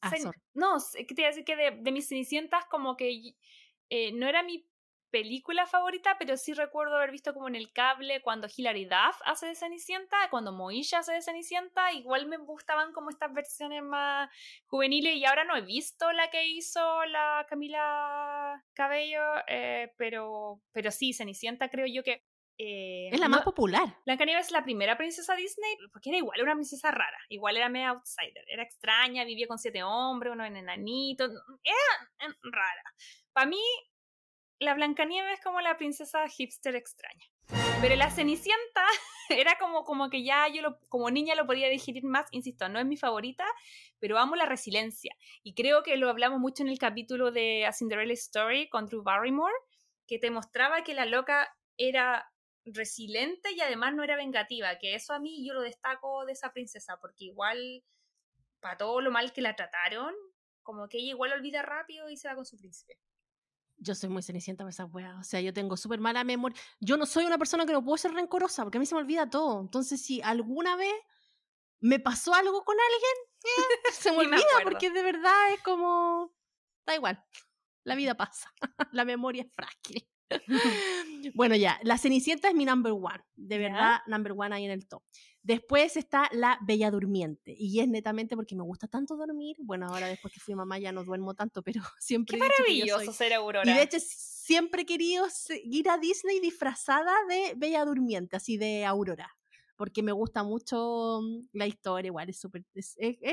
Ah, 0.00 0.16
sorry. 0.16 0.38
No, 0.54 0.76
¿qué 0.94 1.14
te 1.14 1.22
decir? 1.22 1.44
Que 1.44 1.56
de, 1.56 1.70
de 1.80 1.92
mis 1.92 2.08
Cenicientas 2.08 2.64
como 2.70 2.96
que 2.96 3.34
eh, 3.90 4.12
no 4.12 4.26
era 4.26 4.42
mi 4.42 4.66
película 5.10 5.66
favorita, 5.66 6.16
pero 6.18 6.36
sí 6.36 6.52
recuerdo 6.54 6.96
haber 6.96 7.10
visto 7.10 7.34
como 7.34 7.48
en 7.48 7.56
el 7.56 7.72
cable 7.72 8.22
cuando 8.22 8.48
Hilary 8.54 8.84
Duff 8.84 9.20
hace 9.24 9.46
de 9.46 9.54
Cenicienta, 9.54 10.16
cuando 10.30 10.52
Moisha 10.52 11.00
hace 11.00 11.12
de 11.12 11.22
Cenicienta, 11.22 11.92
igual 11.92 12.26
me 12.26 12.38
gustaban 12.38 12.92
como 12.92 13.10
estas 13.10 13.32
versiones 13.32 13.82
más 13.82 14.30
juveniles 14.66 15.16
y 15.16 15.24
ahora 15.24 15.44
no 15.44 15.56
he 15.56 15.62
visto 15.62 16.12
la 16.12 16.30
que 16.30 16.46
hizo 16.46 17.04
la 17.06 17.46
Camila 17.48 18.64
Cabello, 18.72 19.20
eh, 19.48 19.92
pero, 19.96 20.60
pero 20.72 20.90
sí, 20.90 21.12
Cenicienta 21.12 21.68
creo 21.68 21.86
yo 21.86 22.02
que... 22.02 22.24
eh, 22.62 23.08
Es 23.10 23.18
la 23.18 23.26
no- 23.28 23.36
más 23.36 23.44
popular. 23.44 23.96
Blancanieves 24.04 24.46
es 24.46 24.52
la 24.52 24.62
primera 24.64 24.96
princesa 24.98 25.34
Disney 25.34 25.76
porque 25.92 26.10
era 26.10 26.18
igual 26.18 26.42
una 26.42 26.54
princesa 26.54 26.90
rara, 26.90 27.16
igual 27.30 27.56
era 27.56 27.68
media 27.70 27.90
outsider, 27.90 28.44
era 28.48 28.62
extraña, 28.62 29.24
vivía 29.24 29.46
con 29.46 29.58
siete 29.58 29.82
hombres, 29.82 30.32
uno 30.34 30.44
en 30.44 30.56
enanito, 30.56 31.24
era 31.24 32.34
rara. 32.42 32.84
Para 33.32 33.46
mí, 33.46 33.62
la 34.58 34.74
Blancanieves 34.74 35.38
es 35.38 35.40
como 35.44 35.60
la 35.62 35.78
princesa 35.78 36.28
hipster 36.28 36.76
extraña. 36.76 37.24
Pero 37.80 37.96
la 37.96 38.10
Cenicienta 38.10 38.84
era 39.30 39.56
como, 39.58 39.84
como 39.84 40.10
que 40.10 40.22
ya 40.22 40.46
yo 40.48 40.60
lo- 40.60 40.78
como 40.90 41.10
niña 41.10 41.34
lo 41.34 41.46
podía 41.46 41.68
digerir 41.68 42.04
más, 42.04 42.26
insisto, 42.30 42.68
no 42.68 42.78
es 42.78 42.84
mi 42.84 42.98
favorita, 42.98 43.46
pero 43.98 44.18
amo 44.18 44.36
la 44.36 44.44
resiliencia. 44.44 45.16
Y 45.42 45.54
creo 45.54 45.82
que 45.82 45.96
lo 45.96 46.10
hablamos 46.10 46.40
mucho 46.40 46.62
en 46.62 46.68
el 46.68 46.78
capítulo 46.78 47.30
de 47.30 47.64
A 47.64 47.72
Cinderella 47.72 48.12
Story 48.12 48.68
con 48.68 48.84
Drew 48.86 49.02
Barrymore, 49.02 49.54
que 50.06 50.18
te 50.18 50.30
mostraba 50.30 50.84
que 50.84 50.92
la 50.92 51.06
loca 51.06 51.48
era 51.78 52.30
resiliente 52.64 53.52
y 53.52 53.60
además 53.60 53.94
no 53.94 54.04
era 54.04 54.16
vengativa, 54.16 54.78
que 54.78 54.94
eso 54.94 55.12
a 55.12 55.18
mí 55.18 55.46
yo 55.46 55.54
lo 55.54 55.62
destaco 55.62 56.24
de 56.26 56.32
esa 56.32 56.52
princesa, 56.52 56.98
porque 57.00 57.26
igual, 57.26 57.84
para 58.60 58.76
todo 58.76 59.00
lo 59.00 59.10
mal 59.10 59.32
que 59.32 59.40
la 59.40 59.56
trataron, 59.56 60.14
como 60.62 60.88
que 60.88 60.98
ella 60.98 61.10
igual 61.10 61.32
olvida 61.32 61.62
rápido 61.62 62.08
y 62.10 62.16
se 62.16 62.28
va 62.28 62.34
con 62.34 62.46
su 62.46 62.56
príncipe. 62.56 62.98
Yo 63.78 63.94
soy 63.94 64.10
muy 64.10 64.22
cenicienta 64.22 64.62
para 64.62 64.70
esas 64.70 64.92
weas. 64.92 65.18
O 65.18 65.24
sea, 65.24 65.40
yo 65.40 65.54
tengo 65.54 65.76
súper 65.76 66.00
mala 66.00 66.22
memoria. 66.22 66.60
Yo 66.80 66.98
no 66.98 67.06
soy 67.06 67.24
una 67.24 67.38
persona 67.38 67.64
que 67.64 67.72
no 67.72 67.82
puedo 67.82 67.96
ser 67.96 68.12
rencorosa 68.12 68.62
porque 68.62 68.76
a 68.76 68.80
mí 68.80 68.84
se 68.84 68.94
me 68.94 69.00
olvida 69.00 69.30
todo. 69.30 69.58
Entonces, 69.60 70.02
si 70.02 70.20
alguna 70.20 70.76
vez 70.76 70.94
me 71.80 71.98
pasó 71.98 72.34
algo 72.34 72.62
con 72.62 72.76
alguien, 72.78 73.12
eh, 73.42 73.92
se 73.92 74.12
me 74.12 74.18
olvida 74.18 74.44
porque 74.62 74.90
de 74.90 75.02
verdad 75.02 75.54
es 75.54 75.62
como. 75.62 76.36
Da 76.84 76.94
igual. 76.94 77.24
La 77.84 77.94
vida 77.94 78.14
pasa. 78.14 78.52
la 78.92 79.06
memoria 79.06 79.42
es 79.44 79.52
frágil. 79.54 80.06
bueno, 81.34 81.56
ya. 81.56 81.78
La 81.82 81.98
Cenicienta 81.98 82.48
es 82.48 82.54
mi 82.54 82.64
number 82.64 82.92
one. 82.92 83.20
De 83.36 83.58
verdad, 83.58 84.00
number 84.06 84.32
one 84.36 84.54
ahí 84.54 84.64
en 84.64 84.70
el 84.70 84.86
top. 84.86 85.02
Después 85.42 85.96
está 85.96 86.28
la 86.32 86.58
Bella 86.62 86.90
Durmiente. 86.90 87.54
Y 87.58 87.80
es 87.80 87.88
netamente 87.88 88.36
porque 88.36 88.54
me 88.54 88.62
gusta 88.62 88.86
tanto 88.88 89.16
dormir. 89.16 89.56
Bueno, 89.60 89.86
ahora 89.86 90.06
después 90.08 90.32
que 90.34 90.40
fui 90.40 90.54
mamá 90.54 90.78
ya 90.78 90.92
no 90.92 91.02
duermo 91.04 91.34
tanto, 91.34 91.62
pero 91.62 91.80
siempre 91.98 92.36
Qué 92.36 92.44
maravilloso 92.44 93.04
soy- 93.06 93.14
ser 93.14 93.32
Aurora. 93.34 93.70
y 93.70 93.74
de 93.74 93.82
hecho 93.82 93.98
siempre 94.00 94.82
he 94.82 94.86
querido 94.86 95.26
ir 95.64 95.88
a 95.88 95.98
Disney 95.98 96.40
disfrazada 96.40 97.12
de 97.28 97.54
Bella 97.56 97.84
Durmiente, 97.84 98.36
así 98.36 98.56
de 98.58 98.84
Aurora. 98.84 99.30
Porque 99.80 100.02
me 100.02 100.12
gusta 100.12 100.42
mucho 100.42 101.20
mm, 101.22 101.46
la 101.54 101.66
historia, 101.66 102.08
igual 102.08 102.28
es 102.28 102.38
súper. 102.38 102.64
Es, 102.74 102.94
es- 102.98 103.16
es- 103.22 103.32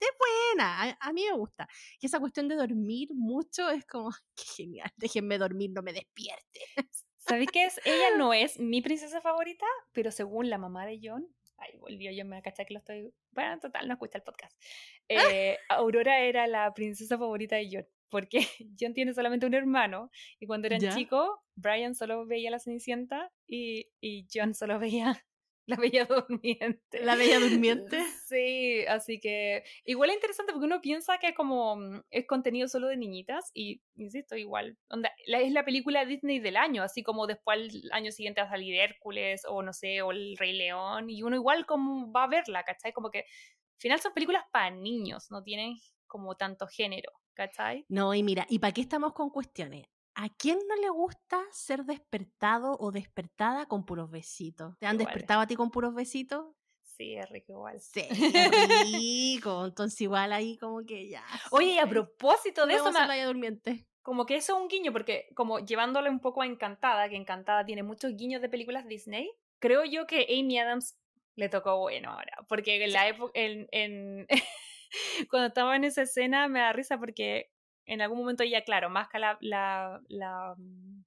es- 0.00 0.08
buena, 0.52 0.82
a, 0.82 0.98
a 1.00 1.12
mí 1.14 1.24
me 1.24 1.34
gusta. 1.34 1.66
Y 1.98 2.04
esa 2.06 2.20
cuestión 2.20 2.46
de 2.46 2.56
dormir 2.56 3.08
mucho 3.14 3.70
es 3.70 3.86
como, 3.86 4.10
qué 4.36 4.44
genial, 4.56 4.90
déjenme 4.98 5.38
dormir, 5.38 5.70
no 5.72 5.80
me 5.82 5.94
despierte. 5.94 6.60
¿Sabéis 7.16 7.48
qué 7.50 7.64
es? 7.64 7.80
Ella 7.86 8.16
no 8.18 8.34
es 8.34 8.58
mi 8.60 8.82
princesa 8.82 9.22
favorita, 9.22 9.64
pero 9.92 10.10
según 10.10 10.50
la 10.50 10.58
mamá 10.58 10.84
de 10.84 11.00
John, 11.02 11.26
ay, 11.56 11.70
volvió 11.78 12.12
yo, 12.12 12.26
me 12.26 12.42
caché 12.42 12.66
que 12.66 12.74
lo 12.74 12.80
estoy. 12.80 13.10
Bueno, 13.30 13.58
total, 13.58 13.88
no 13.88 13.94
escucha 13.94 14.18
el 14.18 14.24
podcast. 14.24 14.54
Eh, 15.08 15.56
Aurora 15.70 16.20
era 16.20 16.46
la 16.46 16.74
princesa 16.74 17.16
favorita 17.16 17.56
de 17.56 17.68
John, 17.72 17.86
porque 18.10 18.46
John 18.78 18.92
tiene 18.92 19.14
solamente 19.14 19.46
un 19.46 19.54
hermano, 19.54 20.10
y 20.38 20.46
cuando 20.46 20.66
eran 20.66 20.80
chicos, 20.94 21.30
Brian 21.54 21.94
solo 21.94 22.26
veía 22.26 22.50
la 22.50 22.58
Cenicienta 22.58 23.32
y, 23.46 23.86
y 24.02 24.26
John 24.30 24.52
solo 24.54 24.78
veía 24.78 25.24
la 25.68 25.76
Bella 25.76 26.06
Durmiente. 26.06 27.04
La 27.04 27.14
Bella 27.14 27.38
Durmiente. 27.38 27.98
Sí, 28.28 28.84
así 28.86 29.20
que 29.20 29.64
igual 29.86 30.10
es 30.10 30.16
interesante 30.16 30.52
porque 30.52 30.66
uno 30.66 30.82
piensa 30.82 31.16
que 31.16 31.32
como 31.32 31.76
mm, 31.76 32.02
es 32.10 32.26
contenido 32.26 32.68
solo 32.68 32.88
de 32.88 32.98
niñitas 32.98 33.50
y, 33.54 33.80
insisto, 33.96 34.36
igual, 34.36 34.76
onda, 34.90 35.10
la, 35.26 35.40
es 35.40 35.50
la 35.50 35.64
película 35.64 36.04
Disney 36.04 36.38
del 36.38 36.58
año, 36.58 36.82
así 36.82 37.02
como 37.02 37.26
después 37.26 37.58
al 37.58 37.90
año 37.92 38.12
siguiente 38.12 38.42
va 38.42 38.46
a 38.48 38.50
salir 38.50 38.74
Hércules 38.74 39.42
o 39.48 39.62
no 39.62 39.72
sé, 39.72 40.02
o 40.02 40.10
El 40.10 40.36
Rey 40.36 40.52
León 40.52 41.08
y 41.08 41.22
uno 41.22 41.36
igual 41.36 41.64
como 41.64 42.12
va 42.12 42.24
a 42.24 42.28
verla, 42.28 42.64
¿cachai? 42.64 42.92
Como 42.92 43.10
que 43.10 43.20
al 43.20 43.78
final 43.78 44.00
son 44.00 44.12
películas 44.12 44.44
para 44.52 44.70
niños, 44.70 45.30
no 45.30 45.42
tienen 45.42 45.76
como 46.06 46.34
tanto 46.34 46.66
género, 46.66 47.12
¿cachai? 47.32 47.86
No, 47.88 48.14
y 48.14 48.22
mira, 48.22 48.46
¿y 48.50 48.58
para 48.58 48.72
qué 48.72 48.82
estamos 48.82 49.14
con 49.14 49.30
cuestiones? 49.30 49.86
¿A 50.20 50.28
quién 50.30 50.58
no 50.68 50.74
le 50.82 50.88
gusta 50.90 51.40
ser 51.52 51.84
despertado 51.84 52.76
o 52.80 52.90
despertada 52.90 53.66
con 53.66 53.84
puros 53.84 54.10
besitos? 54.10 54.76
¿Te 54.78 54.86
han 54.86 54.96
Igual. 54.96 55.06
despertado 55.06 55.40
a 55.42 55.46
ti 55.46 55.54
con 55.54 55.70
puros 55.70 55.94
besitos? 55.94 56.44
Sí, 56.82 57.14
es 57.14 57.28
rico 57.30 57.52
igual. 57.52 57.80
Sí, 57.80 58.02
rico. 58.82 59.64
Entonces 59.64 60.00
igual 60.00 60.32
ahí 60.32 60.58
como 60.58 60.84
que 60.84 61.08
ya. 61.08 61.24
Oye, 61.52 61.74
y 61.74 61.78
a 61.78 61.86
propósito 61.88 62.66
de 62.66 62.74
eso, 62.74 62.90
me- 62.90 63.24
durmiente. 63.24 63.86
como 64.02 64.26
que 64.26 64.34
eso 64.34 64.56
es 64.56 64.62
un 64.62 64.66
guiño, 64.68 64.92
porque 64.92 65.28
como 65.36 65.60
llevándole 65.60 66.10
un 66.10 66.18
poco 66.18 66.42
a 66.42 66.46
Encantada, 66.46 67.08
que 67.08 67.14
Encantada 67.14 67.64
tiene 67.64 67.84
muchos 67.84 68.16
guiños 68.16 68.42
de 68.42 68.48
películas 68.48 68.88
Disney, 68.88 69.30
creo 69.60 69.84
yo 69.84 70.08
que 70.08 70.26
Amy 70.36 70.58
Adams 70.58 70.98
le 71.36 71.48
tocó 71.48 71.78
bueno 71.78 72.10
ahora, 72.10 72.44
porque 72.48 72.82
en 72.82 72.92
la 72.92 73.06
época, 73.06 73.30
en, 73.34 73.68
en- 73.70 74.26
cuando 75.30 75.46
estaba 75.48 75.76
en 75.76 75.84
esa 75.84 76.02
escena 76.02 76.48
me 76.48 76.58
da 76.58 76.72
risa 76.72 76.98
porque 76.98 77.52
en 77.88 78.00
algún 78.00 78.18
momento 78.18 78.42
ella, 78.44 78.62
claro, 78.62 78.90
masca 78.90 79.18
la, 79.18 79.36
la, 79.40 80.00
la, 80.08 80.54
mm, 80.56 81.04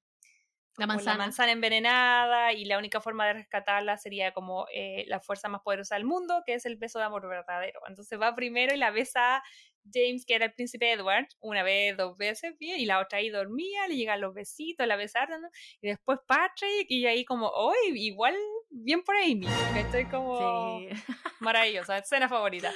La 0.78 0.88
manzana. 0.88 1.18
manzana 1.18 1.52
envenenada 1.52 2.54
y 2.54 2.66
la 2.66 2.78
única 2.78 3.02
forma 3.02 3.28
de 3.28 3.34
rescatarla 3.34 3.98
sería 3.98 4.34
como 4.34 4.66
eh, 4.74 5.06
la 5.08 5.20
fuerza 5.20 5.48
más 5.50 5.62
poderosa 5.62 5.96
del 5.96 6.06
mundo, 6.06 6.44
que 6.46 6.54
es 6.56 6.66
el 6.66 6.78
beso 6.78 7.00
de 7.00 7.06
amor 7.06 7.28
verdadero. 7.28 7.82
Entonces 7.88 8.20
va 8.20 8.36
primero 8.36 8.74
y 8.74 8.78
la 8.78 8.92
besa 8.92 9.44
James, 9.92 10.26
que 10.26 10.36
era 10.36 10.46
el 10.46 10.54
príncipe 10.54 10.92
Edward, 10.92 11.28
una 11.40 11.64
vez, 11.64 11.98
dos 11.98 12.16
veces, 12.16 12.56
bien, 12.60 12.80
y 12.80 12.86
la 12.86 13.00
otra 13.00 13.18
ahí 13.18 13.30
dormía, 13.30 13.88
le 13.88 13.96
llegan 13.96 14.22
los 14.22 14.34
besitos, 14.34 14.86
la 14.86 14.96
besaron, 14.96 15.42
¿no? 15.42 15.50
y 15.82 15.88
después 15.88 16.20
Patrick, 16.28 16.86
y 16.90 17.08
ahí 17.08 17.26
como, 17.26 17.48
hoy 17.50 17.76
igual, 17.96 18.36
bien 18.70 19.02
por 19.04 19.16
Amy, 19.16 19.48
estoy 19.76 20.06
como 20.06 20.80
Sí. 20.80 20.90
maravillosa, 21.40 21.98
escena 21.98 22.30
favorita. 22.30 22.72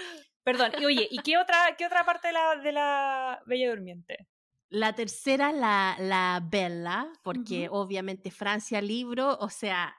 Perdón, 0.46 0.72
y 0.80 0.86
oye, 0.86 1.08
¿y 1.12 1.18
qué 1.24 1.38
otra, 1.38 1.76
qué 1.78 1.86
otra 1.86 2.06
parte 2.06 2.28
de 2.28 2.34
la, 2.34 2.56
de 2.56 2.72
la 2.72 3.42
Bella 3.46 3.70
Durmiente? 3.72 4.28
La 4.70 4.94
tercera, 4.94 5.52
la, 5.52 5.96
la 6.00 6.40
Bella, 6.42 7.12
porque 7.24 7.68
obviamente 7.70 8.32
Francia 8.32 8.80
libro, 8.82 9.38
o 9.40 9.50
sea, 9.50 9.94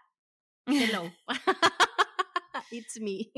hello. 0.67 1.03
It's 2.71 3.01
me. 3.01 3.31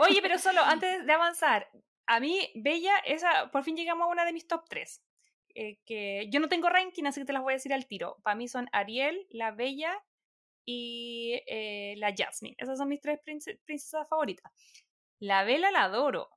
Oye, 0.00 0.20
pero 0.22 0.38
solo 0.38 0.60
antes 0.64 1.06
de 1.06 1.12
avanzar, 1.12 1.68
a 2.06 2.20
mí, 2.20 2.50
Bella, 2.56 2.96
esa, 3.04 3.50
por 3.50 3.62
fin 3.64 3.76
llegamos 3.76 4.04
a 4.04 4.10
una 4.10 4.24
de 4.24 4.32
mis 4.32 4.46
top 4.46 4.64
3. 4.68 5.02
que 5.84 6.28
yo 6.30 6.40
no 6.40 6.48
tengo 6.48 6.68
ranking, 6.68 7.04
así 7.06 7.20
que 7.20 7.26
te 7.26 7.32
las 7.32 7.42
voy 7.42 7.52
a 7.54 7.56
decir 7.56 7.72
al 7.72 7.86
tiro. 7.86 8.16
Para 8.22 8.36
mí 8.36 8.48
son 8.48 8.68
Ariel, 8.72 9.26
la 9.30 9.50
Bella 9.52 9.96
y 10.64 11.40
eh, 11.46 11.94
la 11.98 12.12
Jasmine. 12.16 12.56
Esas 12.58 12.78
son 12.78 12.88
mis 12.88 13.00
tres 13.00 13.18
prince- 13.24 13.60
princesas 13.64 14.08
favoritas. 14.08 14.52
La 15.18 15.44
Bella 15.44 15.70
la 15.70 15.84
adoro, 15.84 16.28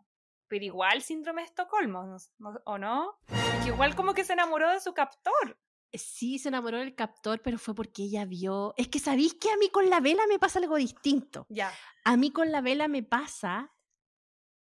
pero 0.49 0.65
igual 0.65 1.01
síndrome 1.01 1.41
de 1.43 1.47
Estocolmo, 1.47 2.03
¿no- 2.03 2.17
no- 2.39 2.61
¿o 2.65 2.77
no? 2.77 3.19
Que 3.63 3.69
igual 3.69 3.95
como 3.95 4.13
que 4.13 4.23
se 4.25 4.33
enamoró 4.33 4.69
de 4.71 4.79
su 4.81 4.93
captor. 4.93 5.57
Sí, 5.93 6.37
se 6.37 6.49
enamoró 6.49 6.77
del 6.79 6.93
captor, 6.95 7.41
pero 7.41 7.57
fue 7.57 7.73
porque 7.73 8.03
ella 8.03 8.25
vio. 8.25 8.73
Es 8.77 8.87
que 8.89 8.99
sabéis 8.99 9.33
que 9.35 9.49
a 9.49 9.57
mí 9.57 9.69
con 9.69 9.89
la 9.89 9.99
vela 10.01 10.21
me 10.27 10.37
pasa 10.37 10.59
algo 10.59 10.75
distinto. 10.75 11.47
Ya. 11.49 11.71
A 12.03 12.15
mí 12.17 12.31
con 12.31 12.51
la 12.51 12.61
vela 12.61 12.87
me 12.87 13.01
pasa. 13.01 13.73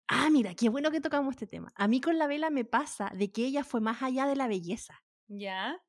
Ah, 0.08 0.30
mira, 0.30 0.54
qué 0.56 0.70
bueno 0.70 0.92
que 0.92 1.02
tocamos 1.02 1.34
este 1.36 1.48
tema. 1.48 1.72
A 1.76 1.88
mí 1.88 2.00
con 2.02 2.18
la 2.18 2.28
vela 2.28 2.50
me 2.50 2.66
pasa 2.66 3.12
de 3.16 3.32
que 3.32 3.46
ella 3.46 3.64
fue 3.64 3.82
más 3.82 4.04
allá 4.04 4.26
de 4.28 4.36
la 4.36 4.48
belleza. 4.48 5.04
Ya. 5.28 5.82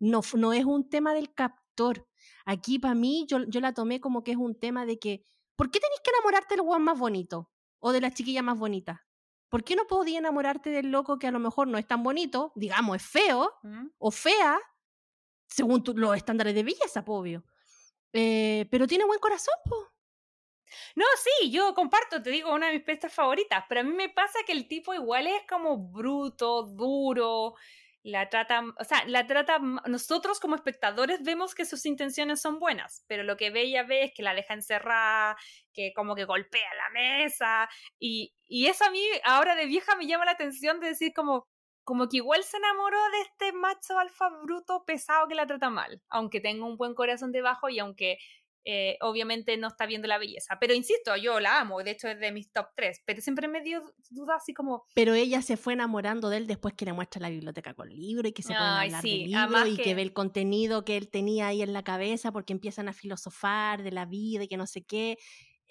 No, 0.00 0.22
no 0.34 0.52
es 0.52 0.64
un 0.64 0.88
tema 0.88 1.12
del 1.14 1.32
captor. 1.34 2.08
Aquí 2.46 2.78
para 2.78 2.94
mí 2.94 3.26
yo, 3.28 3.44
yo 3.46 3.60
la 3.60 3.72
tomé 3.74 4.00
como 4.00 4.24
que 4.24 4.32
es 4.32 4.36
un 4.38 4.58
tema 4.58 4.86
de 4.86 4.98
que, 4.98 5.24
¿por 5.56 5.70
qué 5.70 5.78
tenés 5.78 6.00
que 6.02 6.10
enamorarte 6.10 6.54
del 6.56 6.62
guan 6.64 6.82
más 6.82 6.98
bonito? 6.98 7.50
O 7.80 7.92
de 7.92 8.00
la 8.00 8.10
chiquilla 8.12 8.42
más 8.42 8.58
bonita. 8.58 9.06
¿Por 9.50 9.64
qué 9.64 9.76
no 9.76 9.86
podía 9.86 10.18
enamorarte 10.20 10.70
del 10.70 10.90
loco 10.90 11.18
que 11.18 11.26
a 11.26 11.30
lo 11.32 11.40
mejor 11.40 11.68
no 11.68 11.76
es 11.78 11.86
tan 11.86 12.02
bonito, 12.02 12.52
digamos, 12.56 12.96
es 12.96 13.02
feo 13.02 13.52
¿Mm? 13.62 13.88
o 13.98 14.10
fea, 14.10 14.58
según 15.48 15.82
tu- 15.84 15.94
los 15.96 16.16
estándares 16.16 16.54
de 16.54 16.62
belleza, 16.62 17.04
obvio? 17.06 17.44
Eh, 18.12 18.66
pero 18.70 18.86
tiene 18.86 19.04
buen 19.04 19.20
corazón, 19.20 19.54
po. 19.64 19.76
No, 20.94 21.04
sí, 21.22 21.50
yo 21.50 21.74
comparto, 21.74 22.22
te 22.22 22.30
digo, 22.30 22.52
una 22.54 22.68
de 22.68 22.74
mis 22.74 22.84
pestas 22.84 23.12
favoritas, 23.12 23.64
pero 23.68 23.80
a 23.80 23.84
mí 23.84 23.92
me 23.92 24.08
pasa 24.08 24.38
que 24.46 24.52
el 24.52 24.68
tipo 24.68 24.94
igual 24.94 25.26
es 25.26 25.42
como 25.48 25.76
bruto, 25.78 26.62
duro, 26.62 27.54
la 28.02 28.28
trata, 28.30 28.62
o 28.78 28.84
sea, 28.84 29.04
la 29.06 29.26
trata, 29.26 29.58
nosotros 29.86 30.40
como 30.40 30.54
espectadores 30.54 31.22
vemos 31.22 31.54
que 31.54 31.66
sus 31.66 31.84
intenciones 31.84 32.40
son 32.40 32.58
buenas, 32.58 33.04
pero 33.06 33.22
lo 33.24 33.36
que 33.36 33.50
Bella 33.50 33.82
ve 33.82 34.04
es 34.04 34.12
que 34.14 34.22
la 34.22 34.34
deja 34.34 34.54
encerrada, 34.54 35.36
que 35.74 35.92
como 35.94 36.14
que 36.14 36.24
golpea 36.24 36.74
la 36.76 36.90
mesa, 36.90 37.68
y, 37.98 38.34
y 38.46 38.66
eso 38.66 38.84
a 38.84 38.90
mí 38.90 39.02
ahora 39.24 39.54
de 39.54 39.66
vieja 39.66 39.96
me 39.96 40.06
llama 40.06 40.24
la 40.24 40.32
atención 40.32 40.80
de 40.80 40.88
decir 40.88 41.12
como, 41.14 41.46
como 41.84 42.08
que 42.08 42.18
igual 42.18 42.42
se 42.44 42.56
enamoró 42.56 42.98
de 43.10 43.20
este 43.22 43.52
macho 43.52 43.98
alfa 43.98 44.28
bruto 44.44 44.84
pesado 44.86 45.28
que 45.28 45.34
la 45.34 45.46
trata 45.46 45.68
mal, 45.70 46.00
aunque 46.08 46.40
tenga 46.40 46.64
un 46.64 46.76
buen 46.76 46.94
corazón 46.94 47.32
debajo 47.32 47.68
y 47.68 47.80
aunque 47.80 48.18
eh, 48.64 48.96
obviamente 49.00 49.56
no 49.56 49.68
está 49.68 49.86
viendo 49.86 50.06
la 50.08 50.18
belleza. 50.18 50.58
Pero 50.60 50.74
insisto, 50.74 51.16
yo 51.16 51.40
la 51.40 51.60
amo, 51.60 51.82
de 51.82 51.92
hecho 51.92 52.08
es 52.08 52.20
de 52.20 52.30
mis 52.32 52.52
top 52.52 52.66
3, 52.76 53.02
pero 53.06 53.20
siempre 53.20 53.48
me 53.48 53.62
dio 53.62 53.82
duda 54.10 54.36
así 54.36 54.52
como, 54.54 54.84
Pero 54.94 55.14
ella 55.14 55.42
se 55.42 55.56
fue 55.56 55.72
enamorando 55.72 56.28
de 56.28 56.38
él 56.38 56.46
después 56.46 56.74
que 56.74 56.84
le 56.84 56.92
muestra 56.92 57.20
la 57.22 57.30
biblioteca 57.30 57.74
con 57.74 57.88
libros 57.88 58.30
y 58.30 58.32
que 58.32 58.42
se 58.42 58.48
pueden 58.48 58.62
Ay, 58.62 58.88
hablar 58.88 59.02
sí, 59.02 59.28
de 59.28 59.36
además 59.36 59.68
y 59.68 59.76
que... 59.76 59.82
que- 59.82 59.94
ve 59.94 60.02
el 60.02 60.12
contenido 60.12 60.84
que 60.84 60.96
él 60.96 61.08
tenía 61.08 61.48
ahí 61.48 61.62
en 61.62 61.72
la 61.72 61.82
cabeza 61.82 62.32
porque 62.32 62.52
empiezan 62.52 62.88
a 62.88 62.92
filosofar 62.92 63.82
de 63.82 63.92
la 63.92 64.04
vida 64.06 64.44
y 64.44 64.48
que 64.48 64.56
no 64.56 64.66
sé 64.66 64.84
qué. 64.84 65.16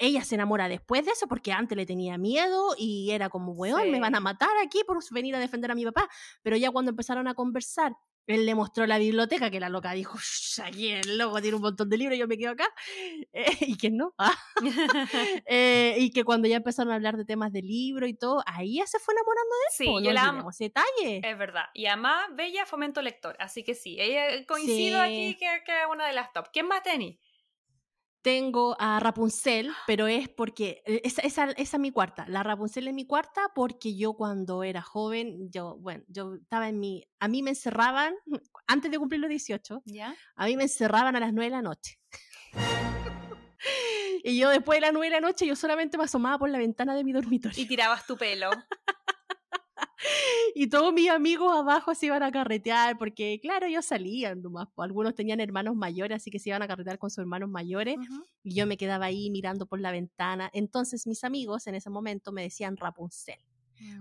Ella 0.01 0.23
se 0.23 0.35
enamora 0.35 0.69
después 0.69 1.05
de 1.05 1.11
eso 1.11 1.27
porque 1.27 1.51
antes 1.51 1.75
le 1.77 1.85
tenía 1.85 2.17
miedo 2.17 2.73
y 2.77 3.11
era 3.11 3.27
como, 3.29 3.51
weón, 3.51 3.91
me 3.91 3.99
van 3.99 4.15
a 4.15 4.21
matar 4.21 4.49
aquí 4.63 4.79
por 4.87 4.97
venir 5.11 5.35
a 5.35 5.39
defender 5.39 5.71
a 5.71 5.75
mi 5.75 5.83
papá. 5.83 6.07
Pero 6.41 6.55
ya 6.55 6.71
cuando 6.71 6.91
empezaron 6.91 7.27
a 7.27 7.33
conversar, 7.33 7.91
él 8.35 8.45
le 8.45 8.55
mostró 8.55 8.85
la 8.85 8.97
biblioteca, 8.97 9.49
que 9.51 9.59
la 9.59 9.69
loca 9.69 9.91
dijo, 9.93 10.17
"Shh, 10.19 10.61
aquí 10.61 10.89
el 10.91 11.17
loco 11.17 11.41
tiene 11.41 11.55
un 11.57 11.61
montón 11.63 11.89
de 11.89 11.97
libros, 11.97 12.17
yo 12.17 12.27
me 12.27 12.37
quedo 12.37 12.51
acá. 12.51 12.67
Eh, 13.33 13.57
y 13.61 13.77
que 13.77 13.89
no. 13.91 14.13
Ah. 14.17 14.35
Eh, 15.45 15.95
y 15.99 16.11
que 16.11 16.23
cuando 16.23 16.47
ya 16.47 16.57
empezaron 16.57 16.91
a 16.91 16.95
hablar 16.95 17.17
de 17.17 17.25
temas 17.25 17.51
de 17.51 17.61
libro 17.61 18.07
y 18.07 18.13
todo, 18.13 18.43
ahí 18.45 18.77
ya 18.77 18.87
se 18.87 18.99
fue 18.99 19.13
enamorando 19.13 19.49
de 19.55 19.61
él. 19.67 19.73
sí, 20.01 20.05
yo 20.05 20.13
la 20.13 20.23
amo. 20.25 20.49
ese 20.49 20.65
detalle. 20.65 21.21
Es 21.23 21.37
verdad. 21.37 21.65
Y 21.73 21.85
además, 21.87 22.27
Bella 22.35 22.65
fomento 22.65 23.01
lector, 23.01 23.35
así 23.39 23.63
que 23.63 23.75
sí, 23.75 23.97
ella 23.99 24.45
coincido 24.45 25.03
Sí. 25.05 25.05
aquí 25.05 25.35
que, 25.37 25.47
que 25.65 25.81
es 25.81 25.87
una 25.91 26.07
de 26.07 26.13
las 26.13 26.31
top. 26.33 26.47
¿Quién 26.51 26.67
más 26.67 26.83
tení? 26.83 27.19
Tengo 28.21 28.75
a 28.79 28.99
Rapunzel, 28.99 29.71
pero 29.87 30.07
es 30.07 30.29
porque 30.29 30.81
eh, 30.85 31.01
esa, 31.03 31.21
esa, 31.21 31.45
esa 31.51 31.77
es 31.77 31.79
mi 31.79 31.91
cuarta. 31.91 32.25
La 32.27 32.43
Rapunzel 32.43 32.87
es 32.87 32.93
mi 32.93 33.05
cuarta 33.05 33.51
porque 33.55 33.95
yo 33.95 34.13
cuando 34.13 34.63
era 34.63 34.81
joven, 34.81 35.49
yo, 35.51 35.77
bueno, 35.77 36.03
yo 36.07 36.35
estaba 36.35 36.69
en 36.69 36.79
mi, 36.79 37.03
a 37.19 37.27
mí 37.27 37.41
me 37.43 37.51
encerraban, 37.51 38.15
antes 38.67 38.91
de 38.91 38.99
cumplir 38.99 39.21
los 39.21 39.29
18, 39.29 39.83
¿Ya? 39.85 40.15
a 40.35 40.45
mí 40.45 40.55
me 40.55 40.63
encerraban 40.63 41.15
a 41.15 41.19
las 41.19 41.33
9 41.33 41.49
de 41.49 41.55
la 41.55 41.61
noche. 41.61 41.99
y 44.23 44.37
yo 44.37 44.49
después 44.49 44.77
de 44.77 44.81
las 44.81 44.93
9 44.93 45.07
de 45.07 45.21
la 45.21 45.21
noche, 45.21 45.45
yo 45.45 45.55
solamente 45.55 45.97
me 45.97 46.03
asomaba 46.03 46.37
por 46.37 46.49
la 46.49 46.57
ventana 46.57 46.95
de 46.95 47.03
mi 47.03 47.13
dormitorio. 47.13 47.61
Y 47.61 47.67
tirabas 47.67 48.05
tu 48.05 48.17
pelo. 48.17 48.49
Y 50.55 50.67
todos 50.67 50.93
mis 50.93 51.09
amigos 51.09 51.55
abajo 51.55 51.93
se 51.95 52.07
iban 52.07 52.23
a 52.23 52.31
carretear, 52.31 52.97
porque 52.97 53.39
claro, 53.41 53.65
ellos 53.67 53.85
salían 53.85 54.41
nomás. 54.41 54.67
Algunos 54.77 55.15
tenían 55.15 55.39
hermanos 55.39 55.75
mayores, 55.75 56.17
así 56.17 56.31
que 56.31 56.39
se 56.39 56.49
iban 56.49 56.61
a 56.61 56.67
carretear 56.67 56.97
con 56.99 57.09
sus 57.09 57.19
hermanos 57.19 57.49
mayores. 57.49 57.97
Y 58.43 58.55
yo 58.55 58.65
me 58.67 58.77
quedaba 58.77 59.05
ahí 59.05 59.29
mirando 59.29 59.65
por 59.67 59.79
la 59.79 59.91
ventana. 59.91 60.49
Entonces 60.53 61.07
mis 61.07 61.23
amigos 61.23 61.67
en 61.67 61.75
ese 61.75 61.89
momento 61.89 62.31
me 62.31 62.43
decían 62.43 62.77
Rapunzel. 62.77 63.39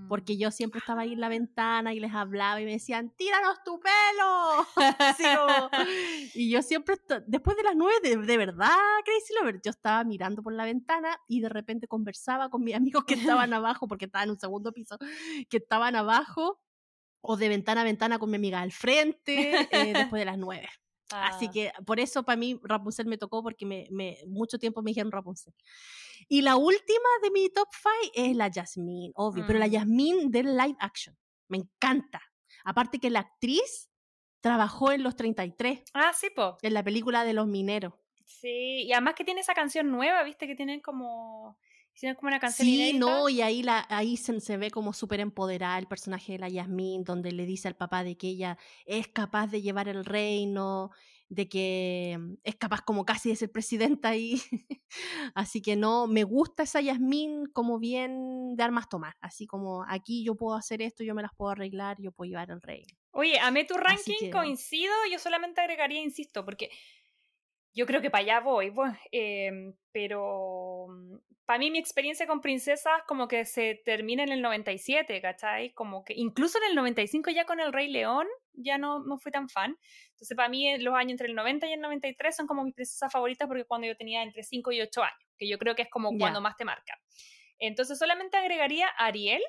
Porque 0.09 0.37
yo 0.39 0.51
siempre 0.51 0.79
estaba 0.79 1.03
ahí 1.03 1.12
en 1.12 1.20
la 1.20 1.29
ventana 1.29 1.93
y 1.93 2.01
les 2.01 2.14
hablaba 2.14 2.61
y 2.61 2.64
me 2.64 2.72
decían, 2.72 3.11
tíranos 3.16 3.62
tu 3.64 3.79
pelo. 3.81 4.66
Como- 5.39 5.70
y 6.35 6.51
yo 6.51 6.62
siempre, 6.62 6.97
después 7.26 7.57
de 7.57 7.62
las 7.62 7.76
nueve, 7.76 7.95
de, 8.03 8.16
de 8.16 8.37
verdad, 8.37 8.76
Crazy 9.05 9.35
Lover, 9.39 9.61
yo 9.62 9.70
estaba 9.70 10.03
mirando 10.05 10.43
por 10.43 10.53
la 10.53 10.64
ventana 10.64 11.18
y 11.29 11.41
de 11.41 11.49
repente 11.49 11.87
conversaba 11.89 12.49
con 12.49 12.64
mis 12.64 12.74
amigos 12.74 13.05
que 13.05 13.14
estaban 13.14 13.53
abajo, 13.55 13.87
porque 13.89 14.07
estaban 14.07 14.29
en 14.29 14.33
un 14.33 14.41
segundo 14.41 14.72
piso, 14.72 14.99
que 15.49 15.59
estaban 15.59 15.95
abajo, 15.97 16.61
o 17.20 17.37
de 17.37 17.49
ventana 17.49 17.81
a 17.83 17.85
ventana 17.85 18.18
con 18.18 18.31
mi 18.31 18.37
amiga 18.37 18.61
al 18.61 18.72
frente, 18.72 19.68
eh, 19.70 19.93
después 19.93 20.20
de 20.20 20.24
las 20.26 20.39
nueve. 20.39 20.68
Así 21.11 21.46
Ah. 21.46 21.50
que 21.52 21.72
por 21.86 22.00
eso 22.00 22.22
para 22.22 22.36
mí 22.36 22.59
Rapunzel 22.62 23.06
me 23.06 23.16
tocó 23.18 23.42
porque 23.42 23.64
me, 23.64 23.86
me- 23.90 24.18
mucho 24.26 24.59
tiempo 24.59 24.82
me 24.82 24.90
dijeron 24.90 25.11
Rapunzel. 25.12 25.54
Y 26.28 26.42
la 26.42 26.56
última 26.56 27.09
de 27.22 27.30
mi 27.30 27.48
top 27.48 27.68
5 27.72 28.12
es 28.14 28.36
la 28.36 28.50
Jasmine, 28.52 29.12
obvio, 29.14 29.44
pero 29.46 29.59
la 29.59 29.68
Mm. 29.68 29.72
Jasmine 29.72 30.24
del 30.28 30.56
live 30.56 30.76
action. 30.80 31.16
Me 31.48 31.59
encanta. 31.59 32.20
Aparte 32.64 32.98
que 32.98 33.09
la 33.11 33.20
actriz 33.20 33.90
trabajó 34.40 34.92
en 34.92 35.02
Los 35.02 35.16
33, 35.16 35.82
Ah, 35.94 36.12
sí, 36.14 36.28
po. 36.30 36.59
en 36.62 36.74
la 36.74 36.82
película 36.84 37.24
de 37.24 37.32
los 37.32 37.46
mineros. 37.46 37.94
Sí, 38.24 38.82
y 38.84 38.92
además 38.92 39.14
que 39.14 39.24
tiene 39.24 39.40
esa 39.40 39.54
canción 39.54 39.90
nueva, 39.90 40.22
viste 40.22 40.46
que 40.46 40.54
tienen 40.54 40.80
como. 40.80 41.59
Hicieron 41.99 42.14
como 42.14 42.28
una 42.28 42.38
canción 42.38 42.64
Sí, 42.64 42.76
inédita. 42.76 42.99
no, 43.01 43.28
y 43.28 43.42
ahí, 43.42 43.64
la, 43.64 43.84
ahí 43.88 44.16
se, 44.16 44.38
se 44.38 44.57
ve 44.57 44.70
como 44.70 44.92
súper 44.92 45.18
empoderada 45.18 45.78
el 45.80 45.88
personaje 45.88 46.30
de 46.30 46.38
la 46.38 46.49
Yasmín, 46.49 47.03
donde 47.03 47.32
le 47.32 47.44
dice 47.44 47.66
al 47.66 47.74
papá 47.74 48.05
de 48.05 48.16
que 48.16 48.28
ella 48.28 48.57
es 48.86 49.09
capaz 49.09 49.49
de 49.49 49.62
llevar 49.62 49.88
el 49.88 50.05
reino, 50.05 50.92
de 51.28 51.49
que 51.49 52.16
mm, 52.16 52.34
es 52.44 52.55
capaz 52.55 52.82
como 52.82 53.05
casi 53.05 53.30
de 53.30 53.34
ser 53.34 53.51
presidenta 53.51 54.14
y 54.14 54.40
así 55.34 55.61
que 55.61 55.74
no, 55.74 56.07
me 56.07 56.22
gusta 56.22 56.62
esa 56.62 56.80
Yasmín 56.80 57.46
como 57.46 57.80
bien 57.80 58.55
de 58.55 58.62
armas 58.62 58.88
tomar, 58.88 59.16
así 59.20 59.49
como 59.49 59.84
aquí 59.88 60.24
yo 60.24 60.36
puedo 60.36 60.57
hacer 60.57 60.82
esto, 60.82 61.03
yo 61.03 61.16
me 61.16 61.22
las 61.22 61.34
puedo 61.34 61.51
arreglar, 61.51 61.96
yo 62.01 62.12
puedo 62.12 62.28
llevar 62.28 62.53
el 62.53 62.62
rey. 62.62 62.84
Oye, 63.11 63.40
a 63.40 63.51
mí 63.51 63.66
tu 63.66 63.74
ranking 63.74 64.30
coincido, 64.30 64.92
yo 65.11 65.18
solamente 65.18 65.61
agregaría, 65.61 66.01
insisto, 66.01 66.44
porque 66.44 66.70
yo 67.79 67.87
creo 67.87 68.01
que 68.01 68.11
para 68.11 68.22
allá 68.22 68.41
voy, 68.41 68.72
em, 69.12 69.72
pero 69.93 70.89
mm, 70.89 71.16
para 71.45 71.61
mí 71.61 71.70
mi 71.70 71.79
experiencia 71.79 72.26
con 72.26 72.41
princesas 72.41 73.03
como 73.07 73.29
que 73.29 73.45
se 73.45 73.81
termina 73.85 74.24
en 74.24 74.33
el 74.33 74.43
97, 74.43 75.22
¿cachai? 75.22 75.72
Como 75.74 76.05
que 76.05 76.12
incluso 76.12 76.59
en 76.59 76.70
el 76.70 76.74
95 76.74 77.31
ya 77.31 77.45
con 77.45 77.61
el 77.61 77.72
Rey 77.72 77.89
León 77.89 78.26
ya 78.53 78.79
no, 78.79 78.99
no 79.05 79.16
fui 79.16 79.31
tan 79.31 79.49
fan. 79.49 79.79
Entonces 80.11 80.37
para 80.37 80.49
mí 80.49 80.76
los 80.79 80.93
años 80.93 81.12
entre 81.12 81.29
el 81.29 81.37
90 81.37 81.68
y 81.68 81.72
el 81.74 81.81
93 81.81 82.35
son 82.35 82.49
como 82.49 82.64
mis 82.64 82.74
princesas 82.74 83.12
favoritas 83.12 83.47
porque 83.47 83.64
cuando 83.64 83.87
yo 83.87 83.97
tenía 83.97 84.24
entre 84.24 84.43
5 84.43 84.72
y 84.72 84.81
8 84.81 85.01
años, 85.01 85.31
que 85.39 85.49
yo 85.49 85.57
creo 85.57 85.76
que 85.76 85.83
es 85.83 85.89
como 85.89 86.18
cuando 86.18 86.41
más 86.41 86.57
te 86.57 86.64
marca. 86.64 87.01
Entonces 87.61 87.97
solamente 87.97 88.37
agregaría 88.37 88.89
a 88.89 89.07
Ariel, 89.07 89.43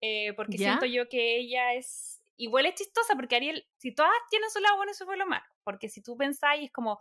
eh, 0.00 0.34
porque 0.34 0.56
siento 0.56 0.86
yo 0.86 1.08
que 1.08 1.36
ella 1.36 1.74
es 1.74 2.22
igual 2.40 2.66
es 2.66 2.74
chistosa 2.74 3.14
porque 3.14 3.36
Ariel, 3.36 3.66
si 3.76 3.92
todas 3.92 4.12
tienen 4.30 4.50
su 4.50 4.60
lado 4.60 4.76
bueno 4.76 4.92
y 4.92 4.94
su 4.94 5.04
lado 5.04 5.28
malo, 5.28 5.44
porque 5.62 5.88
si 5.88 6.02
tú 6.02 6.16
pensáis 6.16 6.64
es 6.64 6.72
como 6.72 6.98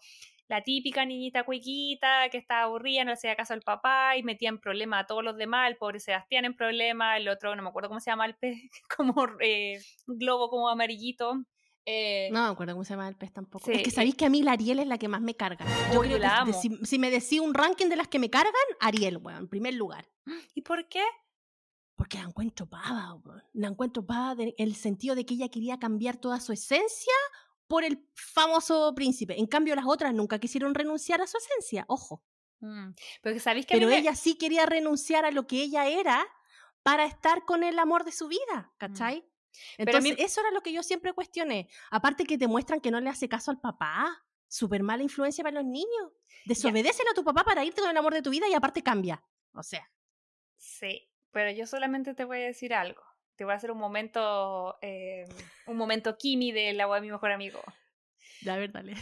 la 0.50 0.64
típica 0.64 1.06
niñita 1.06 1.43
cuiquita 1.43 2.28
que 2.30 2.39
estaba 2.39 2.64
aburrida, 2.64 3.04
no 3.04 3.12
le 3.12 3.14
hacía 3.14 3.36
caso 3.36 3.54
al 3.54 3.62
papá 3.62 4.18
y 4.18 4.24
metía 4.24 4.50
en 4.50 4.60
problema 4.60 5.00
a 5.00 5.06
todos 5.06 5.24
los 5.24 5.38
demás, 5.38 5.70
el 5.70 5.78
pobre 5.78 6.00
Sebastián 6.00 6.43
en 6.43 6.56
problema, 6.56 7.18
el 7.18 7.30
otro, 7.30 7.56
no 7.56 7.62
me 7.62 7.70
acuerdo 7.70 7.88
cómo 7.88 8.00
se 8.00 8.10
llama 8.10 8.26
el 8.26 8.36
pez, 8.36 8.58
como 8.97 9.28
eh, 9.39 9.80
globo 10.08 10.50
como 10.50 10.68
amarillito. 10.68 11.45
Eh, 11.86 12.30
no 12.32 12.43
me 12.43 12.50
acuerdo 12.50 12.74
cómo 12.74 12.84
se 12.84 12.93
llama 12.93 13.08
el 13.08 13.16
pez 13.16 13.32
tampoco. 13.32 13.70
es 13.72 13.84
que 13.84 13.91
sabéis 13.91 14.16
que 14.16 14.26
a 14.26 14.30
mí 14.30 14.41
la 14.41 14.54
Ariel 14.54 14.80
es 14.80 14.88
la 14.88 14.97
que 14.97 15.08
más 15.08 15.22
me 15.22 15.36
carga. 15.36 15.66
Yo 15.93 16.02
creo 16.02 16.18
la 16.18 16.39
amo. 16.39 16.54
Si, 16.54 17.00
me 17.00 17.12
decía 17.12 17.41
un 17.41 17.54
ranking 17.54 17.88
de 17.88 17.95
las 17.95 18.08
que 18.08 18.20
me 18.20 18.30
cargan, 18.30 18.54
Ariel, 18.80 19.20
bueno, 19.20 19.39
en 19.39 19.47
primer 19.47 19.76
lugar. 19.76 20.10
¿Y 20.56 20.62
por 20.62 20.88
qué? 20.89 21.04
Porque 21.95 22.18
la 22.18 22.24
encuentro 22.24 22.66
pava, 22.66 23.20
la 23.54 23.68
encuentro 23.68 24.06
pava 24.06 24.41
en 24.41 24.54
el 24.58 24.76
sentido 24.76 25.16
de 25.16 25.26
que 25.26 25.36
ella 25.36 25.50
quería 25.50 25.80
cambiar 25.80 26.18
toda 26.18 26.39
su 26.39 26.54
esencia 26.54 27.14
por 27.70 27.84
el 27.86 28.03
famoso 28.15 28.93
príncipe. 28.95 29.39
En 29.39 29.45
cambio, 29.45 29.76
las 29.76 29.86
otras 29.86 30.11
nunca 30.13 30.39
quisieron 30.39 30.74
renunciar 30.74 31.22
a 31.22 31.28
su 31.28 31.38
esencia, 31.38 31.86
ojo. 31.88 32.26
Mm, 32.61 32.89
pero 33.22 33.39
¿sabéis 33.39 33.67
que 33.67 33.76
pero 33.76 33.89
ella 33.89 34.15
sí 34.15 34.38
quería 34.38 34.65
renunciar 34.65 35.24
a 35.24 35.32
lo 35.32 35.47
que 35.47 35.61
ella 35.61 35.88
era 35.88 36.28
para 36.82 37.05
estar 37.05 37.45
con 37.45 37.63
el 37.63 37.78
amor 37.78 38.03
de 38.03 38.11
su 38.11 38.28
vida, 38.28 38.72
mm. 38.74 38.78
¿cachai? 38.78 39.24
Entonces, 39.78 40.15
eso 40.17 40.41
era 40.41 40.51
lo 40.51 40.61
que 40.61 40.74
yo 40.74 40.82
siempre 40.82 41.13
cuestioné. 41.13 41.70
Aparte 41.91 42.26
que 42.26 42.38
te 42.38 42.47
muestran 42.47 42.82
que 42.82 42.91
no 42.91 42.99
le 42.99 43.09
hace 43.09 43.30
caso 43.30 43.51
al 43.51 43.61
papá. 43.61 44.26
Súper 44.47 44.82
mala 44.82 45.03
influencia 45.03 45.43
para 45.43 45.61
los 45.61 45.65
niños. 45.65 46.11
Desobedécelo 46.45 47.11
a 47.11 47.13
tu 47.13 47.24
papá 47.24 47.43
para 47.43 47.63
irte 47.63 47.82
con 47.82 47.89
el 47.91 47.97
amor 47.97 48.13
de 48.13 48.24
tu 48.24 48.32
vida 48.32 48.47
y 48.49 48.53
aparte 48.53 48.82
cambia. 48.82 49.24
O 49.53 49.61
sea. 49.61 49.91
Sí, 50.57 51.07
pero 51.32 51.51
yo 51.51 51.67
solamente 51.67 52.15
te 52.15 52.26
voy 52.26 52.39
a 52.39 52.45
decir 52.47 52.74
algo 52.74 53.09
te 53.39 53.45
voy 53.45 53.53
a 53.53 53.55
hacer 53.55 53.71
un 53.71 53.77
momento, 53.77 54.77
eh, 54.81 55.23
un 55.65 55.77
momento 55.77 56.17
Kimi 56.17 56.51
del 56.51 56.81
agua 56.81 56.97
de 56.97 57.03
mi 57.03 57.09
mejor 57.09 57.31
amigo. 57.31 57.61
Ya, 58.41 58.57
ver, 58.57 58.73
dale. 58.73 58.95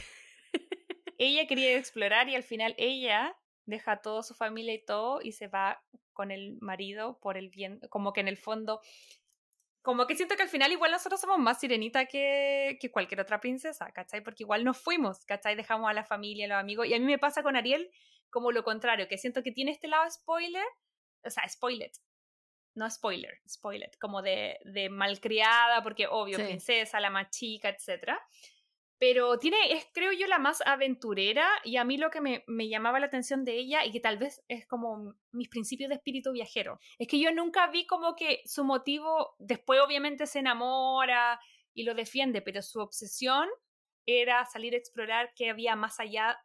ella 1.17 1.47
quería 1.47 1.75
explorar 1.75 2.29
y 2.29 2.35
al 2.35 2.43
final 2.43 2.75
ella 2.77 3.35
deja 3.65 3.93
a 3.93 4.01
toda 4.03 4.21
su 4.21 4.35
familia 4.35 4.75
y 4.75 4.85
todo 4.85 5.23
y 5.23 5.31
se 5.31 5.47
va 5.47 5.83
con 6.13 6.29
el 6.29 6.59
marido 6.61 7.19
por 7.19 7.35
el 7.35 7.49
bien, 7.49 7.79
como 7.89 8.13
que 8.13 8.21
en 8.21 8.27
el 8.27 8.37
fondo, 8.37 8.79
como 9.81 10.05
que 10.05 10.15
siento 10.15 10.35
que 10.35 10.43
al 10.43 10.49
final 10.49 10.71
igual 10.71 10.91
nosotros 10.91 11.19
somos 11.19 11.39
más 11.39 11.59
sirenita 11.59 12.05
que, 12.05 12.77
que 12.79 12.91
cualquier 12.91 13.21
otra 13.21 13.39
princesa, 13.39 13.91
¿cachai? 13.91 14.21
Porque 14.21 14.43
igual 14.43 14.63
nos 14.63 14.77
fuimos, 14.77 15.25
¿cachai? 15.25 15.55
Dejamos 15.55 15.89
a 15.89 15.93
la 15.93 16.03
familia, 16.03 16.45
a 16.45 16.49
los 16.49 16.57
amigos 16.57 16.85
y 16.85 16.93
a 16.93 16.99
mí 16.99 17.05
me 17.05 17.17
pasa 17.17 17.41
con 17.41 17.55
Ariel 17.55 17.89
como 18.29 18.51
lo 18.51 18.63
contrario, 18.63 19.07
que 19.07 19.17
siento 19.17 19.41
que 19.41 19.51
tiene 19.51 19.71
este 19.71 19.87
lado 19.87 20.07
spoiler, 20.11 20.65
o 21.23 21.29
sea, 21.31 21.49
spoiler, 21.49 21.89
no 22.77 22.89
spoiler, 22.89 23.41
spoiler, 23.47 23.89
como 23.99 24.21
de, 24.21 24.59
de 24.63 24.89
malcriada, 24.89 25.81
porque 25.81 26.07
obvio, 26.07 26.37
princesa, 26.37 26.99
la 26.99 27.09
más 27.09 27.31
chica, 27.31 27.69
etc. 27.69 28.13
Pero 28.99 29.37
tiene, 29.39 29.57
es 29.71 29.87
creo 29.93 30.11
yo 30.11 30.27
la 30.27 30.37
más 30.37 30.61
aventurera 30.65 31.47
y 31.63 31.77
a 31.77 31.83
mí 31.83 31.97
lo 31.97 32.09
que 32.09 32.21
me, 32.21 32.43
me, 32.47 32.69
llamaba 32.69 32.99
la 32.99 33.07
atención 33.07 33.43
de 33.43 33.53
ella 33.53 33.83
y 33.83 33.91
que 33.91 33.99
tal 33.99 34.17
vez 34.17 34.43
es 34.47 34.67
como 34.67 35.15
mis 35.31 35.49
principios 35.49 35.89
de 35.89 35.95
espíritu 35.95 36.31
viajero, 36.31 36.79
es 36.99 37.07
que 37.07 37.19
yo 37.19 37.31
nunca 37.31 37.67
vi 37.67 37.87
como 37.87 38.15
que 38.15 38.41
su 38.45 38.63
motivo, 38.63 39.35
después 39.39 39.81
obviamente 39.81 40.27
se 40.27 40.39
enamora 40.39 41.39
y 41.73 41.83
lo 41.83 41.95
defiende, 41.95 42.41
pero 42.41 42.61
su 42.61 42.79
obsesión 42.79 43.47
era 44.05 44.45
salir 44.45 44.73
a 44.73 44.77
explorar 44.77 45.33
qué 45.35 45.49
había 45.49 45.75
más 45.75 45.99
allá 45.99 46.39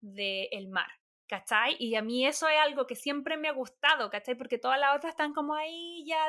del 0.00 0.68
mar. 0.68 1.01
¿Cachai? 1.32 1.76
Y 1.78 1.94
a 1.94 2.02
mí 2.02 2.26
eso 2.26 2.46
es 2.46 2.58
algo 2.58 2.86
que 2.86 2.94
siempre 2.94 3.38
me 3.38 3.48
ha 3.48 3.52
gustado, 3.52 4.10
¿cachai? 4.10 4.34
Porque 4.34 4.58
todas 4.58 4.78
las 4.78 4.94
otras 4.94 5.12
están 5.12 5.32
como 5.32 5.54
ahí, 5.54 6.04
ya 6.06 6.22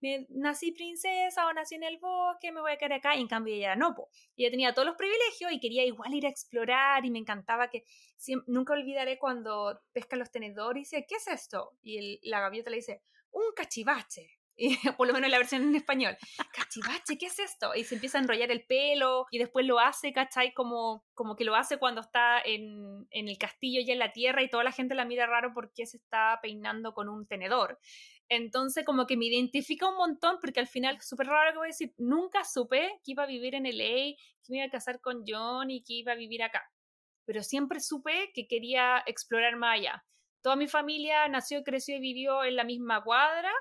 me, 0.00 0.26
nací 0.30 0.72
princesa 0.72 1.46
o 1.46 1.52
nací 1.52 1.74
en 1.74 1.82
el 1.82 1.98
bosque, 1.98 2.52
me 2.52 2.62
voy 2.62 2.72
a 2.72 2.78
quedar 2.78 2.94
acá, 2.94 3.14
y 3.14 3.20
en 3.20 3.28
cambio 3.28 3.54
ella 3.54 3.76
no, 3.76 3.94
po. 3.94 4.08
ella 4.34 4.50
tenía 4.50 4.72
todos 4.72 4.86
los 4.86 4.96
privilegios 4.96 5.52
y 5.52 5.60
quería 5.60 5.84
igual 5.84 6.14
ir 6.14 6.24
a 6.24 6.30
explorar 6.30 7.04
y 7.04 7.10
me 7.10 7.18
encantaba 7.18 7.68
que, 7.68 7.84
nunca 8.46 8.72
olvidaré 8.72 9.18
cuando 9.18 9.78
pesca 9.92 10.16
los 10.16 10.30
tenedores 10.30 10.90
y 10.90 10.96
dice, 10.96 11.06
¿qué 11.06 11.16
es 11.16 11.28
esto? 11.28 11.72
Y 11.82 12.18
la 12.26 12.40
gaviota 12.40 12.70
le 12.70 12.76
dice, 12.76 13.02
un 13.32 13.52
cachivache. 13.54 14.38
Y, 14.56 14.76
por 14.96 15.06
lo 15.06 15.12
menos 15.12 15.30
la 15.30 15.38
versión 15.38 15.62
en 15.62 15.74
español. 15.74 16.16
Cachivache, 16.52 17.18
¿qué 17.18 17.26
es 17.26 17.38
esto? 17.38 17.74
Y 17.74 17.84
se 17.84 17.94
empieza 17.94 18.18
a 18.18 18.22
enrollar 18.22 18.50
el 18.50 18.64
pelo 18.64 19.26
y 19.30 19.38
después 19.38 19.66
lo 19.66 19.78
hace, 19.78 20.12
¿cachai? 20.12 20.54
Como, 20.54 21.04
como 21.14 21.36
que 21.36 21.44
lo 21.44 21.54
hace 21.54 21.78
cuando 21.78 22.00
está 22.00 22.40
en, 22.40 23.06
en 23.10 23.28
el 23.28 23.38
castillo 23.38 23.80
ya 23.86 23.92
en 23.92 23.98
la 23.98 24.12
tierra 24.12 24.42
y 24.42 24.48
toda 24.48 24.64
la 24.64 24.72
gente 24.72 24.94
la 24.94 25.04
mira 25.04 25.26
raro 25.26 25.52
porque 25.54 25.86
se 25.86 25.98
está 25.98 26.38
peinando 26.42 26.94
con 26.94 27.08
un 27.08 27.26
tenedor. 27.26 27.78
Entonces 28.28 28.84
como 28.84 29.06
que 29.06 29.16
me 29.16 29.26
identifica 29.26 29.88
un 29.88 29.96
montón 29.96 30.38
porque 30.40 30.60
al 30.60 30.66
final, 30.66 31.00
súper 31.00 31.28
raro 31.28 31.52
que 31.52 31.58
voy 31.58 31.66
a 31.66 31.68
decir, 31.68 31.94
nunca 31.96 32.44
supe 32.44 33.00
que 33.04 33.12
iba 33.12 33.22
a 33.22 33.26
vivir 33.26 33.54
en 33.54 33.64
LA, 33.64 34.16
que 34.42 34.50
me 34.50 34.58
iba 34.58 34.66
a 34.66 34.70
casar 34.70 35.00
con 35.00 35.24
John 35.26 35.70
y 35.70 35.82
que 35.84 35.94
iba 35.94 36.12
a 36.12 36.16
vivir 36.16 36.42
acá. 36.42 36.68
Pero 37.24 37.42
siempre 37.42 37.80
supe 37.80 38.30
que 38.34 38.46
quería 38.48 39.02
explorar 39.06 39.56
más 39.56 39.78
allá. 39.78 40.04
Toda 40.42 40.56
mi 40.56 40.68
familia 40.68 41.28
nació, 41.28 41.62
creció 41.62 41.96
y 41.96 42.00
vivió 42.00 42.44
en 42.44 42.56
la 42.56 42.64
misma 42.64 43.02
cuadra, 43.02 43.52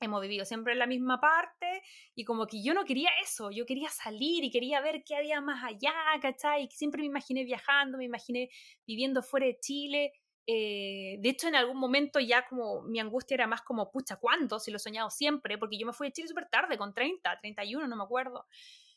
hemos 0.00 0.20
vivido 0.20 0.44
siempre 0.44 0.72
en 0.72 0.78
la 0.78 0.86
misma 0.86 1.20
parte 1.20 1.82
y 2.14 2.24
como 2.24 2.46
que 2.46 2.62
yo 2.62 2.74
no 2.74 2.84
quería 2.84 3.10
eso, 3.22 3.50
yo 3.50 3.66
quería 3.66 3.88
salir 3.88 4.44
y 4.44 4.50
quería 4.50 4.80
ver 4.80 5.02
qué 5.04 5.16
había 5.16 5.40
más 5.40 5.64
allá, 5.64 5.94
¿cachai? 6.20 6.68
Siempre 6.70 7.02
me 7.02 7.06
imaginé 7.06 7.44
viajando, 7.44 7.98
me 7.98 8.04
imaginé 8.04 8.50
viviendo 8.86 9.22
fuera 9.22 9.46
de 9.46 9.58
Chile. 9.60 10.12
Eh, 10.46 11.16
de 11.20 11.28
hecho, 11.28 11.48
en 11.48 11.56
algún 11.56 11.78
momento 11.78 12.20
ya 12.20 12.46
como 12.46 12.82
mi 12.82 13.00
angustia 13.00 13.34
era 13.34 13.46
más 13.46 13.62
como, 13.62 13.90
pucha, 13.90 14.16
¿cuánto? 14.16 14.58
Si 14.58 14.70
lo 14.70 14.76
he 14.76 14.80
soñado 14.80 15.10
siempre, 15.10 15.58
porque 15.58 15.78
yo 15.78 15.86
me 15.86 15.92
fui 15.92 16.08
de 16.08 16.12
Chile 16.12 16.28
súper 16.28 16.48
tarde, 16.48 16.78
con 16.78 16.94
30, 16.94 17.38
31, 17.40 17.86
no 17.86 17.96
me 17.96 18.04
acuerdo. 18.04 18.46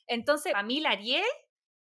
Entonces, 0.08 0.54
a 0.56 0.64
mí 0.64 0.80
la 0.80 0.92
Ariel 0.92 1.24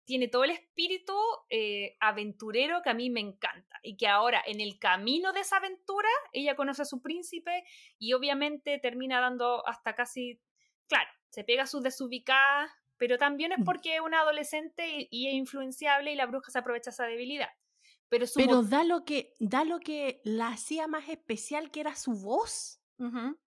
tiene 0.08 0.28
todo 0.28 0.44
el 0.44 0.52
espíritu 0.52 1.12
eh, 1.50 1.98
aventurero 2.00 2.80
que 2.82 2.88
a 2.88 2.94
mí 2.94 3.10
me 3.10 3.20
encanta 3.20 3.78
y 3.82 3.98
que 3.98 4.08
ahora 4.08 4.42
en 4.46 4.62
el 4.62 4.78
camino 4.78 5.34
de 5.34 5.40
esa 5.40 5.58
aventura 5.58 6.08
ella 6.32 6.56
conoce 6.56 6.80
a 6.80 6.86
su 6.86 7.02
príncipe 7.02 7.62
y 7.98 8.14
obviamente 8.14 8.78
termina 8.78 9.20
dando 9.20 9.68
hasta 9.68 9.94
casi, 9.94 10.40
claro, 10.88 11.10
se 11.28 11.44
pega 11.44 11.66
sus 11.66 11.82
desubicadas, 11.82 12.70
pero 12.96 13.18
también 13.18 13.52
es 13.52 13.58
mm. 13.58 13.64
porque 13.64 13.96
es 13.96 14.00
una 14.00 14.20
adolescente 14.20 15.08
y, 15.10 15.28
es 15.28 15.34
influenciable 15.34 16.10
y 16.10 16.16
la 16.16 16.24
bruja 16.24 16.50
se 16.50 16.58
aprovecha 16.58 16.88
esa 16.88 17.04
debilidad. 17.04 17.50
Pero, 18.08 18.24
pero 18.34 18.62
da, 18.62 18.84
lo 18.84 19.04
que, 19.04 19.34
da 19.38 19.64
lo 19.64 19.78
que 19.78 20.22
la 20.24 20.48
hacía 20.48 20.86
más 20.86 21.10
especial, 21.10 21.70
que 21.70 21.80
era 21.80 21.94
su 21.94 22.12
voz. 22.14 22.80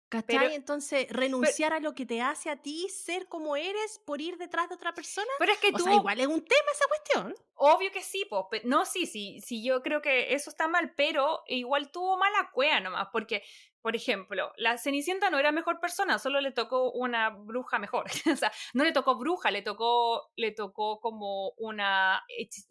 ¿Cachai? 0.09 0.55
Entonces, 0.55 1.07
renunciar 1.09 1.73
a 1.73 1.81
lo 1.81 1.93
que 1.93 2.05
te 2.05 2.21
hace 2.21 2.49
a 2.49 2.55
ti 2.55 2.87
ser 2.87 3.27
como 3.27 3.57
eres 3.57 3.99
por 4.05 4.21
ir 4.21 4.37
detrás 4.37 4.69
de 4.69 4.75
otra 4.75 4.93
persona. 4.93 5.27
Pero 5.37 5.51
es 5.51 5.59
que 5.59 5.73
tú. 5.73 5.87
igual 5.89 6.19
es 6.21 6.27
un 6.27 6.45
tema 6.45 6.71
esa 6.73 6.85
cuestión. 6.87 7.35
Obvio 7.55 7.91
que 7.91 8.01
sí, 8.01 8.25
pues. 8.29 8.63
No, 8.63 8.85
sí, 8.85 9.05
sí, 9.05 9.41
sí, 9.41 9.61
yo 9.61 9.81
creo 9.81 10.01
que 10.01 10.33
eso 10.33 10.49
está 10.49 10.69
mal, 10.69 10.93
pero 10.95 11.43
igual 11.47 11.91
tuvo 11.91 12.17
mala 12.17 12.49
cueva 12.53 12.79
nomás, 12.79 13.09
porque, 13.11 13.43
por 13.81 13.97
ejemplo, 13.97 14.53
la 14.55 14.77
Cenicienta 14.77 15.29
no 15.29 15.39
era 15.39 15.51
mejor 15.51 15.81
persona, 15.81 16.19
solo 16.19 16.39
le 16.39 16.51
tocó 16.51 16.91
una 16.91 17.29
bruja 17.29 17.77
mejor. 17.77 18.05
o 18.33 18.35
sea, 18.37 18.51
no 18.73 18.85
le 18.85 18.93
tocó 18.93 19.17
bruja, 19.17 19.51
le 19.51 19.61
tocó, 19.61 20.31
le 20.37 20.51
tocó 20.51 21.01
como 21.01 21.49
una, 21.57 22.23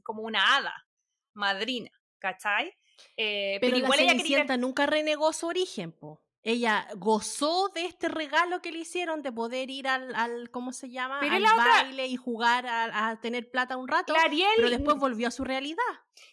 como 0.02 0.22
una 0.22 0.56
hada, 0.56 0.86
madrina, 1.34 1.90
¿cachai? 2.18 2.72
Eh, 3.14 3.58
pero, 3.60 3.76
igual 3.76 4.06
la 4.06 4.12
Cenicienta 4.12 4.56
nunca 4.56 4.86
renegó 4.86 5.34
su 5.34 5.48
origen, 5.48 5.92
po 5.92 6.25
ella 6.46 6.86
gozó 6.94 7.70
de 7.70 7.86
este 7.86 8.08
regalo 8.08 8.62
que 8.62 8.70
le 8.70 8.78
hicieron 8.78 9.20
de 9.20 9.32
poder 9.32 9.68
ir 9.68 9.88
al, 9.88 10.14
al 10.14 10.48
¿cómo 10.52 10.72
se 10.72 10.88
llama? 10.88 11.18
al 11.18 11.42
baile 11.42 12.06
y 12.06 12.14
jugar 12.14 12.66
a, 12.68 13.18
tener 13.20 13.50
plata 13.50 13.76
un 13.76 13.88
rato, 13.88 14.14
pero 14.54 14.70
después 14.70 14.96
volvió 14.96 15.26
a 15.26 15.32
su 15.32 15.42
realidad. 15.42 15.82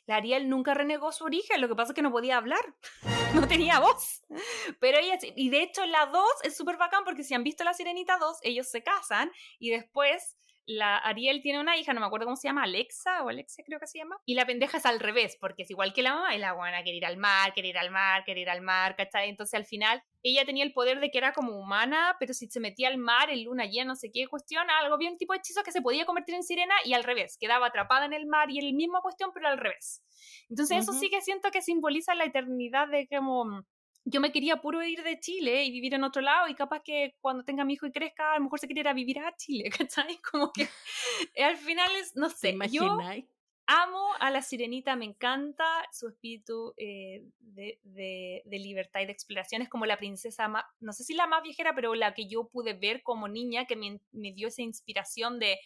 La 0.06 0.18
Ariel 0.18 0.50
nunca 0.50 0.76
renegó 0.76 1.12
su 1.12 1.24
origen, 1.24 1.60
lo 1.62 1.68
que 1.68 1.76
pasa 1.76 1.94
es 1.94 1.96
que 1.96 2.04
no 2.04 2.12
podía 2.12 2.38
hablar, 2.38 2.62
no 3.34 3.48
tenía 3.48 3.80
voz. 3.80 4.24
Pero 4.80 5.00
ella, 5.00 5.18
y 5.36 5.50
de 5.50 5.64
hecho 5.64 5.84
la 5.88 6.06
2 6.06 6.24
es 6.44 6.56
súper 6.56 6.78
bacán 6.78 7.04
porque 7.06 7.24
si 7.24 7.34
han 7.34 7.44
visto 7.44 7.64
la 7.64 7.74
Sirenita 7.74 8.20
2, 8.20 8.38
ellos 8.44 8.68
se 8.68 8.84
casan 8.84 9.32
y 9.58 9.72
después 9.72 10.38
la 10.66 10.98
Ariel 10.98 11.42
tiene 11.42 11.60
una 11.60 11.78
hija, 11.78 11.94
no 11.94 12.00
me 12.00 12.06
acuerdo 12.06 12.26
cómo 12.26 12.36
se 12.36 12.48
llama, 12.48 12.64
Alexa 12.64 13.24
o 13.24 13.30
Alexia 13.30 13.64
creo 13.66 13.80
que 13.80 13.88
se 13.88 13.98
llama, 13.98 14.18
y 14.26 14.36
la 14.36 14.46
pendeja 14.46 14.78
es 14.78 14.86
al 14.86 15.00
revés, 15.00 15.38
porque 15.40 15.64
es 15.64 15.72
igual 15.72 15.94
que 15.94 16.04
la 16.04 16.16
mamá, 16.16 16.36
y 16.36 16.40
la 16.40 16.54
buena 16.54 16.84
quiere 16.84 16.98
ir 16.98 17.06
al 17.06 17.18
mar, 17.18 17.54
quiere 17.54 17.70
ir 17.70 17.78
al 17.78 17.92
mar, 17.92 18.24
quiere 18.24 18.42
ir 18.42 18.50
al 18.50 18.62
mar, 18.62 18.96
¿cachai? 18.96 19.30
Entonces 19.30 19.56
al 19.56 19.66
final 19.66 20.02
ella 20.24 20.46
tenía 20.46 20.64
el 20.64 20.72
poder 20.72 21.02
de 21.02 21.12
que 21.12 21.18
era 21.18 21.34
como 21.34 21.58
humana, 21.60 22.16
pero 22.20 22.34
si 22.34 22.48
se 22.48 22.62
metía 22.62 22.88
al 22.88 22.98
mar 22.98 23.30
en 23.30 23.44
luna 23.44 23.66
llena, 23.66 23.90
no 23.90 23.96
sé 23.96 24.10
qué 24.12 24.28
cuestión, 24.28 24.70
algo 24.70 24.98
bien 24.98 25.18
tipo 25.18 25.34
hechizo 25.34 25.64
que 25.64 25.72
se 25.72 25.82
podía 25.82 26.06
convertir 26.06 26.36
en 26.36 26.44
sirena 26.44 26.74
y 26.86 26.94
al 26.94 27.04
revés, 27.04 27.38
quedaba 27.38 27.68
atrapada 27.68 28.06
en 28.06 28.14
el 28.14 28.26
mar 28.26 28.50
y 28.50 28.60
en 28.60 28.66
el 28.66 28.74
mismo 28.74 29.02
cuestión, 29.02 29.32
pero 29.34 29.50
al 29.50 29.58
revés. 29.58 30.02
Entonces 30.50 30.84
eso 30.84 30.94
sí 30.94 31.10
que 31.10 31.22
siento 31.22 31.52
que 31.52 31.62
simboliza 31.62 32.16
la 32.16 32.24
eternidad 32.24 32.88
de 32.88 33.08
como 33.08 33.66
yo 34.06 34.20
me 34.20 34.32
quería 34.32 34.58
puro 34.58 34.84
ir 34.84 35.04
de 35.04 35.20
Chile 35.20 35.64
y 35.64 35.72
vivir 35.72 35.94
en 35.94 36.04
otro 36.04 36.22
lado 36.22 36.48
y 36.48 36.56
capaz 36.56 36.82
que 36.82 37.16
cuando 37.22 37.44
tenga 37.44 37.64
mi 37.64 37.74
hijo 37.74 37.86
y 37.86 37.92
crezca, 37.92 38.34
a 38.34 38.38
lo 38.38 38.44
mejor 38.44 38.60
se 38.60 38.68
quería 38.68 38.92
vivir 38.94 39.20
a 39.20 39.36
Chile, 39.36 39.70
¿cachai? 39.78 40.20
Como 40.20 40.52
que 40.52 40.68
al 41.44 41.58
final 41.58 41.90
es, 41.96 42.16
no 42.16 42.30
sé, 42.30 42.56
yo 42.70 42.98
amo 43.66 44.10
a 44.20 44.30
la 44.30 44.42
sirenita, 44.42 44.96
me 44.98 45.06
encanta 45.06 45.66
su 45.92 46.10
espíritu 46.10 46.74
eh, 46.76 47.24
de, 47.40 47.80
de, 47.84 48.60
libertad 48.60 49.00
y 49.00 49.06
de 49.06 49.14
exploración, 49.14 49.62
es 49.62 49.70
como 49.70 49.86
la 49.86 49.98
princesa, 49.98 50.50
más, 50.50 50.66
no 50.82 50.92
sé 50.92 51.06
si 51.06 51.14
la 51.14 51.28
más 51.28 51.44
viejera, 51.44 51.74
pero 51.74 51.96
la 51.96 52.14
que 52.14 52.28
yo 52.28 52.50
pude 52.50 52.74
ver 52.74 53.04
como 53.04 53.30
niña, 53.30 53.66
que 53.66 53.78
me, 53.78 54.02
me 54.12 54.34
dio 54.34 54.50
esa 54.50 54.64
inspiración 54.64 55.40
de 55.40 55.60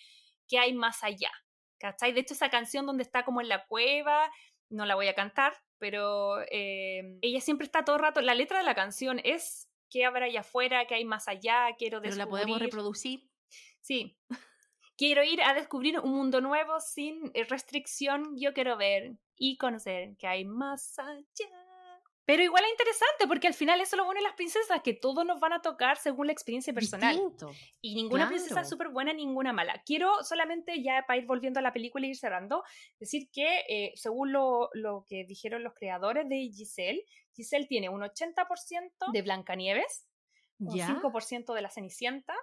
qué 0.47 0.59
hay 0.59 0.73
más 0.73 1.03
allá, 1.03 1.31
¿cachai? 1.79 2.13
De 2.13 2.19
hecho, 2.19 2.35
esa 2.35 2.51
canción 2.51 2.85
donde 2.85 3.01
está 3.01 3.25
como 3.25 3.41
en 3.41 3.49
la 3.49 3.65
cueva, 3.65 4.31
no 4.69 4.85
la 4.85 4.93
voy 4.93 5.07
a 5.07 5.15
cantar, 5.15 5.53
pero 5.79 6.41
eh, 6.51 7.17
ella 7.21 7.41
siempre 7.41 7.65
está 7.65 7.85
todo 7.85 7.95
el 7.95 8.01
rato, 8.01 8.21
la 8.21 8.35
letra 8.35 8.59
de 8.59 8.65
la 8.65 8.75
canción 8.75 9.19
es 9.23 9.69
qué 9.89 10.05
habrá 10.05 10.25
allá 10.25 10.41
afuera, 10.41 10.85
qué 10.87 10.95
hay 10.95 11.05
más 11.05 11.27
allá, 11.27 11.67
quiero 11.77 11.99
descubrir. 11.99 12.25
Pero 12.25 12.25
la 12.25 12.29
podemos 12.29 12.59
reproducir. 12.59 13.29
Sí. 13.81 14.17
quiero 14.97 15.23
ir 15.23 15.41
a 15.41 15.53
descubrir 15.53 15.99
un 15.99 16.13
mundo 16.13 16.41
nuevo 16.41 16.79
sin 16.79 17.31
eh, 17.33 17.45
restricción, 17.45 18.37
yo 18.37 18.53
quiero 18.53 18.77
ver 18.77 19.17
y 19.35 19.57
conocer 19.57 20.15
qué 20.17 20.27
hay 20.27 20.45
más 20.45 20.97
allá. 20.99 21.66
Pero 22.27 22.43
igual 22.43 22.65
es 22.65 22.71
interesante 22.71 23.25
porque 23.25 23.47
al 23.47 23.53
final 23.53 23.79
eso 23.79 23.95
lo 23.95 24.03
bueno 24.03 24.19
de 24.19 24.25
las 24.25 24.35
princesas, 24.35 24.81
que 24.83 24.93
todos 24.93 25.25
nos 25.25 25.39
van 25.39 25.53
a 25.53 25.61
tocar 25.61 25.95
según 25.95 26.27
la 26.27 26.33
experiencia 26.33 26.73
personal. 26.73 27.17
Y 27.79 27.95
ninguna 27.95 28.27
princesa 28.27 28.59
es 28.59 28.69
súper 28.69 28.89
buena, 28.89 29.13
ninguna 29.13 29.53
mala. 29.53 29.81
Quiero 29.85 30.11
solamente, 30.25 30.83
ya 30.83 31.05
para 31.07 31.19
ir 31.19 31.25
volviendo 31.25 31.59
a 31.59 31.63
la 31.63 31.71
película 31.71 32.05
y 32.05 32.09
ir 32.09 32.17
cerrando, 32.17 32.65
decir 32.99 33.29
que 33.31 33.63
eh, 33.69 33.93
según 33.95 34.33
lo, 34.33 34.69
lo, 34.73 35.05
que 35.07 35.23
dijeron 35.23 35.63
los 35.63 35.73
creadores 35.73 36.27
de 36.27 36.49
Giselle, 36.53 37.05
Giselle 37.33 37.65
tiene 37.65 37.87
un 37.87 38.01
80% 38.01 39.11
de 39.13 39.21
Blancanieves, 39.21 40.09
un 40.59 40.77
5% 40.77 41.53
de 41.53 41.61
la 41.61 41.69
Cenicienta, 41.69 42.35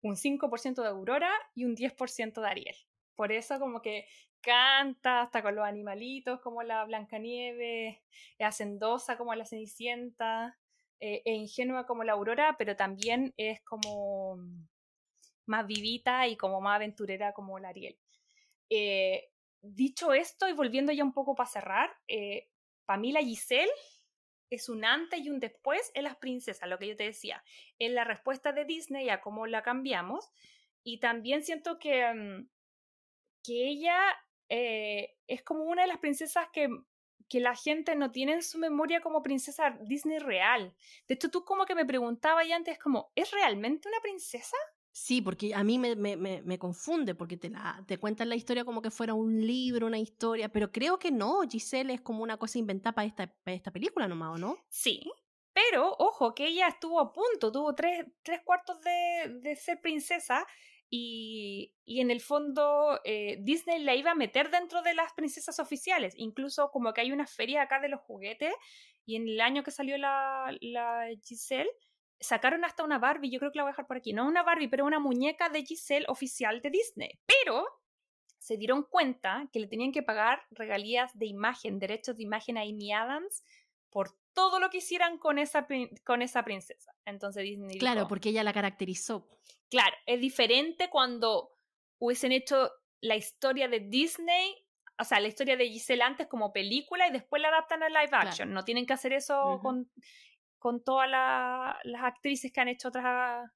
un 0.00 0.14
5% 0.14 0.80
de 0.80 0.88
Aurora 0.88 1.32
y 1.56 1.64
un 1.64 1.74
10% 1.74 2.40
de 2.40 2.46
Ariel. 2.48 2.76
Por 3.14 3.32
eso 3.32 3.58
como 3.58 3.82
que 3.82 4.06
canta 4.40 5.22
hasta 5.22 5.42
con 5.42 5.54
los 5.54 5.64
animalitos 5.64 6.40
como 6.40 6.62
la 6.62 6.84
Blancanieve, 6.84 8.02
es 8.38 8.46
hacendosa 8.46 9.16
como 9.16 9.34
la 9.34 9.44
Cenicienta, 9.46 10.58
eh, 11.00 11.22
e 11.24 11.34
ingenua 11.34 11.86
como 11.86 12.04
la 12.04 12.12
Aurora, 12.12 12.56
pero 12.58 12.76
también 12.76 13.34
es 13.36 13.60
como 13.62 14.36
más 15.46 15.66
vivita 15.66 16.26
y 16.28 16.36
como 16.36 16.60
más 16.60 16.76
aventurera 16.76 17.32
como 17.32 17.58
la 17.58 17.68
Ariel. 17.68 17.98
Eh, 18.70 19.30
dicho 19.60 20.12
esto 20.12 20.48
y 20.48 20.52
volviendo 20.52 20.92
ya 20.92 21.04
un 21.04 21.12
poco 21.12 21.34
para 21.34 21.48
cerrar, 21.48 21.90
eh, 22.08 22.48
para 22.84 22.98
mí 22.98 23.12
la 23.12 23.20
Giselle 23.20 23.70
es 24.50 24.68
un 24.68 24.84
antes 24.84 25.20
y 25.20 25.30
un 25.30 25.40
después 25.40 25.90
en 25.94 26.04
las 26.04 26.16
princesas, 26.16 26.68
lo 26.68 26.78
que 26.78 26.88
yo 26.88 26.96
te 26.96 27.04
decía, 27.04 27.42
en 27.78 27.94
la 27.94 28.04
respuesta 28.04 28.52
de 28.52 28.64
Disney 28.64 29.08
a 29.08 29.20
cómo 29.20 29.46
la 29.46 29.62
cambiamos. 29.62 30.30
Y 30.84 30.98
también 31.00 31.44
siento 31.44 31.78
que, 31.78 32.12
mm, 32.12 32.48
que 33.42 33.68
ella 33.68 33.98
eh, 34.48 35.16
es 35.26 35.42
como 35.42 35.64
una 35.64 35.82
de 35.82 35.88
las 35.88 35.98
princesas 35.98 36.46
que, 36.52 36.68
que 37.28 37.40
la 37.40 37.54
gente 37.54 37.96
no 37.96 38.10
tiene 38.10 38.34
en 38.34 38.42
su 38.42 38.58
memoria 38.58 39.00
como 39.00 39.22
princesa 39.22 39.78
Disney 39.82 40.18
real. 40.18 40.74
De 41.08 41.14
hecho, 41.14 41.30
tú 41.30 41.44
como 41.44 41.64
que 41.64 41.74
me 41.74 41.86
preguntabas 41.86 42.46
ya 42.46 42.56
antes, 42.56 42.78
como, 42.78 43.10
¿es 43.14 43.30
realmente 43.30 43.88
una 43.88 44.00
princesa? 44.00 44.56
Sí, 44.94 45.22
porque 45.22 45.54
a 45.54 45.64
mí 45.64 45.78
me, 45.78 45.96
me, 45.96 46.16
me, 46.16 46.58
confunde, 46.58 47.14
porque 47.14 47.38
te, 47.38 47.48
la, 47.48 47.82
te 47.88 47.96
cuentan 47.96 48.28
la 48.28 48.34
historia 48.34 48.66
como 48.66 48.82
que 48.82 48.90
fuera 48.90 49.14
un 49.14 49.40
libro, 49.46 49.86
una 49.86 49.98
historia, 49.98 50.50
pero 50.50 50.70
creo 50.70 50.98
que 50.98 51.10
no, 51.10 51.40
Giselle 51.48 51.94
es 51.94 52.02
como 52.02 52.22
una 52.22 52.36
cosa 52.36 52.58
inventada 52.58 52.94
para 52.94 53.08
esta, 53.08 53.34
para 53.42 53.54
esta 53.54 53.70
película 53.70 54.06
nomás, 54.06 54.34
¿o 54.34 54.38
no? 54.38 54.58
Sí, 54.68 55.10
pero 55.54 55.96
ojo, 55.98 56.34
que 56.34 56.46
ella 56.46 56.68
estuvo 56.68 57.00
a 57.00 57.10
punto, 57.10 57.50
tuvo 57.50 57.74
tres, 57.74 58.04
tres 58.22 58.42
cuartos 58.44 58.82
de, 58.82 59.38
de 59.40 59.56
ser 59.56 59.80
princesa 59.80 60.46
y, 60.94 61.72
en 61.86 62.10
el 62.10 62.20
fondo 62.20 63.00
eh, 63.04 63.38
Disney 63.40 63.82
la 63.82 63.94
iba 63.94 64.10
a 64.10 64.14
meter 64.14 64.50
dentro 64.50 64.82
de 64.82 64.92
las 64.92 65.14
princesas 65.14 65.58
oficiales. 65.58 66.12
Incluso 66.18 66.70
como 66.70 66.92
que 66.92 67.00
hay 67.00 67.12
una 67.12 67.26
feria 67.26 67.62
acá 67.62 67.80
de 67.80 67.88
los 67.88 68.00
juguetes 68.02 68.52
y 69.06 69.16
en 69.16 69.26
el 69.26 69.40
año 69.40 69.62
que 69.62 69.70
salió 69.70 69.96
la, 69.96 70.54
la 70.60 71.08
Giselle 71.24 71.70
sacaron 72.20 72.66
hasta 72.66 72.84
una 72.84 72.98
Barbie, 72.98 73.30
yo 73.30 73.38
creo 73.38 73.50
que 73.50 73.56
la 73.56 73.64
voy 73.64 73.70
a 73.70 73.72
dejar 73.72 73.86
por 73.86 73.96
aquí, 73.96 74.12
no 74.12 74.28
una 74.28 74.42
Barbie, 74.42 74.68
pero 74.68 74.84
una 74.84 75.00
muñeca 75.00 75.48
de 75.48 75.64
Giselle 75.64 76.04
oficial 76.08 76.60
de 76.60 76.70
Disney. 76.70 77.18
Pero 77.24 77.64
se 78.38 78.58
dieron 78.58 78.82
cuenta 78.82 79.48
que 79.50 79.60
le 79.60 79.68
tenían 79.68 79.92
que 79.92 80.02
pagar 80.02 80.42
regalías 80.50 81.18
de 81.18 81.24
imagen, 81.24 81.78
derechos 81.78 82.18
de 82.18 82.24
imagen 82.24 82.58
a 82.58 82.62
Amy 82.62 82.92
Adams 82.92 83.44
por 83.88 84.14
todo 84.34 84.60
lo 84.60 84.68
que 84.68 84.78
hicieran 84.78 85.16
con 85.16 85.38
esa, 85.38 85.66
con 86.04 86.20
esa 86.20 86.44
princesa. 86.44 86.94
Entonces 87.06 87.44
Disney. 87.44 87.78
Claro, 87.78 88.06
porque 88.08 88.28
ella 88.28 88.44
la 88.44 88.52
caracterizó. 88.52 89.26
Claro, 89.72 89.96
es 90.04 90.20
diferente 90.20 90.90
cuando 90.90 91.48
hubiesen 91.98 92.30
hecho 92.30 92.70
la 93.00 93.16
historia 93.16 93.68
de 93.68 93.80
Disney, 93.80 94.54
o 94.98 95.04
sea, 95.04 95.18
la 95.18 95.28
historia 95.28 95.56
de 95.56 95.66
Giselle 95.66 96.02
antes 96.02 96.26
como 96.26 96.52
película 96.52 97.08
y 97.08 97.10
después 97.10 97.40
la 97.40 97.48
adaptan 97.48 97.82
a 97.82 97.88
live 97.88 98.10
action. 98.12 98.52
No 98.52 98.64
tienen 98.64 98.84
que 98.84 98.92
hacer 98.92 99.14
eso 99.14 99.60
con, 99.62 99.90
con 100.58 100.84
todas 100.84 101.08
las 101.08 102.02
actrices 102.02 102.52
que 102.52 102.60
han 102.60 102.68
hecho 102.68 102.88
otras 102.88 103.50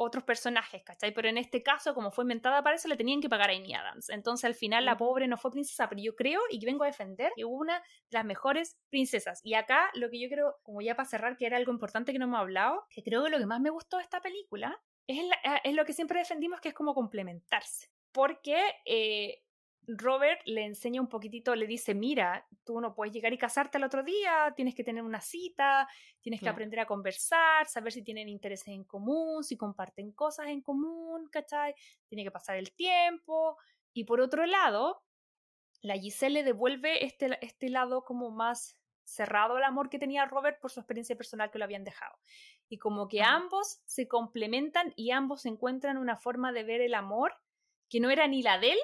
otros 0.00 0.24
personajes, 0.24 0.82
¿cachai? 0.82 1.12
Pero 1.12 1.28
en 1.28 1.36
este 1.36 1.62
caso, 1.62 1.92
como 1.92 2.10
fue 2.10 2.24
inventada 2.24 2.62
para 2.62 2.76
eso, 2.76 2.88
le 2.88 2.96
tenían 2.96 3.20
que 3.20 3.28
pagar 3.28 3.50
a 3.50 3.52
Amy 3.52 3.74
Adams. 3.74 4.08
Entonces, 4.08 4.46
al 4.46 4.54
final, 4.54 4.86
la 4.86 4.96
pobre 4.96 5.26
no 5.26 5.36
fue 5.36 5.50
princesa, 5.50 5.90
pero 5.90 6.00
yo 6.00 6.14
creo 6.14 6.40
y 6.50 6.64
vengo 6.64 6.84
a 6.84 6.86
defender 6.86 7.32
que 7.36 7.44
hubo 7.44 7.56
una 7.56 7.74
de 7.74 7.82
las 8.12 8.24
mejores 8.24 8.78
princesas. 8.88 9.40
Y 9.42 9.54
acá, 9.54 9.90
lo 9.92 10.08
que 10.08 10.20
yo 10.20 10.28
creo, 10.30 10.54
como 10.62 10.80
ya 10.80 10.94
para 10.94 11.06
cerrar, 11.06 11.36
que 11.36 11.44
era 11.44 11.58
algo 11.58 11.72
importante 11.72 12.12
que 12.12 12.18
no 12.18 12.24
hemos 12.24 12.40
hablado, 12.40 12.86
que 12.88 13.02
creo 13.02 13.24
que 13.24 13.30
lo 13.30 13.38
que 13.38 13.46
más 13.46 13.60
me 13.60 13.70
gustó 13.70 13.98
de 13.98 14.04
esta 14.04 14.22
película 14.22 14.80
Ah, 15.44 15.60
es, 15.64 15.74
lo 15.74 15.84
que 15.84 15.92
siempre 15.92 16.18
defendimos, 16.18 16.60
que 16.60 16.68
es 16.68 16.74
como 16.74 16.94
complementarse. 16.94 17.90
Porque 18.12 18.58
eh, 18.84 19.42
Robert 19.86 20.42
le 20.44 20.64
enseña 20.64 21.00
un 21.00 21.08
poquitito, 21.08 21.54
le 21.54 21.66
dice, 21.66 21.94
mira, 21.94 22.46
tú 22.64 22.80
no 22.80 22.94
puedes 22.94 23.14
llegar 23.14 23.32
y 23.32 23.38
casarte 23.38 23.78
el 23.78 23.84
otro 23.84 24.02
día, 24.02 24.52
tienes 24.54 24.74
que 24.74 24.84
tener 24.84 25.02
una 25.02 25.20
cita, 25.20 25.88
tienes 26.20 26.40
que 26.40 26.48
aprender 26.48 26.80
a 26.80 26.86
conversar, 26.86 27.66
saber 27.66 27.92
si 27.92 28.02
tienen 28.02 28.28
intereses 28.28 28.68
en 28.68 28.84
común, 28.84 29.42
si 29.44 29.56
comparten 29.56 30.12
cosas 30.12 30.48
en 30.48 30.60
común, 30.60 31.26
¿cachai? 31.30 31.74
Tiene 32.06 32.24
que 32.24 32.30
pasar 32.30 32.56
el 32.56 32.72
tiempo. 32.72 33.56
Y 33.94 34.04
por 34.04 34.20
otro 34.20 34.44
lado, 34.44 35.02
la 35.80 35.96
Giselle 35.96 36.34
le 36.34 36.44
devuelve 36.44 37.04
este, 37.04 37.38
este 37.40 37.70
lado 37.70 38.04
como 38.04 38.30
más 38.30 38.77
cerrado 39.08 39.56
al 39.56 39.64
amor 39.64 39.88
que 39.88 39.98
tenía 39.98 40.26
Robert 40.26 40.60
por 40.60 40.70
su 40.70 40.80
experiencia 40.80 41.16
personal 41.16 41.50
que 41.50 41.58
lo 41.58 41.64
habían 41.64 41.84
dejado. 41.84 42.18
Y 42.68 42.78
como 42.78 43.08
que 43.08 43.22
ambos 43.22 43.80
se 43.86 44.06
complementan 44.06 44.92
y 44.96 45.10
ambos 45.10 45.46
encuentran 45.46 45.96
una 45.96 46.16
forma 46.16 46.52
de 46.52 46.64
ver 46.64 46.80
el 46.80 46.94
amor 46.94 47.34
que 47.88 48.00
no 48.00 48.10
era 48.10 48.26
ni 48.26 48.42
la 48.42 48.58
de 48.58 48.72
él 48.72 48.78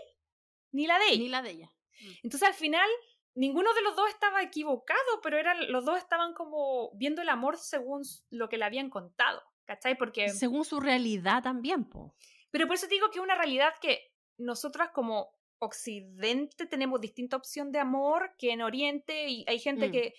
ni 0.72 0.86
la 0.86 0.98
de 0.98 1.04
ella. 1.06 1.22
Ni 1.22 1.28
la 1.28 1.42
de 1.42 1.50
ella. 1.50 1.72
Mm. 2.00 2.12
Entonces 2.24 2.48
al 2.48 2.54
final 2.54 2.88
ninguno 3.34 3.72
de 3.74 3.82
los 3.82 3.96
dos 3.96 4.08
estaba 4.08 4.42
equivocado, 4.42 5.20
pero 5.22 5.38
eran, 5.38 5.70
los 5.70 5.84
dos 5.84 5.98
estaban 5.98 6.34
como 6.34 6.90
viendo 6.94 7.22
el 7.22 7.28
amor 7.28 7.58
según 7.58 8.02
lo 8.30 8.48
que 8.48 8.58
le 8.58 8.64
habían 8.64 8.90
contado, 8.90 9.42
¿cachai? 9.64 9.96
Porque... 9.96 10.28
Según 10.30 10.64
su 10.64 10.80
realidad 10.80 11.42
también, 11.42 11.84
po. 11.84 12.14
Pero 12.50 12.66
por 12.66 12.76
eso 12.76 12.86
digo 12.86 13.10
que 13.10 13.18
es 13.18 13.24
una 13.24 13.34
realidad 13.34 13.74
que 13.80 14.12
nosotras 14.38 14.90
como 14.90 15.32
Occidente 15.64 16.66
tenemos 16.66 17.00
distinta 17.00 17.36
opción 17.36 17.72
de 17.72 17.78
amor 17.78 18.34
que 18.38 18.52
en 18.52 18.62
Oriente 18.62 19.28
y 19.28 19.44
hay 19.48 19.58
gente 19.58 19.88
mm. 19.88 19.92
que 19.92 20.14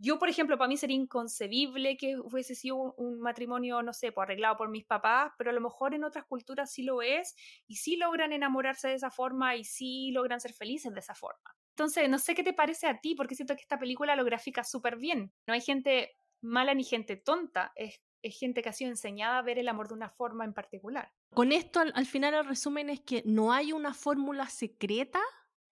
yo, 0.00 0.20
por 0.20 0.28
ejemplo, 0.28 0.56
para 0.56 0.68
mí 0.68 0.76
sería 0.76 0.96
inconcebible 0.96 1.96
que 1.96 2.16
hubiese 2.18 2.54
sido 2.54 2.94
un, 2.94 3.18
matrimonio, 3.20 3.82
no 3.82 3.92
sé, 3.92 4.12
pues, 4.12 4.24
arreglado 4.24 4.56
por 4.56 4.70
mis 4.70 4.84
papás, 4.84 5.32
pero 5.36 5.50
a 5.50 5.52
lo 5.52 5.60
mejor 5.60 5.92
en 5.92 6.04
otras 6.04 6.24
culturas 6.24 6.72
sí 6.72 6.84
lo 6.84 7.02
es 7.02 7.34
y 7.66 7.76
sí 7.76 7.96
logran 7.96 8.32
enamorarse 8.32 8.86
de 8.86 8.94
esa 8.94 9.10
forma 9.10 9.56
y 9.56 9.64
sí 9.64 10.12
logran 10.12 10.40
ser 10.40 10.52
felices 10.52 10.94
de 10.94 11.00
esa 11.00 11.16
forma. 11.16 11.56
Entonces, 11.70 12.08
no 12.08 12.20
sé 12.20 12.36
qué 12.36 12.44
te 12.44 12.52
parece 12.52 12.86
a 12.86 13.00
ti, 13.00 13.16
porque 13.16 13.34
siento 13.34 13.56
que 13.56 13.62
esta 13.62 13.78
película 13.78 14.14
lo 14.14 14.24
grafica 14.24 14.62
súper 14.62 14.98
bien. 14.98 15.32
No 15.48 15.54
hay 15.54 15.60
gente 15.60 16.16
mala 16.40 16.74
ni 16.74 16.84
gente 16.84 17.16
tonta, 17.16 17.72
es, 17.74 18.00
gente 18.22 18.62
que 18.62 18.68
ha 18.68 18.72
sido 18.72 18.90
enseñada 18.90 19.38
a 19.38 19.42
ver 19.42 19.58
el 19.58 19.68
amor 19.68 19.88
de 19.88 19.94
una 19.94 20.10
forma 20.10 20.44
en 20.44 20.52
particular. 20.52 21.12
Con 21.34 21.52
esto, 21.52 21.80
al 21.80 22.06
final, 22.06 22.34
el 22.34 22.46
resumen 22.46 22.90
es 22.90 23.00
que 23.00 23.22
no 23.24 23.52
hay 23.52 23.72
una 23.72 23.94
fórmula 23.94 24.46
secreta 24.48 25.20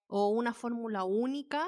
o 0.06 0.28
una 0.28 0.54
fórmula 0.54 1.04
única 1.04 1.66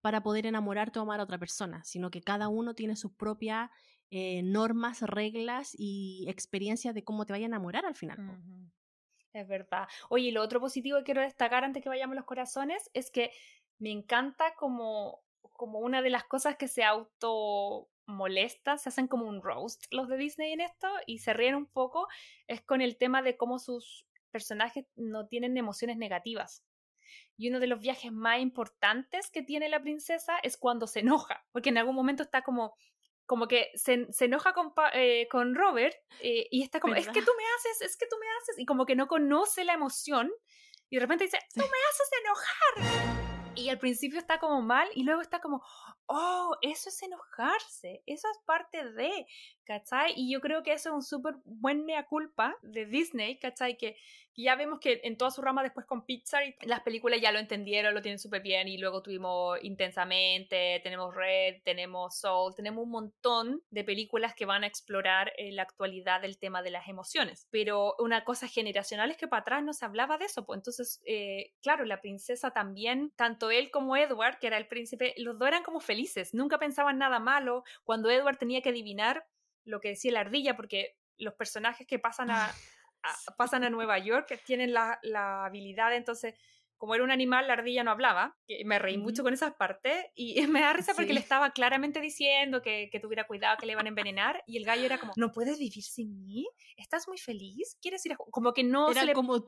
para 0.00 0.22
poder 0.22 0.46
enamorarte 0.46 0.98
o 0.98 1.02
amar 1.02 1.20
a 1.20 1.24
otra 1.24 1.38
persona, 1.38 1.82
sino 1.84 2.10
que 2.10 2.22
cada 2.22 2.48
uno 2.48 2.74
tiene 2.74 2.96
sus 2.96 3.12
propias 3.12 3.70
eh, 4.10 4.42
normas, 4.42 5.02
reglas 5.02 5.74
y 5.76 6.26
experiencias 6.28 6.94
de 6.94 7.02
cómo 7.02 7.26
te 7.26 7.32
vaya 7.32 7.46
a 7.46 7.48
enamorar 7.48 7.86
al 7.86 7.96
final. 7.96 8.18
Es 9.32 9.48
verdad. 9.48 9.88
Oye, 10.08 10.28
y 10.28 10.30
lo 10.30 10.42
otro 10.42 10.60
positivo 10.60 10.98
que 10.98 11.04
quiero 11.04 11.22
destacar 11.22 11.64
antes 11.64 11.82
que 11.82 11.88
vayamos 11.88 12.14
a 12.14 12.20
los 12.20 12.24
corazones 12.24 12.88
es 12.94 13.10
que 13.10 13.32
me 13.78 13.90
encanta 13.90 14.54
como, 14.54 15.22
como 15.52 15.80
una 15.80 16.02
de 16.02 16.10
las 16.10 16.24
cosas 16.24 16.56
que 16.56 16.68
se 16.68 16.84
auto 16.84 17.88
molesta, 18.06 18.78
se 18.78 18.88
hacen 18.88 19.08
como 19.08 19.26
un 19.26 19.42
roast 19.42 19.84
los 19.90 20.08
de 20.08 20.16
Disney 20.16 20.52
en 20.52 20.60
esto 20.60 20.88
y 21.06 21.18
se 21.18 21.32
ríen 21.32 21.54
un 21.54 21.66
poco, 21.66 22.06
es 22.46 22.62
con 22.62 22.80
el 22.80 22.96
tema 22.96 23.22
de 23.22 23.36
cómo 23.36 23.58
sus 23.58 24.06
personajes 24.30 24.86
no 24.96 25.26
tienen 25.26 25.56
emociones 25.56 25.96
negativas. 25.96 26.64
Y 27.36 27.48
uno 27.48 27.60
de 27.60 27.66
los 27.66 27.80
viajes 27.80 28.12
más 28.12 28.40
importantes 28.40 29.30
que 29.30 29.42
tiene 29.42 29.68
la 29.68 29.82
princesa 29.82 30.38
es 30.42 30.56
cuando 30.56 30.86
se 30.86 31.00
enoja, 31.00 31.46
porque 31.52 31.70
en 31.70 31.78
algún 31.78 31.94
momento 31.94 32.22
está 32.22 32.42
como 32.42 32.74
como 33.26 33.48
que 33.48 33.72
se, 33.74 34.06
se 34.12 34.26
enoja 34.26 34.52
con, 34.52 34.72
eh, 34.92 35.26
con 35.28 35.56
Robert 35.56 35.96
eh, 36.20 36.46
y 36.48 36.62
está 36.62 36.78
como, 36.78 36.94
es 36.94 37.08
que 37.08 37.22
tú 37.22 37.32
me 37.36 37.44
haces, 37.56 37.90
es 37.90 37.96
que 37.96 38.06
tú 38.06 38.16
me 38.20 38.26
haces, 38.38 38.58
y 38.58 38.66
como 38.66 38.86
que 38.86 38.94
no 38.94 39.08
conoce 39.08 39.64
la 39.64 39.74
emoción 39.74 40.30
y 40.88 40.96
de 40.96 41.00
repente 41.00 41.24
dice, 41.24 41.38
tú 41.52 41.60
me 41.60 41.66
haces 41.66 42.10
enojar. 42.22 43.25
Y 43.56 43.70
al 43.70 43.78
principio 43.78 44.18
está 44.18 44.38
como 44.38 44.60
mal 44.60 44.86
y 44.94 45.02
luego 45.02 45.22
está 45.22 45.40
como, 45.40 45.62
oh, 46.06 46.56
eso 46.60 46.90
es 46.90 47.02
enojarse, 47.02 48.02
eso 48.06 48.28
es 48.30 48.38
parte 48.44 48.92
de, 48.92 49.26
¿cachai? 49.66 50.14
Y 50.16 50.32
yo 50.32 50.40
creo 50.40 50.62
que 50.62 50.72
eso 50.72 50.90
es 50.90 50.94
un 50.94 51.02
súper 51.02 51.34
buen 51.44 51.84
mea 51.84 52.06
culpa 52.06 52.56
de 52.62 52.86
Disney, 52.86 53.38
¿cachai? 53.38 53.76
Que, 53.76 53.96
ya 54.36 54.54
vemos 54.54 54.80
que 54.80 55.00
en 55.04 55.16
toda 55.16 55.30
su 55.30 55.40
rama 55.40 55.62
después 55.62 55.86
con 55.86 56.04
Pixar 56.04 56.42
las 56.62 56.80
películas 56.80 57.20
ya 57.20 57.32
lo 57.32 57.38
entendieron, 57.38 57.94
lo 57.94 58.02
tienen 58.02 58.18
súper 58.18 58.42
bien 58.42 58.68
y 58.68 58.76
luego 58.76 59.02
tuvimos 59.02 59.58
Intensamente, 59.62 60.80
tenemos 60.82 61.14
Red, 61.14 61.62
tenemos 61.64 62.18
Soul, 62.18 62.54
tenemos 62.54 62.84
un 62.84 62.90
montón 62.90 63.62
de 63.70 63.84
películas 63.84 64.34
que 64.34 64.44
van 64.44 64.64
a 64.64 64.66
explorar 64.66 65.32
en 65.38 65.56
la 65.56 65.62
actualidad 65.62 66.20
del 66.20 66.38
tema 66.38 66.62
de 66.62 66.70
las 66.70 66.88
emociones. 66.88 67.46
Pero 67.50 67.94
una 67.98 68.24
cosa 68.24 68.46
generacional 68.46 69.10
es 69.10 69.16
que 69.16 69.28
para 69.28 69.40
atrás 69.40 69.64
no 69.64 69.72
se 69.72 69.84
hablaba 69.84 70.18
de 70.18 70.26
eso, 70.26 70.44
pues 70.44 70.58
entonces, 70.58 71.00
eh, 71.06 71.54
claro, 71.62 71.84
la 71.84 72.00
princesa 72.00 72.50
también, 72.50 73.12
tanto 73.16 73.50
él 73.50 73.70
como 73.70 73.96
Edward, 73.96 74.38
que 74.38 74.48
era 74.48 74.58
el 74.58 74.66
príncipe, 74.66 75.14
los 75.16 75.38
dos 75.38 75.48
eran 75.48 75.62
como 75.62 75.80
felices, 75.80 76.34
nunca 76.34 76.58
pensaban 76.58 76.98
nada 76.98 77.18
malo. 77.18 77.64
Cuando 77.84 78.10
Edward 78.10 78.36
tenía 78.36 78.60
que 78.60 78.68
adivinar 78.68 79.26
lo 79.66 79.80
que 79.80 79.90
decía 79.90 80.12
la 80.12 80.20
ardilla, 80.20 80.56
porque 80.56 80.96
los 81.18 81.34
personajes 81.34 81.86
que 81.86 81.98
pasan 81.98 82.30
a, 82.30 82.50
pasan 83.36 83.64
a 83.64 83.70
Nueva 83.70 83.98
York 83.98 84.40
tienen 84.44 84.72
la, 84.72 84.98
la, 85.02 85.44
habilidad, 85.44 85.94
entonces, 85.94 86.34
como 86.76 86.94
era 86.94 87.04
un 87.04 87.10
animal, 87.10 87.46
la 87.46 87.54
ardilla 87.54 87.84
no 87.84 87.90
hablaba, 87.90 88.36
me 88.64 88.78
reí 88.78 88.98
mucho 88.98 89.22
con 89.22 89.34
esas 89.34 89.54
partes, 89.54 90.06
y 90.14 90.34
me 90.48 90.60
da 90.60 90.72
risa 90.72 90.94
porque 90.94 91.12
le 91.12 91.20
estaba 91.20 91.50
claramente 91.50 92.00
diciendo 92.00 92.62
que, 92.62 92.88
que, 92.90 93.00
tuviera 93.00 93.26
cuidado, 93.26 93.56
que 93.58 93.66
le 93.66 93.72
iban 93.72 93.86
a 93.86 93.90
envenenar, 93.90 94.42
y 94.46 94.56
el 94.56 94.64
gallo 94.64 94.84
era 94.84 94.98
como, 94.98 95.12
¿no 95.16 95.32
puedes 95.32 95.58
vivir 95.58 95.82
sin 95.82 96.24
mí? 96.24 96.46
¿Estás 96.76 97.08
muy 97.08 97.18
feliz? 97.18 97.76
¿Quieres 97.80 98.04
ir 98.06 98.12
a...? 98.12 98.16
Como 98.16 98.52
que 98.52 98.64
no 98.64 98.90
era 98.90 99.12
como 99.12 99.44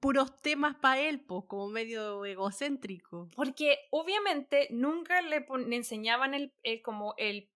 puros 0.00 0.34
temas 0.40 0.76
para 0.76 1.00
él, 1.00 1.20
pues, 1.20 1.44
como 1.46 1.68
medio 1.68 2.24
egocéntrico. 2.24 3.28
Porque 3.36 3.78
obviamente 3.90 4.68
nunca 4.70 5.20
le, 5.20 5.46
enseñaban 5.76 6.34
el, 6.34 6.52
como 6.82 7.14
el 7.18 7.50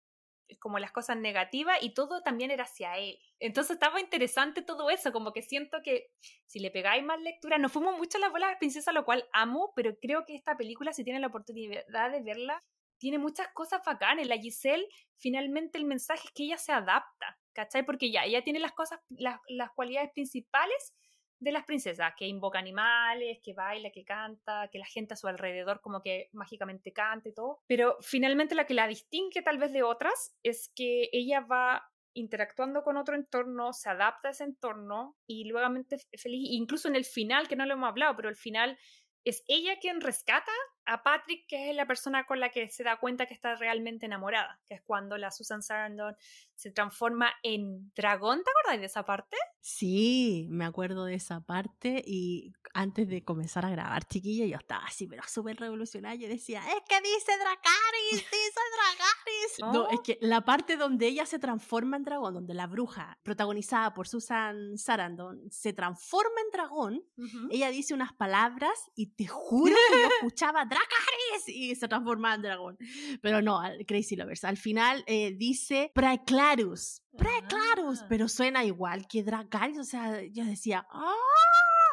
como 0.61 0.79
las 0.79 0.93
cosas 0.93 1.17
negativas 1.17 1.79
y 1.81 1.95
todo 1.95 2.23
también 2.23 2.51
era 2.51 2.65
hacia 2.65 2.97
él. 2.99 3.19
Entonces 3.39 3.73
estaba 3.73 4.01
interesante 4.01 4.63
todo 4.63 4.91
eso, 4.91 5.13
como 5.13 5.33
que 5.33 5.43
siento 5.43 5.79
que 5.83 6.11
si 6.47 6.61
le 6.61 6.71
pegáis 6.71 7.05
más 7.05 7.21
lectura, 7.21 7.59
nos 7.59 7.73
fuimos 7.73 7.97
mucho 7.97 8.19
a 8.19 8.21
la 8.21 8.29
bola 8.29 8.49
de 8.49 8.57
princesa, 8.57 8.93
lo 8.93 9.05
cual 9.05 9.29
amo, 9.33 9.73
pero 9.75 9.97
creo 10.01 10.25
que 10.27 10.35
esta 10.35 10.57
película, 10.57 10.93
si 10.93 11.05
tiene 11.05 11.21
la 11.21 11.29
oportunidad 11.29 11.85
de 12.13 12.23
verla, 12.23 12.63
tiene 12.99 13.19
muchas 13.19 13.49
cosas 13.53 13.81
bacanas. 13.85 14.27
La 14.29 14.39
Giselle, 14.39 14.87
finalmente 15.19 15.79
el 15.79 15.85
mensaje 15.85 16.23
es 16.25 16.33
que 16.33 16.45
ella 16.45 16.59
se 16.59 16.73
adapta, 16.73 17.39
¿cachai? 17.53 17.85
Porque 17.85 18.13
ya, 18.13 18.25
ella 18.25 18.45
tiene 18.45 18.61
las 18.61 18.73
cosas, 18.73 19.01
las, 19.09 19.41
las 19.49 19.71
cualidades 19.73 20.11
principales 20.13 20.95
de 21.43 21.53
las 21.53 21.65
princesas, 21.65 22.13
que 22.17 22.27
invoca 22.27 22.59
animales, 22.59 23.41
que 23.43 23.53
baila, 23.53 23.91
que 23.91 24.05
canta, 24.05 24.69
que 24.71 24.79
la 24.79 24.87
gente 24.87 25.15
a 25.15 25.17
su 25.17 25.27
alrededor 25.27 25.81
como 25.81 26.01
que 26.01 26.29
mágicamente 26.33 26.93
canta 26.93 27.29
y 27.29 27.35
todo. 27.35 27.59
Pero 27.67 27.97
finalmente 28.01 28.55
la 28.55 28.67
que 28.67 28.75
la 28.75 28.87
distingue 28.87 29.43
tal 29.43 29.59
vez 29.59 29.73
de 29.73 29.83
otras 29.83 30.37
es 30.45 30.73
que 30.75 31.09
ella 31.13 31.41
va 31.41 31.83
interactuando 32.15 32.83
con 32.83 32.97
otro 32.97 33.17
entorno, 33.17 33.73
se 33.73 33.89
adapta 33.91 34.29
a 34.29 34.31
ese 34.31 34.45
entorno 34.45 35.17
y 35.27 35.45
luego 35.45 35.69
feliz, 36.17 36.49
incluso 36.53 36.89
en 36.89 36.95
el 36.95 37.05
final, 37.05 37.49
que 37.49 37.57
no 37.57 37.67
lo 37.67 37.75
hemos 37.75 37.89
hablado, 37.89 38.15
pero 38.15 38.29
el 38.29 38.37
final 38.37 38.79
es 39.25 39.43
ella 39.49 39.79
quien 39.81 40.01
rescata 40.01 40.53
a 40.87 41.03
Patrick, 41.03 41.47
que 41.47 41.71
es 41.71 41.77
la 41.77 41.87
persona 41.87 42.25
con 42.25 42.41
la 42.41 42.51
que 42.51 42.69
se 42.71 42.83
da 42.83 42.99
cuenta 42.99 43.27
que 43.27 43.35
está 43.35 43.55
realmente 43.57 44.07
enamorada, 44.07 44.61
que 44.67 44.75
es 44.75 44.83
cuando 44.83 45.17
la 45.19 45.31
Susan 45.31 45.63
Sarandon 45.63 46.17
se 46.55 46.71
transforma 46.71 47.33
en 47.43 47.93
dragón. 47.95 48.43
¿Te 48.45 48.51
acuerdas 48.51 48.81
de 48.81 48.87
esa 48.87 49.05
parte? 49.05 49.37
Sí, 49.61 50.47
me 50.51 50.65
acuerdo 50.65 51.05
de 51.05 51.15
esa 51.15 51.41
parte 51.41 52.03
y 52.07 52.53
antes 52.75 53.09
de 53.09 53.25
comenzar 53.25 53.67
a 53.67 53.71
grabar, 53.71 54.07
chiquilla, 54.07 54.47
yo 54.47 54.57
estaba 54.57 54.85
así, 54.85 55.07
pero 55.07 55.23
súper 55.27 55.59
revolucionaria. 55.59 56.29
Yo 56.29 56.33
decía, 56.33 56.61
es 56.61 56.83
que 56.89 57.01
dice 57.01 57.33
Dracaris, 57.39 58.31
dice 58.31 58.61
Dracaris. 58.77 59.13
No, 59.73 59.89
es 59.91 60.01
que 60.01 60.19
la 60.21 60.43
parte 60.43 60.77
donde 60.77 61.07
ella 61.07 61.27
se 61.27 61.39
transforma 61.39 61.97
en 61.97 62.05
dragón, 62.05 62.35
donde 62.35 62.55
la 62.55 62.67
bruja, 62.67 63.19
protagonizada 63.23 63.95
por 63.95 64.09
Susan 64.09 64.77
Sarandon, 64.77 65.51
se 65.51 65.73
transforma 65.73 66.41
en 66.45 66.51
dragón, 66.53 67.05
ella 67.51 67.71
dice 67.71 67.95
unas 67.95 68.13
palabras 68.13 68.91
y 68.95 69.15
te 69.15 69.27
juro 69.27 69.75
que 69.91 70.03
yo 70.03 70.09
escuchaba 70.21 70.65
Dracaris 70.73 71.49
y 71.49 71.75
se 71.75 71.89
transforma 71.89 72.35
en 72.35 72.43
dragón. 72.43 72.79
Pero 73.21 73.43
no, 73.43 73.61
Crazy 73.87 74.17
Lovers. 74.17 74.45
Al 74.45 74.57
final 74.57 75.05
eh, 75.07 75.33
dice 75.37 75.91
Preclarus. 75.95 77.03
Preclarus. 77.17 78.01
Ah. 78.03 78.07
Pero 78.09 78.29
suena 78.29 78.65
igual 78.65 79.07
que 79.07 79.23
Dracaris. 79.23 79.79
O 79.79 79.85
sea, 79.85 80.23
yo 80.23 80.45
decía, 80.45 80.87
¡ah! 80.91 81.15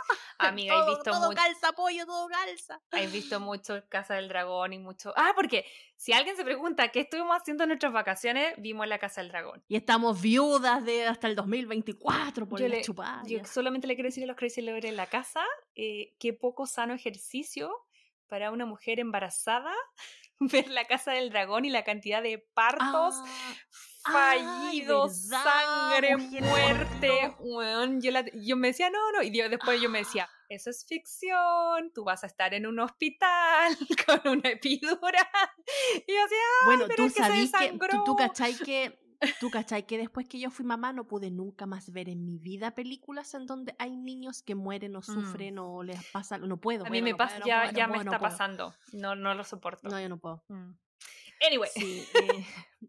Amiga, 0.39 0.73
todo, 0.73 0.87
he 0.87 0.89
visto 0.89 1.11
todo 1.11 1.29
calza, 1.31 1.71
pollo, 1.73 2.05
todo 2.05 2.27
calza. 2.27 2.81
He 2.91 3.07
visto 3.07 3.39
mucho 3.39 3.83
Casa 3.89 4.15
del 4.15 4.29
Dragón 4.29 4.73
y 4.73 4.79
mucho. 4.79 5.13
Ah, 5.15 5.33
porque 5.35 5.65
si 5.95 6.13
alguien 6.13 6.37
se 6.37 6.45
pregunta 6.45 6.87
qué 6.89 7.01
estuvimos 7.01 7.35
haciendo 7.35 7.63
en 7.63 7.69
nuestras 7.69 7.91
vacaciones, 7.91 8.53
vimos 8.57 8.87
la 8.87 8.99
Casa 8.99 9.21
del 9.21 9.31
Dragón. 9.31 9.61
Y 9.67 9.75
estamos 9.75 10.21
viudas 10.21 10.85
de 10.85 11.05
hasta 11.05 11.27
el 11.27 11.35
2024 11.35 12.47
por 12.47 12.59
yo 12.59 12.67
la 12.69 12.81
chupada. 12.81 13.21
Yo 13.27 13.43
solamente 13.43 13.85
le 13.85 13.95
quiero 13.95 14.07
decir 14.07 14.23
a 14.23 14.27
los 14.27 14.37
Crazy 14.37 14.61
Lovers 14.61 14.85
en 14.85 14.95
la 14.95 15.07
casa 15.07 15.43
eh, 15.75 16.15
qué 16.19 16.33
poco 16.33 16.65
sano 16.65 16.93
ejercicio 16.93 17.71
para 18.29 18.51
una 18.51 18.65
mujer 18.65 18.99
embarazada 18.99 19.73
ver 20.39 20.69
la 20.69 20.85
casa 20.85 21.11
del 21.11 21.29
dragón 21.29 21.65
y 21.65 21.69
la 21.69 21.83
cantidad 21.83 22.23
de 22.23 22.45
partos 22.53 23.15
fallidos, 24.01 25.27
sangre, 25.27 26.15
muerte. 26.17 27.35
yo, 27.99 28.11
yo, 28.33 28.55
me 28.55 28.69
decía, 28.69 28.89
no, 28.89 29.11
no. 29.11 29.21
Y 29.21 29.29
después 29.29 29.81
yo 29.81 29.89
me 29.89 29.99
decía, 29.99 30.29
eso 30.49 30.69
es 30.69 30.85
ficción, 30.85 31.91
tú 31.93 32.03
vas 32.03 32.23
a 32.23 32.27
estar 32.27 32.53
en 32.53 32.65
un 32.65 32.79
hospital 32.79 33.77
con 34.05 34.39
una 34.39 34.49
epidura. 34.49 35.29
Y 36.07 36.13
yo 36.13 36.23
decía, 36.23 36.37
bueno, 36.65 36.85
tú 36.95 37.09
sabes 37.09 37.51
que, 37.51 37.77
tú, 37.91 38.03
tú 38.03 38.15
cachai 38.15 38.55
que 38.55 38.99
Tú 39.39 39.49
cachai 39.49 39.85
que 39.85 39.97
después 39.97 40.27
que 40.27 40.39
yo 40.39 40.49
fui 40.49 40.65
mamá 40.65 40.93
no 40.93 41.05
pude 41.05 41.29
nunca 41.29 41.65
más 41.65 41.91
ver 41.91 42.07
en 42.09 42.25
mi 42.25 42.37
vida 42.37 42.71
películas 42.71 43.33
en 43.33 43.45
donde 43.47 43.75
hay 43.77 43.97
niños 43.97 44.41
que 44.41 44.55
mueren 44.55 44.95
o 44.95 44.99
mm. 44.99 45.03
sufren 45.03 45.59
o 45.59 45.83
les 45.83 46.03
pasa, 46.11 46.37
no 46.37 46.57
puedo. 46.57 46.85
A 46.85 46.89
mí 46.89 47.01
me 47.01 47.15
pasa, 47.15 47.39
ya, 47.45 47.71
ya 47.71 47.87
me 47.87 47.97
está 47.97 48.19
pasando, 48.19 48.73
no, 48.93 49.15
no 49.15 49.33
lo 49.33 49.43
soporto. 49.43 49.89
No, 49.89 49.99
yo 49.99 50.07
no 50.07 50.17
puedo. 50.19 50.43
Mm. 50.47 50.71
Anyway. 51.45 51.69
Eh, 51.75 52.45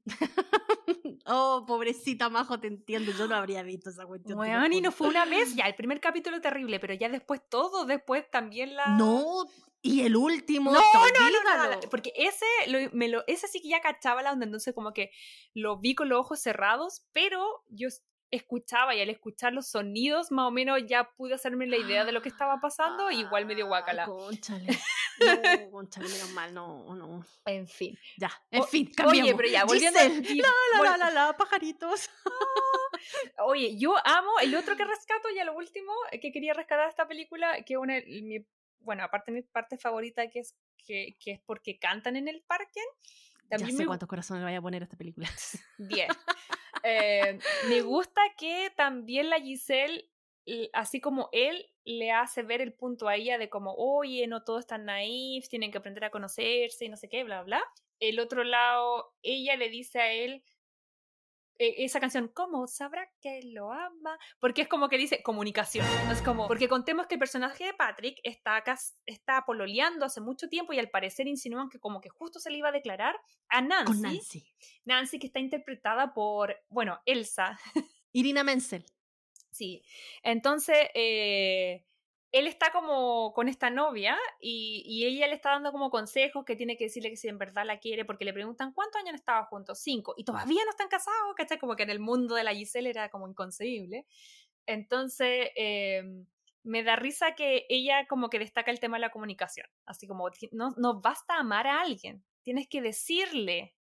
oh, 1.27 1.65
pobrecita 1.67 2.29
Majo, 2.29 2.59
te 2.59 2.67
entiendo. 2.67 3.13
Yo 3.13 3.29
no 3.29 3.37
habría 3.37 3.63
visto 3.63 3.91
esa 3.91 4.07
cuestión. 4.07 4.37
Bueno, 4.37 4.67
y 4.67 4.81
no 4.81 4.91
fue 4.91 5.09
una 5.09 5.25
vez. 5.25 5.55
Ya, 5.55 5.65
el 5.65 5.75
primer 5.75 6.01
capítulo 6.01 6.41
terrible, 6.41 6.81
pero 6.81 6.95
ya 6.95 7.09
después 7.09 7.41
todo, 7.49 7.87
después 7.87 8.29
también 8.31 8.75
la. 8.75 8.97
No, 8.97 9.45
y 9.83 10.03
el 10.03 10.17
último. 10.17 10.73
No, 10.73 10.81
no, 10.81 11.57
no, 11.57 11.71
no, 11.71 11.81
Porque 11.91 12.13
ese, 12.17 12.47
me 12.93 13.09
lo, 13.09 13.25
ese 13.27 13.49
sí 13.49 13.61
que 13.63 13.69
ya 13.69 13.81
cachaba 13.81 14.23
la 14.23 14.33
onda, 14.33 14.45
entonces 14.45 14.75
como 14.75 14.93
que 14.93 15.11
lo 15.55 15.79
vi 15.79 15.95
con 15.95 16.09
los 16.09 16.21
ojos 16.21 16.41
cerrados, 16.41 17.07
pero 17.13 17.65
yo 17.69 17.89
escuchaba 18.31 18.95
y 18.95 19.01
al 19.01 19.11
escuchar 19.11 19.53
los 19.53 19.69
sonidos 19.69 20.31
más 20.31 20.47
o 20.47 20.51
menos 20.51 20.81
ya 20.87 21.11
pude 21.17 21.35
hacerme 21.35 21.67
la 21.67 21.77
idea 21.77 22.05
de 22.05 22.13
lo 22.13 22.23
que 22.23 22.29
estaba 22.29 22.61
pasando 22.61 23.11
y 23.11 23.21
igual 23.21 23.45
me 23.47 23.55
dio 23.55 23.67
guacala. 23.67 24.07
Conchale. 24.07 24.67
No, 25.21 25.71
conchale, 25.71 26.09
menos 26.09 26.31
mal, 26.31 26.55
no, 26.55 26.95
no. 26.95 27.23
En 27.45 27.69
fin. 27.69 27.95
Ya, 28.17 28.31
en 28.51 28.65
fin, 28.65 28.87
cambiamos. 28.87 29.29
Oye, 29.29 29.37
pero 29.37 29.49
ya, 29.51 29.67
volviendo 29.67 30.01
Giselle, 30.01 30.43
La, 30.43 30.83
la, 30.83 30.97
la, 30.97 31.11
la, 31.11 31.37
pajaritos. 31.37 32.09
Oye, 33.45 33.77
yo 33.77 33.95
amo, 34.03 34.31
el 34.41 34.55
otro 34.55 34.79
que 34.79 34.85
rescato, 34.87 35.29
ya 35.37 35.45
lo 35.45 35.55
último, 35.55 35.93
que 36.11 36.33
quería 36.33 36.55
rescatar 36.55 36.89
esta 36.89 37.07
película, 37.07 37.63
que 37.67 37.77
una, 37.77 38.01
mi, 38.07 38.47
bueno, 38.81 39.05
aparte 39.05 39.33
mi 39.33 39.43
parte 39.43 39.77
favorita 39.79 40.29
que 40.29 40.41
es, 40.41 40.57
que, 40.77 41.17
que 41.19 41.33
es 41.33 41.41
porque 41.41 41.79
cantan 41.79 42.17
en 42.17 42.29
el 42.29 42.43
parque. 42.43 42.81
También 43.49 43.73
ya 43.73 43.79
sé 43.79 43.87
cuántos 43.87 44.09
corazones 44.09 44.45
vaya 44.45 44.59
a 44.59 44.63
poner 44.63 44.83
a 44.83 44.85
esta 44.85 44.97
película. 44.97 45.29
Bien. 45.79 46.09
Eh, 46.83 47.39
me 47.69 47.83
gusta 47.83 48.23
que 48.39 48.73
también 48.75 49.29
la 49.29 49.39
Giselle, 49.39 50.09
así 50.73 50.99
como 50.99 51.29
él, 51.33 51.67
le 51.85 52.11
hace 52.11 52.43
ver 52.43 52.61
el 52.61 52.73
punto 52.73 53.09
a 53.09 53.17
ella 53.17 53.37
de 53.37 53.51
como, 53.51 53.75
oye, 53.75 54.27
no 54.27 54.45
todo 54.45 54.59
es 54.59 54.67
tan 54.67 54.87
naif, 54.87 55.49
tienen 55.49 55.73
que 55.73 55.79
aprender 55.79 56.05
a 56.05 56.11
conocerse 56.11 56.87
y 56.87 56.89
no 56.89 56.97
sé 56.97 57.11
qué, 57.11 57.25
bla, 57.25 57.43
bla. 57.43 57.63
El 57.99 58.19
otro 58.19 58.45
lado, 58.45 59.13
ella 59.23 59.57
le 59.57 59.69
dice 59.69 60.01
a 60.01 60.11
él, 60.13 60.43
esa 61.61 62.01
canción, 62.01 62.29
¿cómo 62.29 62.67
sabrá 62.67 63.11
que 63.21 63.43
lo 63.43 63.71
ama? 63.71 64.19
Porque 64.39 64.63
es 64.63 64.69
como 64.69 64.89
que 64.89 64.97
dice 64.97 65.23
comunicación. 65.23 65.87
Es 66.11 66.23
como, 66.23 66.49
porque 66.49 66.69
contemos 66.69 67.07
que 67.07 67.17
el 67.17 67.19
personaje 67.19 67.67
de 67.67 67.75
Patrick 67.75 68.19
está, 68.23 68.57
acá, 68.57 68.79
está 69.05 69.45
pololeando 69.45 70.07
hace 70.07 70.23
mucho 70.23 70.49
tiempo 70.49 70.73
y 70.73 70.79
al 70.79 70.89
parecer 70.89 71.29
insinúan 71.29 71.69
que 71.69 71.79
como 71.79 72.01
que 72.01 72.09
justo 72.09 72.41
se 72.41 72.51
le 72.51 72.59
iba 72.59 72.71
a 72.71 72.73
declarar 72.73 73.15
a 73.49 73.61
Nancy. 73.61 74.01
Nancy. 74.01 74.47
Nancy, 74.87 75.19
que 75.19 75.27
está 75.27 75.39
interpretada 75.39 76.15
por, 76.15 76.57
bueno, 76.71 77.01
Elsa. 77.05 77.59
Irina 78.13 78.43
Menzel. 78.43 78.87
Sí. 79.51 79.83
Entonces, 80.23 80.89
eh, 80.95 81.85
él 82.33 82.47
está 82.47 82.71
como 82.71 83.33
con 83.33 83.49
esta 83.49 83.71
novia 83.71 84.17
y, 84.41 85.05
ella 85.05 85.27
le 85.27 85.35
está 85.35 85.51
dando 85.51 85.73
como 85.73 85.91
consejos 85.91 86.45
que 86.45 86.57
tiene 86.57 86.77
que 86.77 86.85
decirle 86.85 87.11
que 87.11 87.17
si 87.17 87.29
en 87.29 87.39
verdad 87.39 87.65
la 87.67 87.79
quiere, 87.79 88.05
porque 88.05 88.25
le 88.25 88.33
preguntan 88.33 88.73
cuántos 88.73 89.01
años 89.01 89.11
han 89.11 89.15
estado 89.17 89.45
juntos, 89.47 89.81
cinco, 89.81 90.15
y 90.17 90.25
todavía 90.25 90.63
no 90.65 90.71
están 90.71 90.89
casados, 90.89 91.35
¿cachai? 91.37 91.59
Como 91.59 91.75
que 91.75 91.83
en 91.83 91.91
el 91.91 91.99
mundo 91.99 92.35
de 92.35 92.45
la 92.45 92.55
Giselle 92.55 92.91
era 92.91 93.09
como 93.11 93.29
inconcebible. 93.29 94.07
Entonces, 94.67 95.51
em, 95.57 96.27
me 96.63 96.83
da 96.85 96.97
risa 96.97 97.35
que 97.35 97.67
ella 97.69 98.07
como 98.07 98.31
que 98.31 98.39
destaca 98.39 98.71
el 98.71 98.81
tema 98.81 98.99
de 98.99 99.03
la 99.03 99.11
comunicación, 99.11 99.67
así 99.87 100.07
como 100.07 100.29
no, 100.53 100.71
no 100.77 101.01
basta 101.01 101.37
amar 101.37 101.67
a 101.67 101.81
alguien, 101.81 102.23
tienes 102.43 102.69
que 102.69 102.83
decirle 102.83 103.75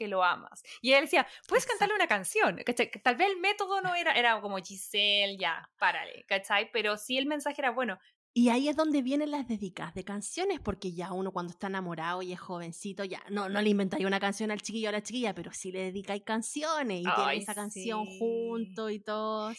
que 0.00 0.08
lo 0.08 0.24
amas. 0.24 0.62
Y 0.80 0.94
él 0.94 1.04
decía, 1.04 1.26
puedes 1.46 1.66
cantarle 1.66 1.94
una 1.94 2.06
canción, 2.06 2.56
¿cachai? 2.64 2.90
Tal 2.90 3.16
vez 3.16 3.28
el 3.28 3.38
método 3.38 3.82
no 3.82 3.94
era, 3.94 4.14
era 4.14 4.40
como 4.40 4.56
Giselle, 4.56 5.36
ya, 5.36 5.70
párale, 5.78 6.24
¿cachai? 6.26 6.70
Pero 6.72 6.96
sí 6.96 7.18
el 7.18 7.26
mensaje 7.26 7.60
era, 7.60 7.70
bueno, 7.70 7.98
y 8.32 8.48
ahí 8.48 8.68
es 8.68 8.76
donde 8.76 9.02
vienen 9.02 9.32
las 9.32 9.48
dedicas 9.48 9.92
de 9.92 10.04
canciones, 10.04 10.60
porque 10.60 10.92
ya 10.92 11.12
uno 11.12 11.32
cuando 11.32 11.50
está 11.50 11.66
enamorado 11.66 12.22
y 12.22 12.32
es 12.32 12.38
jovencito, 12.38 13.02
ya 13.02 13.20
no, 13.28 13.48
no 13.48 13.60
le 13.60 13.70
inventáis 13.70 14.06
una 14.06 14.20
canción 14.20 14.52
al 14.52 14.62
chiquillo 14.62 14.86
o 14.86 14.90
a 14.90 14.92
la 14.92 15.02
chiquilla, 15.02 15.34
pero 15.34 15.52
sí 15.52 15.72
le 15.72 15.80
dedicáis 15.80 16.22
canciones 16.22 17.00
y 17.00 17.02
tiene 17.02 17.36
esa 17.36 17.56
canción 17.56 18.06
junto 18.06 18.88
y 18.88 19.00
todo. 19.00 19.52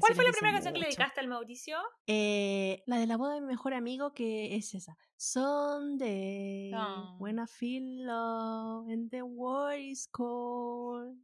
¿Cuál 0.00 0.14
fue 0.14 0.24
la 0.24 0.32
primera 0.32 0.54
canción 0.54 0.72
que 0.72 0.80
le 0.80 0.86
dedicaste 0.86 1.20
al 1.20 1.28
Mauricio? 1.28 1.78
Eh, 2.06 2.82
la 2.86 2.98
de 2.98 3.06
la 3.06 3.18
boda 3.18 3.34
de 3.34 3.42
mi 3.42 3.46
mejor 3.46 3.74
amigo, 3.74 4.14
que 4.14 4.56
es 4.56 4.74
esa. 4.74 4.96
Sunday, 5.20 6.70
when 7.18 7.40
I 7.40 7.46
feel 7.46 7.82
love 8.06 8.88
and 8.88 9.10
the 9.10 9.22
world 9.22 9.74
is 9.76 10.06
cold. 10.12 11.16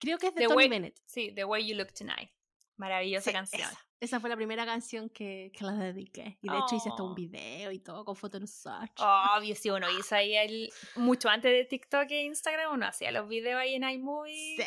Creo 0.00 0.18
que 0.18 0.28
es 0.28 0.34
de 0.34 0.48
Tony 0.48 0.68
Bennett. 0.68 0.98
Sí, 1.06 1.32
The 1.34 1.44
Way 1.44 1.66
You 1.68 1.76
Look 1.76 1.92
Tonight. 1.92 2.30
Maravillosa 2.78 3.30
canción. 3.30 3.68
Esa 4.00 4.18
fue 4.20 4.30
la 4.30 4.36
primera 4.36 4.64
canción 4.64 5.10
que, 5.10 5.52
que 5.54 5.64
la 5.64 5.74
dediqué. 5.74 6.38
Y 6.40 6.48
de 6.48 6.56
hecho 6.56 6.74
hice 6.74 6.88
hasta 6.88 7.02
un 7.02 7.12
oh. 7.12 7.14
video 7.14 7.70
y 7.70 7.78
todo 7.78 8.06
con 8.06 8.16
Photoshop. 8.16 8.88
Obvio, 9.36 9.54
sí, 9.54 9.68
uno 9.68 9.86
hizo 9.90 10.16
ahí 10.16 10.34
el, 10.34 10.72
mucho 10.96 11.28
antes 11.28 11.52
de 11.52 11.64
TikTok 11.66 12.10
e 12.10 12.24
Instagram, 12.24 12.72
uno 12.72 12.86
hacía 12.86 13.12
los 13.12 13.28
videos 13.28 13.60
ahí 13.60 13.74
en 13.74 13.84
iMovie. 13.84 14.56
Sí. 14.56 14.64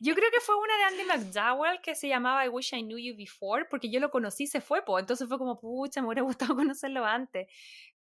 Yo 0.00 0.14
creo 0.14 0.30
que 0.30 0.40
fue 0.40 0.56
una 0.56 0.76
de 0.76 0.84
Andy 0.84 1.04
McDowell 1.04 1.80
que 1.80 1.94
se 1.94 2.08
llamaba 2.08 2.44
I 2.44 2.48
Wish 2.48 2.74
I 2.74 2.82
Knew 2.82 2.98
You 2.98 3.16
Before, 3.16 3.64
porque 3.64 3.90
yo 3.90 4.00
lo 4.00 4.10
conocí, 4.10 4.46
se 4.46 4.60
fue, 4.60 4.84
pues. 4.84 5.02
Entonces 5.02 5.28
fue 5.28 5.38
como, 5.38 5.58
pucha, 5.58 6.00
me 6.00 6.08
hubiera 6.08 6.22
gustado 6.50 6.54
conocerlo 6.54 7.04
antes. 7.04 7.48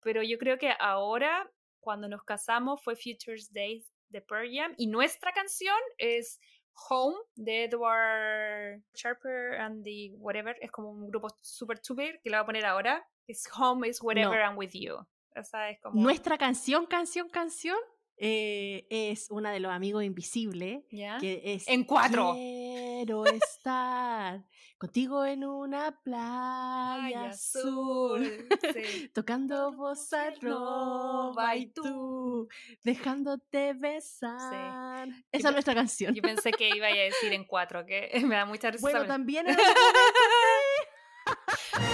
Pero 0.02 0.22
yo 0.22 0.38
creo 0.38 0.58
que 0.58 0.74
ahora, 0.78 1.50
cuando 1.80 2.08
nos 2.08 2.22
casamos, 2.24 2.82
fue 2.82 2.96
Futures 2.96 3.52
Days 3.52 3.92
de 4.08 4.20
Pearl 4.20 4.48
Jam. 4.52 4.74
Y 4.76 4.86
nuestra 4.86 5.32
canción 5.32 5.76
es 5.98 6.40
Home 6.88 7.16
de 7.34 7.64
Edward 7.64 8.82
Sharper 8.94 9.60
and 9.60 9.84
the 9.84 10.14
Whatever. 10.16 10.56
Es 10.60 10.70
como 10.70 10.90
un 10.90 11.08
grupo 11.08 11.28
super 11.42 11.78
super 11.82 12.20
que 12.22 12.30
le 12.30 12.36
voy 12.36 12.42
a 12.42 12.46
poner 12.46 12.64
ahora. 12.64 13.06
Es 13.26 13.48
Home 13.58 13.88
is 13.88 14.02
Whatever 14.02 14.40
I'm 14.40 14.56
with 14.56 14.72
you. 14.72 14.96
Esa 15.34 15.70
es 15.70 15.80
como... 15.80 16.00
Nuestra 16.00 16.36
canción, 16.36 16.86
canción, 16.86 17.28
canción 17.28 17.78
eh, 18.24 18.86
es 18.88 19.32
una 19.32 19.50
de 19.50 19.58
los 19.58 19.72
amigos 19.72 20.04
invisibles. 20.04 20.84
Que 20.88 21.42
es 21.44 21.66
en 21.66 21.82
cuatro. 21.82 22.34
Quiero 22.34 23.26
estar 23.26 24.44
contigo 24.78 25.24
en 25.24 25.44
una 25.44 26.00
playa 26.02 27.26
azul, 27.26 28.46
tocando 29.14 29.72
bossa 29.72 30.30
nova 30.40 31.56
y 31.56 31.66
tú 31.66 32.48
dejándote 32.84 33.74
besar. 33.74 35.08
Esa 35.32 35.48
es 35.48 35.52
nuestra 35.52 35.74
canción. 35.74 36.14
Yo 36.14 36.22
pensé 36.22 36.52
que 36.52 36.68
iba 36.68 36.86
a 36.86 36.94
decir 36.94 37.32
en 37.32 37.44
cuatro, 37.44 37.84
que 37.84 38.10
me 38.24 38.36
da 38.36 38.46
mucha 38.46 38.70
risa. 38.70 38.82
Bueno, 38.82 39.04
también 39.04 39.46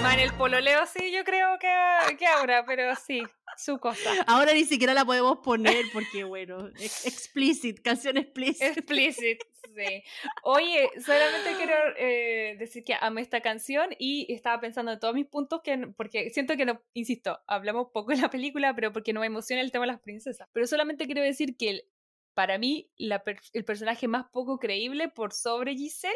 en 0.06 0.20
el 0.20 0.32
pololeo 0.34 0.86
sí, 0.86 1.10
yo 1.12 1.24
creo 1.24 1.58
que, 1.58 1.68
que 2.16 2.26
ahora, 2.26 2.64
pero 2.64 2.94
sí, 2.94 3.22
su 3.56 3.78
cosa. 3.78 4.10
Ahora 4.26 4.52
ni 4.54 4.64
siquiera 4.64 4.94
la 4.94 5.04
podemos 5.04 5.38
poner 5.38 5.86
porque, 5.92 6.24
bueno, 6.24 6.68
explicit, 6.78 7.80
canción 7.82 8.16
explicit. 8.16 8.62
Explicit, 8.62 9.40
sí. 9.74 10.02
Oye, 10.44 10.88
solamente 11.04 11.54
quiero 11.56 11.74
eh, 11.96 12.56
decir 12.58 12.84
que 12.84 12.94
amé 13.00 13.22
esta 13.22 13.40
canción 13.40 13.90
y 13.98 14.32
estaba 14.32 14.60
pensando 14.60 14.92
en 14.92 15.00
todos 15.00 15.14
mis 15.14 15.26
puntos, 15.26 15.60
que 15.62 15.76
porque 15.96 16.30
siento 16.30 16.56
que, 16.56 16.64
no, 16.64 16.80
insisto, 16.94 17.40
hablamos 17.46 17.88
poco 17.92 18.12
en 18.12 18.20
la 18.20 18.30
película, 18.30 18.74
pero 18.74 18.92
porque 18.92 19.12
no 19.12 19.20
me 19.20 19.26
emociona 19.26 19.62
el 19.62 19.72
tema 19.72 19.84
de 19.84 19.92
las 19.92 20.00
princesas. 20.00 20.48
Pero 20.52 20.66
solamente 20.66 21.06
quiero 21.06 21.22
decir 21.22 21.56
que 21.56 21.88
para 22.34 22.56
mí 22.56 22.90
el 22.96 23.64
personaje 23.64 24.06
más 24.06 24.26
poco 24.30 24.58
creíble 24.58 25.08
por 25.08 25.32
sobre 25.32 25.74
Giselle 25.74 26.14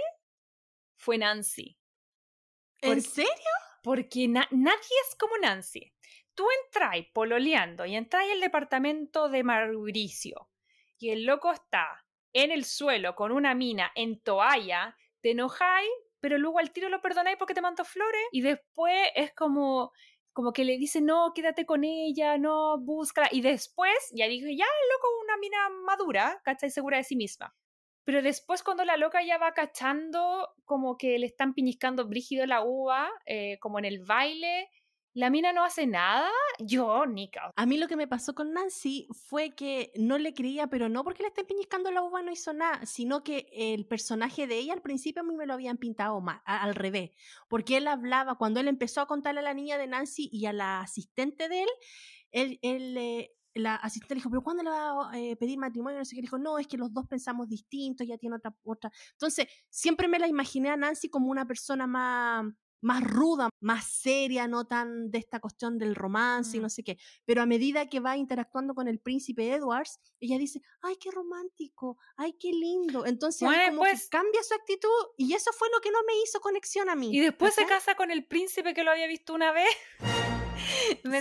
fue 0.96 1.18
Nancy. 1.18 1.76
¿En 2.80 3.02
serio? 3.02 3.30
Porque 3.82 4.28
nadie 4.28 4.96
es 5.09 5.16
como 5.18 5.36
Nancy. 5.38 5.92
Tú 6.34 6.46
entras 6.64 6.96
pololeando 7.12 7.84
y 7.84 7.96
entras 7.96 8.24
el 8.32 8.40
departamento 8.40 9.28
de 9.28 9.44
Mauricio 9.44 10.48
y 10.98 11.10
el 11.10 11.24
loco 11.24 11.52
está 11.52 12.06
en 12.32 12.52
el 12.52 12.64
suelo 12.64 13.14
con 13.14 13.32
una 13.32 13.54
mina 13.54 13.90
en 13.94 14.20
toalla, 14.20 14.96
te 15.20 15.32
enojáis, 15.32 15.90
pero 16.20 16.38
luego 16.38 16.60
al 16.60 16.70
tiro 16.70 16.88
lo 16.88 17.02
perdonáis 17.02 17.36
porque 17.36 17.54
te 17.54 17.60
mandó 17.60 17.84
flores 17.84 18.22
y 18.30 18.40
después 18.40 19.09
es 19.14 19.34
como 19.34 19.92
como 20.32 20.52
que 20.52 20.64
le 20.64 20.78
dice, 20.78 21.00
no, 21.02 21.32
quédate 21.34 21.66
con 21.66 21.84
ella, 21.84 22.38
no, 22.38 22.78
búscala. 22.78 23.28
Y 23.30 23.42
después 23.42 23.92
ya 24.14 24.26
dije, 24.26 24.56
ya, 24.56 24.64
loco, 24.64 25.09
una 25.22 25.36
mina 25.36 25.68
madura, 25.84 26.40
¿cachai? 26.42 26.70
Segura 26.70 26.96
de 26.96 27.04
sí 27.04 27.16
misma. 27.16 27.54
Pero 28.04 28.22
después 28.22 28.62
cuando 28.62 28.84
la 28.84 28.96
loca 28.96 29.22
ya 29.22 29.38
va 29.38 29.52
cachando 29.52 30.48
como 30.64 30.96
que 30.96 31.18
le 31.18 31.26
están 31.26 31.54
piñiscando 31.54 32.06
brígido 32.06 32.46
la 32.46 32.62
uva, 32.62 33.10
eh, 33.26 33.58
como 33.60 33.78
en 33.78 33.84
el 33.84 34.00
baile, 34.04 34.68
la 35.14 35.28
mina 35.28 35.52
no 35.52 35.62
hace 35.62 35.86
nada, 35.86 36.30
yo, 36.58 37.04
Nika. 37.04 37.50
A 37.54 37.66
mí 37.66 37.76
lo 37.76 37.86
que 37.86 37.96
me 37.96 38.08
pasó 38.08 38.34
con 38.34 38.54
Nancy 38.54 39.06
fue 39.10 39.54
que 39.54 39.92
no 39.94 40.16
le 40.16 40.32
creía, 40.32 40.68
pero 40.68 40.88
no 40.88 41.04
porque 41.04 41.22
le 41.22 41.28
estén 41.28 41.46
piñiscando 41.46 41.90
la 41.90 42.02
uva 42.02 42.22
no 42.22 42.32
hizo 42.32 42.54
nada, 42.54 42.86
sino 42.86 43.22
que 43.22 43.46
el 43.52 43.86
personaje 43.86 44.46
de 44.46 44.56
ella 44.56 44.72
al 44.72 44.80
principio 44.80 45.20
a 45.20 45.26
mí 45.26 45.36
me 45.36 45.46
lo 45.46 45.52
habían 45.52 45.76
pintado 45.76 46.22
al 46.46 46.74
revés, 46.74 47.10
porque 47.48 47.76
él 47.76 47.88
hablaba, 47.88 48.36
cuando 48.36 48.60
él 48.60 48.68
empezó 48.68 49.02
a 49.02 49.06
contarle 49.06 49.40
a 49.40 49.44
la 49.44 49.54
niña 49.54 49.76
de 49.76 49.86
Nancy 49.86 50.30
y 50.32 50.46
a 50.46 50.54
la 50.54 50.80
asistente 50.80 51.50
de 51.50 51.62
él, 51.62 51.68
él, 52.30 52.58
él 52.62 52.96
eh, 52.96 53.36
la 53.54 53.76
asistente 53.76 54.14
le 54.14 54.18
dijo, 54.18 54.30
pero 54.30 54.42
¿cuándo 54.42 54.62
le 54.62 54.70
va 54.70 55.10
a 55.10 55.18
eh, 55.18 55.36
pedir 55.36 55.58
matrimonio? 55.58 55.98
No 55.98 56.04
sé 56.04 56.16
qué. 56.16 56.22
dijo, 56.22 56.38
no, 56.38 56.58
es 56.58 56.66
que 56.66 56.78
los 56.78 56.92
dos 56.92 57.06
pensamos 57.06 57.48
distintos, 57.48 58.06
ya 58.06 58.18
tiene 58.18 58.36
otra, 58.36 58.54
otra. 58.64 58.90
Entonces, 59.12 59.46
siempre 59.68 60.08
me 60.08 60.18
la 60.18 60.28
imaginé 60.28 60.70
a 60.70 60.76
Nancy 60.76 61.08
como 61.08 61.28
una 61.28 61.46
persona 61.46 61.86
más, 61.86 62.46
más 62.82 63.02
ruda, 63.04 63.48
más 63.60 63.86
seria, 63.86 64.48
no 64.48 64.66
tan 64.66 65.10
de 65.10 65.18
esta 65.18 65.40
cuestión 65.40 65.78
del 65.78 65.94
romance 65.94 66.56
y 66.56 66.60
no 66.60 66.68
sé 66.68 66.82
qué. 66.82 66.98
Pero 67.24 67.40
a 67.40 67.46
medida 67.46 67.88
que 67.88 68.00
va 68.00 68.16
interactuando 68.16 68.74
con 68.74 68.88
el 68.88 68.98
príncipe 68.98 69.52
Edwards, 69.52 69.98
ella 70.20 70.36
dice, 70.36 70.60
ay, 70.82 70.96
qué 71.00 71.10
romántico, 71.10 71.96
ay, 72.16 72.34
qué 72.38 72.50
lindo. 72.52 73.06
Entonces, 73.06 73.48
pues 73.76 74.08
cambia 74.08 74.42
su 74.42 74.54
actitud 74.54 74.88
y 75.16 75.32
eso 75.32 75.52
fue 75.52 75.68
lo 75.72 75.80
que 75.80 75.90
no 75.90 75.98
me 76.06 76.14
hizo 76.22 76.40
conexión 76.40 76.88
a 76.88 76.96
mí. 76.96 77.16
Y 77.16 77.20
después 77.20 77.54
se 77.54 77.64
casa 77.66 77.94
con 77.94 78.10
el 78.10 78.26
príncipe 78.26 78.74
que 78.74 78.82
lo 78.82 78.90
había 78.90 79.06
visto 79.06 79.32
una 79.32 79.52
vez. 79.52 79.68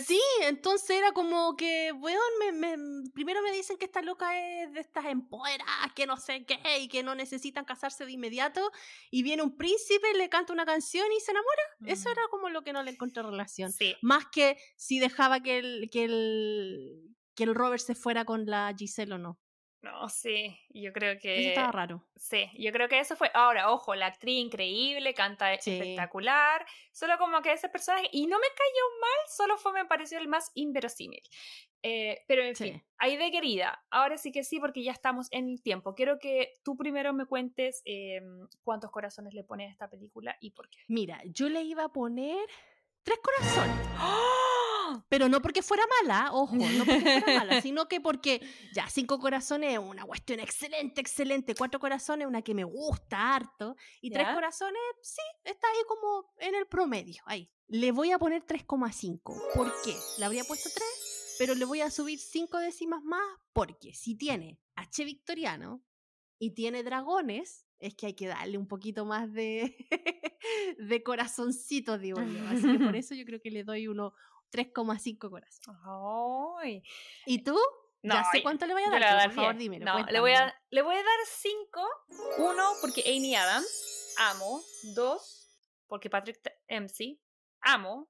Sí, 0.06 0.22
entonces 0.42 0.90
era 0.92 1.12
como 1.12 1.56
que, 1.56 1.92
weón, 1.92 2.22
me, 2.54 2.78
primero 3.14 3.42
me 3.42 3.52
dicen 3.52 3.78
que 3.78 3.86
esta 3.86 4.02
loca 4.02 4.38
es 4.38 4.74
de 4.74 4.80
estas 4.80 5.06
empoderadas, 5.06 5.94
que 5.96 6.06
no 6.06 6.18
sé 6.18 6.46
qué, 6.46 6.60
y 6.80 6.88
que 6.88 7.04
no 7.04 7.16
necesitan 7.16 7.66
casarse 7.66 8.06
de 8.06 8.12
inmediato, 8.12 8.72
y 9.10 9.24
viene 9.24 9.44
un 9.44 9.56
príncipe, 9.56 10.14
le 10.16 10.30
canta 10.30 10.54
una 10.54 10.66
canción 10.66 11.08
y 11.16 11.20
se 11.20 11.32
enamora. 11.32 11.64
Eso 11.86 12.10
mm. 12.10 12.12
era 12.12 12.22
como 12.30 12.50
lo 12.50 12.64
que 12.64 12.74
no 12.74 12.84
le 12.84 12.92
encontré 12.92 13.24
relación. 13.24 13.74
Más 14.02 14.26
que 14.32 14.58
si 14.76 15.00
dejaba 15.00 15.42
que 15.42 15.60
el, 15.60 15.90
que 15.92 16.06
el, 16.06 17.16
que 17.36 17.44
el 17.44 17.56
Robert 17.56 17.82
se 17.82 17.96
fuera 17.96 18.26
con 18.26 18.46
la 18.46 18.74
Giselle 18.78 19.14
o 19.14 19.18
no. 19.18 19.40
No, 19.82 20.10
sí, 20.10 20.60
yo 20.70 20.94
creo 20.94 21.18
que... 21.18 21.40
Eso 21.40 21.50
estaba 21.50 21.72
raro. 21.72 22.04
Sí, 22.16 22.50
yo 22.58 22.72
creo 22.72 22.88
que 22.88 23.00
eso 23.00 23.16
fue... 23.16 23.32
Ahora, 23.34 23.72
ojo, 23.72 23.96
la 23.96 24.08
actriz 24.08 24.40
increíble, 24.40 25.16
canta 25.16 25.54
espectacular, 25.54 26.66
solo 26.92 27.18
como 27.18 27.42
que 27.42 27.52
ese 27.52 27.68
personaje... 27.68 28.08
Y 28.12 28.28
no 28.28 28.38
me 28.38 28.48
cayó 28.56 29.00
mal, 29.02 29.28
solo 29.28 29.58
fue, 29.58 29.74
me 29.74 29.86
pareció 29.86 30.20
el 30.20 30.28
más 30.28 30.52
inverosímil. 30.54 31.24
Eh, 31.84 32.24
pero 32.28 32.44
en 32.44 32.56
fin, 32.56 32.84
ahí 33.00 33.18
de 33.18 33.32
querida, 33.32 33.84
ahora 33.90 34.18
sí 34.18 34.32
que 34.32 34.44
sí, 34.44 34.60
porque 34.60 34.84
ya 34.84 34.92
estamos 34.92 35.28
en 35.32 35.50
el 35.50 35.64
tiempo. 35.64 35.96
Quiero 35.96 36.20
que 36.20 36.54
tú 36.64 36.78
primero 36.78 37.12
me 37.12 37.26
cuentes 37.26 37.82
em, 37.86 38.48
cuántos 38.64 38.92
corazones 38.92 39.34
le 39.34 39.44
pones 39.44 39.70
a 39.70 39.72
esta 39.72 39.90
película 39.90 40.38
y 40.40 40.52
por 40.52 40.70
qué. 40.70 40.78
Mira, 40.88 41.20
yo 41.26 41.50
le 41.50 41.64
iba 41.64 41.86
a 41.86 41.90
poner 41.90 42.38
tres 43.04 43.18
corazones. 43.24 43.88
¡Oh! 44.00 44.61
Pero 45.10 45.30
no 45.30 45.42
porque 45.42 45.62
fuera 45.62 45.84
mala, 46.02 46.32
ojo, 46.34 46.56
no 46.56 46.86
porque 46.86 47.02
fuera 47.02 47.40
mala, 47.46 47.62
sino 47.62 47.88
que 47.88 48.02
porque 48.02 48.42
ya 48.74 48.88
cinco 48.90 49.20
corazones 49.20 49.74
es 49.74 49.80
una 49.80 50.06
cuestión 50.06 50.40
excelente, 50.40 51.02
excelente. 51.02 51.56
Cuatro 51.56 51.80
corazones, 51.80 52.28
una 52.28 52.42
que 52.42 52.54
me 52.54 52.64
gusta 52.64 53.36
harto. 53.36 53.76
Y 54.02 54.12
tres 54.12 54.28
corazones, 54.34 54.82
sí, 55.02 55.22
está 55.44 55.68
ahí 55.68 55.84
como 55.88 56.34
en 56.38 56.56
el 56.56 56.68
promedio, 56.68 57.22
ahí. 57.26 57.50
Le 57.68 57.92
voy 57.92 58.12
a 58.12 58.20
poner 58.20 58.46
3,5. 58.46 59.22
¿Por 59.56 59.74
qué? 59.84 59.96
Le 60.20 60.26
habría 60.26 60.44
puesto 60.44 60.70
3, 60.74 61.36
pero 61.40 61.56
le 61.56 61.64
voy 61.64 61.82
a 61.82 61.90
subir 61.90 62.20
5 62.20 62.58
décimas 62.60 63.02
más 63.04 63.26
porque 63.54 63.94
si 63.94 64.16
tiene 64.16 64.60
H 64.76 65.06
victoriano 65.06 65.84
y 66.38 66.52
tiene 66.52 66.84
dragones, 66.84 67.68
es 67.80 67.96
que 67.96 68.08
hay 68.08 68.14
que 68.14 68.28
darle 68.28 68.58
un 68.58 68.68
poquito 68.68 69.06
más 69.06 69.32
de, 69.34 69.76
de 70.78 71.04
corazoncito, 71.04 71.98
digo 71.98 72.22
yo. 72.22 72.48
Así 72.48 72.72
que 72.72 72.84
por 72.84 72.96
eso 72.96 73.16
yo 73.16 73.26
creo 73.26 73.42
que 73.42 73.52
le 73.52 73.64
doy 73.64 73.88
uno 73.88 74.14
3,5 74.52 75.30
corazones. 75.30 76.84
¿Y 77.26 77.44
tú? 77.44 77.58
No, 78.04 78.16
ya 78.16 78.24
sé 78.32 78.42
cuánto 78.42 78.66
le 78.66 78.74
voy 78.74 78.84
a 78.84 78.90
dar, 78.90 79.26
por 79.26 79.36
favor, 79.36 79.56
dime. 79.56 79.80
No, 79.80 80.00
le 80.06 80.20
voy, 80.20 80.32
a, 80.32 80.54
le 80.72 80.82
voy 80.82 80.96
a 80.96 80.98
dar 80.98 81.20
5. 81.26 81.90
Uno, 82.40 82.72
porque 82.82 83.04
Amy 83.06 83.36
Adams, 83.36 84.16
amo. 84.18 84.62
Dos, 84.96 85.56
porque 85.88 86.10
Patrick 86.10 86.40
MC, 86.68 87.20
amo. 87.62 88.10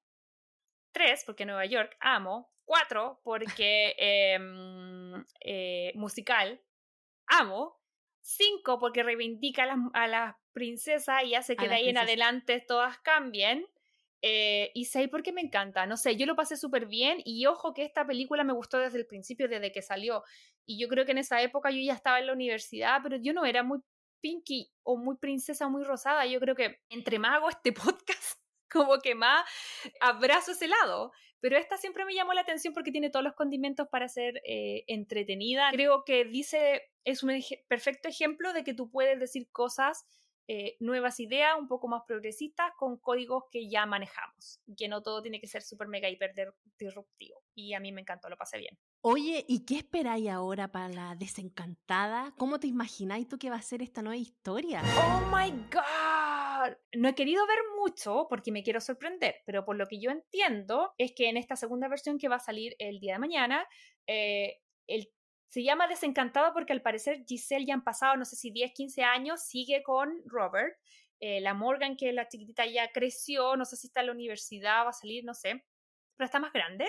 Tres, 0.94 1.24
porque 1.26 1.46
Nueva 1.46 1.66
York, 1.66 1.96
amo. 2.00 2.54
Cuatro, 2.64 3.20
porque 3.24 3.96
em, 3.98 5.26
eh, 5.42 5.92
musical, 5.96 6.62
amo. 7.28 7.82
Cinco, 8.22 8.80
porque 8.80 9.04
reivindica 9.04 9.64
a 9.94 10.08
las, 10.08 10.36
princesas 10.54 11.24
y 11.24 11.36
hace 11.36 11.56
que 11.56 11.68
de 11.68 11.76
ahí 11.76 11.90
en 11.90 11.98
adelante 11.98 12.60
todas 12.60 12.98
cambien. 13.00 13.66
Eh, 14.22 14.72
y 14.76 14.86
seis, 14.86 15.10
porque 15.10 15.32
me 15.32 15.42
encanta. 15.42 15.86
No 15.86 15.98
sé, 15.98 16.16
yo 16.16 16.26
lo 16.26 16.36
pasé 16.36 16.56
súper 16.56 16.86
bien 16.86 17.22
y 17.26 17.46
ojo 17.48 17.74
que 17.74 17.84
esta 17.84 18.06
película 18.06 18.44
me 18.44 18.54
gustó 18.54 18.78
desde 18.78 19.00
el 19.00 19.08
principio, 19.08 19.48
desde 19.48 19.72
que 19.72 19.82
salió. 19.82 20.24
Y 20.66 20.80
yo 20.80 20.88
creo 20.88 21.06
que 21.06 21.12
en 21.12 21.18
esa 21.18 21.42
época 21.42 21.72
yo 21.72 21.80
ya 21.80 21.94
estaba 21.94 22.20
en 22.20 22.28
la 22.28 22.34
universidad, 22.34 23.00
pero 23.04 23.18
yo 23.18 23.34
no 23.34 23.46
era 23.46 23.64
muy 23.64 23.80
pinky 24.22 24.72
o 24.84 24.98
muy 24.98 25.18
princesa 25.18 25.68
muy 25.68 25.84
rosada. 25.84 26.26
Yo 26.26 26.40
creo 26.40 26.56
que 26.56 26.80
entre 26.90 27.20
más 27.20 27.38
hago 27.38 27.50
este 27.50 27.74
podcast, 28.06 28.40
como 28.70 29.00
que 29.00 29.16
más 29.16 29.44
abrazo 30.00 30.52
ese 30.52 30.68
lado. 30.68 31.12
Pero 31.40 31.58
esta 31.58 31.76
siempre 31.78 32.06
me 32.06 32.14
llamó 32.14 32.34
la 32.34 32.42
atención 32.42 32.72
porque 32.72 32.92
tiene 32.92 33.10
todos 33.10 33.26
los 33.26 33.34
condimentos 33.34 33.88
para 33.88 34.08
ser 34.08 34.42
eh, 34.46 34.84
entretenida. 34.86 35.72
Creo 35.72 36.04
que 36.06 36.24
dice, 36.24 36.84
es 37.04 37.24
un 37.24 37.32
perfecto 37.68 38.08
ejemplo 38.08 38.54
de 38.54 38.64
que 38.64 38.76
tú 38.76 38.92
puedes 38.92 39.20
decir 39.20 39.50
cosas, 39.52 40.06
eh, 40.48 40.76
nuevas 40.80 41.20
ideas, 41.20 41.56
un 41.58 41.68
poco 41.68 41.88
más 41.88 42.04
progresistas, 42.08 42.72
con 42.78 42.98
códigos 42.98 43.46
que 43.52 43.70
ya 43.70 43.86
manejamos. 43.86 44.60
Que 44.78 44.88
no 44.88 45.02
todo 45.02 45.22
tiene 45.22 45.40
que 45.40 45.48
ser 45.48 45.62
súper 45.62 45.88
mega 45.88 46.10
hiper 46.10 46.34
disruptivo. 46.78 47.42
Y 47.56 47.74
a 47.74 47.80
mí 47.80 47.92
me 47.92 48.02
encantó, 48.02 48.30
lo 48.30 48.38
pasé 48.38 48.58
bien. 48.58 48.78
Oye, 49.02 49.46
¿y 49.48 49.66
qué 49.66 49.78
esperáis 49.78 50.30
ahora 50.30 50.72
para 50.72 50.90
la 50.90 51.16
desencantada? 51.16 52.34
¿Cómo 52.38 52.60
te 52.60 52.68
imagináis 52.68 53.28
tú 53.28 53.38
que 53.38 53.50
va 53.50 53.56
a 53.56 53.62
ser 53.62 53.82
esta 53.82 54.02
nueva 54.02 54.18
historia? 54.18 54.82
¡Oh 54.98 55.22
my 55.36 55.52
god! 55.72 56.78
No 56.94 57.10
he 57.10 57.16
querido 57.16 57.46
ver 57.48 57.60
mucho 57.80 58.28
porque 58.30 58.52
me 58.52 58.64
quiero 58.64 58.82
sorprender, 58.82 59.36
pero 59.46 59.66
por 59.66 59.76
lo 59.76 59.88
que 59.88 60.00
yo 60.00 60.12
entiendo 60.12 60.94
es 60.98 61.14
que 61.14 61.30
en 61.30 61.38
esta 61.38 61.56
segunda 61.56 61.88
versión 61.88 62.20
que 62.20 62.30
va 62.30 62.36
a 62.36 62.40
salir 62.40 62.76
el 62.78 63.00
día 63.00 63.14
de 63.14 63.20
mañana, 63.20 63.68
eh, 64.06 64.60
se 65.52 65.64
llama 65.64 65.90
Desencantada 65.90 66.54
porque 66.54 66.72
al 66.72 66.82
parecer 66.82 67.26
Giselle 67.28 67.66
ya 67.66 67.74
han 67.74 67.84
pasado, 67.84 68.16
no 68.16 68.24
sé 68.24 68.38
si 68.38 68.52
10, 68.52 68.72
15 68.72 69.04
años, 69.04 69.44
sigue 69.44 69.84
con 69.84 70.22
Robert. 70.26 70.78
Eh, 71.20 71.42
la 71.42 71.54
Morgan, 71.54 71.98
que 71.98 72.14
la 72.14 72.30
chiquitita 72.30 72.66
ya 72.66 72.90
creció, 72.94 73.58
no 73.58 73.66
sé 73.66 73.76
si 73.76 73.88
está 73.88 74.00
en 74.00 74.06
la 74.06 74.14
universidad, 74.14 74.86
va 74.86 74.92
a 74.92 74.94
salir, 74.94 75.26
no 75.26 75.34
sé, 75.34 75.66
pero 76.16 76.26
está 76.26 76.40
más 76.40 76.54
grande. 76.54 76.86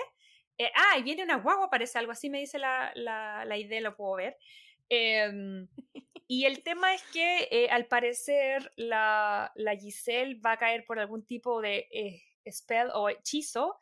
Eh, 0.57 0.71
ah, 0.75 0.97
y 0.97 1.03
viene 1.03 1.25
una 1.25 1.35
guagua, 1.35 1.69
parece 1.69 1.99
algo 1.99 2.13
así, 2.13 2.29
me 2.29 2.39
dice 2.39 2.57
la, 2.57 2.93
la, 2.95 3.57
idea, 3.57 3.81
lo 3.81 3.97
puedo 3.97 4.15
ver. 4.15 4.37
Em, 4.87 5.67
y 6.29 6.45
el 6.45 6.63
tema 6.63 6.93
es 6.93 7.03
que 7.11 7.49
eh, 7.51 7.67
al 7.69 7.87
parecer 7.87 8.71
la, 8.77 9.51
la, 9.55 9.75
Giselle 9.75 10.39
va 10.39 10.53
a 10.53 10.57
caer 10.57 10.85
por 10.85 10.99
algún 10.99 11.25
tipo 11.25 11.59
de 11.61 11.89
spell 12.49 12.91
o 12.93 13.09
hechizo 13.09 13.75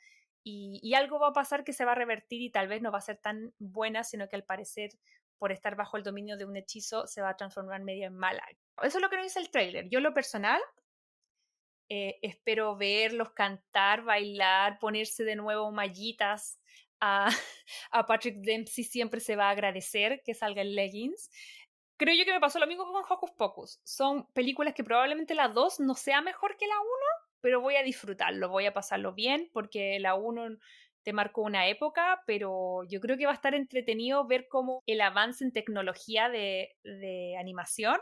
y, 0.44 0.94
algo 0.96 1.20
va 1.20 1.30
a 1.30 1.34
pasar 1.34 1.64
que 1.64 1.74
se 1.74 1.86
va 1.86 1.92
a 1.94 1.96
revertir 1.96 2.42
y 2.42 2.50
tal 2.50 2.68
vez 2.68 2.82
no 2.82 2.92
va 2.92 2.98
a 2.98 3.02
ser 3.02 3.18
tan 3.18 3.54
buena, 3.60 4.04
sino 4.04 4.28
que 4.28 4.36
al 4.36 4.44
parecer 4.44 4.92
por 5.38 5.52
estar 5.52 5.76
bajo 5.76 5.98
el 5.98 6.04
dominio 6.04 6.38
de 6.38 6.46
un 6.46 6.56
hechizo 6.56 7.08
se 7.08 7.22
va 7.22 7.30
a 7.30 7.38
transformar 7.38 7.82
medio 7.82 8.08
en 8.08 8.16
mala. 8.16 8.44
Eso 8.84 8.98
es 8.98 9.02
lo 9.02 9.10
que 9.10 9.18
nos 9.18 9.26
dice 9.26 9.40
el 9.40 9.50
trailer. 9.50 9.90
Yo 9.90 10.00
lo 10.00 10.14
personal 10.14 10.62
espero 12.22 12.78
verlos 12.78 13.32
cantar, 13.32 14.04
bailar, 14.04 14.80
ponerse 14.80 15.24
de 15.24 15.36
nuevo 15.36 15.72
mallitas 15.72 16.60
a, 17.02 18.06
Patrick 18.08 18.38
Dempsey 18.38 18.84
siempre 18.84 19.20
se 19.20 19.36
va 19.36 19.48
a 19.48 19.52
agradecer 19.52 20.22
que 20.24 20.34
salga 20.34 20.62
en 20.62 20.76
Leggings. 20.76 21.30
Creo 21.98 22.16
yo 22.16 22.26
que 22.26 22.34
me 22.34 22.40
pasó 22.40 22.60
lo 22.60 22.68
mismo 22.68 22.86
con 22.86 23.04
Hocus 23.08 23.32
Pocus. 23.32 23.80
Son 23.84 24.32
películas 24.34 24.74
que 24.74 24.84
probablemente 24.84 25.36
la 25.36 25.48
2 25.48 25.82
no 25.82 25.96
sea 25.96 26.22
mejor 26.22 26.58
que 26.58 26.68
la 26.68 26.80
1, 26.80 26.90
pero 27.42 27.62
voy 27.62 27.76
a 27.76 27.84
disfrutarlo, 27.84 28.50
voy 28.50 28.66
a 28.66 28.74
pasarlo 28.74 29.14
bien, 29.14 29.50
porque 29.54 30.00
la 30.00 30.16
1 30.16 30.58
te 31.04 31.14
marcó 31.14 31.42
una 31.42 31.68
época, 31.68 32.24
pero 32.28 32.84
yo 32.88 33.02
creo 33.02 33.18
que 33.18 33.26
va 33.26 33.32
a 33.32 33.36
estar 33.36 33.56
entretenido 33.56 34.28
ver 34.28 34.48
cómo 34.48 34.84
el 34.86 35.02
avance 35.02 35.44
en 35.44 35.52
tecnología 35.52 36.30
de, 36.30 36.76
de 36.84 37.36
animación, 37.38 37.98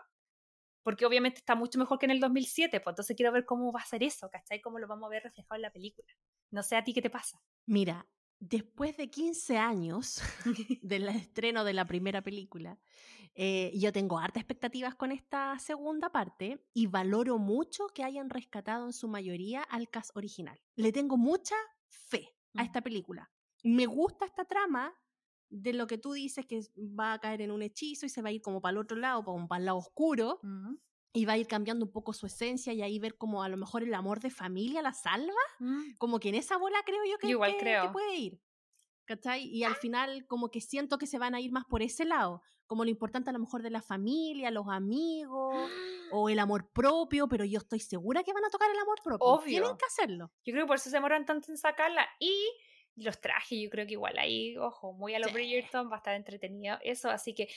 porque 0.84 1.06
obviamente 1.06 1.40
está 1.40 1.56
mucho 1.56 1.80
mejor 1.80 1.99
que 1.99 2.06
en 2.06 2.11
el 2.11 2.20
2007, 2.20 2.80
pues 2.82 2.94
entonces 2.94 3.16
quiero 3.16 3.32
ver 3.32 3.45
cómo 3.45 3.72
va 3.72 3.82
a 3.82 3.86
ser 3.86 4.03
eso, 4.03 4.30
¿cachai? 4.30 4.61
Cómo 4.61 4.80
lo 4.80 4.88
vamos 4.88 5.07
a 5.07 5.10
ver 5.10 5.24
reflejado 5.24 5.56
en 5.56 5.61
la 5.64 5.72
película. 5.72 6.07
No 6.52 6.64
sé 6.64 6.76
a 6.76 6.84
ti 6.84 6.94
qué 6.94 7.02
te 7.02 7.10
pasa. 7.10 7.41
Mira, 7.68 8.07
después 8.40 8.98
de 8.98 9.10
15 9.10 9.57
años 9.57 10.22
del 10.82 11.10
estreno 11.10 11.64
de 11.64 11.74
la 11.74 11.86
primera 11.86 12.22
película, 12.22 12.80
eh, 13.36 13.72
yo 13.76 13.94
tengo 13.94 14.20
hartas 14.20 14.41
expectativas 14.41 14.95
con 14.95 15.11
esta 15.11 15.57
segunda 15.60 16.11
parte 16.11 16.66
y 16.74 16.88
valoro 16.88 17.38
mucho 17.38 17.88
que 17.88 18.03
hayan 18.03 18.30
rescatado 18.30 18.86
en 18.86 18.94
su 18.94 19.07
mayoría 19.07 19.64
al 19.64 19.90
cast 19.90 20.16
original. 20.16 20.60
Le 20.76 20.91
tengo 20.91 21.16
mucha 21.18 21.56
fe 21.88 22.36
a 22.56 22.64
esta 22.64 22.82
película. 22.82 23.32
Me 23.64 23.86
gusta 23.86 24.26
esta 24.26 24.45
trama 24.45 24.94
de 25.49 25.74
lo 25.74 25.88
que 25.88 25.98
tú 25.98 26.14
dices 26.14 26.45
que 26.45 26.61
va 26.78 27.14
a 27.14 27.20
caer 27.20 27.41
en 27.41 27.52
un 27.52 27.61
hechizo 27.61 28.06
y 28.06 28.10
se 28.10 28.22
va 28.22 28.30
a 28.30 28.32
ir 28.32 28.41
como 28.41 28.61
para 28.61 28.72
el 28.72 28.78
otro 28.78 28.98
lado, 28.98 29.24
como 29.24 29.48
para 29.48 29.60
el 29.60 29.66
lado 29.66 29.78
oscuro. 29.78 30.40
Y 31.11 31.26
va 31.26 31.34
a 31.34 31.38
ir 31.38 31.48
cambiando 31.48 31.86
un 31.86 31.91
poco 31.91 32.14
su 32.14 32.27
esencia 32.27 32.72
y 32.72 32.81
ahí 32.81 32.99
ver 32.99 33.18
como 33.18 33.41
a 33.41 33.49
lo 33.49 33.57
mejor 33.57 33.84
el 33.84 33.94
amor 33.94 34.19
de 34.19 34.30
familia 34.30 34.81
la 34.81 34.94
salva. 34.94 35.34
Mm. 35.60 35.95
Como 35.98 36.19
que 36.19 36.30
en 36.30 36.36
esa 36.36 36.57
bola 36.57 36.77
creo 36.86 37.03
yo 37.10 37.18
que, 37.18 37.30
Igual 37.30 37.57
creo. 37.57 37.84
que 37.84 37.90
puede 37.90 38.15
ir. 38.15 38.41
¿Cachai? 39.06 39.45
Y 39.45 39.64
al 39.64 39.76
final 39.76 40.27
como 40.27 40.52
que 40.52 40.61
siento 40.61 40.99
que 40.99 41.07
se 41.07 41.18
van 41.18 41.34
a 41.34 41.41
ir 41.41 41.52
más 41.52 41.65
por 41.65 41.81
ese 41.81 42.06
lado, 42.06 42.44
como 42.68 42.84
lo 42.84 42.91
importante 42.91 43.31
a 43.31 43.34
lo 43.34 43.40
mejor 43.40 43.64
de 43.64 43.72
la 43.72 43.81
familia, 43.81 44.52
los 44.52 44.68
amigos 44.68 45.72
o 46.11 46.30
el 46.30 46.38
amor 46.40 46.69
propio, 46.72 47.27
pero 47.27 47.44
yo 47.44 47.57
estoy 47.57 47.80
segura 47.80 48.23
que 48.23 48.34
van 48.34 48.45
a 48.45 48.49
tocar 48.49 48.69
el 48.69 48.77
amor 48.77 48.99
propio. 49.03 49.26
Obvio. 49.26 49.61
Tienen 49.61 49.77
que 49.77 49.86
hacerlo. 49.86 50.31
Yo 50.45 50.53
creo 50.53 50.65
que 50.65 50.68
por 50.68 50.76
eso 50.76 50.91
se 50.91 50.98
demoran 50.98 51.26
tanto 51.26 51.52
en 51.52 51.57
sacarla 51.57 52.07
y 52.19 52.36
los 52.95 53.19
trajes, 53.19 53.60
yo 53.60 53.69
creo 53.69 53.86
que 53.88 53.94
igual 53.94 54.18
ahí, 54.18 54.57
ojo, 54.57 54.94
muy 54.94 55.15
a 55.15 55.19
lo 55.19 55.31
Bridgerton, 55.31 55.90
va 55.90 55.95
a 55.95 55.98
estar 55.98 56.15
entretenido 56.15 56.77
eso, 56.81 57.10
así 57.10 57.34
que 57.34 57.48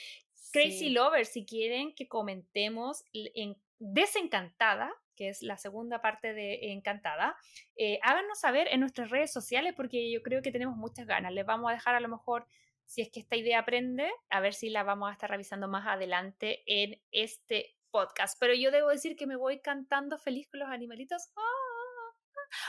Crazy 0.51 0.89
Lovers, 0.89 1.29
si 1.29 1.45
quieren 1.45 1.93
que 1.95 2.07
comentemos 2.07 3.03
en 3.13 3.55
Desencantada, 3.79 4.93
que 5.15 5.29
es 5.29 5.41
la 5.41 5.57
segunda 5.57 6.01
parte 6.01 6.33
de 6.33 6.71
Encantada, 6.71 7.35
eh, 7.75 7.99
háganos 8.01 8.39
saber 8.39 8.67
en 8.71 8.79
nuestras 8.79 9.09
redes 9.09 9.31
sociales 9.31 9.73
porque 9.75 10.11
yo 10.11 10.21
creo 10.21 10.41
que 10.41 10.51
tenemos 10.51 10.75
muchas 10.75 11.05
ganas. 11.05 11.33
Les 11.33 11.45
vamos 11.45 11.69
a 11.69 11.73
dejar 11.73 11.95
a 11.95 11.99
lo 11.99 12.07
mejor, 12.07 12.47
si 12.85 13.01
es 13.01 13.09
que 13.11 13.19
esta 13.19 13.35
idea 13.35 13.59
aprende, 13.59 14.09
a 14.29 14.39
ver 14.39 14.53
si 14.53 14.69
la 14.69 14.83
vamos 14.83 15.09
a 15.09 15.13
estar 15.13 15.29
revisando 15.29 15.67
más 15.67 15.87
adelante 15.87 16.63
en 16.65 17.01
este 17.11 17.75
podcast. 17.91 18.37
Pero 18.39 18.53
yo 18.53 18.71
debo 18.71 18.89
decir 18.89 19.15
que 19.15 19.27
me 19.27 19.35
voy 19.35 19.61
cantando 19.61 20.17
feliz 20.17 20.47
con 20.49 20.59
los 20.59 20.69
animalitos. 20.69 21.31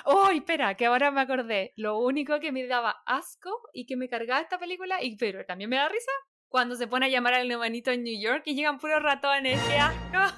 ¡Oh! 0.05 0.31
espera! 0.31 0.77
Que 0.77 0.87
ahora 0.87 1.11
me 1.11 1.21
acordé. 1.21 1.73
Lo 1.77 1.99
único 1.99 2.41
que 2.41 2.53
me 2.53 2.67
daba 2.67 3.03
asco 3.07 3.51
y 3.73 3.87
que 3.87 3.97
me 3.97 4.09
cargaba 4.09 4.41
esta 4.41 4.59
película, 4.59 5.03
y 5.03 5.17
pero 5.17 5.45
también 5.45 5.71
me 5.71 5.77
da 5.77 5.89
risa, 5.89 6.13
cuando 6.49 6.77
se 6.77 6.87
pone 6.87 7.07
a 7.07 7.09
llamar 7.09 7.35
al 7.35 7.51
hermanito 7.51 7.91
en 7.91 8.05
New 8.05 8.21
York 8.21 8.43
y 8.47 8.55
llegan 8.55 8.79
puros 8.79 9.03
ratones. 9.03 9.61
¡Qué 9.69 9.79
asco! 9.79 10.37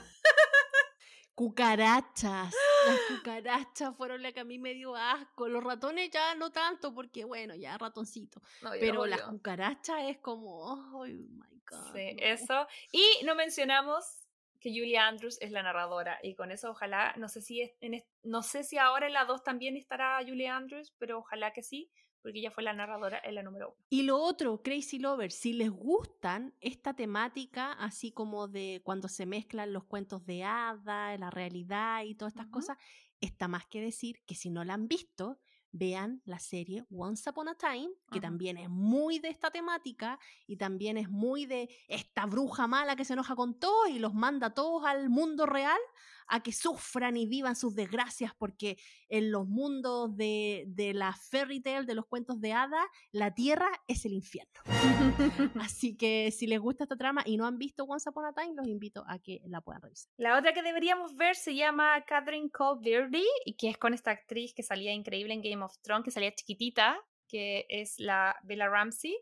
Cucarachas. 1.37 2.55
Las 2.87 3.01
cucarachas 3.09 3.95
fueron 3.95 4.23
las 4.23 4.33
que 4.33 4.41
a 4.41 4.45
mí 4.45 4.59
me 4.59 4.73
dio 4.73 4.97
asco. 4.97 5.49
Los 5.49 5.63
ratones 5.63 6.11
ya 6.11 6.35
no 6.35 6.51
tanto, 6.51 6.95
porque 6.95 7.25
bueno, 7.25 7.55
ya 7.55 7.77
ratoncito. 7.77 8.41
Pero 8.81 9.05
las 9.05 9.21
cucarachas 9.21 10.05
es 10.05 10.19
como, 10.19 10.57
oh 10.65 11.05
my 11.05 11.61
God. 11.71 11.93
Sí, 11.93 12.17
eso. 12.21 12.67
Y 12.91 13.05
no 13.27 13.35
mencionamos 13.35 14.27
que 14.61 14.71
Julie 14.71 14.97
Andrews 14.97 15.37
es 15.43 15.51
la 15.51 15.63
narradora. 15.63 16.19
Y 16.23 16.35
con 16.35 16.51
eso, 16.53 16.71
ojalá, 16.71 17.13
no 17.19 17.29
sé 17.29 17.43
si, 17.43 17.71
en, 17.81 18.03
no 18.23 18.43
sé 18.43 18.65
si 18.65 18.79
ahora 18.79 19.07
en 19.07 19.13
la 19.13 19.27
2 19.27 19.43
también 19.43 19.77
estará 19.77 20.19
Julie 20.27 20.49
Andrews, 20.49 20.95
pero 20.99 21.19
ojalá 21.19 21.53
que 21.53 21.63
sí 21.63 21.91
porque 22.27 22.41
ella 22.41 22.51
fue 22.51 22.65
la 22.65 22.73
narradora 22.73 23.21
en 23.23 23.37
la 23.37 23.45
número 23.45 23.69
uno. 23.69 23.77
Y 23.89 24.03
lo 24.03 24.19
otro, 24.19 24.61
Crazy 24.61 24.99
Lovers, 24.99 25.37
si 25.37 25.53
les 25.53 25.71
gustan 25.71 26.53
esta 26.61 26.93
temática, 26.93 27.71
así 27.75 28.11
como 28.11 28.49
de 28.49 28.83
cuando 28.83 29.07
se 29.07 29.27
mezclan 29.27 29.73
los 29.73 29.85
cuentos 29.85 30.27
de 30.27 30.43
hada, 30.43 31.17
la 31.19 31.31
realidad 31.31 32.03
y 32.03 32.17
todas 32.17 32.35
estas 32.35 32.49
cosas, 32.49 32.79
está 33.21 33.47
más 33.47 33.65
que 33.67 33.81
decir 33.81 34.25
que 34.27 34.35
si 34.35 34.51
no 34.51 34.65
la 34.65 34.75
han 34.75 34.89
visto, 34.89 35.39
vean 35.71 36.21
la 36.25 36.41
serie 36.41 36.85
Once 36.91 37.31
Upon 37.31 37.47
a 37.47 37.55
Time, 37.55 37.91
que 38.11 38.21
también 38.21 38.57
es 38.57 38.71
muy 38.71 39.21
de 39.21 39.29
esta 39.29 39.53
temática 39.53 40.19
y 40.49 40.57
también 40.57 40.97
es 40.97 41.09
muy 41.09 41.47
de 41.47 41.69
esta 41.87 42.27
bruja 42.27 42.67
mala 42.67 42.97
que 42.97 43.05
se 43.05 43.13
enoja 43.13 43.37
con 43.37 43.57
todo 43.57 43.87
y 43.87 44.01
los 44.01 44.15
manda 44.15 44.49
a 44.49 44.55
todos 44.55 44.85
al 44.85 45.11
mundo 45.11 45.47
real 45.47 45.79
a 46.29 46.43
que 46.43 46.53
sufran 46.53 47.17
y 47.17 47.27
vivan 47.27 47.57
sus 47.57 47.75
desgracias, 47.75 48.33
porque 48.37 48.77
en 49.09 49.31
los 49.31 49.47
mundos 49.47 50.17
de, 50.17 50.65
de 50.69 50.95
la 50.95 51.13
fairy 51.13 51.61
tale, 51.61 51.87
de 51.87 51.95
los 51.95 52.07
cuentos 52.07 52.41
de 52.41 52.53
hadas, 52.53 52.87
la 53.13 53.35
tierra 53.35 53.69
es 53.87 54.05
el 54.05 54.13
infierno. 54.13 54.61
Así 55.61 55.97
que 55.97 56.31
si 56.31 56.47
les 56.47 56.61
gusta 56.61 56.85
esta 56.85 56.97
trama 56.97 57.23
y 57.25 57.37
no 57.37 57.47
han 57.47 57.59
visto 57.59 57.85
Once 57.85 58.09
Upon 58.09 58.27
a 58.27 58.33
Time, 58.33 58.55
los 58.55 58.67
invito 58.67 59.05
a 59.09 59.19
que 59.19 59.41
la 59.47 59.61
puedan 59.61 59.83
revisar. 59.83 60.11
La 60.17 60.39
otra 60.39 60.53
que 60.53 60.63
deberíamos 60.63 61.17
ver 61.17 61.37
se 61.37 61.55
llama 61.55 62.05
Catherine 62.07 62.51
Cole 62.51 62.77
y 63.45 63.57
que 63.57 63.69
es 63.69 63.79
con 63.79 63.95
esta 63.95 64.11
actriz 64.11 64.55
que 64.55 64.63
salía 64.63 64.93
increíble 64.93 65.35
en 65.35 65.43
Game 65.43 65.65
of 65.65 65.79
Thrones, 65.83 66.05
que 66.05 66.11
salía 66.11 66.35
chiquitita, 66.35 66.97
que 67.29 67.67
es 67.69 67.99
la 67.99 68.37
Bella 68.45 68.69
Ramsey. 68.69 69.17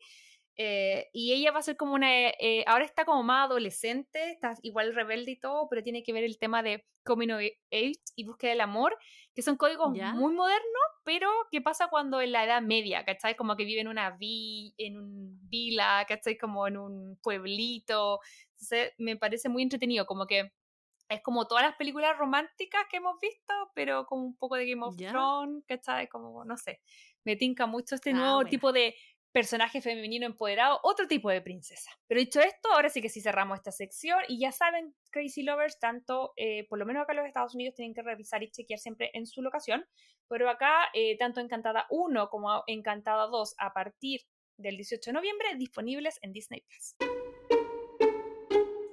Eh, 0.56 1.08
y 1.12 1.32
ella 1.32 1.50
va 1.50 1.58
a 1.58 1.62
ser 1.62 1.76
como 1.76 1.94
una, 1.94 2.08
eh, 2.10 2.64
ahora 2.66 2.84
está 2.84 3.04
como 3.04 3.22
más 3.24 3.46
adolescente, 3.46 4.30
está 4.30 4.54
igual 4.62 4.94
rebelde 4.94 5.32
y 5.32 5.40
todo, 5.40 5.68
pero 5.68 5.82
tiene 5.82 6.04
que 6.04 6.12
ver 6.12 6.22
el 6.22 6.38
tema 6.38 6.62
de 6.62 6.86
coming 7.04 7.30
of 7.30 7.40
age 7.72 8.00
y 8.14 8.24
búsqueda 8.24 8.52
del 8.52 8.60
amor, 8.60 8.96
que 9.34 9.42
son 9.42 9.56
códigos 9.56 9.90
muy 9.90 10.32
modernos, 10.32 10.82
pero 11.04 11.28
¿qué 11.50 11.60
pasa 11.60 11.88
cuando 11.88 12.20
en 12.20 12.32
la 12.32 12.44
edad 12.44 12.62
media, 12.62 13.04
¿cachai? 13.04 13.36
Como 13.36 13.56
que 13.56 13.64
vive 13.64 13.80
en 13.80 13.88
una 13.88 14.10
vi, 14.10 14.74
en 14.78 14.96
un 14.96 15.48
vila, 15.48 16.04
¿cachai? 16.08 16.38
Como 16.38 16.66
en 16.68 16.76
un 16.76 17.18
pueblito. 17.22 18.20
Entonces 18.52 18.92
me 18.98 19.16
parece 19.16 19.48
muy 19.48 19.62
entretenido, 19.62 20.06
como 20.06 20.26
que 20.26 20.52
es 21.08 21.22
como 21.22 21.46
todas 21.46 21.64
las 21.64 21.76
películas 21.76 22.16
románticas 22.16 22.86
que 22.90 22.96
hemos 22.96 23.18
visto, 23.20 23.52
pero 23.74 24.06
con 24.06 24.20
un 24.20 24.36
poco 24.36 24.56
de 24.56 24.66
Game 24.66 24.84
of 24.84 24.96
Thrones, 24.96 25.64
¿cachai? 25.66 26.08
Como, 26.08 26.44
no 26.44 26.56
sé, 26.56 26.80
me 27.24 27.36
tinca 27.36 27.66
mucho 27.66 27.94
este 27.94 28.10
ah, 28.10 28.14
nuevo 28.14 28.44
tipo 28.44 28.72
de 28.72 28.94
personaje 29.34 29.80
femenino 29.80 30.26
empoderado, 30.26 30.78
otro 30.84 31.08
tipo 31.08 31.28
de 31.28 31.42
princesa. 31.42 31.90
Pero 32.06 32.20
dicho 32.20 32.40
esto, 32.40 32.72
ahora 32.72 32.88
sí 32.88 33.02
que 33.02 33.08
sí 33.08 33.20
cerramos 33.20 33.58
esta 33.58 33.72
sección 33.72 34.20
y 34.28 34.38
ya 34.38 34.52
saben, 34.52 34.94
Crazy 35.10 35.42
Lovers, 35.42 35.80
tanto, 35.80 36.34
eh, 36.36 36.68
por 36.68 36.78
lo 36.78 36.86
menos 36.86 37.02
acá 37.02 37.14
en 37.14 37.18
los 37.18 37.26
Estados 37.26 37.52
Unidos, 37.56 37.74
tienen 37.74 37.94
que 37.94 38.02
revisar 38.02 38.44
y 38.44 38.52
chequear 38.52 38.78
siempre 38.78 39.10
en 39.12 39.26
su 39.26 39.42
locación, 39.42 39.84
pero 40.28 40.48
acá, 40.48 40.88
eh, 40.94 41.18
tanto 41.18 41.40
Encantada 41.40 41.86
1 41.90 42.28
como 42.30 42.62
Encantada 42.68 43.26
2, 43.26 43.56
a 43.58 43.72
partir 43.72 44.20
del 44.56 44.76
18 44.76 45.10
de 45.10 45.14
noviembre, 45.14 45.48
disponibles 45.56 46.20
en 46.22 46.32
Disney 46.32 46.60
Plus. 46.60 46.94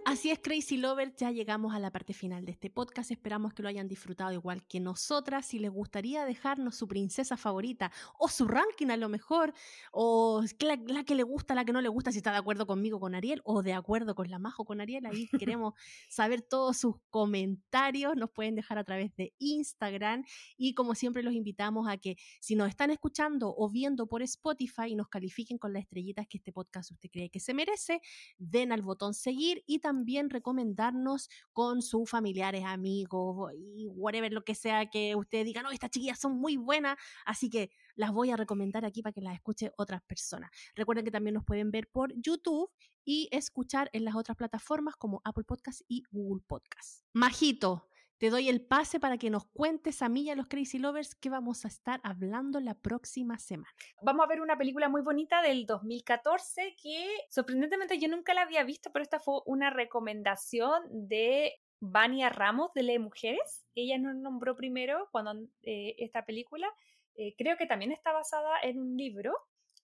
Así 0.04 0.32
es, 0.32 0.40
Crazy 0.40 0.78
Lover, 0.78 1.16
ya 1.16 1.30
llegamos 1.30 1.76
a 1.76 1.80
la 1.80 1.92
parte 1.92 2.14
final 2.14 2.44
de 2.44 2.54
este 2.54 2.72
podcast. 2.72 3.12
Esperamos 3.12 3.54
que 3.54 3.62
lo 3.62 3.70
hayan 3.70 3.88
disfrutado 3.88 4.34
igual 4.34 4.66
que 4.66 4.80
nosotras. 4.80 5.46
Si 5.46 5.60
les 5.60 5.70
gustaría 5.70 6.26
dejarnos 6.26 6.76
su 6.76 6.88
princesa 6.88 7.38
favorita 7.38 7.92
o 8.18 8.28
su 8.28 8.48
ranking 8.48 8.88
a 8.88 8.98
lo 8.98 9.10
mejor, 9.10 9.54
o 9.92 10.44
la, 10.60 11.04
que 11.04 11.14
le 11.14 11.22
gusta, 11.22 11.54
la 11.54 11.66
que 11.66 11.72
no 11.72 11.82
le 11.82 11.88
gusta, 11.88 12.12
si 12.12 12.18
está 12.18 12.32
de 12.32 12.40
acuerdo 12.40 12.66
conmigo 12.66 13.00
con 13.00 13.14
Ariel 13.14 13.42
o 13.46 13.62
de 13.62 13.74
acuerdo 13.74 14.16
con 14.16 14.30
la 14.32 14.40
Majo 14.40 14.66
con 14.66 14.82
Ariel, 14.82 15.06
ahí 15.06 15.28
queremos 15.56 15.76
saber 16.10 16.42
todos 16.42 16.78
sus 16.78 16.96
comentarios. 17.12 18.16
Nos 18.16 18.32
pueden 18.32 18.56
dejar 18.56 18.80
a 18.80 18.84
través 18.84 19.16
de 19.16 19.36
Instagram 19.38 20.26
y 20.58 20.74
como 20.74 20.96
siempre 20.96 21.22
los 21.22 21.36
invitamos 21.36 21.88
a 21.88 21.98
que 21.98 22.16
si 22.40 22.56
nos 22.56 22.70
están 22.70 22.90
escuchando 22.90 23.54
o 23.56 23.70
viendo 23.70 24.08
por 24.08 24.24
Spotify, 24.24 24.96
nos 24.96 25.10
califiquen 25.10 25.60
con 25.60 25.74
las 25.74 25.84
estrellitas 25.84 26.26
que 26.28 26.38
este 26.38 26.52
podcast 26.52 26.90
usted 26.90 27.10
cree 27.12 27.30
que 27.30 27.40
se 27.40 27.54
merece, 27.54 28.02
den 28.40 28.72
al 28.72 28.82
botón 28.82 29.14
seguir 29.14 29.64
y 29.68 29.78
también 29.78 29.91
también 29.92 30.30
recomendarnos 30.30 31.30
con 31.52 31.82
sus 31.82 32.10
familiares, 32.10 32.64
amigos 32.66 33.52
y 33.54 33.88
whatever 33.88 34.32
lo 34.32 34.46
que 34.46 34.56
sea 34.56 34.90
que 34.90 35.18
ustedes 35.18 35.44
digan, 35.46 35.64
no, 35.64 35.72
estas 35.72 35.90
chiquillas 35.90 36.18
son 36.18 36.40
muy 36.40 36.56
buenas, 36.56 36.98
así 37.26 37.50
que 37.50 37.72
las 37.96 38.14
voy 38.14 38.32
a 38.32 38.38
recomendar 38.38 38.86
aquí 38.86 39.02
para 39.02 39.12
que 39.12 39.20
las 39.20 39.34
escuchen 39.36 39.70
otras 39.76 40.02
personas. 40.04 40.50
Recuerden 40.76 41.04
que 41.04 41.12
también 41.12 41.34
nos 41.34 41.44
pueden 41.44 41.72
ver 41.72 41.90
por 41.92 42.14
YouTube 42.16 42.70
y 43.04 43.28
escuchar 43.32 43.90
en 43.92 44.06
las 44.06 44.16
otras 44.16 44.38
plataformas 44.38 44.96
como 44.96 45.22
Apple 45.26 45.44
Podcast 45.44 45.82
y 45.90 46.04
Google 46.10 46.42
Podcast. 46.48 47.04
Majito, 47.12 47.90
te 48.22 48.30
doy 48.30 48.50
el 48.50 48.62
pase 48.62 49.00
para 49.00 49.18
que 49.18 49.32
nos 49.32 49.48
cuentes 49.48 50.04
a 50.04 50.08
mí 50.08 50.22
y 50.22 50.30
a 50.30 50.36
los 50.36 50.46
Crazy 50.46 50.78
Lovers 50.78 51.16
qué 51.16 51.32
vamos 51.32 51.66
a 51.66 51.68
estar 51.68 52.00
hablando 52.04 52.60
la 52.60 52.76
próxima 52.76 53.40
semana. 53.40 53.74
Vamos 54.04 54.24
a 54.24 54.30
ver 54.30 54.42
una 54.42 54.60
película 54.60 54.90
muy 54.90 55.02
bonita 55.02 55.42
del 55.42 55.66
2014 55.66 56.76
que 56.80 57.08
sorprendentemente 57.32 57.98
yo 57.98 58.08
nunca 58.10 58.36
la 58.36 58.44
había 58.44 58.64
visto, 58.64 58.92
pero 58.94 59.02
esta 59.02 59.20
fue 59.20 59.40
una 59.48 59.72
recomendación 59.72 60.84
de 60.92 61.56
Vania 61.80 62.30
Ramos 62.30 62.72
de 62.76 62.84
Le 62.84 63.00
Mujeres. 63.00 63.66
Ella 63.74 63.98
nos 63.98 64.14
nombró 64.14 64.56
primero 64.56 65.10
cuando 65.12 65.34
eh, 65.64 65.96
esta 65.98 66.24
película. 66.24 66.72
Eh, 67.16 67.34
creo 67.40 67.58
que 67.58 67.66
también 67.66 67.92
está 67.92 68.12
basada 68.12 68.52
en 68.62 68.80
un 68.80 68.98
libro, 68.98 69.34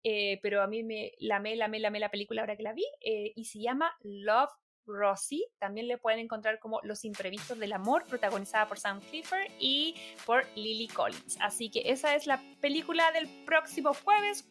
eh, 0.03 0.41
pero 0.43 0.61
a 0.61 0.67
mí 0.67 0.83
me 0.83 1.13
la 1.19 1.39
me 1.39 1.55
la 1.55 1.69
me 1.69 1.79
la 1.79 2.11
película 2.11 2.41
ahora 2.41 2.57
que 2.57 2.63
la 2.63 2.73
vi 2.73 2.83
y 3.01 3.45
se 3.45 3.59
llama 3.61 3.95
Love 4.01 4.51
Rosie. 4.85 5.45
También 5.59 5.87
le 5.87 5.97
pueden 5.97 6.19
encontrar 6.19 6.59
como 6.59 6.79
Los 6.83 7.05
Imprevistos 7.05 7.59
del 7.59 7.73
Amor, 7.73 8.05
protagonizada 8.05 8.67
por 8.67 8.79
Sam 8.79 9.01
Clifford 9.01 9.47
y 9.59 9.95
por 10.25 10.45
Lily 10.55 10.87
Collins. 10.87 11.37
Así 11.41 11.69
que 11.69 11.83
esa 11.85 12.15
es 12.15 12.27
la 12.27 12.41
película 12.61 13.11
del 13.11 13.27
próximo 13.45 13.93
jueves, 13.93 14.49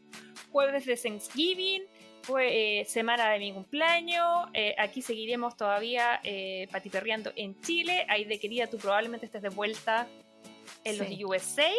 jueves 0.51 0.87
de 0.87 0.97
Thanksgiving. 0.97 1.83
Fue 2.23 2.81
eh, 2.81 2.85
semana 2.87 3.31
de 3.31 3.39
mi 3.39 3.53
cumpleaños. 3.53 4.49
Eh, 4.55 4.75
aquí 4.79 5.03
seguiremos 5.03 5.57
todavía 5.57 6.21
eh, 6.25 6.69
patiperreando 6.73 7.33
en 7.37 7.61
Chile. 7.61 8.07
Ahí 8.09 8.25
de 8.25 8.41
querida, 8.41 8.67
tú 8.67 8.79
probablemente 8.79 9.27
estés 9.27 9.43
de 9.43 9.51
vuelta 9.51 10.09
en 10.85 10.99
los 10.99 11.09
USA. 11.23 11.71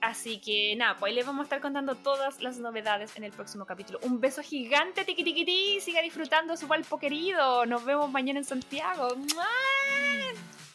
Así 0.00 0.38
que 0.38 0.76
nada, 0.76 0.96
pues 0.96 1.10
ahí 1.10 1.16
les 1.16 1.26
vamos 1.26 1.40
a 1.40 1.44
estar 1.44 1.60
contando 1.60 1.94
todas 1.94 2.40
las 2.42 2.58
novedades 2.58 3.16
en 3.16 3.24
el 3.24 3.32
próximo 3.32 3.64
capítulo. 3.64 3.98
Un 4.02 4.20
beso 4.20 4.42
gigante, 4.42 5.04
tiqui 5.04 5.24
tiqui 5.24 5.80
Siga 5.80 6.02
disfrutando 6.02 6.56
su 6.56 6.68
palpo 6.68 6.98
querido. 6.98 7.66
Nos 7.66 7.84
vemos 7.84 8.10
mañana 8.10 8.38
en 8.38 8.44
Santiago. 8.44 9.08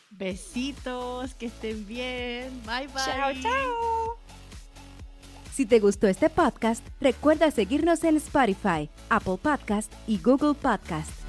Besitos, 0.10 1.34
que 1.36 1.48
estén 1.48 1.86
bien. 1.88 2.62
Bye 2.66 2.88
bye. 2.88 3.04
Chao, 3.06 3.32
chao. 3.42 4.18
Si 5.54 5.66
te 5.66 5.80
gustó 5.80 6.08
este 6.08 6.30
podcast, 6.30 6.86
recuerda 7.00 7.52
seguirnos 7.52 8.04
en 8.04 8.18
Spotify, 8.18 8.90
Apple 9.10 9.38
Podcast 9.42 9.92
y 10.08 10.18
Google 10.18 10.54
Podcast. 10.54 11.21